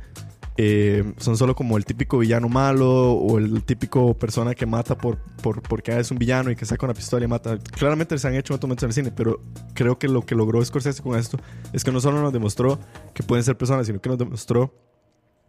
eh, 0.57 1.03
son 1.17 1.35
solo 1.35 1.53
como 1.55 1.77
el 1.77 1.83
típico 1.83 2.17
villano 2.17 2.47
malo 2.47 3.13
o 3.13 3.39
el 3.39 3.63
típico 3.63 4.13
persona 4.13 4.53
que 4.55 4.65
mata 4.65 4.97
por, 4.97 5.17
por 5.41 5.61
porque 5.61 5.97
es 5.97 6.11
un 6.11 6.17
villano 6.17 6.49
y 6.49 6.55
que 6.55 6.65
saca 6.65 6.85
una 6.85 6.93
pistola 6.93 7.25
y 7.25 7.27
mata. 7.27 7.57
Claramente 7.57 8.17
se 8.17 8.27
han 8.27 8.35
hecho 8.35 8.53
momentos 8.61 8.83
en 8.83 8.89
el 8.89 8.93
cine, 8.93 9.11
pero 9.11 9.41
creo 9.73 9.97
que 9.97 10.07
lo 10.07 10.21
que 10.21 10.35
logró 10.35 10.63
Scorsese 10.63 11.01
con 11.01 11.17
esto 11.17 11.37
es 11.73 11.83
que 11.83 11.91
no 11.91 11.99
solo 11.99 12.21
nos 12.21 12.31
demostró 12.31 12.79
que 13.13 13.23
pueden 13.23 13.43
ser 13.43 13.57
personas, 13.57 13.87
sino 13.87 13.99
que 13.99 14.09
nos 14.09 14.17
demostró 14.17 14.73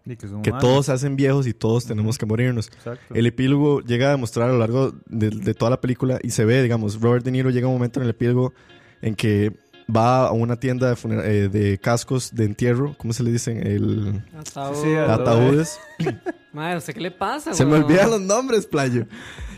Y 0.07 0.17
que 0.17 0.29
son 0.29 0.43
que 0.43 0.51
humanos. 0.51 0.69
todos 0.69 0.87
se 0.87 0.93
hacen 0.93 1.17
viejos 1.17 1.47
y 1.47 1.53
todos 1.55 1.85
tenemos 1.85 2.17
que 2.17 2.27
morirnos. 2.27 2.69
Exacto. 2.69 3.15
El 3.15 3.27
epílogo 3.27 3.81
llega 3.81 4.09
a 4.09 4.11
demostrar 4.13 4.49
a 4.49 4.53
lo 4.53 4.59
largo 4.59 4.93
de, 5.07 5.31
de 5.31 5.55
toda 5.55 5.71
la 5.71 5.81
película 5.81 6.19
y 6.23 6.31
se 6.31 6.45
ve, 6.45 6.63
digamos, 6.63 7.01
Robert 7.01 7.25
De 7.25 7.33
Niro 7.33 7.51
llega 7.51 7.67
a 7.67 7.69
un 7.69 7.75
momento 7.75 7.99
en 8.01 8.05
el 8.05 8.11
epílogo 8.11 8.53
en 9.03 9.15
que 9.17 9.53
va 9.95 10.27
a 10.29 10.33
una 10.33 10.57
tienda 10.57 10.89
de, 10.89 10.95
funer- 10.97 11.25
eh, 11.25 11.49
de 11.49 11.79
cascos 11.79 12.35
de 12.35 12.45
entierro, 12.45 12.95
¿cómo 12.99 13.13
se 13.13 13.23
le 13.23 13.31
dicen? 13.33 13.65
El 13.67 14.25
Ataúd. 14.37 14.75
Sí, 14.83 14.95
ataúdes. 14.95 15.79
Madre, 16.53 16.79
¿usted 16.79 16.95
qué 16.95 17.01
le 17.01 17.11
pasa, 17.11 17.53
Se 17.53 17.65
me 17.67 17.75
olvidan 17.77 18.11
los 18.11 18.21
nombres, 18.21 18.67
playo. 18.67 19.07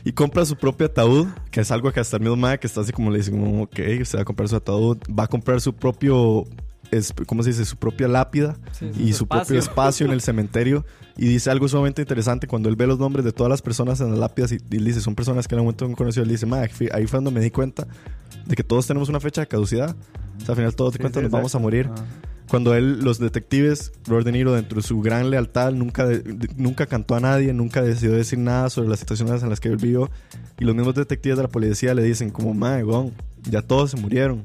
Y 0.04 0.12
compra 0.12 0.44
su 0.44 0.56
propio 0.56 0.86
ataúd, 0.86 1.28
que 1.50 1.60
es 1.60 1.70
algo 1.70 1.92
que 1.92 2.00
hasta 2.00 2.16
el 2.16 2.22
mismo 2.22 2.36
madre 2.36 2.58
que 2.58 2.66
está 2.66 2.80
así 2.80 2.92
como 2.92 3.10
le 3.10 3.18
dicen, 3.18 3.38
como, 3.38 3.62
ok, 3.64 3.78
usted 4.02 4.18
va 4.18 4.22
a 4.22 4.24
comprar 4.24 4.48
su 4.48 4.56
ataúd, 4.56 4.98
va 5.16 5.24
a 5.24 5.26
comprar 5.28 5.60
su 5.60 5.74
propio, 5.74 6.44
es- 6.90 7.12
¿cómo 7.26 7.42
se 7.42 7.50
dice? 7.50 7.64
Su 7.64 7.76
propia 7.76 8.08
lápida 8.08 8.56
Sí, 8.72 8.90
y 8.98 9.12
su 9.12 9.18
su 9.20 9.26
propio 9.28 9.58
espacio. 9.58 10.06
en 10.06 10.12
el 10.12 10.20
cementerio. 10.20 10.84
Y 11.16 11.26
dice 11.26 11.50
algo 11.50 11.66
sumamente 11.68 12.00
interesante 12.02 12.46
cuando 12.46 12.68
él 12.68 12.76
ve 12.76 12.86
los 12.86 12.98
nombres 12.98 13.24
de 13.24 13.32
todas 13.32 13.50
las 13.50 13.60
personas 13.62 14.00
en 14.00 14.10
las 14.10 14.18
lápidas 14.18 14.52
y, 14.52 14.56
y 14.56 14.78
dice, 14.78 15.00
son 15.00 15.14
personas 15.14 15.48
que 15.48 15.54
en 15.54 15.58
algún 15.58 15.66
momento 15.68 15.88
no 15.88 15.96
conoció. 15.96 16.22
Él 16.22 16.28
dice, 16.28 16.46
"Ma, 16.46 16.68
fui- 16.68 16.88
ahí 16.92 17.06
fue 17.06 17.16
donde 17.18 17.30
me 17.32 17.40
di 17.40 17.50
cuenta 17.50 17.86
de 18.46 18.54
que 18.54 18.62
todos 18.62 18.86
tenemos 18.86 19.08
una 19.08 19.18
fecha 19.20 19.40
de 19.40 19.48
caducidad. 19.48 19.96
O 20.36 20.40
sea, 20.40 20.50
al 20.50 20.56
final 20.56 20.74
todos 20.76 20.92
te 20.92 20.98
Sí, 20.98 21.02
cuentan, 21.02 21.20
sí, 21.22 21.24
nos 21.24 21.32
vamos 21.32 21.54
a 21.54 21.58
morir. 21.58 21.90
Ah. 21.90 22.04
Cuando 22.48 22.74
él, 22.74 23.00
los 23.04 23.18
detectives, 23.18 23.92
Robert 24.06 24.24
De 24.24 24.32
Niro, 24.32 24.52
dentro 24.54 24.76
de 24.76 24.82
su 24.86 25.00
gran 25.02 25.28
lealtad, 25.28 25.72
nunca, 25.72 26.06
de- 26.06 26.20
de- 26.20 26.48
nunca 26.56 26.86
cantó 26.86 27.14
a 27.16 27.20
nadie, 27.20 27.52
nunca 27.52 27.82
decidió 27.82 28.12
decir 28.14 28.38
nada 28.38 28.70
sobre 28.70 28.88
las 28.88 29.00
situaciones 29.00 29.42
en 29.42 29.50
las 29.50 29.60
que 29.60 29.68
él 29.68 29.76
vivió. 29.76 30.08
Y 30.58 30.64
los 30.64 30.74
mismos 30.74 30.94
detectives 30.94 31.36
de 31.36 31.42
la 31.42 31.48
policía 31.50 31.92
le 31.94 32.02
dicen 32.04 32.30
como, 32.30 32.54
mae, 32.54 32.84
ya 33.50 33.60
todos 33.60 33.90
se 33.90 33.96
murieron. 33.98 34.44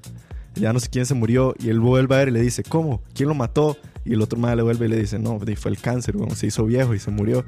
Ya 0.56 0.74
no 0.74 0.80
sé 0.80 0.89
quién 0.89 1.06
se 1.06 1.14
murió. 1.14 1.56
Y 1.60 1.70
él 1.70 1.80
vuelve 1.80 2.16
a 2.16 2.20
ver 2.20 2.28
y 2.30 2.32
le 2.32 2.41
dice, 2.41 2.64
¿cómo? 2.64 3.01
¿Quién 3.14 3.30
lo 3.30 3.36
mató? 3.36 3.78
Y 4.06 4.14
el 4.14 4.22
otro 4.22 4.38
mae 4.38 4.56
le 4.56 4.64
vuelve 4.64 4.86
y 4.86 4.89
le 4.89 4.97
dice, 4.97 5.20
no, 5.20 5.39
fue 5.39 5.72
el 5.72 5.80
cáncer, 5.80 6.18
weón, 6.18 6.36
se 6.36 6.47
hizo 6.47 6.66
viejo 6.66 6.93
y 6.93 6.99
se 6.99 7.12
murió. 7.12 7.45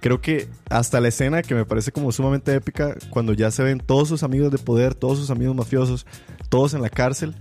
Creo 0.00 0.20
que 0.20 0.48
hasta 0.68 1.00
la 1.00 1.08
escena 1.08 1.42
que 1.42 1.54
me 1.54 1.64
parece 1.64 1.90
como 1.90 2.12
sumamente 2.12 2.54
épica, 2.54 2.94
cuando 3.08 3.32
ya 3.32 3.50
se 3.50 3.62
ven 3.62 3.80
todos 3.80 4.08
sus 4.08 4.22
amigos 4.22 4.52
de 4.52 4.58
poder, 4.58 4.94
todos 4.94 5.18
sus 5.18 5.30
amigos 5.30 5.56
mafiosos, 5.56 6.06
todos 6.50 6.74
en 6.74 6.82
la 6.82 6.90
cárcel, 6.90 7.34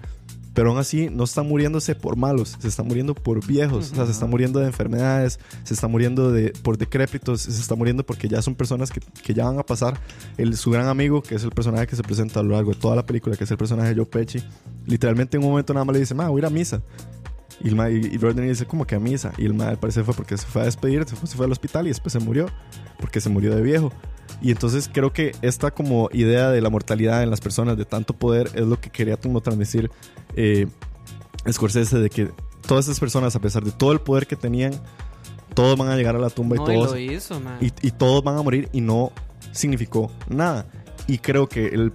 pero 0.54 0.70
aún 0.70 0.80
así 0.80 1.10
no 1.10 1.24
están 1.24 1.48
muriéndose 1.48 1.96
por 1.96 2.16
malos, 2.16 2.58
se 2.60 2.68
están 2.68 2.88
muriendo 2.88 3.16
por 3.16 3.46
viejos, 3.46 3.92
o 3.92 3.96
sea, 3.96 4.06
se 4.06 4.12
están 4.12 4.30
muriendo 4.30 4.60
de 4.60 4.68
enfermedades, 4.68 5.40
se 5.64 5.74
están 5.74 5.92
muriendo 5.92 6.32
de, 6.32 6.54
por 6.64 6.78
decrépitos, 6.78 7.42
se 7.42 7.50
están 7.50 7.78
muriendo 7.78 8.06
porque 8.06 8.28
ya 8.28 8.42
son 8.42 8.56
personas 8.56 8.92
que, 8.92 9.02
que 9.24 9.34
ya 9.34 9.46
van 9.46 9.60
a 9.60 9.64
pasar. 9.64 10.00
El, 10.38 10.56
su 10.58 10.72
gran 10.72 10.88
amigo, 10.88 11.22
que 11.22 11.36
es 11.36 11.44
el 11.44 11.52
personaje 11.52 11.88
que 11.88 11.96
se 11.96 12.04
presenta 12.04 12.40
a 12.40 12.44
lo 12.44 12.56
largo 12.56 12.72
de 12.72 12.80
toda 12.80 12.96
la 12.96 13.06
película, 13.06 13.36
que 13.36 13.44
es 13.44 13.52
el 13.52 13.58
personaje 13.58 13.90
de 13.90 13.96
Joe 13.96 14.06
Pesci, 14.06 14.44
literalmente 14.86 15.38
en 15.38 15.44
un 15.44 15.50
momento 15.50 15.74
nada 15.74 15.86
más 15.86 15.94
le 15.94 16.00
dice, 16.00 16.14
ma, 16.14 16.30
voy 16.30 16.40
a 16.40 16.42
ir 16.42 16.46
a 16.46 16.50
misa. 16.50 16.82
Y, 17.62 17.70
el 17.70 17.76
ma, 17.76 17.90
y, 17.90 17.96
y 17.96 18.18
Robert 18.18 18.36
De 18.36 18.42
Niro 18.42 18.54
dice, 18.54 18.66
¿cómo 18.66 18.86
que 18.86 18.96
a 18.96 19.00
misa? 19.00 19.34
Y 19.38 19.46
el 19.46 19.54
ma, 19.54 19.68
al 19.68 19.78
parecer 19.78 20.04
fue 20.04 20.14
porque 20.14 20.38
se 20.38 20.46
fue 20.46 20.62
a 20.62 20.66
despedir, 20.66 21.06
se 21.06 21.16
fue, 21.16 21.28
se 21.28 21.38
fue 21.38 21.46
al 21.46 21.52
hospital 21.52 21.86
y 21.86 21.90
después 21.90 22.14
se 22.14 22.20
murió, 22.20 22.48
porque 23.00 23.22
se 23.22 23.30
murió 23.30 23.56
de 23.56 23.62
viejo. 23.62 23.92
Y 24.42 24.52
entonces 24.52 24.90
creo 24.92 25.14
que 25.14 25.34
esta 25.42 25.72
como 25.72 26.10
idea 26.12 26.50
de 26.50 26.62
la 26.62 26.70
mortalidad 26.70 27.24
en 27.24 27.30
las 27.30 27.42
personas, 27.42 27.78
de 27.78 27.86
tanto 27.86 28.14
poder, 28.14 28.50
es 28.56 28.66
lo 28.66 28.80
que 28.80 28.90
quería 28.90 29.18
como 29.18 29.42
transmitir 29.42 29.90
eh, 30.36 30.68
Scorsese, 31.50 31.98
de 32.00 32.10
que 32.10 32.32
todas 32.68 32.86
esas 32.86 33.00
personas, 33.00 33.36
a 33.36 33.40
pesar 33.40 33.64
de 33.64 33.72
todo 33.72 33.92
el 33.92 34.02
poder 34.02 34.28
que 34.28 34.36
tenían, 34.36 34.74
todos 35.54 35.78
van 35.78 35.90
a 35.90 35.96
llegar 35.96 36.16
a 36.16 36.20
la 36.20 36.30
tumba 36.30 36.56
No, 36.56 36.64
y 36.64 36.76
todos 36.76 37.00
hizo, 37.00 37.42
y, 37.62 37.72
y 37.82 37.92
todos 37.92 38.24
van 38.24 38.38
a 38.38 38.42
morir 38.42 38.70
y 38.74 38.82
no 38.82 39.12
significó 39.52 40.12
nada. 40.28 40.66
Y 41.08 41.20
creo 41.20 41.48
que 41.48 41.68
el, 41.68 41.94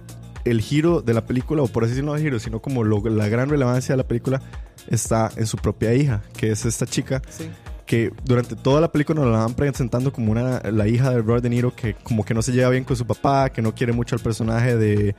el 0.49 0.61
giro 0.61 1.01
de 1.01 1.13
la 1.13 1.25
película, 1.25 1.61
o 1.61 1.67
por 1.67 1.83
así 1.83 1.91
decirlo, 1.91 2.11
no 2.11 2.17
el 2.17 2.23
giro, 2.23 2.39
sino 2.39 2.61
como 2.61 2.83
lo- 2.83 3.01
la 3.09 3.27
gran 3.27 3.49
relevancia 3.49 3.93
de 3.93 3.97
la 3.97 4.07
película 4.07 4.41
está 4.87 5.31
en 5.35 5.45
su 5.45 5.57
propia 5.57 5.93
hija, 5.93 6.21
que 6.37 6.51
es 6.51 6.65
esta 6.65 6.85
chica 6.85 7.21
Sí. 7.29 7.49
que 7.85 8.11
durante 8.23 8.55
toda 8.55 8.81
la 8.81 8.91
película 8.91 9.21
nos 9.21 9.31
la 9.31 9.39
van 9.39 9.53
presentando 9.53 10.11
como 10.13 10.31
una, 10.31 10.61
la 10.71 10.87
hija 10.87 11.09
de 11.11 11.21
Robert 11.21 11.43
De 11.43 11.49
Niro 11.49 11.75
que 11.75 11.95
como 11.95 12.23
que 12.23 12.33
no 12.33 12.41
se 12.41 12.51
lleva 12.51 12.69
bien 12.69 12.83
con 12.83 12.95
su 12.95 13.05
papá, 13.05 13.49
que 13.49 13.61
no 13.61 13.73
quiere 13.73 13.93
mucho 13.93 14.15
al 14.15 14.21
personaje 14.21 14.75
de, 14.77 15.15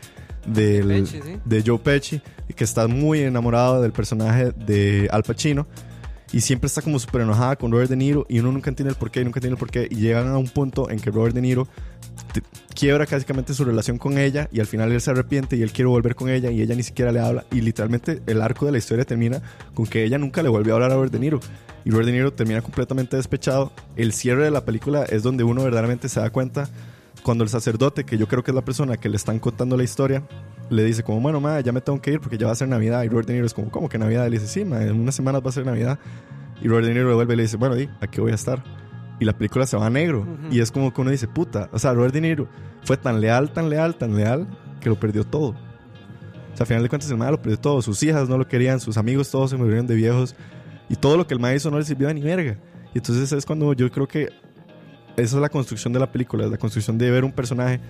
del- 0.47 0.87
Pesci, 0.89 1.21
sí. 1.23 1.37
de 1.45 1.63
Joe 1.67 1.79
Pesci 1.79 2.21
y 2.49 2.55
que 2.55 2.65
está 2.65 2.87
muy 2.89 3.21
enamorado 3.21 3.83
del 3.83 3.93
personaje 3.93 4.53
de 4.53 5.09
Al 5.13 5.23
Pacino 5.23 5.67
y 6.33 6.41
siempre 6.43 6.69
está 6.69 6.81
como 6.81 6.99
súper 7.01 7.23
enojada 7.23 7.57
con 7.57 7.73
Robert 7.73 7.91
De 7.91 7.97
Niro 7.97 8.25
y 8.29 8.39
uno 8.39 8.53
nunca 8.53 8.71
entiende 8.71 8.91
el 8.93 8.97
porqué, 8.97 9.25
nunca 9.25 9.39
entiende 9.39 9.55
el 9.55 9.59
porqué 9.59 9.89
y 9.91 9.97
llegan 9.97 10.29
a 10.29 10.39
un 10.39 10.49
punto 10.49 10.89
en 10.89 11.01
que 11.01 11.11
Robert 11.11 11.35
De 11.35 11.41
Niro 11.43 11.67
quiebra 12.75 13.07
básicamente 13.11 13.55
su 13.55 13.65
relación 13.65 13.99
con 13.99 14.19
ella 14.19 14.49
y 14.53 14.61
al 14.61 14.67
final 14.67 14.91
él 14.93 15.01
se 15.01 15.11
arrepiente 15.11 15.57
y 15.57 15.63
él 15.63 15.73
quiere 15.73 15.89
volver 15.89 16.15
con 16.15 16.29
ella 16.29 16.51
y 16.51 16.63
ella 16.63 16.75
ni 16.75 16.83
siquiera 16.83 17.13
le 17.13 17.21
habla 17.21 17.45
y 17.51 17.61
literalmente 17.61 18.23
el 18.27 18.41
arco 18.41 18.67
de 18.67 18.73
la 18.73 18.79
historia 18.79 19.05
termina 19.05 19.43
con 19.75 19.87
que 19.87 20.05
ella 20.05 20.19
nunca 20.19 20.43
le 20.43 20.49
volvió 20.49 20.73
a 20.73 20.77
hablar 20.77 20.93
a 20.93 20.95
Robert 20.95 21.13
De 21.13 21.19
Niro 21.19 21.41
y 21.85 21.91
Robert 21.91 22.07
De 22.07 22.13
Niro 22.13 22.33
termina 22.33 22.63
completamente 22.63 23.17
despechado. 23.17 23.73
El 23.97 24.13
cierre 24.13 24.45
de 24.45 24.51
la 24.51 24.65
película 24.65 25.05
es 25.05 25.23
donde 25.23 25.45
uno 25.45 25.63
verdaderamente 25.63 26.09
se 26.09 26.21
da 26.21 26.31
cuenta 26.31 26.69
cuando 27.23 27.45
el 27.45 27.51
sacerdote, 27.51 28.05
que 28.05 28.19
yo 28.19 28.29
creo 28.29 28.43
que 28.43 28.51
es 28.51 28.55
la 28.55 28.65
persona 28.65 28.97
que 28.97 29.09
le 29.09 29.17
están 29.17 29.39
contando 29.39 29.77
la 29.77 29.83
historia, 29.83 30.23
le 30.71 30.85
dice 30.85 31.03
como, 31.03 31.21
bueno, 31.21 31.41
ma, 31.41 31.61
ya 31.61 31.73
me 31.73 31.81
tengo 31.81 32.01
que 32.01 32.13
ir 32.13 32.21
porque 32.21 32.39
ya 32.39 32.47
va 32.47 32.53
a 32.53 32.57
ser 32.57 32.69
Navidad. 32.69 33.03
Y 33.03 33.09
Robert 33.09 33.29
De 33.29 33.35
Niro 33.35 33.47
es 33.47 33.55
como, 33.55 33.71
¿cómo 33.71 33.89
que 33.89 33.99
Navidad? 33.99 34.27
Y 34.27 34.31
le 34.31 34.39
dice, 34.39 34.51
sí, 34.51 34.65
ma, 34.65 34.83
en 34.83 34.99
unas 34.99 35.15
semanas 35.15 35.43
va 35.45 35.51
a 35.51 35.53
ser 35.53 35.67
Navidad. 35.67 35.99
Y 36.63 36.69
Robert 36.69 36.87
De 36.87 36.95
Niro 36.95 37.09
le 37.09 37.15
vuelve 37.15 37.35
y 37.35 37.37
le 37.37 37.43
dice, 37.45 37.57
bueno, 37.57 37.75
di, 37.75 37.89
aquí 38.01 38.21
voy 38.21 38.33
a 38.33 38.35
estar. 38.35 38.63
Y 39.21 39.25
la 39.25 39.37
película 39.37 39.67
se 39.67 39.77
va 39.77 39.87
a 39.87 39.91
negro. 39.91 40.27
Y 40.51 40.61
es 40.61 40.73
como 40.73 40.93
que 40.93 41.01
uno 41.01 41.11
dice, 41.11 41.29
puta, 41.29 41.69
o 41.73 41.79
sea, 41.79 41.93
Robert 41.93 42.13
De 42.13 42.21
Niro 42.21 42.49
fue 42.83 42.97
tan 42.97 43.21
leal, 43.21 43.53
tan 43.53 43.71
leal, 43.71 43.95
tan 43.95 44.17
leal, 44.17 44.49
que 44.81 44.89
lo 44.89 44.99
perdió 44.99 45.25
todo. 45.25 45.51
O 45.51 46.57
sea, 46.57 46.65
al 46.65 46.67
final 46.67 46.83
de 46.83 46.89
cuentas 46.89 47.11
el 47.11 47.17
mae 47.17 47.31
lo 47.31 47.41
perdió 47.41 47.59
todo. 47.59 47.83
Sus 47.83 48.03
hijas 48.03 48.29
no 48.29 48.39
lo 48.39 48.49
querían, 48.49 48.81
sus 48.81 48.97
amigos 48.97 49.31
todos 49.31 49.51
se 49.51 49.57
murieron 49.57 49.87
de 49.87 49.95
viejos. 49.95 50.35
Y 50.89 50.97
todo 50.97 51.17
lo 51.17 51.27
que 51.27 51.35
el 51.35 51.41
mae 51.41 51.57
hizo 51.57 51.71
no 51.71 51.79
le 51.79 51.85
sirvió 51.85 52.09
de 52.09 52.15
ni 52.15 52.23
verga. 52.23 52.59
Y 52.95 52.99
entonces 52.99 53.31
es 53.31 53.47
cuando 53.47 53.73
yo 53.75 53.91
creo 53.91 54.09
que 54.09 54.31
esa 55.17 55.37
es 55.37 55.43
la 55.43 55.49
construcción 55.49 55.93
de 55.93 56.01
la 56.01 56.11
película, 56.11 56.45
es 56.45 56.51
la 56.51 56.59
construcción 56.59 56.99
de 56.99 57.11
ver 57.11 57.25
un 57.25 57.33
personaje 57.33 57.81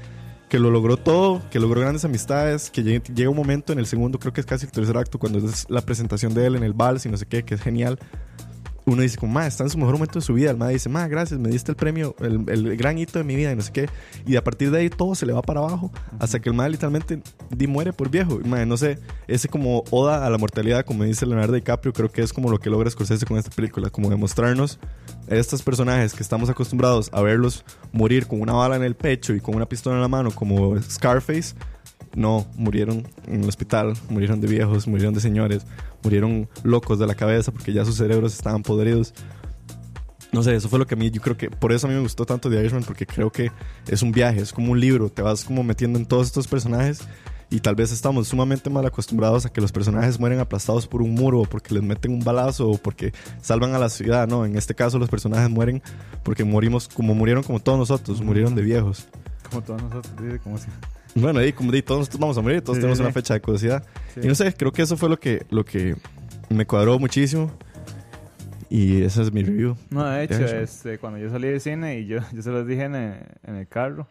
que 0.49 0.59
lo 0.59 0.71
logró 0.71 0.97
todo, 0.97 1.41
que 1.49 1.61
logró 1.61 1.81
grandes 1.81 2.05
amistades, 2.05 2.71
que 2.71 2.83
llega 2.83 3.31
un 3.31 3.37
momento 3.37 3.73
en 3.73 3.79
el 3.79 3.87
segundo, 3.87 4.19
creo 4.19 4.33
que 4.33 4.41
es 4.41 4.47
casi 4.47 4.67
el 4.67 4.73
tercer 4.73 4.97
acto, 4.99 5.19
cuando 5.19 5.39
es 5.39 5.65
la 5.71 5.81
presentación 5.81 6.35
de 6.35 6.45
él 6.47 6.57
en 6.57 6.65
el 6.65 6.73
vals 6.73 7.07
y 7.07 7.09
no 7.09 7.17
sé 7.17 7.27
qué, 7.27 7.45
que 7.45 7.55
es 7.55 7.63
genial. 7.63 7.99
Uno 8.91 9.03
dice 9.03 9.17
como, 9.17 9.35
ma, 9.35 9.47
está 9.47 9.63
en 9.63 9.71
su 9.71 9.79
mejor 9.79 9.95
momento 9.95 10.19
de 10.19 10.25
su 10.25 10.35
vida. 10.35 10.51
El 10.51 10.57
ma 10.57 10.69
dice, 10.69 10.89
ma, 10.89 11.07
gracias, 11.07 11.39
me 11.39 11.49
diste 11.49 11.71
el 11.71 11.77
premio, 11.77 12.17
el, 12.19 12.45
el 12.49 12.77
gran 12.77 12.99
hito 12.99 13.19
de 13.21 13.25
mi 13.25 13.37
vida 13.37 13.53
y 13.53 13.57
no 13.57 13.63
sé 13.63 13.71
qué. 13.73 13.89
Y 14.27 14.35
a 14.35 14.43
partir 14.43 14.71
de 14.71 14.79
ahí 14.79 14.91
todo 14.91 15.15
se 15.15 15.27
le 15.27 15.33
va 15.33 15.43
para 15.43 15.61
abajo 15.61 15.93
hasta 16.19 16.41
que 16.41 16.49
el 16.49 16.57
ma 16.57 16.69
literalmente 16.69 17.23
di, 17.51 17.67
muere 17.69 17.93
por 17.93 18.11
viejo. 18.11 18.41
Y, 18.45 18.49
ma, 18.49 18.65
no 18.67 18.77
sé, 18.77 18.99
ese 19.29 19.49
como 19.49 19.85
oda 19.91 20.27
a 20.27 20.31
la 20.31 20.39
mortalidad, 20.39 20.85
como 20.85 21.05
dice 21.05 21.25
Leonardo 21.25 21.55
DiCaprio, 21.55 21.93
creo 21.93 22.11
que 22.11 22.23
es 22.23 22.33
como 22.33 22.51
lo 22.51 22.59
que 22.59 22.69
logra 22.69 22.91
Scorsese 22.91 23.27
con 23.27 23.39
esta 23.39 23.51
película, 23.51 23.91
como 23.91 24.11
demostrarnos 24.11 24.81
a 25.31 25.35
estos 25.37 25.63
personajes 25.63 26.13
que 26.13 26.23
estamos 26.23 26.51
acostumbrados 26.51 27.11
a 27.13 27.23
verlos 27.23 27.65
morir 27.93 28.27
con 28.27 28.41
una 28.41 28.55
bala 28.55 28.77
en 28.77 28.83
el 28.83 28.97
pecho 28.97 29.35
y 29.35 29.41
con 29.41 29.55
una 29.55 29.67
pistola 29.67 29.97
en 29.97 30.03
la 30.03 30.09
mano, 30.09 30.31
como 30.33 30.81
Scarface. 30.83 31.55
No, 32.15 32.45
murieron 32.57 33.07
en 33.29 33.45
el 33.45 33.49
hospital, 33.49 33.95
murieron 34.09 34.41
de 34.41 34.49
viejos, 34.49 34.89
murieron 34.89 35.15
de 35.15 35.21
señores, 35.21 35.65
murieron 36.03 36.49
locos 36.63 36.99
de 36.99 37.07
la 37.07 37.15
cabeza 37.15 37.53
porque 37.53 37.73
ya 37.73 37.85
sus 37.85 37.97
cerebros 37.97 38.35
estaban 38.35 38.63
podridos. 38.63 39.15
No 40.33 40.43
sé, 40.43 40.55
eso 40.55 40.69
fue 40.69 40.79
lo 40.79 40.87
que 40.87 40.95
a 40.95 40.97
mí, 40.97 41.11
yo 41.11 41.21
creo 41.21 41.37
que 41.37 41.51
por 41.51 41.73
eso 41.73 41.87
a 41.87 41.91
mí 41.91 41.97
me 41.97 42.03
gustó 42.03 42.25
tanto 42.25 42.49
The 42.49 42.61
Irishman, 42.61 42.85
porque 42.85 43.05
creo 43.05 43.31
que 43.31 43.51
es 43.89 44.03
un 44.03 44.13
viaje, 44.13 44.41
es 44.41 44.53
como 44.53 44.73
un 44.73 44.79
libro, 44.79 45.09
te 45.09 45.23
vas 45.23 45.45
como 45.45 45.65
metiendo 45.65 45.99
en 45.99 46.07
todos 46.07 46.29
estos 46.29 46.47
personajes 46.47 47.01
y 47.51 47.59
tal 47.61 47.75
vez 47.75 47.91
estamos 47.91 48.29
sumamente 48.29 48.71
mal 48.71 48.87
acostumbrados 48.87 49.45
a 49.45 49.53
que 49.53 49.61
los 49.61 49.73
personajes 49.73 50.21
mueren 50.21 50.39
aplastados 50.39 50.87
por 50.87 51.03
un 51.03 51.15
muro 51.15 51.41
o 51.41 51.45
porque 51.45 51.75
les 51.75 51.83
meten 51.83 52.13
un 52.13 52.21
balazo 52.21 52.71
o 52.71 52.79
porque 52.79 53.13
salvan 53.43 53.75
a 53.75 53.79
la 53.81 53.89
ciudad, 53.89 54.29
¿no? 54.29 54.47
En 54.47 54.57
este 54.57 54.75
caso 54.75 55.01
los 55.01 55.11
personajes 55.11 55.51
mueren 55.51 55.83
porque 56.23 56.45
morimos 56.45 56.87
como 56.87 57.15
murieron 57.15 57.43
como 57.43 57.59
todos 57.59 57.77
nosotros, 57.77 58.23
murieron 58.23 58.55
de 58.55 58.63
viejos. 58.63 59.09
Como 59.49 59.63
todos 59.63 59.83
nosotros, 59.83 60.15
como 60.45 60.59
si. 60.59 60.69
Bueno, 61.15 61.45
y 61.45 61.53
como 61.53 61.73
di, 61.73 61.83
todos 61.83 62.01
nosotros 62.01 62.21
vamos 62.21 62.39
a 62.39 62.41
morir, 62.41 62.61
todos 62.63 62.77
Sí, 62.77 62.81
tenemos 62.81 62.99
sí, 62.99 63.05
una 63.05 63.13
fecha 63.13 63.35
de 63.35 63.41
caducidad. 63.41 63.85
Sí. 64.15 64.21
Y 64.23 64.27
no 64.29 64.35
sé, 64.35 64.53
creo 64.55 64.73
que 64.73 64.83
eso 64.83 64.97
fue 64.97 65.09
lo 65.09 65.19
que, 65.19 65.45
lo 65.51 65.65
que 65.65 65.97
me 66.49 66.67
cuadró 66.67 66.99
muchísimo. 66.99 67.51
Y 68.69 69.03
esa 69.03 69.23
es 69.23 69.33
mi 69.33 69.43
review. 69.43 69.77
No, 69.91 70.05
de 70.09 70.23
hecho, 70.25 70.45
este, 70.45 70.99
cuando 70.99 71.19
yo 71.19 71.29
salí 71.31 71.49
del 71.49 71.61
cine 71.61 71.99
y 71.99 72.07
yo, 72.07 72.21
yo 72.33 72.43
se 72.43 72.51
los 72.51 72.67
dije 72.67 72.85
en 72.85 72.95
el, 72.95 73.15
en 73.45 73.57
el 73.57 73.67
carro, 73.67 74.07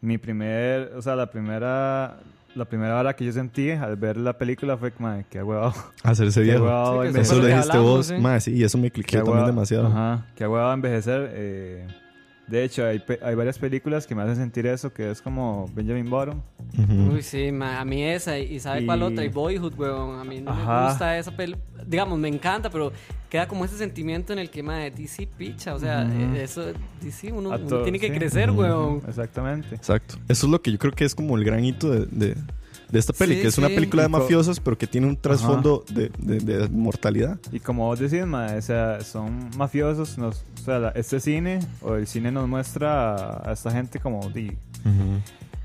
mi 0.00 0.16
primer, 0.16 0.92
o 0.96 1.02
sea, 1.02 1.14
la 1.14 1.30
primera, 1.30 2.16
la 2.54 2.64
primera 2.64 2.98
hora 2.98 3.14
que 3.14 3.26
yo 3.26 3.32
sentí 3.32 3.70
al 3.70 3.96
ver 3.96 4.16
la 4.16 4.32
película 4.38 4.78
fue, 4.78 4.92
madre, 4.98 5.26
qué 5.28 5.42
huevado. 5.42 5.74
Hacerse 6.02 6.40
Qué 6.40 6.44
viejo. 6.44 6.64
huevado 6.64 7.02
Sí. 7.12 7.18
Eso 7.20 7.34
lo 7.38 7.46
dijiste 7.46 7.70
hablamos, 7.72 7.84
vos, 7.96 8.06
sí. 8.06 8.14
más 8.16 8.44
sí, 8.44 8.52
y 8.54 8.64
eso 8.64 8.78
me 8.78 8.90
cliqueó 8.90 9.22
también 9.24 9.44
demasiado. 9.46 9.88
Ajá, 9.88 10.26
qué 10.34 10.46
huevado 10.48 10.72
envejecer. 10.72 11.30
eh, 11.34 11.86
de 12.52 12.64
hecho, 12.64 12.86
hay, 12.86 12.98
pe- 12.98 13.18
hay 13.22 13.34
varias 13.34 13.58
películas 13.58 14.06
que 14.06 14.14
me 14.14 14.20
hacen 14.22 14.36
sentir 14.36 14.66
eso, 14.66 14.92
que 14.92 15.10
es 15.10 15.22
como 15.22 15.66
Benjamin 15.74 16.08
Bottom. 16.10 16.42
Uy, 17.10 17.22
sí, 17.22 17.50
ma, 17.50 17.80
a 17.80 17.84
mí 17.86 18.02
esa. 18.02 18.38
¿Y 18.38 18.60
sabe 18.60 18.82
Y- 18.82 18.86
cuál 18.86 19.02
otra? 19.02 19.24
Y 19.24 19.28
Boyhood, 19.28 19.74
weón. 19.78 20.20
A 20.20 20.24
mí 20.24 20.40
no 20.42 20.50
Ajá. 20.50 20.80
me 20.82 20.88
gusta 20.90 21.18
esa 21.18 21.34
peli. 21.34 21.56
Digamos, 21.86 22.18
me 22.18 22.28
encanta, 22.28 22.68
pero 22.68 22.92
queda 23.30 23.48
como 23.48 23.64
ese 23.64 23.78
sentimiento 23.78 24.32
en 24.34 24.38
el 24.38 24.50
que, 24.50 24.62
ma, 24.62 24.78
DC 24.90 25.26
picha. 25.38 25.74
O 25.74 25.78
sea, 25.78 26.02
eh, 26.02 26.42
eso, 26.42 26.62
DC, 27.00 27.32
uno, 27.32 27.48
uno 27.58 27.82
tiene 27.82 27.98
que 27.98 28.08
sí. 28.08 28.12
crecer, 28.14 28.50
Ujú. 28.50 28.60
weón. 28.60 29.02
Exactamente. 29.08 29.74
Exacto. 29.74 30.16
Eso 30.28 30.46
es 30.46 30.50
lo 30.52 30.60
que 30.60 30.70
yo 30.72 30.78
creo 30.78 30.92
que 30.92 31.04
es 31.06 31.14
como 31.14 31.36
el 31.38 31.44
gran 31.44 31.64
hito 31.64 31.90
de, 31.90 32.06
de, 32.06 32.36
de 32.92 32.98
esta 32.98 33.12
peli, 33.12 33.36
Sí, 33.36 33.40
que 33.42 33.48
es 33.48 33.58
una 33.58 33.68
sí. 33.68 33.74
película 33.74 34.02
de 34.04 34.08
mafiosos, 34.10 34.60
pero 34.60 34.76
que 34.78 34.86
tiene 34.86 35.06
un 35.08 35.16
trasfondo 35.16 35.84
de, 35.90 36.12
de, 36.18 36.38
de 36.40 36.68
mortalidad. 36.68 37.38
Y 37.50 37.58
como 37.58 37.86
vos 37.86 37.98
decís, 37.98 38.24
ma, 38.26 38.46
o 38.56 38.62
sea, 38.62 39.00
son 39.00 39.50
mafiosos. 39.56 40.18
Nos, 40.18 40.44
o 40.60 40.64
sea, 40.64 40.90
este 40.94 41.18
cine 41.18 41.60
o 41.80 41.94
el 41.94 42.06
cine 42.06 42.30
nos 42.30 42.46
muestra 42.46 43.14
a, 43.16 43.50
a 43.50 43.52
esta 43.54 43.70
gente 43.70 43.98
como 43.98 44.28
di, 44.30 44.52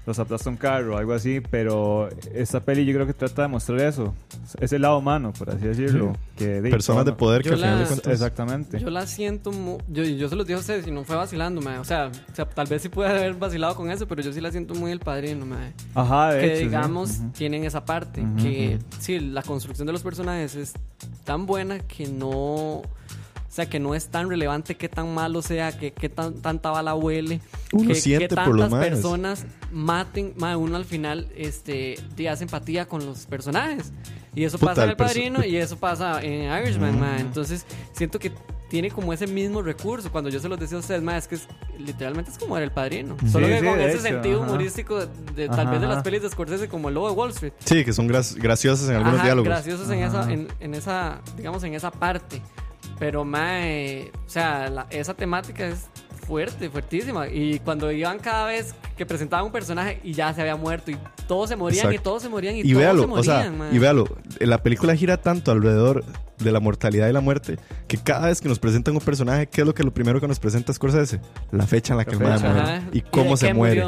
los 0.07 0.17
aplasta 0.17 0.49
un 0.49 0.55
carro 0.57 0.95
o 0.95 0.97
algo 0.97 1.13
así, 1.13 1.41
pero 1.51 2.09
esta 2.33 2.61
peli 2.61 2.85
yo 2.85 2.93
creo 2.93 3.05
que 3.05 3.13
trata 3.13 3.43
de 3.43 3.47
mostrar 3.49 3.81
eso. 3.81 4.15
Es 4.59 4.71
el 4.73 4.81
lado 4.81 4.97
humano, 4.97 5.33
por 5.37 5.49
así 5.49 5.67
decirlo. 5.67 6.13
Que, 6.35 6.61
Personas 6.71 7.05
de 7.05 7.11
poder 7.13 7.43
que 7.43 7.49
al 7.49 7.55
final 7.57 7.79
de 7.79 7.85
cuentas... 7.85 8.13
Exactamente. 8.13 8.79
Yo 8.79 8.89
la 8.89 9.05
siento 9.05 9.51
mu- 9.51 9.77
yo, 9.89 10.03
yo 10.03 10.29
se 10.29 10.35
los 10.35 10.47
dije 10.47 10.55
a 10.55 10.59
ustedes 10.61 10.87
y 10.87 10.91
no 10.91 11.03
fue 11.03 11.15
vacilando. 11.17 11.59
O 11.79 11.83
sea, 11.83 12.07
o 12.31 12.35
sea, 12.35 12.45
tal 12.45 12.67
vez 12.67 12.81
sí 12.81 12.89
puede 12.89 13.09
haber 13.09 13.33
vacilado 13.33 13.75
con 13.75 13.91
eso, 13.91 14.07
pero 14.07 14.21
yo 14.21 14.31
sí 14.31 14.39
la 14.41 14.49
siento 14.51 14.73
muy 14.73 14.91
el 14.91 14.99
padrino. 14.99 15.45
Ajá, 15.93 16.31
de 16.31 16.39
que 16.39 16.45
hecho, 16.47 16.57
sí. 16.57 16.63
digamos 16.63 17.19
tienen 17.33 17.65
esa 17.65 17.83
parte 17.83 18.25
que 18.41 18.79
sí 18.99 19.19
la 19.19 19.43
construcción 19.43 19.85
de 19.87 19.93
los 19.93 20.01
personajes 20.03 20.55
es 20.55 20.73
tan 21.25 21.45
buena 21.45 21.79
que 21.79 22.07
no 22.07 22.81
sea 23.57 23.69
que 23.69 23.79
no 23.79 23.93
es 23.95 24.07
tan 24.07 24.29
relevante 24.29 24.75
qué 24.75 24.87
tan 24.89 25.13
malo 25.13 25.41
sea 25.41 25.77
que 25.77 25.91
qué 25.91 26.09
tan 26.09 26.35
tanta 26.41 26.69
bala 26.71 26.95
huele 26.95 27.41
Uno 27.73 27.87
que, 27.89 27.95
siente 27.95 28.27
que 28.29 28.35
por 28.35 28.57
tantas 28.57 28.79
personas 28.79 29.45
maten 29.71 30.33
ma, 30.37 30.55
uno 30.57 30.75
al 30.77 30.85
final 30.85 31.27
este 31.35 31.99
te 32.15 32.29
hace 32.29 32.43
empatía 32.45 32.87
con 32.87 33.05
los 33.05 33.25
personajes 33.25 33.91
y 34.35 34.43
eso 34.43 34.57
Puta, 34.57 34.71
pasa 34.71 34.83
en 34.85 34.89
el 34.91 34.95
padrino 34.97 35.43
y 35.43 35.57
eso 35.57 35.77
pasa 35.77 36.21
en 36.23 36.43
Irishman 36.63 36.99
ma. 36.99 37.19
entonces 37.19 37.65
siento 37.93 38.19
que 38.19 38.31
tiene 38.69 38.91
como 38.91 39.13
ese 39.13 39.27
mismo 39.27 39.61
recurso 39.61 40.11
cuando 40.11 40.29
yo 40.29 40.39
se 40.41 40.49
los 40.49 40.59
decía 40.59 40.77
a 40.77 40.81
ustedes 40.81 41.01
ma, 41.01 41.17
es 41.17 41.27
que 41.27 41.35
es, 41.35 41.47
literalmente 41.79 42.29
es 42.31 42.37
como 42.37 42.57
era 42.57 42.65
el 42.65 42.71
padrino 42.71 43.15
solo 43.31 43.47
Sí, 43.47 43.53
que 43.53 43.59
sí, 43.61 43.65
con 43.65 43.79
ese 43.79 43.91
hecho, 43.93 44.01
sentido 44.01 44.41
ajá. 44.43 44.49
humorístico 44.51 45.05
de, 45.35 45.47
tal 45.47 45.59
Ajá, 45.61 45.71
vez 45.71 45.81
de 45.81 45.87
las 45.87 46.03
pelis 46.03 46.21
de 46.21 46.29
Scorsese 46.29 46.67
como 46.67 46.89
el 46.89 46.95
lobo 46.95 47.09
de 47.09 47.15
Wall 47.15 47.29
Street 47.31 47.53
Sí, 47.65 47.83
que 47.85 47.93
son 47.93 48.07
gra- 48.09 48.35
graciosas 48.39 48.89
en 48.89 48.95
algunos 48.97 49.15
Ajá, 49.15 49.23
diálogos. 49.23 49.47
graciosos 49.49 49.89
en 49.89 49.99
esa, 50.03 50.31
en, 50.31 50.47
en 50.59 50.73
esa, 50.75 51.21
digamos, 51.37 51.63
en 51.63 51.73
esa 51.73 51.89
parte. 51.91 52.41
Pero, 52.99 53.23
mae, 53.25 54.11
o 54.25 54.29
sea, 54.29 54.69
la- 54.69 54.87
esa 54.89 55.13
temática 55.13 55.67
es 55.67 55.85
fuerte, 56.25 56.69
fuertísima. 56.69 57.27
Y 57.29 57.59
cuando 57.59 57.91
iban 57.91 58.19
cada 58.19 58.47
vez 58.47 58.73
que 58.97 59.05
presentaban 59.05 59.45
un 59.45 59.51
personaje 59.51 59.99
y 60.03 60.13
ya 60.13 60.33
se 60.33 60.41
había 60.41 60.55
muerto 60.55 60.91
y 60.91 60.97
todos 61.27 61.49
se 61.49 61.55
morían 61.55 61.93
y 61.93 61.99
todos 61.99 62.21
se 62.23 62.29
morían 62.29 62.55
y, 62.55 62.59
Y 62.59 62.63
todos 62.63 62.77
véalo, 62.77 63.03
se 63.03 63.09
o 63.11 63.23
sea, 63.23 63.51
morían, 63.51 63.75
y 63.75 63.79
véalo, 63.79 64.05
la 64.39 64.57
película 64.63 64.95
gira 64.95 65.17
tanto 65.17 65.51
alrededor 65.51 66.03
de 66.39 66.51
la 66.51 66.59
mortalidad 66.59 67.07
y 67.09 67.13
la 67.13 67.21
muerte 67.21 67.57
que 67.87 67.97
cada 67.97 68.27
vez 68.27 68.41
que 68.41 68.47
nos 68.49 68.59
presentan 68.59 68.93
un 68.95 69.01
personaje, 69.01 69.47
¿qué 69.47 69.61
es 69.61 69.67
lo 69.67 69.73
que 69.73 69.83
lo 69.83 69.93
primero 69.93 70.19
que 70.21 70.27
nos 70.27 70.39
presenta 70.39 70.71
Scorsese? 70.73 71.19
La 71.51 71.65
fecha 71.65 71.93
en 71.93 71.97
la 71.97 72.05
que 72.05 72.15
La 72.15 72.17
el 72.17 72.23
mae 72.29 72.37
fecha. 72.39 72.53
muere 72.53 72.81
y 72.93 73.01
cómo 73.01 73.37
se 73.37 73.47
qué 73.47 73.53
muere. 73.53 73.83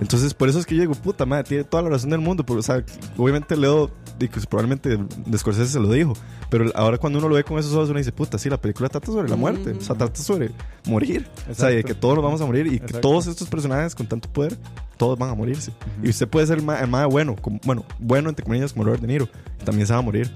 Entonces, 0.00 0.34
por 0.34 0.48
eso 0.48 0.58
es 0.58 0.66
que 0.66 0.74
yo 0.74 0.82
digo, 0.82 0.94
puta 0.94 1.24
madre, 1.26 1.44
tiene 1.44 1.64
toda 1.64 1.82
la 1.84 1.90
razón 1.90 2.10
del 2.10 2.20
mundo. 2.20 2.44
Porque, 2.44 2.60
o 2.60 2.62
sea, 2.62 2.84
obviamente 3.16 3.56
Leo, 3.56 3.90
y 4.20 4.28
pues, 4.28 4.46
probablemente 4.46 4.98
de 4.98 5.38
Scorsese 5.38 5.72
se 5.72 5.80
lo 5.80 5.90
dijo. 5.90 6.14
Pero 6.50 6.70
ahora 6.74 6.98
cuando 6.98 7.18
uno 7.18 7.28
lo 7.28 7.34
ve 7.36 7.44
con 7.44 7.58
esos 7.58 7.72
ojos, 7.72 7.88
uno 7.90 7.98
dice, 7.98 8.12
puta, 8.12 8.38
sí, 8.38 8.48
la 8.50 8.60
película 8.60 8.88
trata 8.88 9.06
sobre 9.06 9.28
la 9.28 9.36
muerte. 9.36 9.70
Ujú. 9.70 9.78
O 9.80 9.82
sea, 9.82 9.96
trata 9.96 10.20
sobre 10.20 10.50
morir. 10.86 11.26
O 11.50 11.54
sea, 11.54 11.68
de 11.68 11.74
Exacto. 11.80 11.94
que 11.94 12.00
todos 12.00 12.14
nos 12.16 12.24
vamos 12.24 12.40
a 12.40 12.46
morir 12.46 12.66
y 12.66 12.70
que 12.70 12.76
Exacto. 12.86 13.00
todos 13.00 13.26
estos 13.26 13.48
personajes 13.48 13.94
con 13.94 14.06
tanto 14.06 14.28
poder, 14.28 14.56
todos 14.96 15.18
van 15.18 15.30
a 15.30 15.34
morirse. 15.34 15.72
Y 16.02 16.10
usted 16.10 16.28
puede 16.28 16.46
ser 16.46 16.58
el 16.58 16.64
más, 16.64 17.06
bueno, 17.06 17.34
como, 17.40 17.58
bueno, 17.64 17.84
bueno 17.98 18.28
entre 18.28 18.44
comillas 18.44 18.72
como 18.72 18.84
Robert 18.84 19.00
De 19.00 19.08
Niro. 19.08 19.28
y 19.60 19.64
también 19.64 19.86
se 19.86 19.92
va 19.92 19.98
a 19.98 20.02
morir. 20.02 20.30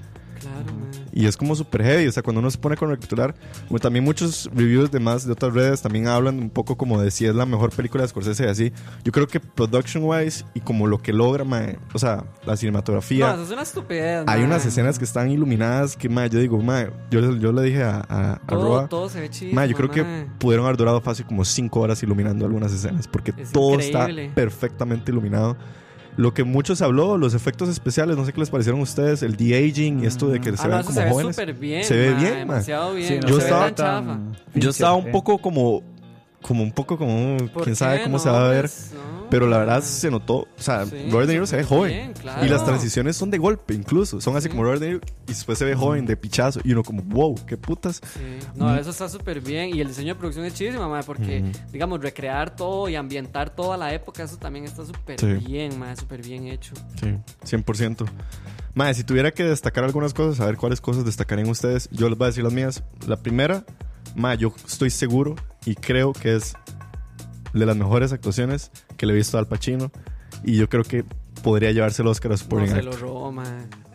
Y 1.13 1.25
es 1.25 1.35
como 1.37 1.55
súper 1.55 1.83
heavy. 1.83 2.07
O 2.07 2.11
sea, 2.11 2.23
cuando 2.23 2.39
uno 2.39 2.49
se 2.51 2.57
pone 2.57 2.75
con 2.77 2.89
recapitular, 2.89 3.35
como 3.67 3.79
también 3.79 4.03
muchos 4.05 4.49
reviews 4.53 4.91
de 4.91 4.99
más 4.99 5.25
de 5.25 5.31
otras 5.33 5.53
redes 5.53 5.81
también 5.81 6.07
hablan 6.07 6.37
un 6.39 6.49
poco 6.49 6.77
como 6.77 7.01
de 7.01 7.11
si 7.11 7.25
es 7.25 7.35
la 7.35 7.45
mejor 7.45 7.71
película 7.71 8.03
de 8.03 8.09
Scorsese 8.09 8.45
y 8.45 8.47
así. 8.47 8.73
Yo 9.03 9.11
creo 9.11 9.27
que 9.27 9.39
production 9.39 10.03
wise 10.05 10.45
y 10.53 10.59
como 10.61 10.87
lo 10.87 10.99
que 10.99 11.13
logra, 11.13 11.43
mae, 11.43 11.77
o 11.93 11.99
sea, 11.99 12.23
la 12.45 12.55
cinematografía. 12.57 13.35
No, 13.35 13.43
es 13.43 13.51
una 13.51 13.61
estupidez. 13.63 14.23
Hay 14.27 14.39
mae. 14.39 14.45
unas 14.45 14.65
escenas 14.65 14.97
que 14.99 15.05
están 15.05 15.29
iluminadas 15.31 15.95
que, 15.95 16.09
mae, 16.09 16.29
yo 16.29 16.39
digo, 16.39 16.57
mae, 16.61 16.89
yo, 17.11 17.35
yo 17.37 17.51
le 17.51 17.61
dije 17.63 17.83
a, 17.83 18.05
a, 18.07 18.33
a 18.33 18.39
Todo, 18.47 18.63
Roa, 18.63 18.87
todo 18.87 19.09
se 19.09 19.21
ve 19.21 19.29
chido. 19.29 19.53
mae, 19.53 19.67
yo 19.69 19.75
creo 19.75 19.89
que 19.91 20.03
pudieron 20.39 20.65
haber 20.65 20.77
durado 20.77 21.01
fácil 21.01 21.25
como 21.25 21.43
5 21.45 21.79
horas 21.79 22.01
iluminando 22.03 22.45
algunas 22.45 22.71
escenas 22.73 23.07
porque 23.07 23.33
Es 23.37 23.51
todo 23.51 23.73
increíble. 23.75 24.25
está 24.25 24.35
perfectamente 24.35 25.11
iluminado. 25.11 25.57
Lo 26.19 26.33
que 26.33 26.43
mucho 26.43 26.75
se 26.75 26.83
habló, 26.83 27.17
los 27.17 27.33
efectos 27.33 27.69
especiales, 27.69 28.17
no 28.17 28.25
sé 28.25 28.33
qué 28.33 28.41
les 28.41 28.49
parecieron 28.49 28.81
a 28.81 28.83
ustedes, 28.83 29.23
el 29.23 29.37
de-aging 29.37 30.03
y 30.03 30.05
esto 30.05 30.27
de 30.27 30.41
que 30.41 30.55
se 30.57 30.63
Ah, 30.63 30.67
no, 30.67 30.71
ven 30.71 30.79
eso 30.81 30.87
como 30.87 30.99
se 30.99 31.05
ve 31.05 31.11
jóvenes. 31.11 31.35
súper 31.35 31.53
bien. 31.53 31.83
Se 31.85 31.95
ve 31.95 32.13
bien. 32.13 32.33
Demasiado 32.39 32.93
bien. 32.93 33.07
Sí, 33.07 33.19
no 33.21 33.27
Yo 33.29 33.35
se 33.35 33.41
ve 33.41 33.43
estaba 33.45 33.75
tan. 33.75 34.35
Yo 34.53 34.69
estaba 34.71 34.95
un 34.95 35.07
¿eh? 35.07 35.11
poco 35.13 35.37
como, 35.37 35.81
como 36.41 36.63
un 36.63 36.71
poco 36.73 36.97
como, 36.97 37.37
¿Por 37.53 37.63
quién 37.63 37.75
sabe 37.77 38.03
cómo 38.03 38.19
se 38.19 38.27
No, 38.27 38.33
va 38.33 38.47
a 38.47 38.49
ver. 38.49 38.61
pues, 38.63 38.91
no, 38.93 39.18
Pero 39.29 39.47
la 39.47 39.59
verdad 39.59 39.83
se 39.83 40.09
notó, 40.09 40.35
o 40.37 40.47
sea, 40.57 40.85
Sí, 40.85 41.07
Robert 41.11 41.27
De 41.27 41.33
Niro 41.35 41.45
se 41.45 41.55
ve 41.57 41.63
joven. 41.63 41.91
bien, 41.91 42.13
claro. 42.13 42.45
Y 42.45 42.49
las 42.49 42.65
transiciones 42.65 43.15
son 43.15 43.29
de 43.29 43.37
golpe, 43.37 43.73
incluso. 43.73 44.19
Son 44.21 44.35
así 44.35 44.49
como 44.49 44.63
Robert 44.63 44.81
De 44.81 44.87
Niro 44.87 44.99
y 45.27 45.29
después 45.29 45.57
se 45.57 45.65
ve 45.65 45.75
joven, 45.75 46.05
de 46.05 46.17
pichazo. 46.17 46.59
Y 46.63 46.71
uno 46.73 46.83
como, 46.83 47.01
wow, 47.03 47.35
qué 47.45 47.55
putas. 47.57 48.01
Sí. 48.13 48.19
No, 48.55 48.69
Mm. 48.69 48.79
eso 48.79 48.89
está 48.89 49.07
súper 49.09 49.41
bien. 49.41 49.75
Y 49.75 49.81
el 49.81 49.87
diseño 49.89 50.13
de 50.13 50.19
producción 50.19 50.45
es 50.45 50.53
chidísimo, 50.55 50.89
mae, 50.89 51.03
porque, 51.03 51.43
digamos, 51.71 52.01
recrear 52.01 52.55
todo 52.55 52.89
y 52.89 52.95
ambientar 52.95 53.49
toda 53.51 53.77
la 53.77 53.93
época, 53.93 54.23
eso 54.23 54.37
también 54.37 54.65
está 54.65 54.85
súper 54.85 55.19
Sí. 55.19 55.27
bien, 55.45 55.77
mae, 55.77 55.95
súper 55.95 56.21
bien 56.23 56.47
hecho. 56.47 56.73
Sí, 56.99 57.15
100%. 57.43 58.05
Madre, 58.73 58.93
si 58.93 59.03
tuviera 59.03 59.31
que 59.31 59.43
destacar 59.43 59.83
algunas 59.83 60.13
cosas, 60.13 60.39
a 60.39 60.45
ver 60.45 60.57
cuáles 60.57 60.79
cosas 60.81 61.05
destacarían 61.05 61.49
ustedes, 61.49 61.89
yo 61.91 62.07
les 62.09 62.17
voy 62.17 62.25
a 62.25 62.27
decir 62.29 62.43
las 62.43 62.53
mías. 62.53 62.83
La 63.07 63.17
primera, 63.17 63.63
madre, 64.15 64.37
yo 64.39 64.53
estoy 64.65 64.89
seguro 64.89 65.35
y 65.65 65.75
creo 65.75 66.13
que 66.13 66.35
es 66.35 66.53
de 67.53 67.65
las 67.65 67.75
mejores 67.75 68.11
actuaciones 68.13 68.71
que 68.97 69.05
le 69.05 69.13
he 69.13 69.15
visto 69.15 69.37
a 69.37 69.39
Al 69.41 69.47
Pacino. 69.47 69.91
Y 70.43 70.55
yo 70.57 70.69
creo 70.69 70.83
que 70.83 71.03
podría 71.43 71.71
llevarse 71.71 72.01
el 72.01 72.07
Oscar 72.07 72.31
a 72.31 72.33
No, 72.33 72.37
Supporting 72.37 72.69
se 72.69 72.75
Actor. 72.77 72.93
lo 72.93 72.99
robó, 72.99 73.31
mae. 73.31 73.47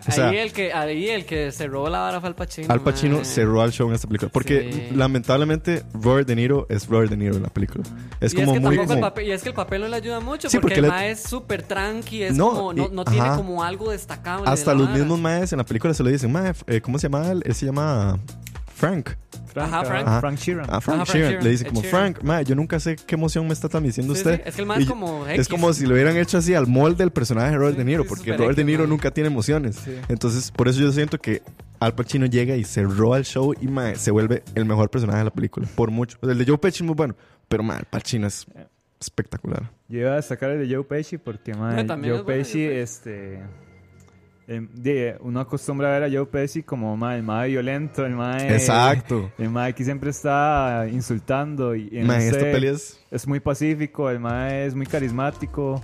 O 0.07 0.11
sea- 0.13 0.29
ahí, 0.29 0.37
el 0.39 0.53
que, 0.53 0.73
ahí 0.75 1.09
el 1.09 1.25
que 1.25 1.51
se 1.53 1.67
robó 1.67 1.89
la 1.89 2.01
vara 2.01 2.21
fue 2.21 2.29
Al 2.29 2.35
Pacino. 2.35 2.67
Al 2.73 2.81
Pacino 2.81 3.17
mae. 3.17 3.25
cerró 3.25 3.63
al 3.63 3.71
show 3.73 3.89
en 3.89 3.95
esta 3.95 4.07
película. 4.09 4.31
Porque 4.33 4.89
Sí. 4.91 4.97
lamentablemente 4.97 5.83
Robert 5.95 6.27
De 6.29 6.37
Niro 6.37 6.67
es 6.69 6.87
Robert 6.89 7.11
De 7.11 7.17
Niro 7.17 7.37
en 7.37 7.43
la 7.43 7.49
película. 7.49 7.85
Es 8.21 8.33
y 8.33 8.37
como 8.37 8.49
es 8.49 8.53
que 8.55 8.61
muy... 8.61 8.77
tampoco 8.77 8.83
el 8.83 8.89
como- 8.89 9.01
papel, 9.01 9.27
y 9.29 9.33
es 9.33 9.43
que 9.43 9.49
el 9.51 9.55
papel 9.55 9.81
no 9.83 9.89
le 9.89 9.97
ayuda 9.97 10.21
mucho 10.21 10.51
Sí, 10.51 10.59
porque, 10.59 10.75
porque 10.75 10.81
el 10.81 10.83
le- 10.83 10.89
mae 10.89 11.11
es 11.13 11.23
súper 11.23 11.63
tranqui, 11.63 12.23
es 12.25 12.35
No, 12.37 12.51
como, 12.51 12.73
no, 12.75 12.87
y- 12.87 12.91
no 12.91 13.05
tiene 13.05 13.21
ajá. 13.27 13.37
como 13.37 13.63
algo 13.63 13.91
destacable. 13.91 14.45
de 14.47 14.51
hasta 14.53 14.73
la 14.73 14.79
los 14.79 14.87
vara. 14.89 14.99
mismos 14.99 15.21
maes 15.21 15.53
en 15.53 15.59
la 15.59 15.65
película 15.65 15.95
se 15.95 16.03
lo 16.03 16.11
dicen, 16.11 16.33
mae, 16.33 16.53
eh, 16.67 16.81
¿cómo 16.83 16.99
se 16.99 17.09
llama 17.09 17.31
él? 17.31 17.43
Él 17.47 17.55
se 17.55 17.65
llama 17.67 18.19
Frank. 18.75 19.11
Frank, 19.55 19.73
Ajá, 19.73 19.85
Frank. 19.85 20.07
Ajá. 20.09 20.21
Frank 20.21 20.39
Sheeran. 20.39 20.65
A 20.69 20.81
Frank 20.81 20.97
Ajá, 20.97 21.07
Frank 21.07 21.09
Sheeran. 21.09 21.29
Sheeran, 21.31 21.45
Le 21.45 21.51
dice 21.51 21.65
Ed 21.65 21.69
como, 21.69 21.81
Sheeran. 21.83 22.15
Frank, 22.15 22.23
mae, 22.25 22.45
yo 22.45 22.55
nunca 22.55 22.81
sé 22.81 22.97
qué 22.97 23.15
emoción 23.15 23.47
me 23.47 23.53
está 23.53 23.69
transmitiendo 23.69 24.15
Sí, 24.15 24.21
usted. 24.21 24.37
sí, 24.37 24.43
es 24.47 24.55
que 24.57 24.61
el 24.63 24.67
mae 24.67 24.85
como 24.87 25.27
Es 25.27 25.49
como 25.49 25.73
si 25.73 25.87
lo 25.87 25.95
hubieran 25.95 26.17
hecho 26.17 26.39
así 26.39 26.55
al 26.55 26.67
molde 26.67 26.99
del 26.99 27.11
personaje 27.13 27.53
de 27.53 27.57
Robert 27.57 27.75
Sí, 27.77 27.79
De 27.79 27.85
Niro, 27.85 28.05
porque 28.05 28.37
Robert 28.37 28.57
De 28.57 28.65
Niro 28.65 28.81
mae. 28.81 28.89
nunca 28.89 29.11
tiene 29.11 29.29
emociones. 29.29 29.77
Sí. 29.77 29.97
Entonces, 30.09 30.51
por 30.51 30.69
eso 30.69 30.81
yo 30.81 30.93
siento 30.93 31.19
que 31.19 31.43
Al 31.81 31.95
Pacino 31.95 32.27
llega 32.27 32.57
y 32.57 32.65
se 32.65 32.83
roba 32.83 33.17
el 33.19 33.25
show 33.25 33.55
y 33.61 33.69
mae, 33.69 33.97
se 33.97 34.11
vuelve 34.11 34.43
el 34.55 34.65
mejor 34.65 34.91
personaje 34.91 35.19
de 35.19 35.25
la 35.25 35.31
película. 35.31 35.67
Por 35.75 35.91
mucho. 35.91 36.19
El 36.23 36.37
de 36.39 36.45
Joe 36.47 36.59
Pesci 36.59 36.79
es 36.83 36.87
muy 36.87 36.95
bueno, 36.95 37.15
pero 37.49 37.63
mae, 37.63 37.79
Al 37.79 37.85
Pacino 37.85 38.27
es 38.27 38.47
espectacular. 39.01 39.71
Yo 39.89 40.01
iba 40.01 40.13
a 40.13 40.17
destacar 40.17 40.51
el 40.51 40.67
de 40.67 40.75
Joe 40.75 40.85
Pesci 40.85 41.19
porque, 41.19 41.51
Eh, 41.53 41.85
también 41.85 42.15
Joe 42.15 42.21
es 42.21 42.25
bueno 42.25 42.27
Pesci, 42.27 42.65
Joe 42.65 42.75
Pesci. 42.75 42.83
este... 43.09 43.43
de- 44.47 45.17
uno 45.21 45.41
acostumbra 45.41 45.89
a 45.89 45.99
ver 45.99 46.03
a 46.05 46.15
Joe 46.17 46.27
Pesci 46.27 46.63
como 46.63 46.97
man, 46.97 47.15
el 47.15 47.23
más 47.23 47.47
violento, 47.47 48.05
el 48.05 48.15
más... 48.15 48.43
Exacto. 48.45 49.31
El 49.39 49.51
más 49.51 49.73
que 49.75 49.85
siempre 49.85 50.11
está 50.11 50.87
insultando 50.91 51.75
y 51.75 51.89
en 51.93 52.07
Mae, 52.07 52.29
esta 52.29 52.41
peli 52.41 52.67
es... 52.69 53.01
es 53.11 53.27
muy 53.27 53.41
pacífico, 53.41 54.11
el 54.11 54.21
más 54.21 54.53
es 54.53 54.75
muy 54.75 54.87
carismático. 54.87 55.81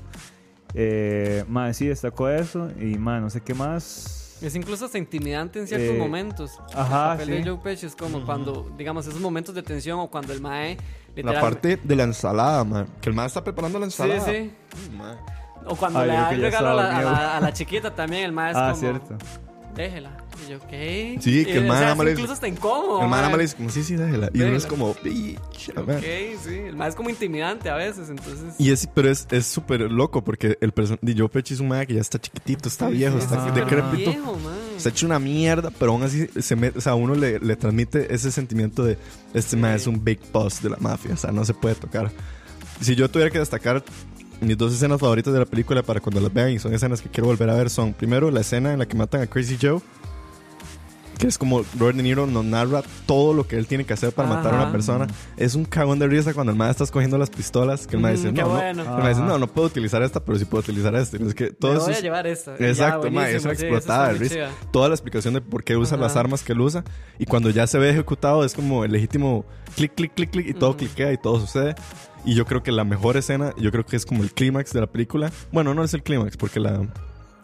Eh, 0.75 1.45
man, 1.49 1.75
sí, 1.75 1.87
destacó 1.87 2.29
eso 2.29 2.71
y 2.81 2.97
man, 2.97 3.23
no 3.23 3.31
sé 3.31 3.41
qué 3.41 3.55
más. 3.55 4.39
Es 4.41 4.55
incluso 4.55 4.87
hasta 4.87 4.97
intimidante 4.99 5.59
en 5.59 5.67
ciertos 5.67 5.91
Eh, 5.97 5.99
momentos. 5.99 6.59
ajá, 6.75 7.13
el 7.13 7.19
papel 7.19 7.27
sí. 7.27 7.33
de 7.43 7.51
Joe 7.51 7.59
Pesci 7.63 7.87
es 7.87 7.97
como 7.97 8.25
cuando, 8.25 8.73
digamos, 8.79 9.07
esos 9.07 9.21
momentos 9.21 9.55
de 9.55 9.63
tensión 9.63 9.99
o 10.01 10.09
cuando 10.09 10.33
el 10.33 10.41
mae 10.41 10.77
La 10.77 11.15
literal- 11.17 11.41
parte 11.41 11.79
de 11.83 11.97
la 11.97 12.05
ensalada, 12.05 12.65
mae. 12.65 12.87
Que 13.03 13.11
el 13.11 13.15
mae 13.17 13.27
está 13.27 13.43
preparando 13.45 13.79
la 13.79 13.91
Sí, 13.91 14.03
ensalada. 14.03 14.25
sí. 14.33 14.51
Mae. 14.97 15.17
O 15.67 15.77
cuando 15.77 16.01
Ah, 16.01 16.07
le 16.07 16.13
yo 16.13 16.19
da 16.21 16.31
el 16.33 16.41
regalo 16.43 16.69
a 16.71 16.75
la, 16.75 16.83
estaba 16.83 16.95
a, 16.95 16.99
miedo. 17.01 17.13
la, 17.13 17.37
a 17.37 17.41
la 17.41 17.53
chiquita 17.53 17.95
también, 17.95 18.25
el 18.25 18.33
mae 18.33 18.51
es 18.53 18.57
Ah, 18.57 18.69
como... 18.71 18.81
cierto. 18.81 19.19
Déjela. 19.75 20.11
Y 20.47 20.51
yo, 20.51 20.59
¿qué? 20.69 21.17
Sí, 21.21 21.45
que 21.45 21.59
el 21.59 21.65
sea, 21.67 21.73
nada 21.81 21.95
más 21.95 22.09
incluso 22.09 22.33
está 22.33 22.49
incómodo. 22.49 23.03
el 23.03 23.09
mae 23.09 23.19
nada 23.21 23.29
más 23.29 23.37
le 23.39 23.43
dice 23.45 23.57
como, 23.57 23.71
sí, 23.71 23.85
sí, 23.85 23.95
déjela. 23.95 24.29
Y 24.35 24.43
uno 24.43 24.57
es 24.57 24.67
como, 24.67 24.95
"Bitch". 25.05 25.71
Ok, 25.77 25.89
sí. 26.43 26.55
El 26.67 26.75
mae 26.77 26.89
es 26.89 26.97
como 26.97 27.09
intimidante 27.09 27.71
a 27.71 27.77
veces, 27.77 28.11
entonces... 28.11 28.55
Y 28.59 28.73
es, 28.73 28.89
pero 28.93 29.09
es 29.11 29.29
es 29.31 29.47
súper 29.47 29.83
loco 29.83 30.25
porque 30.25 30.59
el 30.61 30.73
person 30.73 30.99
de 31.03 31.15
Joe 31.17 31.29
Pesci 31.29 31.55
es 31.55 31.61
un 31.61 31.69
mae 31.69 31.87
que 31.87 31.95
ya 31.95 32.01
está 32.01 32.19
chiquitito, 32.19 32.69
está 32.69 32.89
viejo, 32.89 33.17
Sí, 33.19 33.25
está 33.25 33.47
súper 33.47 33.65
decrépito. 33.65 34.11
viejo, 34.11 34.37
mae. 34.39 34.81
Se 34.81 34.89
ha 34.89 34.93
hecho 34.93 35.07
una 35.07 35.21
mierda, 35.21 35.71
pero 35.79 35.93
aún 35.93 36.03
así 36.03 36.27
se 36.41 36.57
me- 36.57 36.71
o 36.71 36.81
sea, 36.81 36.95
uno 36.97 37.15
le, 37.15 37.39
le 37.39 37.55
transmite 37.55 38.13
ese 38.13 38.33
sentimiento 38.33 38.83
de 38.83 38.99
este 39.35 39.57
mae 39.57 39.77
es 39.77 39.87
un 39.87 40.03
big 40.03 40.19
boss 40.33 40.63
de 40.63 40.71
la 40.71 40.79
mafia, 40.79 41.13
o 41.15 41.17
sea, 41.17 41.31
no 41.31 41.45
se 41.45 41.55
puede 41.55 41.77
tocar. 41.77 42.11
Si 42.81 42.97
yo 42.97 43.09
tuviera 43.09 43.31
que 43.31 43.39
destacar 43.39 43.85
mis 44.41 44.57
dos 44.57 44.73
escenas 44.73 44.99
favoritas 45.01 45.33
de 45.33 45.39
la 45.41 45.47
película 45.47 45.83
para 45.83 46.01
cuando 46.01 46.21
las 46.21 46.33
vean 46.33 46.51
y 46.51 46.59
son 46.59 46.73
escenas 46.75 47.01
que 47.03 47.09
quiero 47.09 47.27
volver 47.29 47.51
a 47.51 47.55
ver 47.55 47.69
son 47.71 47.93
primero 47.93 48.31
la 48.31 48.41
escena 48.41 48.73
en 48.73 48.79
la 48.79 48.87
que 48.87 48.97
matan 48.97 49.21
a 49.23 49.27
Crazy 49.27 49.59
Joe 49.61 49.81
que 51.19 51.27
es 51.27 51.37
como 51.37 51.63
Robert 51.79 51.99
De 51.99 52.03
Niro 52.03 52.27
nos 52.27 52.47
narra 52.47 52.83
todo 53.05 53.35
lo 53.35 53.47
que 53.47 53.59
él 53.59 53.67
tiene 53.67 53.85
que 53.85 53.93
hacer 53.93 54.11
para 54.11 54.27
matar 54.27 54.53
a 54.53 54.55
una 54.55 54.63
Ajá. 54.63 54.73
persona. 54.73 55.07
Es 55.37 55.55
un 55.55 55.67
cagón 55.67 55.99
de 55.99 56.07
risa 56.07 56.33
cuando 56.33 56.51
el 56.53 56.57
mae 56.57 56.71
está 56.71 56.85
escogiendo 56.85 57.19
las 57.19 57.29
pistolas, 57.29 57.87
que 57.87 57.97
el 57.97 58.01
mae 58.01 58.15
Mm, 58.15 58.17
dice, 58.17 58.33
no, 58.33 58.43
no, 58.43 58.49
bueno. 58.49 58.83
el 58.85 58.89
mae 58.89 59.09
dice, 59.11 59.21
Ajá. 59.21 59.29
no, 59.33 59.39
no 59.39 59.47
puedo 59.47 59.67
utilizar 59.67 60.03
esta, 60.03 60.21
pero 60.25 60.39
sí 60.39 60.47
puedo 60.47 60.63
utilizar 60.63 60.95
esta. 60.95 61.19
Es 61.19 61.35
que 61.35 61.51
todo 61.51 61.73
Me 61.73 61.77
eso 61.77 61.87
voy 61.89 61.95
a 61.95 62.01
llevar 62.01 62.27
esta. 62.27 62.55
Y 62.59 62.61
ya, 62.63 62.69
Exacto, 62.71 63.11
mae, 63.11 63.37
es 63.37 63.45
una 63.45 63.55
sí, 63.55 63.67
explotada 63.67 64.15
de 64.15 64.19
risa. 64.19 64.49
Toda 64.73 64.89
la 64.89 64.95
explicación 64.95 65.35
de 65.35 65.43
por 65.43 65.63
qué 65.63 65.77
usa 65.77 65.97
Ajá. 65.97 66.05
las 66.07 66.17
armas 66.17 66.43
que 66.43 66.55
él 66.55 66.61
usa. 66.63 66.85
Y 67.19 67.27
cuando 67.27 67.51
ya 67.51 67.67
se 67.67 67.79
ve 67.79 67.91
ejecutado, 67.91 68.43
es 68.43 68.55
como 68.55 68.87
el 68.87 68.93
legítimo 68.93 69.45
clic, 69.77 69.95
clic, 69.95 70.15
clic, 70.15 70.31
clic, 70.31 70.47
y 70.49 70.55
todo 70.55 70.71
Ujú. 70.71 70.79
cliquea 70.79 71.13
y 71.13 71.19
todo 71.19 71.39
sucede. 71.39 71.75
Y 72.25 72.35
yo 72.35 72.45
creo 72.45 72.63
que 72.63 72.71
la 72.73 72.85
mejor 72.85 73.17
escena, 73.17 73.53
yo 73.57 73.71
creo 73.71 73.85
que 73.87 73.97
es 73.97 74.05
como 74.07 74.23
el 74.23 74.33
clímax 74.33 74.73
de 74.73 74.81
la 74.81 74.87
película. 74.87 75.31
Bueno, 75.53 75.75
no 75.75 75.83
es 75.85 75.95
el 75.95 76.03
clímax, 76.03 76.37
porque 76.37 76.61
la, 76.61 76.87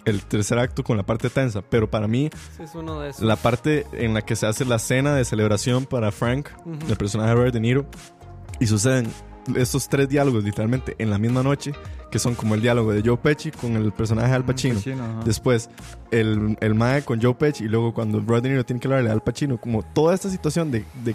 el 0.05 0.23
tercer 0.23 0.59
acto 0.59 0.85
con 0.85 0.97
la 0.97 1.03
parte 1.05 1.31
tensa. 1.31 1.62
Pero 1.62 1.90
para 1.90 2.07
mí, 2.07 2.28
es 2.59 2.74
uno 2.74 3.01
de 3.01 3.11
esos. 3.11 3.23
la 3.23 3.36
parte 3.36 3.86
en 3.93 4.12
la 4.15 4.23
que 4.23 4.36
se 4.36 4.47
hace 4.47 4.65
la 4.65 4.78
cena 4.78 5.15
de 5.15 5.24
celebración 5.24 5.86
para 5.86 6.12
Frank, 6.12 6.48
Ujú. 6.65 6.78
el 6.89 6.97
personaje 6.97 7.31
de 7.31 7.35
Robert 7.36 7.55
De 7.55 7.61
Niro, 7.61 7.86
y 8.61 8.66
suceden 8.66 9.11
estos 9.55 9.89
tres 9.89 10.09
diálogos 10.09 10.43
literalmente 10.44 10.97
en 10.98 11.09
la 11.09 11.19
misma 11.19 11.43
noche, 11.43 11.73
que 12.11 12.19
son 12.19 12.35
como 12.35 12.55
el 12.55 12.61
diálogo 12.62 12.93
de 12.93 13.01
Joe 13.05 13.16
Pesci 13.16 13.51
con 13.53 13.77
el 13.77 13.93
personaje 13.93 14.28
de 14.28 14.35
Al 14.35 14.44
Pacino. 14.44 14.78
ajá. 14.78 15.20
Después, 15.24 15.70
el, 16.11 16.57
el 16.61 16.74
Mae 16.74 17.03
con 17.03 17.23
Joe 17.23 17.35
Pesci. 17.35 17.65
Y 17.65 17.69
luego, 17.69 17.94
cuando 17.94 18.20
Robert 18.20 18.43
De 18.43 18.51
Niro 18.51 18.65
tiene 18.65 18.81
que 18.81 18.89
hablarle 18.89 19.11
a 19.11 19.12
Al 19.12 19.23
Pacino. 19.23 19.57
Como 19.59 19.82
toda 19.82 20.15
esta 20.15 20.28
situación 20.31 20.70
de, 20.70 20.85
de- 21.05 21.15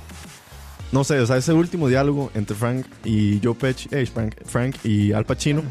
No 0.91 1.03
sé, 1.03 1.19
o 1.19 1.25
sea, 1.25 1.37
ese 1.37 1.53
último 1.53 1.87
diálogo 1.87 2.31
entre 2.33 2.55
Frank 2.55 2.85
y 3.05 3.39
Joe 3.41 3.55
Pesci. 3.55 3.87
eh, 3.91 4.05
Frank, 4.05 4.35
Frank 4.45 4.75
y 4.83 5.13
Al 5.13 5.25
Pacino. 5.25 5.63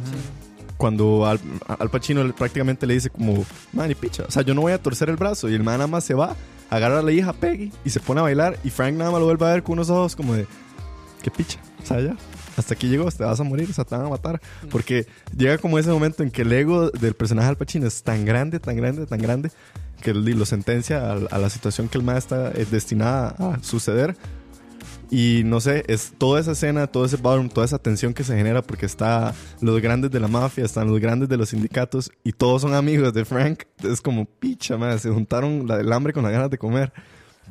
Cuando 0.77 1.27
Al, 1.27 1.39
Al 1.67 1.91
Pacino 1.91 2.27
prácticamente 2.35 2.87
le 2.87 2.95
dice, 2.95 3.11
como, 3.11 3.45
man, 3.73 3.91
y 3.91 3.95
picha. 3.95 4.25
O 4.27 4.31
sea, 4.31 4.43
yo 4.43 4.55
no 4.55 4.63
voy 4.63 4.73
a 4.73 4.83
torcer 4.83 5.11
el 5.11 5.17
brazo. 5.17 5.51
Y 5.51 5.55
el 5.55 5.63
man 5.63 5.77
nada 5.79 5.89
más 5.89 6.05
se 6.05 6.15
va, 6.15 6.37
agarra 6.71 7.01
a 7.01 7.03
la 7.03 7.13
hija 7.13 7.35
Peggy 7.35 7.71
y 7.85 7.91
se 7.91 8.01
pone 8.01 8.21
a 8.21 8.23
bailar. 8.23 8.59
Y 8.65 8.71
Frank 8.71 8.95
nada 8.95 9.11
más 9.11 9.21
lo 9.21 9.27
vuelve 9.27 9.47
a 9.47 9.53
ver 9.53 9.63
con 9.63 9.75
unos 9.75 9.91
ojos 9.91 10.17
como 10.17 10.35
de, 10.35 10.47
qué 11.23 11.31
picha. 11.31 11.59
O 11.83 11.87
sea, 11.87 12.01
ya. 12.01 12.17
Hasta 12.57 12.75
aquí 12.75 12.89
llegó, 12.89 13.11
te 13.11 13.25
vas 13.25 13.39
a 13.39 13.45
morir, 13.45 13.69
o 13.71 13.73
sea, 13.73 13.85
te 13.85 13.95
van 13.95 14.07
a 14.07 14.09
matar. 14.09 14.41
Porque 14.71 15.07
llega 15.37 15.59
como 15.59 15.79
ese 15.79 15.91
momento 15.91 16.23
en 16.23 16.31
que 16.31 16.43
el 16.43 16.53
ego 16.53 16.91
del 16.91 17.15
personaje 17.15 17.49
Al 17.49 17.57
Pacino 17.57 17.87
es 17.87 18.03
tan 18.03 18.25
grande, 18.25 18.59
tan 18.59 18.77
grande, 18.77 19.07
tan 19.07 19.19
grande, 19.21 19.51
que 20.03 20.15
lo 20.15 20.21
lo 20.21 20.47
sentencia 20.47 21.11
a, 21.11 21.13
a 21.13 21.39
la 21.39 21.51
situación 21.51 21.89
que 21.89 21.99
el 21.99 22.05
más 22.05 22.19
está 22.19 22.51
eh, 22.53 22.67
destinada 22.71 23.35
a 23.39 23.63
suceder. 23.63 24.17
Y 25.11 25.43
no 25.45 25.61
sé, 25.61 25.83
es 25.89 26.13
toda 26.17 26.41
esa 26.41 26.53
escena, 26.53 26.87
todo 26.87 27.05
ese 27.05 27.17
ballroom, 27.17 27.49
toda 27.49 27.65
esa 27.65 27.79
tensión 27.79 28.15
que 28.15 28.23
se 28.23 28.37
genera 28.37 28.63
porque 28.63 28.87
está 28.87 29.35
los 29.61 29.81
grandes 29.81 30.13
de 30.13 30.21
la 30.21 30.29
mafia, 30.29 30.65
están 30.65 30.87
los 30.89 31.01
grandes 31.01 31.29
de 31.29 31.37
los 31.37 31.49
sindicatos 31.49 32.13
y 32.23 32.33
todos 32.33 32.63
son 32.63 32.75
amigos 32.75 33.13
de 33.13 33.25
Frank. 33.25 33.65
Es 33.83 34.01
como 34.01 34.25
picha, 34.25 34.79
man, 34.79 34.99
se 35.01 35.11
juntaron 35.11 35.67
la 35.67 35.79
del 35.79 35.93
hambre 35.93 36.13
con 36.13 36.23
las 36.23 36.31
ganas 36.31 36.49
de 36.49 36.59
comer. 36.59 36.93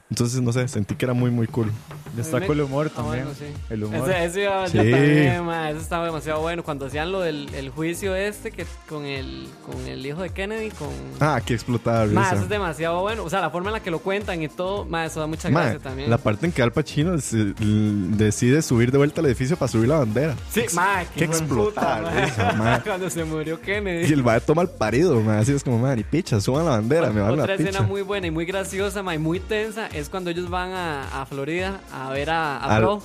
Entonces, 0.10 0.42
no 0.42 0.52
sé, 0.52 0.68
sentí 0.68 0.96
que 0.96 1.06
era 1.06 1.14
muy, 1.14 1.30
muy 1.30 1.46
cool. 1.46 1.72
Destaco 2.16 2.52
el 2.54 2.62
humor 2.62 2.90
Ah, 2.92 2.96
también. 2.96 3.26
bueno, 3.26 3.38
sí. 3.40 3.46
El 3.70 3.84
humor. 3.84 4.10
Ese, 4.10 4.26
ese 4.26 4.42
iba- 4.44 4.68
Sí. 4.68 4.78
yo 4.78 4.84
también, 4.84 5.46
ma, 5.46 5.70
eso 5.70 5.80
estaba 5.80 6.06
demasiado 6.06 6.42
bueno. 6.42 6.64
Cuando 6.64 6.88
hacían 6.88 7.12
lo 7.12 7.22
del 7.22 7.48
el 7.54 7.70
juicio 7.70 8.16
este 8.16 8.50
que 8.50 8.66
con 8.90 9.06
el, 9.06 9.48
con 9.68 9.80
el 9.88 10.04
hijo 10.04 10.24
de 10.24 10.32
Kennedy, 10.32 10.72
con... 10.72 10.88
Ah, 11.20 11.40
que 11.46 11.54
explotada 11.54 12.08
Ma, 12.08 12.22
risa. 12.24 12.34
eso 12.34 12.44
es 12.46 12.50
demasiado 12.50 13.00
bueno. 13.02 13.24
O 13.24 13.30
sea, 13.30 13.40
la 13.40 13.52
forma 13.52 13.70
en 13.70 13.74
la 13.74 13.80
que 13.84 13.92
lo 13.92 14.00
cuentan 14.00 14.42
y 14.42 14.48
todo, 14.48 14.84
ma, 14.86 15.06
eso 15.06 15.20
da 15.20 15.28
mucha 15.28 15.48
Ma, 15.52 15.62
gracia 15.66 15.80
también. 15.80 16.10
la 16.10 16.18
parte 16.18 16.48
en 16.48 16.52
que 16.52 16.64
Al 16.64 16.72
Pacino 16.72 17.20
se- 17.22 17.38
l- 17.38 17.54
decide 18.18 18.64
subir 18.64 18.92
de 18.92 18.98
vuelta 18.98 19.22
al 19.22 19.28
edificio 19.28 19.56
para 19.58 19.72
subir 19.72 19.90
la 19.90 20.00
bandera. 20.00 20.34
Sí, 20.52 20.62
hijo 20.62 20.82
de 21.16 21.26
explotar, 21.26 22.04
puta, 22.04 22.54
ma. 22.54 22.82
Cuando 22.84 23.12
se 23.12 23.24
murió 23.24 23.62
Kennedy. 23.62 24.10
Y 24.10 24.14
el 24.14 24.28
va 24.28 24.40
toma 24.40 24.64
el 24.64 24.70
parido, 24.70 25.22
ma. 25.22 25.38
Así 25.38 25.52
es 25.54 25.64
como, 25.64 25.78
man, 25.78 26.00
y 26.00 26.04
picha, 26.04 26.42
suban 26.42 26.66
la 26.66 26.72
bandera, 26.72 27.12
me 27.12 27.22
Otra 27.22 27.46
la 27.46 27.54
escena 27.54 27.70
picha. 27.70 27.82
muy 27.84 28.02
buena 28.02 28.26
y 28.26 28.32
muy 28.32 28.46
graciosa, 28.46 29.04
ma, 29.04 29.14
y 29.14 29.20
muy 29.20 29.40
tensa 29.40 29.88
es 30.00 30.10
cuando 30.10 30.30
ellos 30.30 30.50
van 30.50 30.72
a, 30.72 31.22
a 31.22 31.26
Florida 31.26 31.80
a 31.94 32.10
ver 32.10 32.30
a, 32.30 32.58
a 32.58 32.76
Al- 32.76 32.82
Pro. 32.82 33.04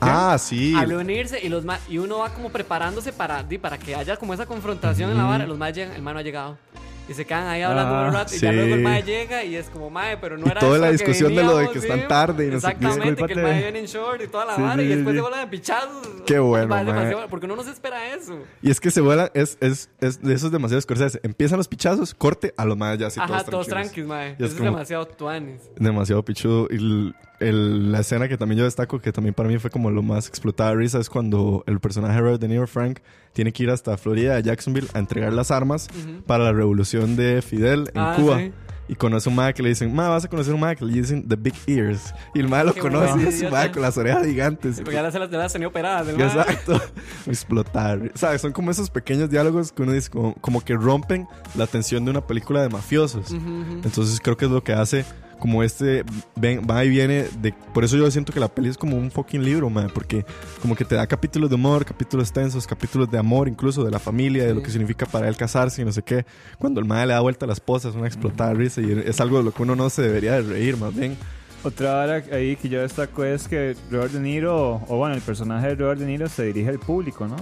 Ah, 0.00 0.36
sí. 0.38 0.74
A 0.76 0.84
reunirse 0.84 1.40
y 1.42 1.48
los 1.48 1.64
ma- 1.64 1.78
y 1.88 1.96
uno 1.98 2.18
va 2.18 2.28
como 2.34 2.50
preparándose 2.50 3.10
para, 3.12 3.42
para 3.62 3.78
que 3.78 3.94
haya 3.96 4.16
como 4.18 4.34
esa 4.34 4.44
confrontación 4.44 5.10
en 5.10 5.16
la 5.16 5.24
vara. 5.24 5.46
Los 5.46 5.56
más 5.56 5.72
llegan, 5.72 5.94
el 5.94 6.02
man 6.02 6.12
no 6.14 6.20
ha 6.20 6.22
llegado. 6.22 6.58
Y 7.08 7.14
se 7.14 7.24
quedan 7.24 7.46
ahí 7.46 7.62
hablando 7.62 7.94
Ah, 7.94 8.06
un 8.08 8.12
rato. 8.12 8.34
Y 8.34 8.38
ya 8.38 8.52
luego 8.52 8.74
el 8.74 8.82
mae 8.82 9.02
llega 9.02 9.42
y 9.42 9.56
es 9.56 9.70
como 9.70 9.88
mae, 9.88 10.18
pero 10.18 10.36
no 10.36 10.46
Y 10.46 10.50
era 10.50 10.60
toda 10.60 10.72
eso 10.76 10.80
la 10.82 10.86
que 10.88 10.92
discusión 10.92 11.34
de 11.34 11.42
lo 11.42 11.48
de 11.50 11.54
veníamos, 11.66 11.72
que 11.72 11.80
sí. 11.80 11.86
están 11.88 12.08
tarde 12.08 12.44
y 12.46 12.50
no 12.50 12.60
sé. 12.60 12.66
Exactamente, 12.68 13.24
que 13.26 13.32
el 13.32 13.42
mae 13.42 13.62
viene 13.62 13.78
en 13.78 13.86
short 13.86 14.20
y 14.22 14.26
toda 14.28 14.44
la 14.44 14.56
vara. 14.56 14.82
y 14.82 14.86
después 14.88 15.14
se 15.16 15.20
vuelan 15.22 15.40
de 15.40 15.46
pichazos. 15.46 16.06
Qué 16.26 16.38
bueno, 16.38 16.68
Ma, 16.68 16.80
es 16.80 16.86
mae. 16.86 16.94
demasiado- 16.94 17.28
Porque 17.30 17.46
uno 17.46 17.56
no 17.56 17.62
se 17.62 17.70
espera 17.70 18.14
eso. 18.14 18.38
Y 18.60 18.70
es 18.70 18.78
que 18.80 18.90
se 18.90 19.00
vuelan, 19.00 19.30
es, 19.32 19.56
es, 19.60 19.88
es 20.00 20.20
de 20.22 20.34
esos 20.34 20.52
demasiados 20.52 20.84
Scorsese. 20.84 21.18
Empiezan 21.22 21.56
los 21.56 21.68
pichazos, 21.68 22.14
corte 22.14 22.52
a 22.58 22.64
los 22.66 22.76
más 22.76 22.98
ya 22.98 23.06
así 23.06 23.18
Ajá, 23.20 23.28
todos 23.28 23.46
todos 23.46 23.66
tranquilos. 23.68 24.08
mae. 24.08 24.32
Eso 24.32 24.44
es 24.44 24.50
es 24.52 24.58
como- 24.58 24.70
demasiado 24.72 25.06
tuanis. 25.08 25.62
Demasiado 25.76 26.22
pichudo. 26.24 26.68
Y 26.70 26.74
el- 26.76 27.14
el- 27.40 27.90
la 27.92 28.00
escena 28.00 28.28
que 28.28 28.36
también 28.36 28.58
yo 28.58 28.64
destaco, 28.64 29.00
que 29.00 29.12
también 29.12 29.32
para 29.32 29.48
mí 29.48 29.58
fue 29.58 29.70
como 29.70 29.90
lo 29.90 30.02
más 30.02 30.28
explotada 30.28 30.70
de 30.70 30.76
risa, 30.76 30.98
es 30.98 31.08
cuando 31.08 31.64
el 31.66 31.80
personaje 31.80 32.14
de 32.16 32.20
Robert 32.20 32.40
De 32.40 32.48
Niro, 32.48 32.66
Frank, 32.66 32.98
tiene 33.32 33.52
que 33.52 33.62
ir 33.62 33.70
hasta 33.70 33.96
Florida, 33.96 34.34
a 34.36 34.40
Jacksonville, 34.40 34.88
a 34.94 34.98
entregar 34.98 35.32
las 35.32 35.52
armas 35.52 35.88
para 36.26 36.42
la 36.44 36.52
revolución 36.52 36.97
de 37.06 37.42
Fidel 37.42 37.90
en 37.94 38.00
Ah, 38.00 38.14
Cuba. 38.16 38.38
sí. 38.38 38.52
Y 38.90 38.94
conoce 38.94 39.28
un 39.28 39.34
madre 39.34 39.52
que 39.52 39.62
le 39.62 39.68
dicen, 39.68 39.94
ma, 39.94 40.08
vas 40.08 40.24
a 40.24 40.28
conocer 40.28 40.54
un 40.54 40.60
madre 40.60 40.76
que 40.76 40.84
le 40.86 40.94
dicen 40.94 41.28
The 41.28 41.36
Big 41.36 41.52
Ears. 41.66 42.14
Y 42.34 42.40
el 42.40 42.48
madre 42.48 42.68
lo 42.68 42.72
Qué 42.72 42.80
conoce 42.80 43.12
bueno, 43.12 43.22
y 43.22 43.34
es 43.34 43.42
un 43.42 43.50
madre 43.50 43.70
con 43.70 43.82
las 43.82 43.98
orejas 43.98 44.24
gigantes. 44.24 44.76
Porque 44.76 44.94
ya 44.94 45.02
las, 45.02 45.12
ya 45.12 45.20
las 45.36 45.52
tenía 45.52 45.68
operadas. 45.68 46.08
el 46.08 46.16
mae. 46.16 46.26
Exacto. 46.26 46.80
Explotar. 47.26 48.10
¿Sabes? 48.14 48.40
Son 48.40 48.52
como 48.52 48.70
esos 48.70 48.88
pequeños 48.88 49.28
diálogos 49.28 49.72
que 49.72 49.82
uno 49.82 49.92
dice 49.92 50.08
como, 50.08 50.32
como 50.36 50.64
que 50.64 50.74
rompen 50.74 51.28
la 51.54 51.66
tensión 51.66 52.04
de 52.06 52.10
una 52.12 52.26
película 52.26 52.62
de 52.62 52.70
mafiosos. 52.70 53.30
Entonces 53.30 54.20
creo 54.22 54.38
que 54.38 54.46
es 54.46 54.50
lo 54.50 54.64
que 54.64 54.72
hace 54.72 55.04
como 55.38 55.62
este 55.62 56.04
ven- 56.36 56.62
va 56.68 56.84
y 56.84 56.88
viene 56.88 57.26
de 57.40 57.54
por 57.72 57.84
eso 57.84 57.96
yo 57.96 58.10
siento 58.10 58.32
que 58.32 58.40
la 58.40 58.48
peli 58.48 58.68
es 58.68 58.76
como 58.76 58.96
un 58.96 59.10
fucking 59.10 59.42
libro, 59.44 59.70
man, 59.70 59.90
porque 59.94 60.24
como 60.60 60.74
que 60.74 60.84
te 60.84 60.94
da 60.94 61.06
capítulos 61.06 61.48
de 61.48 61.54
humor, 61.56 61.84
capítulos 61.84 62.32
tensos, 62.32 62.66
capítulos 62.66 63.10
de 63.10 63.18
amor, 63.18 63.48
incluso 63.48 63.84
de 63.84 63.90
la 63.90 63.98
familia, 63.98 64.44
de 64.46 64.54
lo 64.54 64.62
que 64.62 64.70
significa 64.70 65.06
para 65.06 65.28
él 65.28 65.36
casarse 65.36 65.82
y 65.82 65.84
no 65.84 65.92
sé 65.92 66.02
qué. 66.02 66.26
Cuando 66.58 66.80
el 66.80 66.86
madre 66.86 67.06
le 67.08 67.12
da 67.14 67.20
vuelta 67.20 67.44
a 67.44 67.48
la 67.48 67.52
esposa 67.54 67.88
es 67.88 67.94
una 67.94 68.06
explotada 68.06 68.52
risa 68.54 68.80
y 68.80 68.90
es 69.06 69.20
algo 69.20 69.38
de 69.38 69.44
lo 69.44 69.52
que 69.52 69.62
uno 69.62 69.76
no 69.76 69.88
se 69.90 70.02
debería 70.02 70.32
de 70.32 70.42
reír, 70.42 70.76
más 70.76 70.94
bien. 70.94 71.16
Otra 71.64 71.94
vara 71.94 72.22
ahí 72.32 72.54
que 72.56 72.68
yo 72.68 72.80
destaco 72.82 73.24
es 73.24 73.48
que 73.48 73.74
Robert 73.90 74.12
De 74.12 74.20
Niro, 74.20 74.76
o 74.88 74.96
bueno, 74.96 75.14
el 75.16 75.20
personaje 75.20 75.68
de 75.68 75.74
Robert 75.74 76.00
De 76.00 76.06
Niro 76.06 76.28
se 76.28 76.44
dirige 76.44 76.68
al 76.70 76.78
público, 76.78 77.26
¿no? 77.26 77.36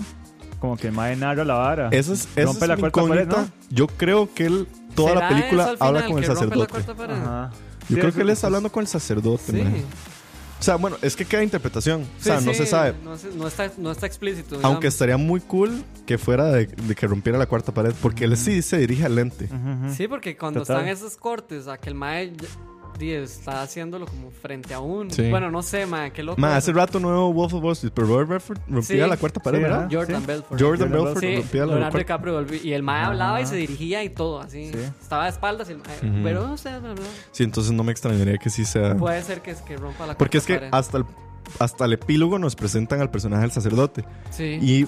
Como 0.59 0.78
que 0.78 0.86
el 0.86 0.94
mae 0.94 1.14
narra 1.16 1.44
la 1.44 1.55
vara. 1.55 1.89
Eso 1.93 2.14
es, 2.14 2.27
eso 2.35 2.47
Rompe 2.47 2.64
es 2.64 2.68
la 2.68 2.77
cuarta 2.78 3.02
pared, 3.02 3.23
incógnita. 3.24 3.52
Yo 3.68 3.86
creo 3.89 4.32
que 4.35 4.47
él 4.47 4.66
toda 4.94 5.14
la 5.14 5.20
¿Será 5.20 5.28
película 5.28 5.74
habla 5.78 6.06
con 6.06 6.16
el 6.18 6.24
sacerdote. 6.24 6.74
Ajá. 7.10 7.51
Yo 7.88 7.94
Sí, 7.96 8.00
creo 8.00 8.12
que 8.12 8.22
él 8.22 8.30
está 8.30 8.46
hablando 8.48 8.70
con 8.72 8.82
el 8.82 8.88
sacerdote, 8.88 9.52
Sí. 9.52 9.62
man. 9.62 9.74
O 10.58 10.62
sea, 10.62 10.76
bueno, 10.76 10.96
es 11.02 11.14
que 11.14 11.26
queda 11.26 11.42
interpretación. 11.42 12.02
o 12.18 12.22
sea, 12.22 12.40
Sí, 12.40 12.46
no 12.46 12.52
sí, 12.52 12.58
se 12.60 12.66
sabe. 12.66 12.94
No, 13.04 13.18
se- 13.18 13.28
no 13.34 13.46
está, 13.46 13.70
no 13.76 13.90
está 13.92 14.06
explícito. 14.06 14.58
Aunque 14.62 14.86
estaría 14.86 15.18
muy 15.18 15.40
cool 15.40 15.84
que 16.06 16.16
fuera 16.16 16.46
de, 16.46 16.66
de 16.66 16.94
que 16.94 17.06
rompiera 17.06 17.38
la 17.38 17.44
cuarta 17.46 17.74
pared, 17.74 17.92
porque 18.00 18.24
él 18.24 18.36
sí 18.38 18.62
se 18.62 18.78
dirige 18.78 19.04
al 19.04 19.14
lente. 19.16 19.50
Sí, 19.94 20.08
porque 20.08 20.34
cuando 20.36 20.60
Total. 20.60 20.78
están 20.78 20.88
esos 20.88 21.16
cortes, 21.18 21.68
a 21.68 21.76
que 21.76 21.90
el 21.90 21.94
mae 21.94 22.32
está 23.01 23.62
haciéndolo 23.62 24.06
como 24.06 24.31
frente 24.31 24.73
a 24.74 24.81
uno. 24.81 25.10
Sí. 25.10 25.28
Bueno, 25.31 25.51
no 25.51 25.62
sé, 25.62 25.86
mae, 25.86 26.12
qué 26.12 26.23
loco. 26.23 26.40
Ma, 26.40 26.56
hace 26.56 26.73
rato 26.73 26.98
nuevo 26.98 27.32
Wolf 27.32 27.55
of 27.55 27.62
Wall 27.62 27.73
Street, 27.73 27.93
pero 27.94 28.06
Robert 28.06 28.31
Redford 28.31 28.59
rompía 28.68 29.05
Sí. 29.05 29.10
la 29.10 29.16
cuarta 29.16 29.40
pared, 29.40 29.59
Sí, 29.59 29.62
¿verdad? 29.62 29.89
Jordan 29.93 30.20
Sí. 30.20 30.27
Belfort. 30.27 30.60
Jordan 30.62 30.90
Belfort 30.90 31.18
Sí, 31.20 31.36
rompía 31.36 31.60
la 31.60 31.66
Leonardo 31.66 31.93
cuarta 31.93 31.98
DiCaprio 31.98 32.47
y 32.62 32.73
el 32.73 32.82
mae 32.82 33.05
hablaba 33.05 33.40
y 33.40 33.47
se 33.47 33.56
dirigía 33.56 34.02
y 34.05 34.10
todo, 34.10 34.40
así. 34.40 34.70
Sí. 34.73 34.78
Estaba 35.01 35.24
de 35.24 35.31
espaldas 35.31 35.68
y 35.68 35.73
el 35.73 35.78
mae, 35.78 35.97
Ujú. 36.10 36.23
pero 36.24 36.47
no 36.47 36.56
sé, 36.56 36.70
bla, 36.78 36.94
bla. 36.94 37.05
Sí, 37.32 37.44
entonces 37.44 37.73
no 37.73 37.85
me 37.85 37.93
extrañaría 37.93 38.39
que 38.39 38.51
sí 38.51 38.64
sea. 38.64 38.97
puede 38.97 39.23
ser 39.23 39.43
que, 39.43 39.51
es 39.52 39.60
que 39.62 39.77
rompa 39.77 40.06
la 40.06 40.16
Porque 40.18 40.39
es 40.39 40.44
que 40.47 40.55
cuarta 40.59 40.70
pared. 40.70 40.81
hasta 40.81 40.98
el, 40.98 41.05
hasta 41.60 41.85
el 41.85 41.93
epílogo 41.93 42.39
nos 42.39 42.56
presentan 42.56 43.01
al 43.01 43.10
personaje 43.10 43.43
del 43.43 43.51
sacerdote. 43.52 44.05
Sí. 44.31 44.59
Y 44.60 44.86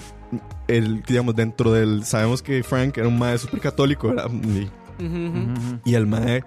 el, 0.67 1.01
digamos, 1.03 1.35
dentro 1.35 1.71
del. 1.71 2.03
Sabemos 2.03 2.41
que 2.41 2.63
Frank 2.63 2.97
era 2.97 3.07
un 3.07 3.17
mae 3.17 3.37
súper 3.37 3.59
católico, 3.61 4.09
¿verdad? 4.09 4.29
Y. 4.31 4.69
Y 5.85 5.95
el 5.95 6.05
mae, 6.07 6.43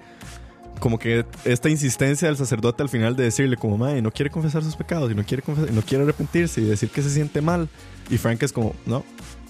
como 0.83 0.99
que 0.99 1.25
esta 1.45 1.69
insistencia 1.71 2.27
del 2.27 2.37
sacerdote 2.37 2.83
al 2.83 2.89
final 2.89 3.15
de 3.15 3.23
decirle 3.23 3.57
como 3.57 3.79
mae, 3.79 4.03
no 4.03 4.11
quiere 4.11 4.31
confesar 4.33 4.65
sus 4.65 4.75
pecados 4.75 5.13
y 5.13 5.15
no 5.15 5.23
quiere 5.23 5.41
confesar, 5.41 5.73
no 5.73 5.81
quiere 5.83 6.03
arrepentirse 6.03 6.61
y 6.61 6.65
decir 6.65 6.89
que 6.91 7.03
se 7.03 7.11
siente 7.11 7.41
mal. 7.41 7.69
Y 8.11 8.19
Frank 8.19 8.43
es 8.43 8.53
como, 8.53 8.75
no, 8.85 9.05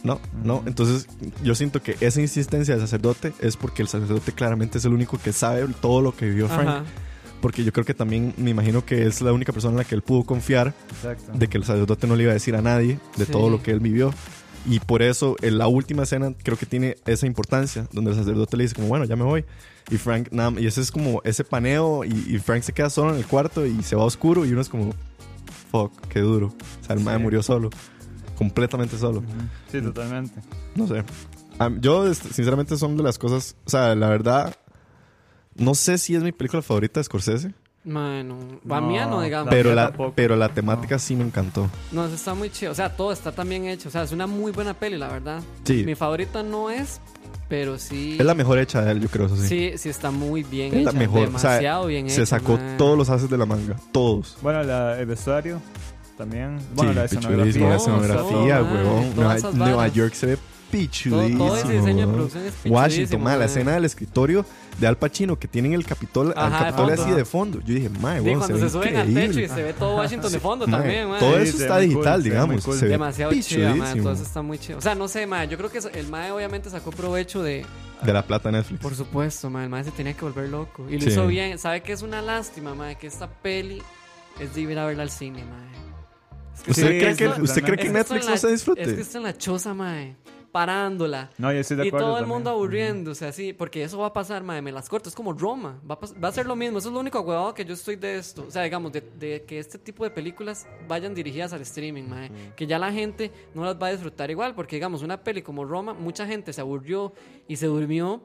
no, 0.05 0.21
no. 0.45 0.63
Entonces 0.67 1.09
yo 1.43 1.55
siento 1.55 1.83
que 1.83 1.97
esa 2.03 2.21
insistencia 2.21 2.75
del 2.75 2.83
sacerdote 2.83 3.33
es 3.41 3.57
porque 3.57 3.81
el 3.81 3.89
sacerdote 3.89 4.33
claramente 4.33 4.77
es 4.77 4.85
el 4.85 4.93
único 4.93 5.17
que 5.17 5.33
sabe 5.33 5.67
todo 5.81 6.03
lo 6.03 6.15
que 6.15 6.27
vivió 6.27 6.49
Frank. 6.49 6.69
Ajá. 6.69 6.85
Porque 7.41 7.65
yo 7.65 7.73
creo 7.73 7.87
que 7.87 7.95
también 7.95 8.35
me 8.37 8.51
imagino 8.51 8.85
que 8.85 9.07
es 9.07 9.23
la 9.23 9.33
única 9.33 9.55
persona 9.55 9.73
en 9.73 9.79
la 9.79 9.85
que 9.85 9.95
él 9.95 10.03
pudo 10.03 10.25
confiar 10.25 10.75
Exacto. 10.97 11.33
de 11.33 11.49
que 11.49 11.57
el 11.57 11.65
sacerdote 11.65 12.07
no 12.07 12.15
le 12.15 12.25
iba 12.25 12.33
a 12.33 12.35
decir 12.35 12.55
a 12.57 12.61
nadie 12.61 12.99
de 13.17 13.25
Sí. 13.25 13.33
todo 13.33 13.49
lo 13.49 13.63
que 13.63 13.71
él 13.71 13.81
vivió. 13.81 14.13
Y 14.69 14.79
por 14.81 15.03
eso 15.03 15.37
en 15.43 15.59
la 15.59 15.67
última 15.67 16.05
escena 16.05 16.33
creo 16.43 16.57
que 16.57 16.67
tiene 16.67 16.97
esa 17.07 17.27
importancia, 17.27 17.89
donde 17.93 18.13
el 18.13 18.17
sacerdote 18.17 18.57
le 18.57 18.65
dice 18.65 18.75
como, 18.77 18.89
bueno, 18.89 19.05
ya 19.05 19.17
me 19.17 19.25
voy. 19.25 19.45
Y 19.91 19.97
Frank, 19.97 20.29
nada, 20.31 20.53
y 20.61 20.67
ese 20.67 20.81
es 20.81 20.93
como 20.93 21.21
ese 21.25 21.43
paneo 21.43 22.05
y, 22.05 22.11
y 22.29 22.39
Frank 22.39 22.63
se 22.63 22.73
queda 22.73 22.89
solo 22.89 23.11
en 23.13 23.17
el 23.19 23.27
cuarto 23.27 23.67
y 23.67 23.83
se 23.83 23.97
va 23.97 24.05
oscuro 24.05 24.45
y 24.45 24.53
uno 24.53 24.61
es 24.61 24.69
como, 24.69 24.95
fuck, 25.73 25.93
qué 26.09 26.21
duro. 26.21 26.49
O 26.81 26.85
sea, 26.85 26.95
el 26.95 27.03
Sí. 27.03 27.19
murió 27.19 27.43
solo, 27.43 27.71
completamente 28.39 28.97
solo. 28.99 29.25
Sí, 29.71 29.81
totalmente. 29.83 30.41
No 30.77 30.87
sé. 30.87 31.03
Am- 31.59 31.81
yo, 31.81 32.07
este, 32.07 32.33
sinceramente, 32.33 32.77
son 32.77 32.97
de 32.97 33.03
las 33.03 33.19
cosas, 33.19 33.57
o 33.65 33.71
sea, 33.71 33.95
la 33.97 34.09
verdad, 34.09 34.55
no 35.57 35.75
sé 35.75 35.99
si 35.99 36.15
es 36.15 36.23
mi 36.23 36.31
película 36.33 36.63
favorita 36.63 37.01
de 37.01 37.05
Scorsese, 37.05 37.53
Bueno, 37.85 38.37
a 38.71 38.81
No, 38.81 38.87
mí 38.87 38.97
no, 38.97 39.21
digamos. 39.23 39.47
La 39.47 39.51
pero 39.51 39.75
la, 39.75 39.89
tampoco. 39.89 40.13
pero 40.15 40.37
la 40.37 40.49
temática 40.51 40.99
sí 40.99 41.17
me 41.17 41.25
encantó. 41.25 41.69
No, 41.91 42.07
eso 42.07 42.15
está 42.15 42.33
muy 42.35 42.49
chido. 42.51 42.71
O 42.73 42.75
sea, 42.75 42.95
todo 42.97 43.13
está 43.13 43.33
tan 43.33 43.49
bien 43.49 43.67
hecho. 43.67 43.89
O 43.89 43.93
sea, 43.93 44.03
es 44.05 44.13
una 44.13 44.27
muy 44.27 44.53
buena 44.53 44.73
peli, 44.75 44.97
la 44.99 45.09
verdad. 45.09 45.41
Sí. 45.65 45.83
Mi 45.85 45.95
favorita 45.97 46.43
no 46.45 46.71
es, 46.71 47.01
pero 47.49 47.79
sí. 47.79 48.17
Es 48.21 48.25
la 48.25 48.35
mejor 48.35 48.59
hecha 48.59 48.83
de 48.83 48.93
él, 48.93 49.01
yo 49.01 49.09
creo, 49.09 49.27
eso 49.27 49.37
sí. 49.37 49.49
Sí, 49.49 49.73
sí 49.79 49.89
está 49.89 50.11
muy 50.13 50.45
bien 50.45 50.69
Es 50.75 50.85
la 50.85 50.91
hecha. 50.91 50.99
mejor. 50.99 51.29
O 51.35 51.39
sea, 51.39 51.51
Demasiado 51.55 51.87
bien 51.87 52.09
se 52.09 52.17
hecha, 52.23 52.27
sacó 52.27 52.59
todos 52.79 52.97
los 52.97 53.11
haces 53.11 53.29
de 53.29 53.37
la 53.39 53.47
manga. 53.47 53.75
Todos. 53.91 54.37
Bueno, 54.43 54.63
la, 54.63 55.01
el 55.01 55.07
vestuario 55.07 55.61
también. 56.17 56.59
Bueno, 56.77 56.93
sí, 56.93 56.99
la 56.99 57.05
escenografía. 57.07 57.69
La 57.69 57.77
escenografía, 57.77 58.63
huevón. 58.63 59.57
Nueva. 59.59 59.89
York 59.89 60.15
se 60.15 60.27
ve 60.27 60.39
pichudísimo. 60.73 61.39
Todo, 61.39 61.49
todo 61.51 61.57
ese 61.59 61.73
diseño 61.75 62.07
de 62.07 62.13
producción 62.13 62.45
es 62.47 62.55
Washington, 62.65 63.23
mae, 63.23 63.39
la 63.39 63.45
escena 63.45 63.73
del 63.73 63.85
escritorio 63.85 64.45
de 64.81 64.87
Al 64.87 64.97
Pacino 64.97 65.39
que 65.39 65.47
tienen 65.47 65.75
el 65.75 65.85
Capitol, 65.85 66.33
al 66.35 66.53
Ajá, 66.53 66.65
Capitolio 66.67 66.97
fondo, 66.97 67.03
así 67.03 67.13
de 67.15 67.25
fondo. 67.25 67.61
Yo 67.61 67.75
dije, 67.75 67.89
mae, 67.91 68.19
Sí, 68.21 68.25
huevón, 68.25 68.39
cuando 68.41 68.57
se, 68.57 68.59
se, 68.59 68.65
ve 68.65 68.71
suben 68.71 68.97
al 68.97 69.15
techo 69.15 69.41
y 69.41 69.49
se 69.49 69.63
ve 69.63 69.73
todo 69.75 69.97
Washington 69.97 70.33
de 70.33 70.41
fondo 70.41 70.67
Mae, 70.67 70.81
también, 70.81 71.09
mae. 71.09 71.21
Todo 71.21 71.37
Sí, 71.37 71.43
eso 71.43 71.59
se 71.59 71.65
está 71.65 71.75
cool, 71.77 71.89
digital, 71.89 72.21
muy 72.21 72.31
digamos. 72.31 72.65
cool. 72.65 72.77
Se 72.77 72.85
ve 72.87 72.91
Demasiado 72.91 73.33
chida, 73.35 73.75
mae. 73.75 74.01
Todo 74.01 74.13
eso 74.13 74.23
está 74.23 74.43
muy 74.43 74.59
chido. 74.59 74.79
O 74.79 74.81
sea, 74.81 74.95
no 74.95 75.07
sé, 75.09 75.27
mae. 75.27 75.47
Yo 75.47 75.57
creo 75.59 75.71
que 75.71 75.79
el 75.79 76.09
mae 76.09 76.31
obviamente 76.33 76.71
sacó 76.71 76.91
provecho 76.91 77.43
de. 77.43 77.65
De 78.03 78.13
la 78.13 78.27
plata 78.27 78.51
Netflix. 78.51 78.81
Por 78.81 78.95
supuesto, 78.97 79.51
mae. 79.51 79.65
El 79.65 79.71
mae 79.71 79.85
se 79.85 79.91
tenía 79.93 80.15
que 80.15 80.25
volver 80.25 80.49
loco. 80.49 80.87
Y 80.89 80.95
lo 80.95 81.01
Sí. 81.03 81.09
hizo 81.11 81.27
bien. 81.27 81.59
¿Sabe 81.59 81.83
que 81.83 81.93
es 81.93 82.03
una 82.03 82.21
lástima, 82.23 82.75
mae? 82.75 82.97
Que 82.97 83.07
esta 83.07 83.29
peli 83.29 83.81
es 84.41 84.55
de 84.55 84.61
ir 84.63 84.79
a 84.79 84.87
verla 84.87 85.03
al 85.05 85.11
cine, 85.11 85.45
mae. 85.45 85.71
Es 86.55 86.69
¿Usted, 86.69 86.75
Sí, 86.75 86.99
cree 86.99 87.17
que, 87.17 87.29
¿Usted 87.43 87.63
cree 87.63 87.77
que 87.77 87.83
que 87.85 87.91
Netflix 87.91 88.27
no 88.29 88.37
se 88.37 88.51
disfrute? 88.51 88.83
Es 88.83 88.93
que 88.95 89.01
está 89.03 89.19
en 89.19 89.25
la 89.25 89.37
choza, 89.37 89.75
mae. 89.75 90.17
Parándola. 90.53 91.31
No, 91.39 91.51
yo 91.51 91.61
estoy 91.61 91.79
de 91.79 91.87
Y 91.87 91.91
todo 91.91 92.01
el 92.01 92.07
también. 92.25 92.29
mundo 92.29 92.51
aburriéndose 92.51 93.27
así, 93.27 93.55
porque 93.55 93.83
eso 93.83 93.99
va 93.99 94.09
a 94.09 94.13
pasar, 94.13 94.43
madre, 94.43 94.61
me 94.61 94.71
las 94.71 94.87
corto, 94.89 95.09
es 95.09 95.15
como 95.15 95.33
Roma, 95.33 95.81
va 95.91 95.95
a, 96.01 96.21
va 96.21 96.29
a 96.29 96.33
ser 96.33 96.45
lo 96.47 96.55
mismo, 96.55 96.79
eso 96.79 96.89
es 96.89 96.95
lo 96.95 97.01
único 97.01 97.19
huevado 97.21 97.55
que 97.55 97.65
yo 97.65 97.73
estoy 97.73 97.97
de 97.97 98.19
esto, 98.19 98.45
o 98.47 98.51
sea, 98.51 98.63
digamos, 98.63 98.93
de, 98.93 99.01
de 99.19 99.45
que 99.47 99.59
este 99.59 99.79
tipo 99.79 100.05
de 100.05 100.11
películas 100.11 100.67
vayan 100.87 101.15
dirigidas 101.15 101.55
al 101.55 101.63
streaming, 101.63 102.03
madre, 102.05 102.31
que 102.55 102.67
ya 102.67 102.79
la 102.79 102.93
gente 102.93 103.31
no 103.55 103.65
las 103.65 103.77
va 103.81 103.87
a 103.87 103.91
disfrutar 103.93 104.31
igual, 104.31 104.55
porque 104.55 104.77
digamos, 104.77 105.03
una 105.03 105.17
peli 105.25 105.41
como 105.41 105.65
Roma, 105.65 105.95
mucha 105.95 106.27
gente 106.27 106.53
se 106.53 106.61
aburrió 106.61 107.15
y 107.49 107.57
se 107.57 107.67
durmió, 107.67 108.21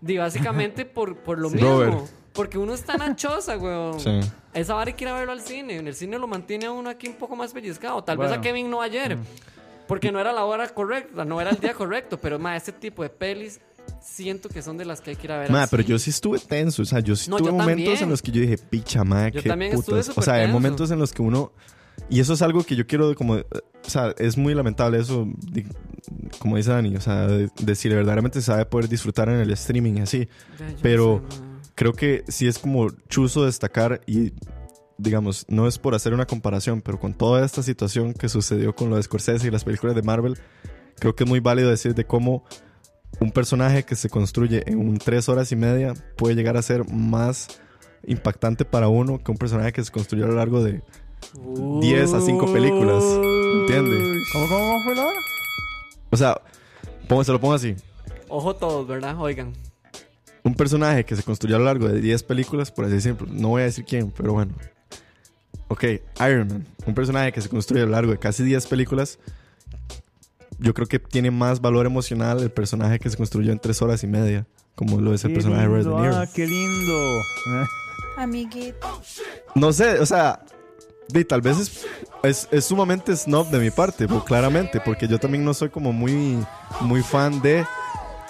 di, 0.00 0.18
básicamente 0.18 0.84
por, 0.84 1.16
por 1.18 1.38
lo 1.38 1.48
Sí. 1.50 1.54
mismo, 1.56 1.70
Robert. 1.84 1.98
porque 2.32 2.58
uno 2.58 2.74
está 2.74 3.14
choza, 3.14 3.56
weón. 3.58 4.00
Sí. 4.00 4.20
Esa 4.52 4.74
vara 4.74 4.88
hay 4.88 4.94
que 4.94 5.04
ir 5.04 5.08
a 5.08 5.14
verlo 5.14 5.32
al 5.32 5.40
cine. 5.40 5.76
En 5.76 5.86
el 5.86 5.94
cine 5.94 6.18
lo 6.18 6.26
mantiene 6.26 6.66
a 6.66 6.72
uno 6.72 6.88
aquí 6.90 7.08
un 7.08 7.14
poco 7.14 7.34
más 7.36 7.52
pellizcado. 7.52 8.02
Tal 8.04 8.18
vez 8.18 8.30
a 8.32 8.40
Kevin 8.40 8.70
no 8.70 8.80
ayer. 8.80 9.16
Porque 9.88 10.10
no 10.12 10.18
era 10.20 10.32
la 10.32 10.44
hora 10.44 10.68
correcta, 10.68 11.24
no 11.24 11.40
era 11.40 11.50
el 11.50 11.58
día 11.60 11.74
correcto. 11.74 12.18
Pero, 12.18 12.38
ma, 12.38 12.56
este 12.56 12.72
tipo 12.72 13.02
de 13.02 13.10
pelis 13.10 13.60
siento 14.00 14.48
que 14.48 14.62
son 14.62 14.76
de 14.78 14.84
las 14.84 15.00
que 15.00 15.10
hay 15.10 15.16
que 15.16 15.26
ir 15.26 15.32
a 15.32 15.38
ver. 15.38 15.50
Ma, 15.50 15.64
así. 15.64 15.70
pero 15.76 15.82
yo 15.82 15.98
sí 15.98 16.10
estuve 16.10 16.38
tenso. 16.38 16.82
O 16.82 16.84
sea, 16.86 17.00
yo 17.00 17.14
sí 17.16 17.28
No, 17.30 17.36
tuve 17.36 17.48
yo 17.48 17.52
momentos 17.52 17.84
también. 17.84 18.02
en 18.04 18.10
los 18.10 18.22
que 18.22 18.32
yo 18.32 18.40
dije, 18.40 18.56
picha, 18.58 19.04
ma, 19.04 19.28
Yo 19.28 19.42
qué 19.42 19.70
putas. 19.74 20.10
O 20.16 20.22
sea, 20.22 20.34
hay 20.34 20.48
momentos 20.48 20.90
en 20.90 20.98
los 20.98 21.12
que 21.12 21.22
uno. 21.22 21.52
Y 22.10 22.20
eso 22.20 22.32
es 22.32 22.42
algo 22.42 22.64
que 22.64 22.76
yo 22.76 22.86
quiero, 22.86 23.14
como. 23.14 23.36
eh, 23.36 23.46
O 23.86 23.90
sea, 23.90 24.14
es 24.18 24.36
muy 24.36 24.54
lamentable 24.54 24.98
eso, 24.98 25.28
como 26.38 26.56
dice 26.56 26.70
Dani. 26.70 26.96
O 26.96 27.00
sea, 27.00 27.26
de, 27.26 27.50
de 27.60 27.74
si 27.74 27.88
verdaderamente 27.88 28.40
se 28.40 28.46
sabe 28.46 28.64
poder 28.66 28.88
disfrutar 28.88 29.28
en 29.28 29.36
el 29.36 29.50
streaming 29.52 29.94
y 29.98 30.00
así. 30.00 30.28
Ya, 30.58 30.66
pero- 30.82 31.22
sé. 31.30 31.54
Creo 31.76 31.92
que 31.92 32.22
sí 32.28 32.46
es 32.46 32.58
como 32.60 32.88
chuzo 33.08 33.46
destacar 33.46 34.00
y. 34.06 34.32
Digamos, 34.96 35.44
no 35.48 35.66
es 35.66 35.78
por 35.78 35.94
hacer 35.94 36.14
una 36.14 36.26
comparación, 36.26 36.80
pero 36.80 37.00
con 37.00 37.14
toda 37.14 37.44
esta 37.44 37.62
situación 37.62 38.14
que 38.14 38.28
sucedió 38.28 38.74
con 38.76 38.90
lo 38.90 38.96
de 38.96 39.02
Scorsese 39.02 39.48
y 39.48 39.50
las 39.50 39.64
películas 39.64 39.96
de 39.96 40.02
Marvel, 40.02 40.38
creo 41.00 41.16
que 41.16 41.24
es 41.24 41.28
muy 41.30 41.40
válido 41.40 41.68
decir 41.70 41.94
de 41.94 42.04
cómo 42.04 42.44
un 43.20 43.32
personaje 43.32 43.82
que 43.84 43.96
se 43.96 44.08
construye 44.08 44.62
en 44.66 44.78
un 44.78 44.98
tres 44.98 45.28
horas 45.28 45.50
y 45.52 45.56
media 45.56 45.94
puede 46.16 46.34
llegar 46.36 46.56
a 46.56 46.62
ser 46.62 46.88
más 46.92 47.60
impactante 48.06 48.64
para 48.64 48.88
uno 48.88 49.22
que 49.22 49.30
un 49.32 49.36
personaje 49.36 49.72
que 49.72 49.82
se 49.84 49.90
construyó 49.90 50.24
a 50.26 50.28
lo 50.28 50.34
largo 50.34 50.62
de 50.62 50.82
10 51.80 52.12
a 52.12 52.20
5 52.20 52.52
películas. 52.52 53.02
¿Entiende? 53.02 54.20
¿Cómo, 54.32 54.46
cómo, 54.48 54.64
cómo 54.66 54.84
fue 54.84 54.94
la 54.94 55.06
hora? 55.06 55.20
O 56.10 56.16
sea, 56.16 56.40
pongo- 57.08 57.24
se 57.24 57.32
lo 57.32 57.40
pongo 57.40 57.54
así. 57.54 57.74
Ojo 58.28 58.54
todos, 58.54 58.86
¿verdad? 58.86 59.18
Oigan. 59.18 59.52
Un 60.44 60.54
personaje 60.54 61.04
que 61.04 61.16
se 61.16 61.22
construyó 61.22 61.56
a 61.56 61.58
lo 61.58 61.64
largo 61.64 61.88
de 61.88 62.00
10 62.00 62.22
películas, 62.24 62.70
por 62.70 62.84
así 62.84 62.94
decirlo. 62.94 63.26
No 63.30 63.48
voy 63.48 63.62
a 63.62 63.64
decir 63.64 63.84
quién, 63.84 64.10
pero 64.10 64.34
bueno. 64.34 64.52
Ok, 65.68 65.84
Iron 66.20 66.48
Man. 66.48 66.66
Un 66.86 66.94
personaje 66.94 67.32
que 67.32 67.40
se 67.40 67.48
construye 67.48 67.82
a 67.82 67.86
lo 67.86 67.92
largo 67.92 68.12
de 68.12 68.18
casi 68.18 68.42
10 68.42 68.66
películas. 68.66 69.18
Yo 70.58 70.74
creo 70.74 70.86
que 70.86 70.98
tiene 70.98 71.30
más 71.30 71.60
valor 71.60 71.86
emocional 71.86 72.40
el 72.40 72.50
personaje 72.50 72.98
que 72.98 73.10
se 73.10 73.16
construyó 73.16 73.52
en 73.52 73.58
3 73.58 73.82
horas 73.82 74.04
y 74.04 74.06
media. 74.06 74.46
Como 74.74 75.00
lo 75.00 75.14
es 75.14 75.24
el 75.24 75.30
Qué 75.30 75.34
personaje 75.34 75.62
de 75.62 75.68
Robert 75.68 75.84
lindo, 75.84 75.96
De 75.96 76.08
Niro. 76.08 76.16
Ah, 76.16 76.26
qué 76.32 76.46
lindo. 76.46 77.20
Eh, 77.20 77.64
Amiguito. 78.16 79.02
No 79.54 79.72
sé, 79.72 79.98
o 80.00 80.06
sea, 80.06 80.44
de, 81.08 81.24
tal 81.24 81.40
vez 81.40 81.58
es, 81.58 81.86
es, 82.22 82.48
es 82.50 82.64
sumamente 82.64 83.14
snob 83.16 83.50
de 83.50 83.58
mi 83.58 83.70
parte, 83.70 84.06
pues, 84.08 84.22
claramente, 84.24 84.80
porque 84.80 85.08
yo 85.08 85.18
también 85.18 85.44
no 85.44 85.54
soy 85.54 85.68
como 85.68 85.92
muy, 85.92 86.38
muy 86.80 87.02
fan 87.02 87.40
de, 87.40 87.64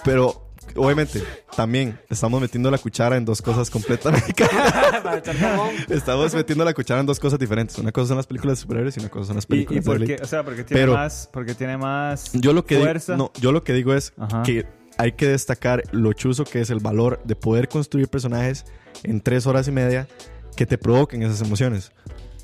pero 0.03 0.44
obviamente 0.75 1.23
también 1.55 1.99
estamos 2.09 2.41
metiendo 2.41 2.69
la 2.69 2.77
cuchara 2.77 3.17
en 3.17 3.25
dos 3.25 3.41
cosas 3.41 3.69
completamente. 3.69 4.45
Estamos 5.89 6.33
metiendo 6.33 6.65
la 6.65 6.73
cuchara 6.73 6.99
en 6.99 7.05
dos 7.05 7.19
cosas 7.19 7.39
diferentes. 7.39 7.77
Una 7.77 7.91
cosa 7.91 8.09
son 8.09 8.17
las 8.17 8.27
películas 8.27 8.57
de 8.57 8.61
superhéroes 8.61 8.97
y 8.97 8.99
una 8.99 9.09
cosa 9.09 9.27
son 9.27 9.35
las 9.35 9.45
¿Y, 9.45 9.47
películas 9.47 9.77
y 9.85 9.89
de 9.89 9.97
por 9.97 10.05
qué? 10.05 10.17
O 10.21 10.25
sea, 10.25 10.43
porque 10.43 10.63
tiene 10.63 10.81
Pero- 10.81 10.93
más... 10.93 11.29
Porque 11.31 11.53
tiene 11.55 11.77
más 11.77 12.31
Yo 12.33 12.53
lo 12.53 12.65
que 12.65 12.77
fuerza. 12.79 13.13
digo, 13.13 13.31
no, 13.35 13.41
yo 13.41 13.51
lo 13.51 13.63
que 13.63 13.73
digo 13.73 13.93
es 13.93 14.13
Ajá. 14.17 14.43
que 14.43 14.65
hay 14.97 15.11
que 15.13 15.27
destacar 15.27 15.83
lo 15.91 16.13
chuzo 16.13 16.45
que 16.45 16.61
es 16.61 16.69
el 16.69 16.79
valor 16.79 17.21
de 17.25 17.35
poder 17.35 17.67
construir 17.67 18.07
personajes 18.07 18.65
en 19.03 19.21
tres 19.21 19.45
horas 19.47 19.67
y 19.67 19.71
media 19.71 20.07
que 20.55 20.65
te 20.65 20.77
provoquen 20.77 21.21
esas 21.23 21.41
emociones. 21.41 21.91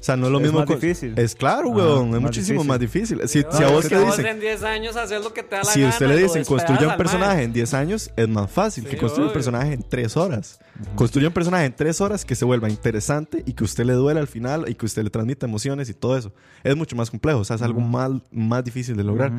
O 0.02 0.04
sea, 0.04 0.18
no 0.18 0.26
es 0.26 0.32
lo 0.32 0.40
Es 0.40 0.44
mismo. 0.46 0.58
más 0.60 0.68
con- 0.68 0.80
difícil. 0.80 1.14
Es 1.16 1.36
claro, 1.36 1.70
Ajá, 1.70 1.78
weón. 1.78 2.08
Es 2.08 2.14
más 2.14 2.22
muchísimo 2.24 2.64
difícil. 2.64 2.68
más 2.68 2.80
difícil. 2.80 3.22
Si, 3.30 3.42
No, 3.44 3.52
si 3.52 3.64
a 3.64 3.68
vos 3.68 3.88
te 3.88 4.00
dicen, 4.04 4.26
en 4.26 4.40
10 4.40 4.64
años 4.64 4.96
haces 4.96 5.24
lo 5.24 5.32
que 5.32 5.44
te 5.44 5.56
da 5.58 5.62
la 5.64 5.72
si 5.72 5.82
gana. 5.82 5.94
usted 5.94 6.08
le 6.08 6.18
dicen 6.18 6.44
construya 6.44 6.88
un 6.88 6.98
personaje 6.98 7.44
en 7.44 7.54
10 7.54 7.74
años, 7.76 8.10
es 8.16 8.28
más 8.28 8.50
fácil 8.50 8.84
Sí, 8.84 8.90
que 8.90 8.98
construya 8.98 9.28
un 9.28 9.34
personaje 9.34 9.74
en 9.74 9.84
3 9.88 10.18
horas. 10.18 10.60
Construya 10.96 11.28
un 11.28 11.34
personaje 11.36 11.66
en 11.66 11.74
3 11.76 12.02
horas 12.02 12.26
que 12.26 12.34
se 12.34 12.46
vuelva 12.46 12.68
interesante 12.68 13.44
y 13.46 13.54
que 13.54 13.64
usted 13.64 13.86
le 13.86 13.94
duele 13.94 14.20
al 14.20 14.28
final 14.28 14.66
y 14.68 14.74
que 14.74 14.88
usted 14.88 15.04
le 15.04 15.12
transmita 15.12 15.46
emociones 15.46 15.88
y 15.90 15.94
todo 15.94 16.18
eso. 16.18 16.34
Es 16.64 16.76
mucho 16.76 16.96
más 16.96 17.12
complejo. 17.12 17.40
O 17.40 17.44
sea, 17.46 17.56
es 17.58 17.62
algo 17.62 17.80
más, 17.80 18.10
más 18.32 18.64
difícil 18.64 18.98
de 18.98 19.04
lograr. 19.04 19.32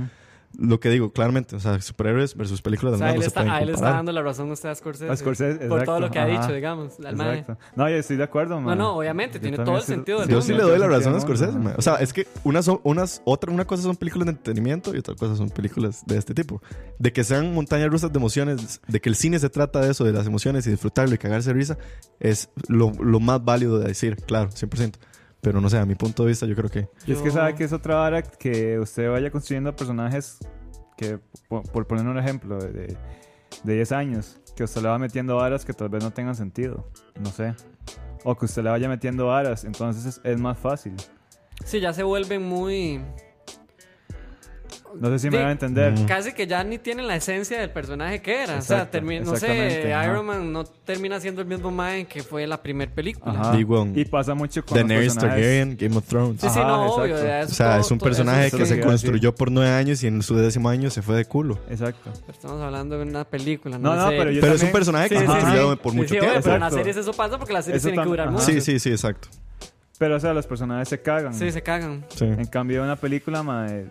Lo 0.59 0.81
que 0.81 0.91
digo, 0.91 1.13
claramente, 1.13 1.57
o 1.57 1.61
sea, 1.61 1.81
superhéroes 1.81 2.37
versus 2.37 2.61
películas 2.61 2.93
O 2.93 2.97
de 2.97 2.99
sea, 2.99 3.07
Marvel 3.09 3.15
ahí 3.15 3.19
no 3.19 3.21
le 3.21 3.25
se 3.25 3.29
está, 3.29 3.41
pueden 3.41 3.53
ahí 3.55 3.67
le 3.67 3.73
está 3.73 3.91
dando 3.91 4.13
la 4.13 4.23
razón 4.23 4.51
a 4.51 4.53
usted 4.53 4.69
a 4.69 4.75
Scorsese. 4.75 5.11
A 5.11 5.17
Scorsese, 5.17 5.67
por 5.67 5.83
todo 5.85 6.01
lo 6.01 6.11
que 6.11 6.19
ha 6.19 6.25
ajá. 6.25 6.41
dicho, 6.43 6.53
digamos. 6.55 6.93
Exacto. 7.01 7.57
No, 7.75 7.89
yo 7.89 7.97
estoy 7.97 8.17
de 8.17 8.25
acuerdo, 8.25 8.57
No, 8.57 8.61
man. 8.61 8.79
no, 8.79 8.97
obviamente, 8.97 9.39
Yo 9.39 9.43
tiene 9.43 9.57
todo 9.59 9.77
el 9.77 9.83
sentido 9.83 10.21
del 10.21 10.29
Yo 10.29 10.37
mundo. 10.37 10.47
sí 10.47 10.53
le 10.53 10.63
doy 10.63 10.79
la 10.79 10.89
razón 10.89 11.15
a 11.15 11.21
Scorsese, 11.21 11.59
mae. 11.59 11.75
O 11.79 11.83
sea, 11.83 11.95
es 11.97 12.13
que 12.13 12.27
unas 12.45 12.65
son, 12.65 12.81
unas, 12.85 13.23
otra, 13.25 13.51
una 13.53 13.65
cosa 13.65 13.83
son 13.83 13.97
películas 13.97 14.27
de 14.27 14.33
entretenimiento 14.33 14.95
y 14.95 14.99
otra 14.99 15.15
cosa 15.15 15.37
son 15.37 15.49
películas 15.51 16.05
de 16.07 16.19
este 16.19 16.35
tipo. 16.35 16.63
De 16.99 17.13
que 17.13 17.25
sean 17.25 17.55
montañas 17.55 17.89
rusas 17.91 18.13
de 18.13 18.19
emociones, 18.19 18.81
de 18.87 19.01
que 19.01 19.09
el 19.09 19.17
cine 19.17 19.39
se 19.39 19.49
trata 19.49 19.81
de 19.81 19.91
eso, 19.91 20.05
de 20.05 20.13
las 20.13 20.27
emociones 20.27 20.67
y 20.67 20.71
disfrutarlo 20.71 21.15
y 21.15 21.19
cagarse 21.19 21.49
de 21.51 21.55
risa, 21.55 21.79
es 22.21 22.51
lo, 22.69 22.93
lo 23.01 23.21
más 23.21 23.43
válido 23.45 23.79
de 23.79 23.89
decir, 23.89 24.17
claro, 24.17 24.51
100%. 24.51 24.93
Pero 25.43 25.61
no 25.61 25.69
sé, 25.69 25.77
a 25.77 25.85
mi 25.85 25.97
punto 25.97 26.23
de 26.23 26.29
vista, 26.31 26.47
yo 26.47 26.55
creo 26.55 26.71
que. 26.71 26.89
Y 27.05 27.13
es 27.13 27.19
que 27.19 27.27
Yo- 27.27 27.33
sabe 27.33 27.55
que 27.57 27.65
es 27.65 27.73
otra 27.73 27.97
vara 27.97 28.23
que 28.23 28.79
usted 28.79 29.11
vaya 29.11 29.31
construyendo 29.31 29.75
personajes 29.75 30.39
que, 30.97 31.19
por, 31.49 31.65
por 31.65 31.87
poner 31.87 32.07
un 32.07 32.17
ejemplo, 32.17 32.59
de, 32.59 32.97
de 33.65 33.75
10 33.75 33.91
años, 33.93 34.41
que 34.57 34.63
usted 34.63 34.81
le 34.83 34.89
va 34.89 34.99
metiendo 35.01 35.35
varas 35.37 35.65
que 35.65 35.73
tal 35.73 35.89
vez 35.89 36.03
no 36.05 36.13
tengan 36.13 36.37
sentido. 36.37 36.89
No 37.21 37.31
sé. 37.31 37.55
O 38.23 38.37
que 38.37 38.45
usted 38.45 38.63
le 38.63 38.71
vaya 38.71 38.89
metiendo 38.89 39.27
varas, 39.27 39.65
entonces 39.65 40.07
es, 40.07 40.21
es 40.23 40.41
más 40.41 40.57
fácil. 40.57 40.95
Sí, 41.65 41.81
ya 41.81 41.93
se 41.93 42.05
vuelven 42.05 42.43
muy... 42.45 43.01
No 45.01 45.09
sé 45.11 45.19
si 45.19 45.31
me 45.31 45.39
van 45.39 45.47
a 45.49 45.53
entender. 45.53 45.93
Mm. 45.93 46.05
Casi 46.07 46.33
que 46.33 46.47
ya 46.47 46.63
ni 46.65 46.79
tienen 46.79 47.07
la 47.07 47.17
esencia 47.17 47.59
del 47.61 47.71
personaje 47.71 48.21
que 48.23 48.43
era. 48.43 48.59
o 48.59 48.63
sea, 48.63 48.79
Exacto, 48.83 48.99
termi- 48.99 49.21
no 49.23 49.37
sé. 49.37 49.89
Iron 50.05 50.27
Man 50.27 50.53
no 50.53 50.65
termina 50.65 51.19
siendo 51.21 51.41
el 51.43 51.49
mismo 51.49 51.71
Mae 51.71 52.05
que 52.07 52.23
fue 52.23 52.47
la 52.47 52.63
primera 52.63 52.93
película. 52.93 53.53
Y 53.95 54.05
pasa 54.05 54.35
mucho 54.35 54.65
con 54.65 54.79
los 54.79 54.89
Daenerys. 54.89 55.17
Targaryen, 55.17 55.77
Game 55.79 55.97
of 55.97 56.05
Thrones. 56.07 56.41
Sí, 56.41 56.49
sí, 56.49 56.59
Ajá, 56.59 56.69
no, 56.69 56.87
obvio. 56.95 57.17
exacto. 57.17 57.27
ya 57.27 57.45
O 57.45 57.49
sea, 57.49 57.71
todo- 57.73 57.81
es 57.81 57.91
un 57.91 57.99
personaje 57.99 58.47
es 58.49 58.55
que 58.55 58.67
se 58.67 58.81
construyó 58.81 59.35
por 59.35 59.51
nueve 59.51 59.71
años 59.71 60.03
y 60.03 60.07
en 60.07 60.23
su 60.23 60.37
décimo 60.37 60.69
año 60.69 60.91
se 60.91 61.03
fue 61.03 61.17
de 61.17 61.25
culo. 61.25 61.59
Exacto. 61.71 62.11
Pero 62.13 62.33
Estamos 62.33 62.61
hablando 62.63 62.99
de 62.99 63.05
una 63.05 63.25
película, 63.25 63.79
No, 63.79 63.95
no, 63.95 64.03
no, 64.03 64.11
sé. 64.11 64.17
pero 64.17 64.31
yo 64.31 64.41
Pero 64.41 64.55
es 64.55 64.63
un 64.63 64.73
personaje 64.73 65.09
que 65.09 65.15
Sí, 65.17 65.21
se 65.21 65.27
sí, 65.27 65.33
construyó 65.33 65.73
sí. 65.73 65.79
por 65.83 65.93
Sí, 65.93 65.99
mucho 65.99 66.09
tiempo. 66.11 66.29
pero 66.43 66.55
en 66.55 66.61
las 66.61 66.73
Exacto. 66.73 66.77
series 66.77 66.97
eso 66.97 67.13
pasa 67.13 67.39
porque 67.39 67.53
las 67.53 67.65
series 67.65 67.83
Eso 67.83 67.89
tienen 67.91 68.05
que 68.05 68.09
durar 68.11 68.31
mucho. 68.31 68.45
Sí, 68.45 68.61
sí, 68.61 68.79
sí, 68.79 68.91
exacto. 68.91 69.29
Pero, 69.99 70.17
o 70.17 70.21
sea, 70.21 70.35
los 70.35 70.47
personajes 70.49 70.89
se 70.89 71.01
cagan. 71.01 71.33
Sí, 71.33 71.53
se 71.53 71.63
cagan. 71.63 72.05
Sí. 72.09 72.25
En 72.25 72.47
cambio, 72.47 72.83
una 72.83 72.97
película, 72.97 73.43
mae, 73.45 73.87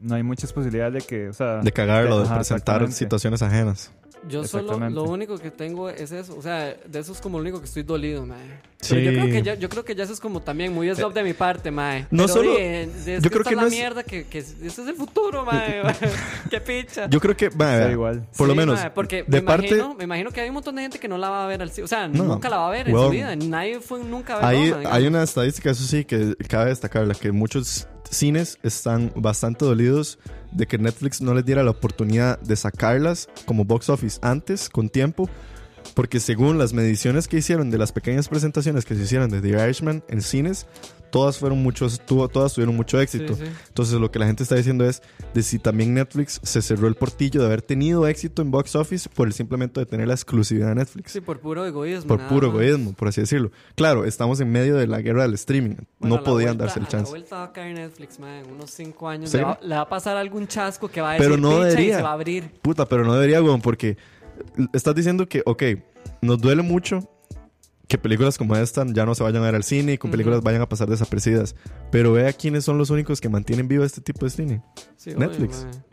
no 0.00 0.14
hay 0.14 0.22
muchas 0.22 0.52
posibilidades 0.52 0.94
de 0.94 1.00
que, 1.02 1.28
o 1.28 1.32
sea... 1.32 1.58
De 1.58 1.72
cagarlo, 1.72 2.18
de 2.20 2.24
ajá, 2.26 2.36
presentar 2.36 2.90
situaciones 2.92 3.42
ajenas. 3.42 3.92
Yo 4.28 4.42
solo, 4.44 4.76
lo 4.90 5.04
único 5.04 5.38
que 5.38 5.52
tengo 5.52 5.88
es 5.88 6.10
eso. 6.10 6.36
O 6.36 6.42
sea, 6.42 6.74
de 6.86 6.98
eso 6.98 7.12
es 7.12 7.20
como 7.20 7.38
lo 7.38 7.42
único 7.42 7.60
que 7.60 7.66
estoy 7.66 7.84
dolido, 7.84 8.26
mae. 8.26 8.38
Sí. 8.80 8.94
Pero 8.96 9.00
yo 9.12 9.20
creo 9.20 9.32
que 9.32 9.42
ya, 9.42 9.54
yo 9.54 9.68
creo 9.68 9.84
que 9.84 9.94
ya 9.94 10.02
eso 10.04 10.12
es 10.12 10.18
como 10.18 10.40
también 10.42 10.74
muy 10.74 10.92
snob 10.92 11.12
de 11.14 11.22
mi 11.22 11.34
parte, 11.34 11.70
mae. 11.70 12.02
no 12.10 12.24
Pero, 12.24 12.28
solo- 12.28 12.58
es 12.58 13.04
yo 13.06 13.20
que 13.22 13.30
creo 13.30 13.44
que 13.44 13.50
es 13.50 13.56
la 13.56 13.62
no 13.62 13.68
es- 13.68 13.72
mierda 13.74 14.02
que, 14.02 14.24
que 14.26 14.38
ese 14.38 14.66
es 14.66 14.78
el 14.78 14.96
futuro, 14.96 15.44
mae. 15.44 15.82
Qué 16.50 16.60
picha. 16.60 17.08
Yo 17.08 17.20
creo 17.20 17.36
que, 17.36 17.48
vea, 17.48 17.92
igual. 17.92 18.26
por 18.36 18.48
lo 18.48 18.56
menos, 18.56 18.80
mae, 18.80 18.90
porque 18.90 19.22
de 19.22 19.40
me, 19.40 19.42
parte, 19.42 19.68
imagino, 19.68 19.94
me 19.94 20.04
imagino 20.04 20.30
que 20.32 20.40
hay 20.40 20.48
un 20.48 20.54
montón 20.54 20.74
de 20.74 20.82
gente 20.82 20.98
que 20.98 21.06
no 21.06 21.16
la 21.16 21.30
va 21.30 21.44
a 21.44 21.46
ver 21.46 21.62
al. 21.62 21.70
O 21.82 21.86
sea, 21.86 22.08
No, 22.08 22.24
nunca 22.24 22.48
la 22.50 22.56
va 22.58 22.66
a 22.66 22.70
ver 22.70 22.88
en 22.88 22.96
su 22.96 23.10
vida. 23.10 23.36
Nadie 23.36 23.78
fue 23.78 24.02
nunca 24.02 24.34
a 24.38 24.50
ver 24.50 24.74
hay, 24.74 24.84
hay 24.90 25.06
una 25.06 25.22
estadística, 25.22 25.70
eso 25.70 25.84
sí, 25.84 26.04
que 26.04 26.34
cabe 26.48 26.70
destacarla, 26.70 27.14
que 27.14 27.30
muchos 27.30 27.86
cines 28.10 28.58
están 28.62 29.12
bastante 29.16 29.64
dolidos 29.64 30.18
de 30.52 30.66
que 30.66 30.78
Netflix 30.78 31.20
no 31.20 31.34
les 31.34 31.44
diera 31.44 31.62
la 31.62 31.70
oportunidad 31.70 32.38
de 32.40 32.56
sacarlas 32.56 33.28
como 33.46 33.64
box 33.64 33.88
office 33.88 34.18
antes, 34.22 34.68
con 34.68 34.88
tiempo, 34.88 35.28
porque 35.94 36.20
según 36.20 36.58
las 36.58 36.72
mediciones 36.72 37.28
que 37.28 37.38
hicieron 37.38 37.70
de 37.70 37.78
las 37.78 37.92
pequeñas 37.92 38.28
presentaciones 38.28 38.84
que 38.84 38.94
se 38.94 39.02
hicieron 39.02 39.30
de 39.30 39.40
The 39.40 39.62
Irishman 39.64 40.02
en 40.08 40.22
cines, 40.22 40.66
todas 41.10 41.38
fueron 41.38 41.62
muchos, 41.62 42.00
tuvo, 42.04 42.28
todas 42.28 42.52
tuvieron 42.54 42.76
mucho 42.76 43.00
éxito. 43.00 43.34
Sí, 43.34 43.44
sí. 43.46 43.52
Entonces 43.68 43.94
lo 44.00 44.10
que 44.10 44.18
la 44.18 44.26
gente 44.26 44.42
está 44.42 44.54
diciendo 44.54 44.84
es 44.84 45.02
de 45.34 45.42
si 45.42 45.58
también 45.58 45.94
Netflix 45.94 46.40
se 46.42 46.62
cerró 46.62 46.88
el 46.88 46.94
portillo 46.94 47.40
de 47.40 47.46
haber 47.46 47.62
tenido 47.62 48.06
éxito 48.06 48.42
en 48.42 48.50
box 48.50 48.76
office 48.76 49.08
por 49.08 49.26
el 49.26 49.32
simplemente 49.32 49.80
de 49.80 49.86
tener 49.86 50.08
la 50.08 50.14
exclusividad 50.14 50.68
de 50.68 50.74
Netflix. 50.76 51.12
Sí, 51.12 51.20
por 51.20 51.40
puro 51.40 51.64
egoísmo. 51.66 52.08
por 52.08 52.26
puro 52.28 52.48
más. 52.52 52.60
egoísmo, 52.62 52.92
por 52.92 53.08
así 53.08 53.20
decirlo. 53.20 53.50
Claro, 53.74 54.04
estamos 54.04 54.40
en 54.40 54.50
medio 54.50 54.76
de 54.76 54.86
la 54.86 55.00
guerra 55.00 55.22
del 55.22 55.34
streaming. 55.34 55.76
Bueno, 55.98 56.16
no 56.16 56.22
podían 56.22 56.56
vuelta- 56.56 56.64
darse 56.64 56.78
el 56.80 56.84
A 56.84 56.88
la 56.88 56.90
chance. 56.90 57.10
vuelta 57.10 57.36
va 57.36 57.44
a 57.44 57.52
caer 57.52 57.74
Netflix, 57.74 58.18
man. 58.18 58.44
En 58.44 58.50
unos 58.52 58.70
5 58.70 59.08
años 59.08 59.30
¿Sí? 59.30 59.36
le 59.38 59.44
va, 59.44 59.58
le 59.62 59.74
va 59.74 59.80
a 59.82 59.88
pasar 59.88 60.16
algún 60.16 60.46
chasco 60.46 60.88
que 60.88 61.00
va 61.00 61.10
a 61.10 61.12
decir 61.14 61.26
Pero 61.26 61.40
no 61.40 61.50
"Picha", 61.50 61.60
y 61.62 61.68
debería. 61.70 61.96
se 61.96 62.02
va 62.02 62.10
a 62.10 62.12
abrir. 62.12 62.50
Puta, 62.62 62.86
pero 62.86 63.04
no 63.04 63.14
debería, 63.14 63.42
weón, 63.42 63.60
porque 63.60 63.96
estás 64.72 64.94
diciendo 64.94 65.28
que, 65.28 65.42
ok, 65.44 65.62
nos 66.22 66.38
duele 66.40 66.62
mucho 66.62 67.08
que 67.88 67.98
películas 67.98 68.36
como 68.38 68.54
esta 68.54 68.84
ya 68.86 69.04
no 69.06 69.14
se 69.14 69.22
vayan 69.24 69.42
a 69.42 69.46
ver 69.46 69.54
al 69.54 69.64
cine 69.64 69.94
y 69.94 69.96
Ujú. 69.96 70.10
películas 70.10 70.42
vayan 70.42 70.60
a 70.62 70.68
pasar 70.68 70.88
desapercibidas. 70.88 71.56
Pero 71.90 72.12
vea 72.12 72.32
quiénes 72.32 72.64
son 72.64 72.78
los 72.78 72.90
únicos 72.90 73.20
que 73.20 73.28
mantienen 73.28 73.66
vivo 73.66 73.82
este 73.82 74.00
tipo 74.00 74.24
de 74.26 74.30
cine. 74.30 74.62
Sí, 74.96 75.14
Netflix. 75.16 75.64
man. 75.64 75.84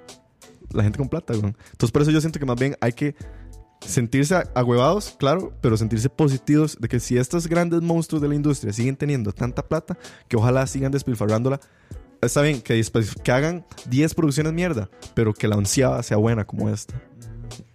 La 0.71 0.83
gente 0.83 0.97
con 0.97 1.07
plata, 1.07 1.33
weón. 1.33 1.55
Entonces 1.71 1.91
por 1.91 2.01
eso 2.01 2.11
yo 2.11 2.19
siento 2.19 2.37
que 2.37 2.45
más 2.45 2.59
bien 2.59 2.75
hay 2.81 2.91
que 2.91 3.15
sentirse 3.79 4.35
agüevados, 4.55 5.15
claro, 5.17 5.53
pero 5.61 5.77
sentirse 5.77 6.09
positivos 6.09 6.77
de 6.79 6.87
que 6.87 6.99
si 6.99 7.17
estos 7.17 7.47
grandes 7.47 7.81
monstruos 7.81 8.21
de 8.21 8.27
la 8.27 8.35
industria 8.35 8.73
siguen 8.73 8.95
teniendo 8.97 9.31
tanta 9.31 9.61
plata, 9.65 9.97
que 10.27 10.35
ojalá 10.37 10.65
sigan 10.67 10.91
despilfarrándola. 10.91 11.59
Está 12.21 12.41
bien, 12.41 12.61
que, 12.61 12.81
que 13.23 13.31
hagan 13.31 13.65
10 13.89 14.15
producciones 14.15 14.51
mierda, 14.53 14.89
pero 15.13 15.33
que 15.33 15.47
la 15.47 15.55
onceava 15.57 16.01
sea 16.01 16.17
buena 16.17 16.45
como 16.45 16.69
esta. 16.69 16.95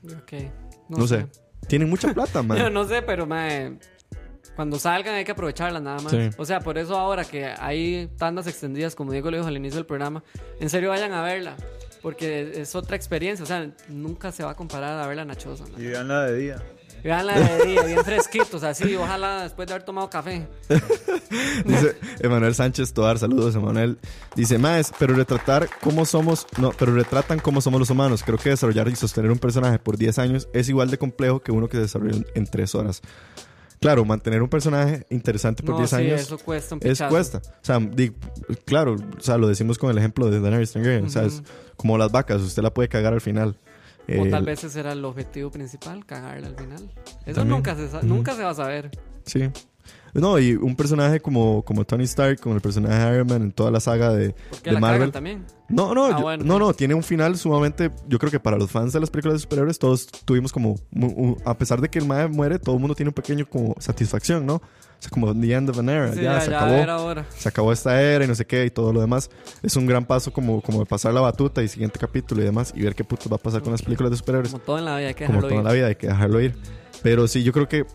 Ok. 0.04 0.32
No, 0.88 1.06
sé. 1.06 1.26
Tienen 1.68 1.88
mucha 1.88 2.12
plata, 2.14 2.42
man. 2.42 2.58
Yo 2.58 2.68
no 2.70 2.84
sé, 2.88 3.02
pero 3.02 3.26
mae, 3.26 3.78
cuando 4.60 4.78
salgan 4.78 5.14
hay 5.14 5.24
que 5.24 5.32
aprovecharlas 5.32 5.80
nada 5.80 6.00
más. 6.02 6.12
Sí. 6.12 6.28
O 6.36 6.44
sea, 6.44 6.60
por 6.60 6.76
eso 6.76 6.94
ahora 6.98 7.24
que 7.24 7.46
hay 7.46 8.10
tandas 8.18 8.46
extendidas, 8.46 8.94
como 8.94 9.10
Diego 9.10 9.30
le 9.30 9.38
dijo 9.38 9.48
al 9.48 9.56
inicio 9.56 9.76
del 9.76 9.86
programa, 9.86 10.22
en 10.60 10.68
serio 10.68 10.90
vayan 10.90 11.14
a 11.14 11.22
verla. 11.22 11.56
Porque 12.02 12.60
es 12.60 12.74
otra 12.74 12.94
experiencia. 12.94 13.42
O 13.42 13.46
sea, 13.46 13.70
nunca 13.88 14.30
se 14.32 14.44
va 14.44 14.50
a 14.50 14.54
comparar 14.54 15.00
a 15.00 15.06
ver 15.06 15.16
la 15.16 15.24
nachosa. 15.24 15.64
¿no? 15.72 15.80
Y 15.82 15.86
veanla 15.86 16.24
de 16.26 16.36
día. 16.38 16.62
Veanla 17.02 17.40
de 17.40 17.64
día, 17.64 17.82
bien 17.84 18.04
fresquitos, 18.04 18.62
así. 18.62 18.94
Ojalá 18.96 19.44
después 19.44 19.66
de 19.66 19.72
haber 19.72 19.84
tomado 19.86 20.10
café. 20.10 20.46
Dice 21.64 21.96
Emanuel 22.20 22.54
Sánchez 22.54 22.92
Toar, 22.92 23.18
saludos 23.18 23.54
Emanuel. 23.54 23.98
Dice, 24.36 24.58
Maes, 24.58 24.92
pero 24.98 25.14
retratar 25.14 25.70
cómo 25.80 26.04
somos, 26.04 26.46
no, 26.58 26.72
pero 26.78 26.94
retratan 26.94 27.38
cómo 27.38 27.62
somos 27.62 27.80
los 27.80 27.88
humanos. 27.88 28.22
Creo 28.22 28.36
que 28.36 28.50
desarrollar 28.50 28.88
y 28.88 28.96
sostener 28.96 29.30
un 29.30 29.38
personaje 29.38 29.78
por 29.78 29.96
10 29.96 30.18
años 30.18 30.48
es 30.52 30.68
igual 30.68 30.90
de 30.90 30.98
complejo 30.98 31.40
que 31.40 31.50
uno 31.50 31.66
que 31.68 31.78
se 31.78 31.82
desarrolla 31.84 32.16
en- 32.18 32.26
en 32.34 32.46
3 32.46 32.74
horas. 32.74 33.00
Claro, 33.80 34.04
mantener 34.04 34.42
un 34.42 34.48
personaje 34.50 35.06
interesante 35.08 35.62
por 35.62 35.72
No, 35.72 35.78
10 35.78 35.90
sí, 35.90 35.96
años 35.96 36.20
eso 36.20 36.38
cuesta 36.38 36.74
un 36.74 36.80
es 36.84 36.90
pichazo. 36.90 37.08
cuesta. 37.10 37.38
O 37.38 37.64
sea, 37.64 37.78
di- 37.78 38.12
claro, 38.66 38.96
o 39.16 39.20
sea, 39.20 39.38
lo 39.38 39.48
decimos 39.48 39.78
con 39.78 39.90
el 39.90 39.96
ejemplo 39.96 40.30
de 40.30 40.38
Daenerys 40.40 40.72
Targaryen. 40.72 41.06
O 41.06 41.08
sea, 41.10 41.24
es 41.24 41.42
como 41.76 41.96
las 41.96 42.12
vacas, 42.12 42.42
usted 42.42 42.62
la 42.62 42.74
puede 42.74 42.88
cagar 42.90 43.14
al 43.14 43.22
final. 43.22 43.56
O 44.08 44.12
Eh, 44.26 44.28
tal 44.30 44.44
vez 44.44 44.62
ese 44.64 44.80
era 44.80 44.92
el 44.92 45.04
objetivo 45.04 45.50
principal, 45.50 46.04
cagarla 46.04 46.48
al 46.48 46.56
final. 46.56 46.90
Eso 47.24 47.36
También. 47.36 47.48
nunca 47.48 47.74
se, 47.74 48.06
nunca 48.06 48.34
se 48.34 48.42
va 48.42 48.50
a 48.50 48.54
saber. 48.54 48.90
Sí. 49.24 49.48
No, 50.14 50.38
y 50.38 50.54
un 50.54 50.74
personaje 50.76 51.20
como, 51.20 51.62
como 51.64 51.84
Tony 51.84 52.04
Stark, 52.04 52.40
como 52.40 52.54
el 52.56 52.60
personaje 52.60 52.94
de 52.98 53.14
Iron 53.14 53.26
Man 53.28 53.42
en 53.42 53.52
toda 53.52 53.70
la 53.70 53.80
saga 53.80 54.12
de, 54.12 54.34
Porque 54.50 54.70
de 54.70 54.74
la 54.74 54.80
Marvel. 54.80 55.12
también. 55.12 55.44
No, 55.68 55.94
no, 55.94 56.06
Ah, 56.06 56.10
yo- 56.16 56.22
bueno. 56.22 56.44
no, 56.44 56.58
no, 56.58 56.74
tiene 56.74 56.94
un 56.94 57.02
final 57.04 57.36
sumamente, 57.36 57.90
yo 58.08 58.18
creo 58.18 58.30
que 58.30 58.40
para 58.40 58.56
los 58.58 58.70
fans 58.70 58.92
de 58.92 58.98
las 59.00 59.08
películas 59.10 59.34
de 59.34 59.38
superhéroes 59.40 59.78
todos 59.78 60.06
tuvimos 60.24 60.52
como, 60.52 60.74
a 61.44 61.56
pesar 61.56 61.80
de 61.80 61.88
que 61.88 62.00
el 62.00 62.06
mae 62.06 62.26
muere, 62.26 62.58
todo 62.58 62.74
el 62.74 62.80
mundo 62.80 62.94
tiene 62.96 63.10
un 63.10 63.14
pequeño 63.14 63.46
como 63.48 63.76
satisfacción, 63.78 64.44
¿no? 64.44 64.54
O 64.54 65.02
sea, 65.02 65.10
como 65.10 65.32
the 65.34 65.52
end 65.54 65.70
of 65.70 65.78
an 65.78 65.88
era, 65.88 66.12
Sí, 66.12 66.16
ya, 66.20 66.34
ya, 66.34 66.40
se 66.42 66.50
ya 66.50 66.58
acabó, 66.58 66.74
era 67.14 67.26
se 67.30 67.48
acabó 67.48 67.72
esta 67.72 68.02
era 68.02 68.24
y 68.24 68.28
no 68.28 68.34
sé 68.34 68.44
qué 68.44 68.66
y 68.66 68.70
todo 68.70 68.92
lo 68.92 69.00
demás. 69.00 69.30
Es 69.62 69.74
un 69.76 69.86
gran 69.86 70.04
paso 70.04 70.30
como, 70.30 70.60
como 70.60 70.80
de 70.80 70.84
pasar 70.86 71.14
la 71.14 71.22
batuta 71.22 71.62
y 71.62 71.68
siguiente 71.68 71.98
capítulo 71.98 72.42
y 72.42 72.44
demás 72.44 72.72
y 72.76 72.82
ver 72.82 72.94
qué 72.94 73.02
puto 73.02 73.30
va 73.30 73.36
a 73.36 73.38
pasar 73.38 73.62
con 73.62 73.72
las 73.72 73.80
películas 73.80 74.10
de 74.10 74.18
superhéroes. 74.18 74.50
Como 74.52 74.62
todo 74.62 74.78
en 74.78 74.84
la 74.84 74.96
vida 74.98 75.08
hay 75.08 75.14
que 75.14 75.24
Como 75.24 75.38
dejarlo 75.40 75.48
toda 75.48 75.60
ir. 75.60 75.64
la 75.66 75.72
vida 75.72 75.86
hay 75.86 75.94
que 75.94 76.06
dejarlo 76.08 76.40
ir. 76.42 76.54
Pero 77.02 77.26
sí, 77.28 77.42
yo 77.42 77.52
creo 77.54 77.66
que, 77.66 77.86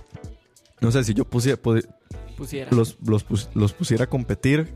no 0.81 0.91
sé, 0.91 1.03
si 1.03 1.13
yo 1.13 1.25
pusiera, 1.25 1.59
los, 2.71 2.97
los, 3.05 3.23
pus- 3.23 3.49
los 3.53 3.73
pusiera 3.73 4.03
a 4.05 4.07
competir. 4.07 4.73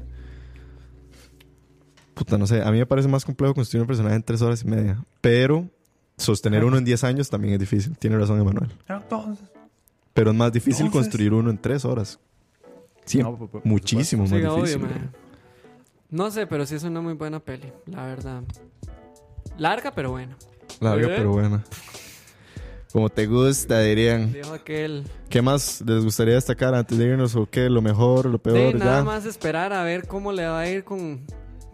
Puta, 2.14 2.38
no 2.38 2.48
sé. 2.48 2.62
A 2.62 2.72
mí 2.72 2.78
me 2.80 2.86
parece 2.86 3.08
más 3.08 3.24
complejo 3.26 3.54
construir 3.54 3.82
un 3.82 3.88
personaje 3.88 4.16
en 4.16 4.24
tres 4.24 4.42
horas 4.42 4.64
y 4.64 4.68
media. 4.68 5.04
Pero 5.22 5.70
sostener 6.18 6.66
uno 6.66 6.78
en 6.78 6.84
10 6.86 7.04
años 7.06 7.30
también 7.30 7.54
es 7.54 7.60
difícil. 7.60 7.98
Tiene 7.98 8.18
razón, 8.18 8.40
Emanuel. 8.42 8.70
Entonces. 8.88 9.46
Pero 10.14 10.32
es 10.32 10.36
más 10.38 10.52
difícil 10.52 10.86
Entonces. 10.88 11.08
construir 11.10 11.34
uno 11.34 11.50
en 11.50 11.58
tres 11.58 11.86
horas. 11.86 12.20
Sí, 13.06 13.20
No, 13.20 13.32
por- 13.38 13.50
por- 13.50 13.62
por 13.62 13.66
muchísimo 13.66 14.28
Sí, 14.28 14.36
más 14.36 14.56
difícil. 14.56 14.82
No 16.10 16.30
sé, 16.32 16.46
pero 16.48 16.66
sí 16.66 16.76
es 16.76 16.84
una 16.84 17.02
muy 17.02 17.14
buena 17.14 17.40
peli, 17.40 17.72
la 17.86 18.06
verdad. 18.06 18.44
Larga, 19.58 19.92
pero 19.92 20.12
buena. 20.12 20.36
Larga, 20.82 21.08
¿Eh? 21.08 21.14
pero 21.18 21.32
buena. 21.32 21.64
Como 22.92 23.10
te 23.10 23.28
gusta, 23.28 23.82
dirían. 23.82 24.34
Dijo 24.34 24.54
aquel. 24.54 25.04
¿Qué 25.30 25.42
más 25.44 25.82
les 25.86 26.04
gustaría 26.04 26.34
destacar 26.34 26.74
antes 26.74 26.98
de 26.98 27.06
irnos? 27.06 27.36
¿O 27.36 27.46
qué? 27.46 27.70
¿Lo 27.70 27.82
mejor? 27.84 28.26
¿Lo 28.26 28.38
Sí, 28.38 28.42
peor? 28.44 28.76
nada 28.76 28.98
ya. 29.00 29.04
más 29.04 29.26
esperar 29.26 29.74
a 29.74 29.84
ver 29.84 30.08
cómo 30.08 30.32
le 30.32 30.46
va 30.48 30.62
a 30.62 30.70
ir 30.70 30.84
con, 30.84 31.22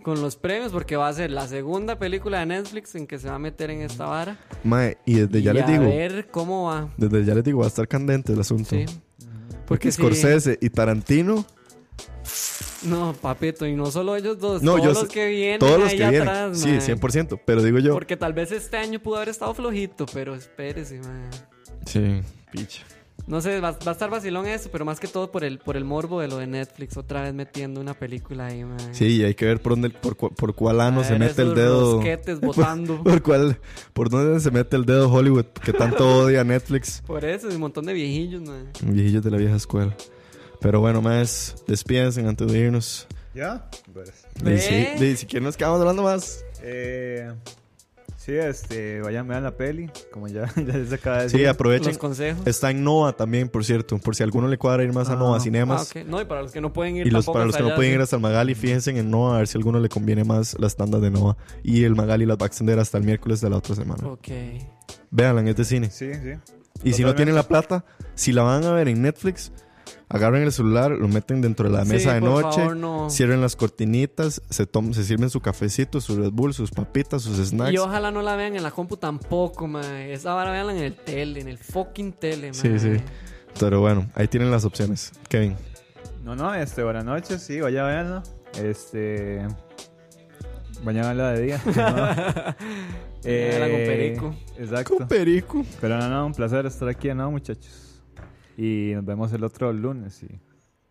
con 0.03 0.21
los 0.21 0.35
premios, 0.35 0.73
porque 0.73 0.97
va 0.97 1.07
a 1.07 1.13
ser 1.13 1.31
la 1.31 1.47
segunda 1.47 1.97
película 1.97 2.39
de 2.39 2.47
Netflix 2.47 2.95
en 2.95 3.07
que 3.07 3.17
se 3.17 3.29
va 3.29 3.35
a 3.35 3.39
meter 3.39 3.69
en 3.71 3.81
esta 3.81 4.05
vara. 4.07 4.37
Mae, 4.65 4.97
y 5.05 5.15
desde 5.19 5.41
ya 5.41 5.51
y 5.51 5.53
les 5.53 5.63
a 5.63 5.67
digo. 5.67 5.83
ver 5.85 6.27
cómo 6.31 6.65
va. 6.65 6.89
Desde 6.97 7.23
ya 7.23 7.33
les 7.33 7.43
digo, 7.45 7.59
va 7.59 7.65
a 7.65 7.69
estar 7.69 7.87
candente 7.87 8.33
el 8.33 8.39
asunto. 8.41 8.71
Sí. 8.71 8.85
Porque 9.65 9.91
sí. 9.93 9.97
Scorsese 10.01 10.57
y 10.61 10.69
Tarantino 10.69 11.45
No, 12.85 13.13
papito, 13.13 13.65
y 13.65 13.73
no 13.75 13.91
solo 13.91 14.15
ellos 14.15 14.39
dos, 14.39 14.61
No, 14.61 14.73
todos 14.73 14.83
yo 14.85 14.93
los 15.01 15.09
que 15.09 15.27
vienen 15.27 15.59
Todos 15.59 15.79
los 15.79 15.89
ahí 15.91 15.97
que 15.97 16.09
vienen. 16.09 16.27
atrás, 16.27 16.59
sí, 16.59 16.69
mae. 16.69 16.79
100%. 16.79 17.39
Pero 17.45 17.63
digo 17.63 17.79
yo. 17.79 17.93
Porque 17.93 18.17
tal 18.17 18.33
vez 18.33 18.51
este 18.51 18.77
año 18.77 18.99
pudo 18.99 19.17
haber 19.17 19.29
estado 19.29 19.53
flojito, 19.53 20.05
pero 20.13 20.35
espérese, 20.35 20.99
mae. 20.99 21.29
Sí, 21.85 22.21
picha. 22.51 22.83
No 23.27 23.41
sé, 23.41 23.59
va, 23.59 23.71
va 23.71 23.89
a 23.89 23.91
estar 23.91 24.09
vacilón 24.11 24.45
eso, 24.45 24.69
pero 24.71 24.85
más 24.85 24.99
que 24.99 25.07
todo 25.07 25.31
por 25.31 25.43
el, 25.43 25.57
por 25.57 25.77
el 25.77 25.83
morbo 25.83 26.21
de 26.21 26.27
lo 26.27 26.37
de 26.37 26.45
Netflix, 26.45 26.95
otra 26.95 27.23
vez 27.23 27.33
metiendo 27.33 27.81
una 27.81 27.95
película 27.95 28.47
ahí, 28.47 28.63
mae. 28.63 28.93
Sí, 28.93 29.17
y 29.17 29.23
hay 29.23 29.33
que 29.33 29.45
ver 29.45 29.59
por 29.59 29.71
dónde, 29.71 29.89
por, 29.89 30.15
por 30.15 30.53
cuál 30.53 30.79
ano 30.79 31.03
se 31.03 31.17
mete 31.17 31.41
el 31.41 31.55
dedo. 31.55 31.99
botando. 32.41 33.03
Por, 33.03 33.23
cuál, 33.23 33.57
por 33.93 34.09
dónde 34.09 34.39
se 34.39 34.51
mete 34.51 34.75
el 34.75 34.85
dedo 34.85 35.11
Hollywood, 35.11 35.45
que 35.45 35.73
tanto 35.73 36.07
odia 36.25 36.43
Netflix. 36.43 37.01
Por 37.07 37.25
eso, 37.25 37.49
y 37.49 37.55
un 37.55 37.61
montón 37.61 37.85
de 37.85 37.93
viejillos, 37.93 38.43
mae. 38.43 38.65
Viejillos 38.83 39.23
de 39.23 39.31
la 39.31 39.37
vieja 39.37 39.55
escuela. 39.55 39.95
Pero 40.65 40.79
bueno, 40.79 40.99
más, 40.99 41.55
despídense 41.67 42.25
antes 42.25 42.51
de 42.51 42.57
irnos. 42.57 43.07
¿Ya? 43.35 43.69
Pues. 43.93 44.25
Y 44.43 45.15
si 45.15 45.27
quieren 45.27 45.43
nos 45.43 45.55
quedamos 45.57 45.79
hablando 45.79 46.01
más. 46.01 46.43
Eh, 46.63 47.31
sí, 48.17 48.31
este, 48.31 48.99
vayan, 49.01 49.27
vean 49.27 49.43
la 49.43 49.55
peli, 49.55 49.91
como 50.11 50.27
ya, 50.27 50.51
ya 50.55 50.85
se 50.87 50.95
acaba 50.95 51.17
de 51.17 51.23
decir. 51.25 51.39
Sí, 51.41 51.45
aprovechen. 51.45 51.89
Los 51.89 51.99
consejos. 51.99 52.47
Está 52.47 52.71
en 52.71 52.83
Nova 52.83 53.13
también, 53.13 53.47
por 53.47 53.63
cierto. 53.63 53.99
Por 53.99 54.15
si 54.15 54.23
a 54.23 54.25
alguno 54.25 54.47
le 54.47 54.57
cuadra 54.57 54.83
ir 54.83 54.91
más 54.91 55.07
a 55.09 55.13
Ah. 55.13 55.17
Nova 55.17 55.37
Ah, 55.37 55.39
Cinemas. 55.39 55.91
ok. 55.95 56.03
No, 56.07 56.19
y 56.19 56.25
para 56.25 56.41
los 56.41 56.51
que 56.51 56.61
no 56.61 56.73
pueden 56.73 56.95
ir 56.95 57.05
Y 57.05 57.11
los, 57.11 57.27
para 57.27 57.45
los 57.45 57.55
que 57.55 57.61
no 57.61 57.67
allá, 57.67 57.75
pueden 57.75 57.91
sí. 57.91 57.95
ir 57.97 58.01
hasta 58.01 58.15
el 58.15 58.23
Magali, 58.23 58.55
fíjense 58.55 58.89
en 58.97 59.11
Nova 59.11 59.35
a 59.35 59.37
ver 59.37 59.47
si 59.47 59.57
a 59.57 59.59
alguno 59.59 59.79
le 59.79 59.89
conviene 59.89 60.23
más 60.23 60.57
las 60.59 60.75
tandas 60.75 60.99
de 60.99 61.11
Nova. 61.11 61.37
Y 61.61 61.83
el 61.83 61.93
Magali 61.95 62.25
las 62.25 62.37
va 62.39 62.45
a 62.45 62.47
extender 62.47 62.79
hasta 62.79 62.97
el 62.97 63.03
miércoles 63.03 63.39
de 63.39 63.51
la 63.51 63.57
otra 63.57 63.75
semana. 63.75 64.07
Ok. 64.07 64.29
Véanla, 65.11 65.47
es 65.47 65.55
de 65.57 65.63
cine. 65.63 65.91
Sí, 65.91 66.11
sí. 66.11 66.31
Y 66.83 66.93
si 66.93 67.03
no 67.03 67.09
Totalmente. 67.09 67.15
tienen 67.17 67.35
la 67.35 67.43
plata, 67.47 67.85
si 68.15 68.31
la 68.31 68.41
van 68.41 68.63
a 68.63 68.71
ver 68.71 68.87
en 68.87 69.03
Netflix, 69.03 69.51
agarren 70.09 70.43
el 70.43 70.51
celular, 70.51 70.91
lo 70.91 71.07
meten 71.07 71.41
dentro 71.41 71.69
de 71.69 71.75
la 71.77 71.85
Sí, 71.85 71.91
mesa 71.93 72.13
de 72.13 72.21
noche, 72.21 72.59
favor, 72.61 72.77
no. 72.77 73.09
cierren 73.09 73.41
las 73.41 73.55
cortinitas, 73.55 74.41
se, 74.49 74.67
se 74.91 75.03
sirven 75.03 75.29
su 75.29 75.39
cafecito, 75.41 75.99
su 76.01 76.15
Red 76.17 76.31
Bull, 76.31 76.53
sus 76.53 76.71
papitas, 76.71 77.23
sus 77.23 77.37
snacks. 77.37 77.73
Y 77.73 77.77
ojalá 77.77 78.11
no 78.11 78.21
la 78.21 78.35
vean 78.35 78.55
en 78.55 78.63
la 78.63 78.71
compu 78.71 78.97
tampoco, 78.97 79.67
mae. 79.67 80.13
Esa 80.13 80.33
vara 80.33 80.51
veanla 80.51 80.73
en 80.75 80.83
el 80.83 80.95
tele, 80.95 81.41
en 81.41 81.47
el 81.47 81.57
fucking 81.57 82.13
tele, 82.13 82.51
mae. 82.51 82.53
Sí, 82.53 82.79
sí. 82.79 83.01
Pero 83.59 83.79
bueno, 83.81 84.05
ahí 84.15 84.27
tienen 84.27 84.51
las 84.51 84.65
opciones. 84.65 85.11
Kevin. 85.29 85.55
No, 86.23 86.35
no, 86.35 86.53
este, 86.53 86.83
buenas 86.83 87.05
noches, 87.05 87.41
sí, 87.41 87.61
vaya 87.61 87.83
a 87.83 87.87
verla. 87.87 88.23
Este. 88.61 89.45
Vayan 90.83 91.05
a 91.05 91.07
verla 91.09 91.31
de 91.31 91.41
día. 91.41 91.61
¿no? 91.65 91.73
Véala 93.23 93.69
con 93.69 93.77
perico. 93.77 94.35
Exacto. 94.57 95.07
Perico. 95.07 95.65
Pero 95.81 95.97
no, 95.97 96.09
no, 96.09 96.25
un 96.27 96.33
placer 96.33 96.65
estar 96.65 96.87
aquí, 96.89 97.13
¿no, 97.13 97.31
muchachos? 97.31 97.84
Y 98.57 98.91
nos 98.95 99.05
vemos 99.05 99.31
el 99.33 99.43
otro 99.43 99.71
lunes, 99.73 100.13
sí. 100.15 100.27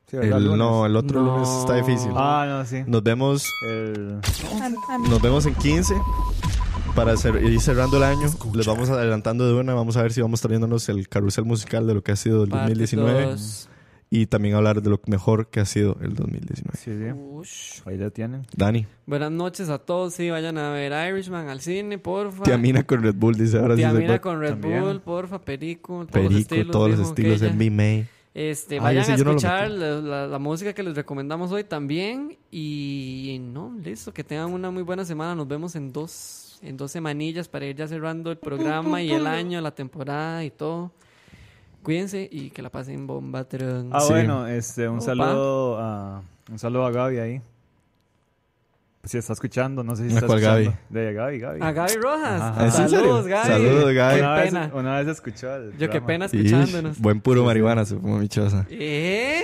Sí, 0.07 0.19
¿verdad? 0.19 0.39
El- 0.39 0.45
Lunes. 0.45 0.59
no, 0.59 0.87
el 0.87 0.97
otro 0.97 1.23
No. 1.23 1.33
lunes 1.35 1.49
está 1.49 1.75
difícil. 1.77 2.11
Ah, 2.15 2.45
no, 2.47 2.65
sí. 2.67 2.83
Nos 2.87 3.03
vemos, 3.03 3.49
El... 3.67 4.21
Nos 5.09 5.23
vemos 5.23 5.47
en 5.47 5.55
15 5.55 5.95
para 6.95 7.15
cer- 7.15 7.43
ir 7.43 7.59
cerrando 7.61 7.97
el 7.97 8.03
año. 8.03 8.29
Les 8.53 8.67
vamos 8.67 8.91
adelantando 8.91 9.47
de 9.47 9.55
una. 9.55 9.73
Vamos 9.75 9.97
a 9.97 10.03
ver 10.03 10.13
si 10.13 10.21
vamos 10.21 10.41
trayéndonos 10.43 10.89
el 10.91 11.09
carrusel 11.09 11.45
musical 11.47 11.87
de 11.87 11.95
lo 11.95 12.03
que 12.03 12.13
ha 12.13 12.17
sido 12.17 12.45
el 12.45 12.51
Parte 12.51 12.75
2019 12.75 13.25
dos. 13.33 13.69
Y 14.17 14.27
también 14.27 14.55
hablar 14.55 14.81
de 14.81 14.91
lo 14.91 15.01
mejor 15.07 15.49
que 15.49 15.59
ha 15.61 15.65
sido 15.65 15.97
el 16.01 16.15
2019. 16.15 16.77
Sí, 16.79 16.93
sí. 16.93 17.13
Ush. 17.13 17.83
Ahí 17.87 17.97
la 17.99 18.11
tienen. 18.11 18.47
Dani, 18.57 18.87
Buenas 19.07 19.33
noches 19.33 19.69
a 19.71 19.79
todos. 19.79 20.15
Sí, 20.15 20.31
vayan 20.31 20.57
a 20.59 20.71
ver 20.71 20.93
Irishman 21.13 21.49
al 21.49 21.61
cine, 21.61 21.99
porfa. 21.99 22.45
Tiamina 22.45 22.85
con 22.85 23.03
Red 23.03 23.17
Bull, 23.17 23.35
dice 23.35 23.59
ahora 23.59 23.75
sí. 23.75 23.81
Tiamina 23.81 24.09
soy 24.09 24.19
con 24.21 24.41
Red 24.41 24.51
También. 24.51 24.83
Bull, 24.83 25.01
porfa, 25.01 25.41
Perico. 25.41 26.07
Todos 26.07 26.11
Perico, 26.13 26.31
los 26.33 26.41
estilos. 26.43 26.71
todos 26.71 26.91
los 26.91 27.01
estilos 27.09 27.43
en 27.43 27.59
B-May. 27.59 28.07
Este, 28.35 28.75
Ay, 28.77 28.81
vayan 28.81 29.05
a 29.05 29.09
no 29.09 29.15
escuchar 29.31 29.69
metí. 29.69 29.81
la, 29.81 30.01
la- 30.01 30.27
la 30.27 30.39
música 30.39 30.73
que 30.73 30.83
les 30.83 30.95
recomendamos 30.97 31.53
hoy 31.53 31.65
también. 31.65 32.37
Y 32.51 33.39
no, 33.43 33.77
listo, 33.83 34.13
que 34.13 34.25
tengan 34.25 34.53
una 34.53 34.71
muy 34.71 34.83
buena 34.83 35.05
semana. 35.05 35.35
Nos 35.35 35.47
vemos 35.49 35.77
en 35.77 35.93
dos, 35.93 36.59
en 36.63 36.77
dos 36.77 36.91
semanillas 36.93 37.49
para 37.49 37.67
ir 37.67 37.77
ya 37.77 37.87
cerrando 37.89 38.31
el 38.31 38.39
programa 38.39 39.03
y 39.03 39.11
el 39.13 39.27
año, 39.29 39.61
la 39.61 39.75
temporada 39.75 40.45
y 40.45 40.51
todo. 40.51 40.93
Cuídense 41.85 42.29
y 42.33 42.51
que 42.51 42.63
la 42.63 42.71
pasen 42.71 43.07
bomba. 43.07 43.45
tron. 43.45 43.91
Ah, 43.93 44.01
Sí. 44.01 44.09
bueno, 44.13 44.47
este, 44.49 44.89
un 44.89 44.97
Opa. 44.97 45.05
saludo 45.07 45.79
a 45.79 46.23
un 46.51 46.59
saludo 46.59 46.87
a 46.87 46.91
Gaby 46.91 47.19
ahí. 47.19 47.41
Pues 49.03 49.13
si 49.13 49.19
está 49.19 49.35
escuchando, 49.35 49.85
no 49.85 49.95
sé 49.95 50.09
si 50.09 50.13
¿A 50.15 50.15
está 50.15 50.27
cuál 50.27 50.39
escuchando. 50.43 50.79
De 50.89 51.13
Gaby, 51.13 51.39
Gaby. 51.39 51.61
A 51.63 51.73
Gaby 51.73 51.95
Rojas. 51.97 52.41
Ajá. 52.41 52.67
¿Es 52.67 52.79
en 52.79 52.89
Saludos, 52.89 53.25
serio? 53.25 53.37
Gaby. 53.37 53.49
Saludos, 53.53 53.93
Gaby. 53.95 54.15
Qué 54.17 54.21
Una 54.23 54.35
vez, 54.35 54.45
pena. 54.47 54.71
una 54.73 54.99
vez 54.99 55.09
escuchó 55.09 55.55
el 55.57 55.73
Yo 55.73 55.79
qué 55.79 56.01
programa. 56.01 56.07
pena 56.07 56.25
Ish, 56.27 56.35
escuchándonos. 56.35 56.99
buen 57.01 57.21
puro 57.21 57.45
marihuana, 57.45 57.85
fumó 57.85 58.19
mi 58.19 58.29
choza. 58.29 58.65
¿Eh? 58.71 59.43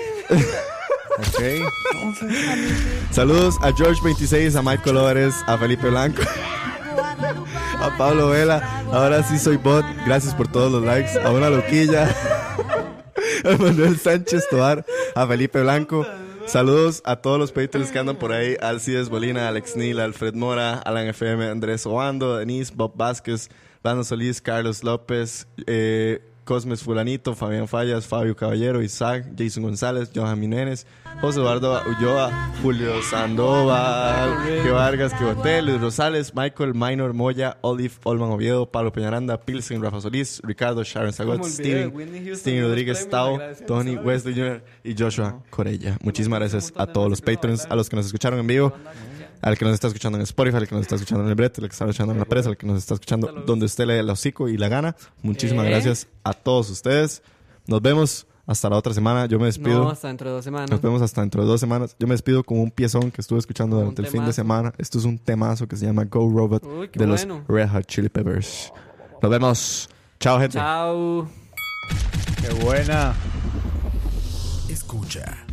Ok. 1.18 1.42
Saludos 3.10 3.56
a 3.62 3.70
George26, 3.72 4.56
a 4.56 4.62
Mike 4.62 4.82
Colores, 4.82 5.34
a 5.46 5.58
Felipe 5.58 5.90
Blanco, 5.90 6.22
a 7.82 7.96
Pablo 7.96 8.28
Vela. 8.28 8.84
Ahora 8.92 9.22
sí 9.22 9.38
soy 9.38 9.56
bot. 9.56 9.84
Gracias 10.06 10.34
por 10.34 10.48
todos 10.48 10.70
los 10.70 10.82
likes. 10.82 11.18
A 11.18 11.30
una 11.30 11.50
loquilla. 11.50 12.14
A 13.44 13.56
Manuel 13.56 13.98
Sánchez 13.98 14.48
Toar, 14.50 14.84
a 15.14 15.26
Felipe 15.26 15.62
Blanco. 15.62 16.06
Saludos 16.46 17.00
a 17.06 17.16
todos 17.16 17.38
los 17.38 17.52
Patreons 17.52 17.90
que 17.90 17.98
andan 17.98 18.16
por 18.16 18.32
ahí. 18.32 18.56
Alcides 18.60 19.08
Bolina, 19.08 19.48
Alex 19.48 19.76
Neal, 19.76 20.00
Alfred 20.00 20.34
Mora, 20.34 20.78
Alan 20.78 21.06
FM, 21.06 21.48
Andrés 21.48 21.86
Obando, 21.86 22.36
Denise, 22.36 22.72
Bob 22.74 22.92
Vázquez, 22.96 23.48
Lando 23.82 24.04
Solís, 24.04 24.42
Carlos 24.42 24.84
López, 24.84 25.46
eh, 25.66 26.20
Cosmes 26.50 26.82
Fulanito, 26.82 27.36
Fabián 27.36 27.68
Fallas, 27.68 28.08
Fabio 28.08 28.34
Caballero, 28.34 28.82
Isaac, 28.82 29.24
Jason 29.38 29.62
González, 29.62 30.10
Johan 30.12 30.40
Jiménez, 30.40 30.84
José 31.20 31.38
Eduardo 31.38 31.80
Ulloa, 31.86 32.50
Julio 32.60 33.00
Sandoval, 33.02 34.36
que 34.60 34.68
Vargas, 34.68 35.14
que 35.14 35.22
Botel, 35.22 35.66
Luis 35.66 35.80
Rosales, 35.80 36.34
Michael 36.34 36.74
Minor, 36.74 37.14
Moya, 37.14 37.58
Olive, 37.60 37.94
Olman 38.02 38.32
Oviedo, 38.32 38.66
Pablo 38.68 38.90
Peñaranda, 38.90 39.40
Pilsen, 39.40 39.80
Rafa 39.80 40.00
Solís, 40.00 40.40
Ricardo, 40.42 40.82
Sharon 40.82 41.12
olvidé, 41.20 41.52
Steven, 41.52 41.92
Houston, 41.92 42.36
Steven 42.36 42.62
Rodríguez, 42.64 43.08
Tao, 43.08 43.38
Tony. 43.68 43.94
Wesley 43.94 44.34
Jr. 44.34 44.64
y 44.82 45.00
Joshua 45.00 45.44
Corella. 45.50 45.98
Muchísimas 46.02 46.40
gracias 46.40 46.72
a 46.74 46.88
todos 46.88 47.08
los 47.08 47.20
patrons, 47.20 47.64
a 47.70 47.76
los 47.76 47.88
que 47.88 47.94
nos 47.94 48.06
escucharon 48.06 48.40
en 48.40 48.48
vivo, 48.48 48.72
al 49.42 49.56
que 49.56 49.64
nos 49.64 49.74
está 49.74 49.86
escuchando 49.86 50.18
en 50.18 50.22
Spotify, 50.22 50.56
al 50.58 50.68
que 50.68 50.74
nos 50.74 50.82
está 50.82 50.94
escuchando 50.96 51.24
en 51.24 51.30
el 51.30 51.34
brete, 51.34 51.60
al 51.60 51.68
que 51.68 51.72
está 51.72 51.84
escuchando 51.84 52.12
en 52.12 52.18
la 52.18 52.24
presa, 52.24 52.48
al 52.50 52.56
que 52.56 52.66
nos 52.66 52.78
está 52.78 52.94
escuchando 52.94 53.32
donde 53.46 53.66
usted 53.66 53.86
le 53.86 53.94
dé 53.94 54.00
el 54.00 54.10
hocico 54.10 54.48
y 54.48 54.56
la 54.56 54.68
gana. 54.68 54.96
Muchísimas 55.22 55.66
¿Eh? 55.66 55.70
gracias 55.70 56.08
a 56.24 56.32
todos 56.32 56.70
ustedes. 56.70 57.22
Nos 57.66 57.80
vemos 57.80 58.26
hasta 58.46 58.68
la 58.68 58.76
otra 58.76 58.92
semana. 58.92 59.26
Yo 59.26 59.38
me 59.38 59.46
despido. 59.46 59.84
No, 59.84 59.90
hasta 59.90 60.08
dentro 60.08 60.28
de 60.28 60.34
dos 60.36 60.44
semanas. 60.44 60.70
Nos 60.70 60.82
vemos 60.82 61.02
hasta 61.02 61.20
dentro 61.20 61.42
de 61.42 61.48
dos 61.48 61.60
semanas. 61.60 61.94
Yo 61.98 62.06
me 62.06 62.14
despido 62.14 62.42
con 62.42 62.58
un 62.58 62.70
piezón 62.70 63.10
que 63.10 63.20
estuve 63.20 63.38
escuchando 63.38 63.76
Un 63.76 63.82
durante 63.82 64.02
el 64.02 64.08
fin 64.08 64.24
de 64.24 64.32
semana. 64.32 64.72
Esto 64.76 64.98
es 64.98 65.04
un 65.04 65.18
temazo 65.18 65.68
que 65.68 65.76
se 65.76 65.86
llama 65.86 66.04
Go 66.04 66.28
Robot 66.28 66.64
Uy, 66.64 66.88
qué 66.88 66.98
de 66.98 67.06
bueno. 67.06 67.38
los 67.38 67.48
Red 67.48 67.68
Hot 67.70 67.86
Chili 67.86 68.08
Peppers. 68.08 68.72
Nos 69.22 69.30
vemos. 69.30 69.88
Chao, 70.18 70.38
gente. 70.40 70.58
Chao. 70.58 71.28
Qué 72.40 72.64
buena. 72.64 73.14
Escucha. 74.68 75.46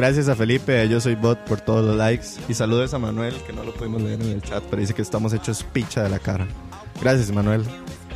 Gracias 0.00 0.28
a 0.28 0.34
Felipe, 0.34 0.88
yo 0.88 0.98
soy 0.98 1.14
bot 1.14 1.38
por 1.40 1.60
todos 1.60 1.84
los 1.84 1.94
likes. 1.94 2.28
Y 2.48 2.54
saludos 2.54 2.94
a 2.94 2.98
Manuel, 2.98 3.34
que 3.46 3.52
no 3.52 3.62
lo 3.62 3.74
pudimos 3.74 4.00
leer 4.00 4.18
en 4.22 4.30
el 4.30 4.40
chat, 4.40 4.64
pero 4.70 4.80
dice 4.80 4.94
que 4.94 5.02
estamos 5.02 5.34
hechos 5.34 5.62
picha 5.62 6.02
de 6.02 6.08
la 6.08 6.18
cara. 6.18 6.48
Gracias, 7.02 7.30
Manuel. 7.30 7.62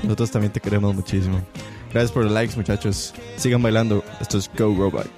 Nosotros 0.03 0.31
también 0.31 0.51
te 0.51 0.61
queremos 0.61 0.95
muchísimo. 0.95 1.43
Gracias 1.93 2.11
por 2.11 2.25
los 2.25 2.33
likes, 2.33 2.57
muchachos. 2.57 3.13
Sigan 3.37 3.61
bailando. 3.61 4.03
Esto 4.19 4.39
es 4.39 4.51
Go 4.57 4.75
Robot. 4.75 5.11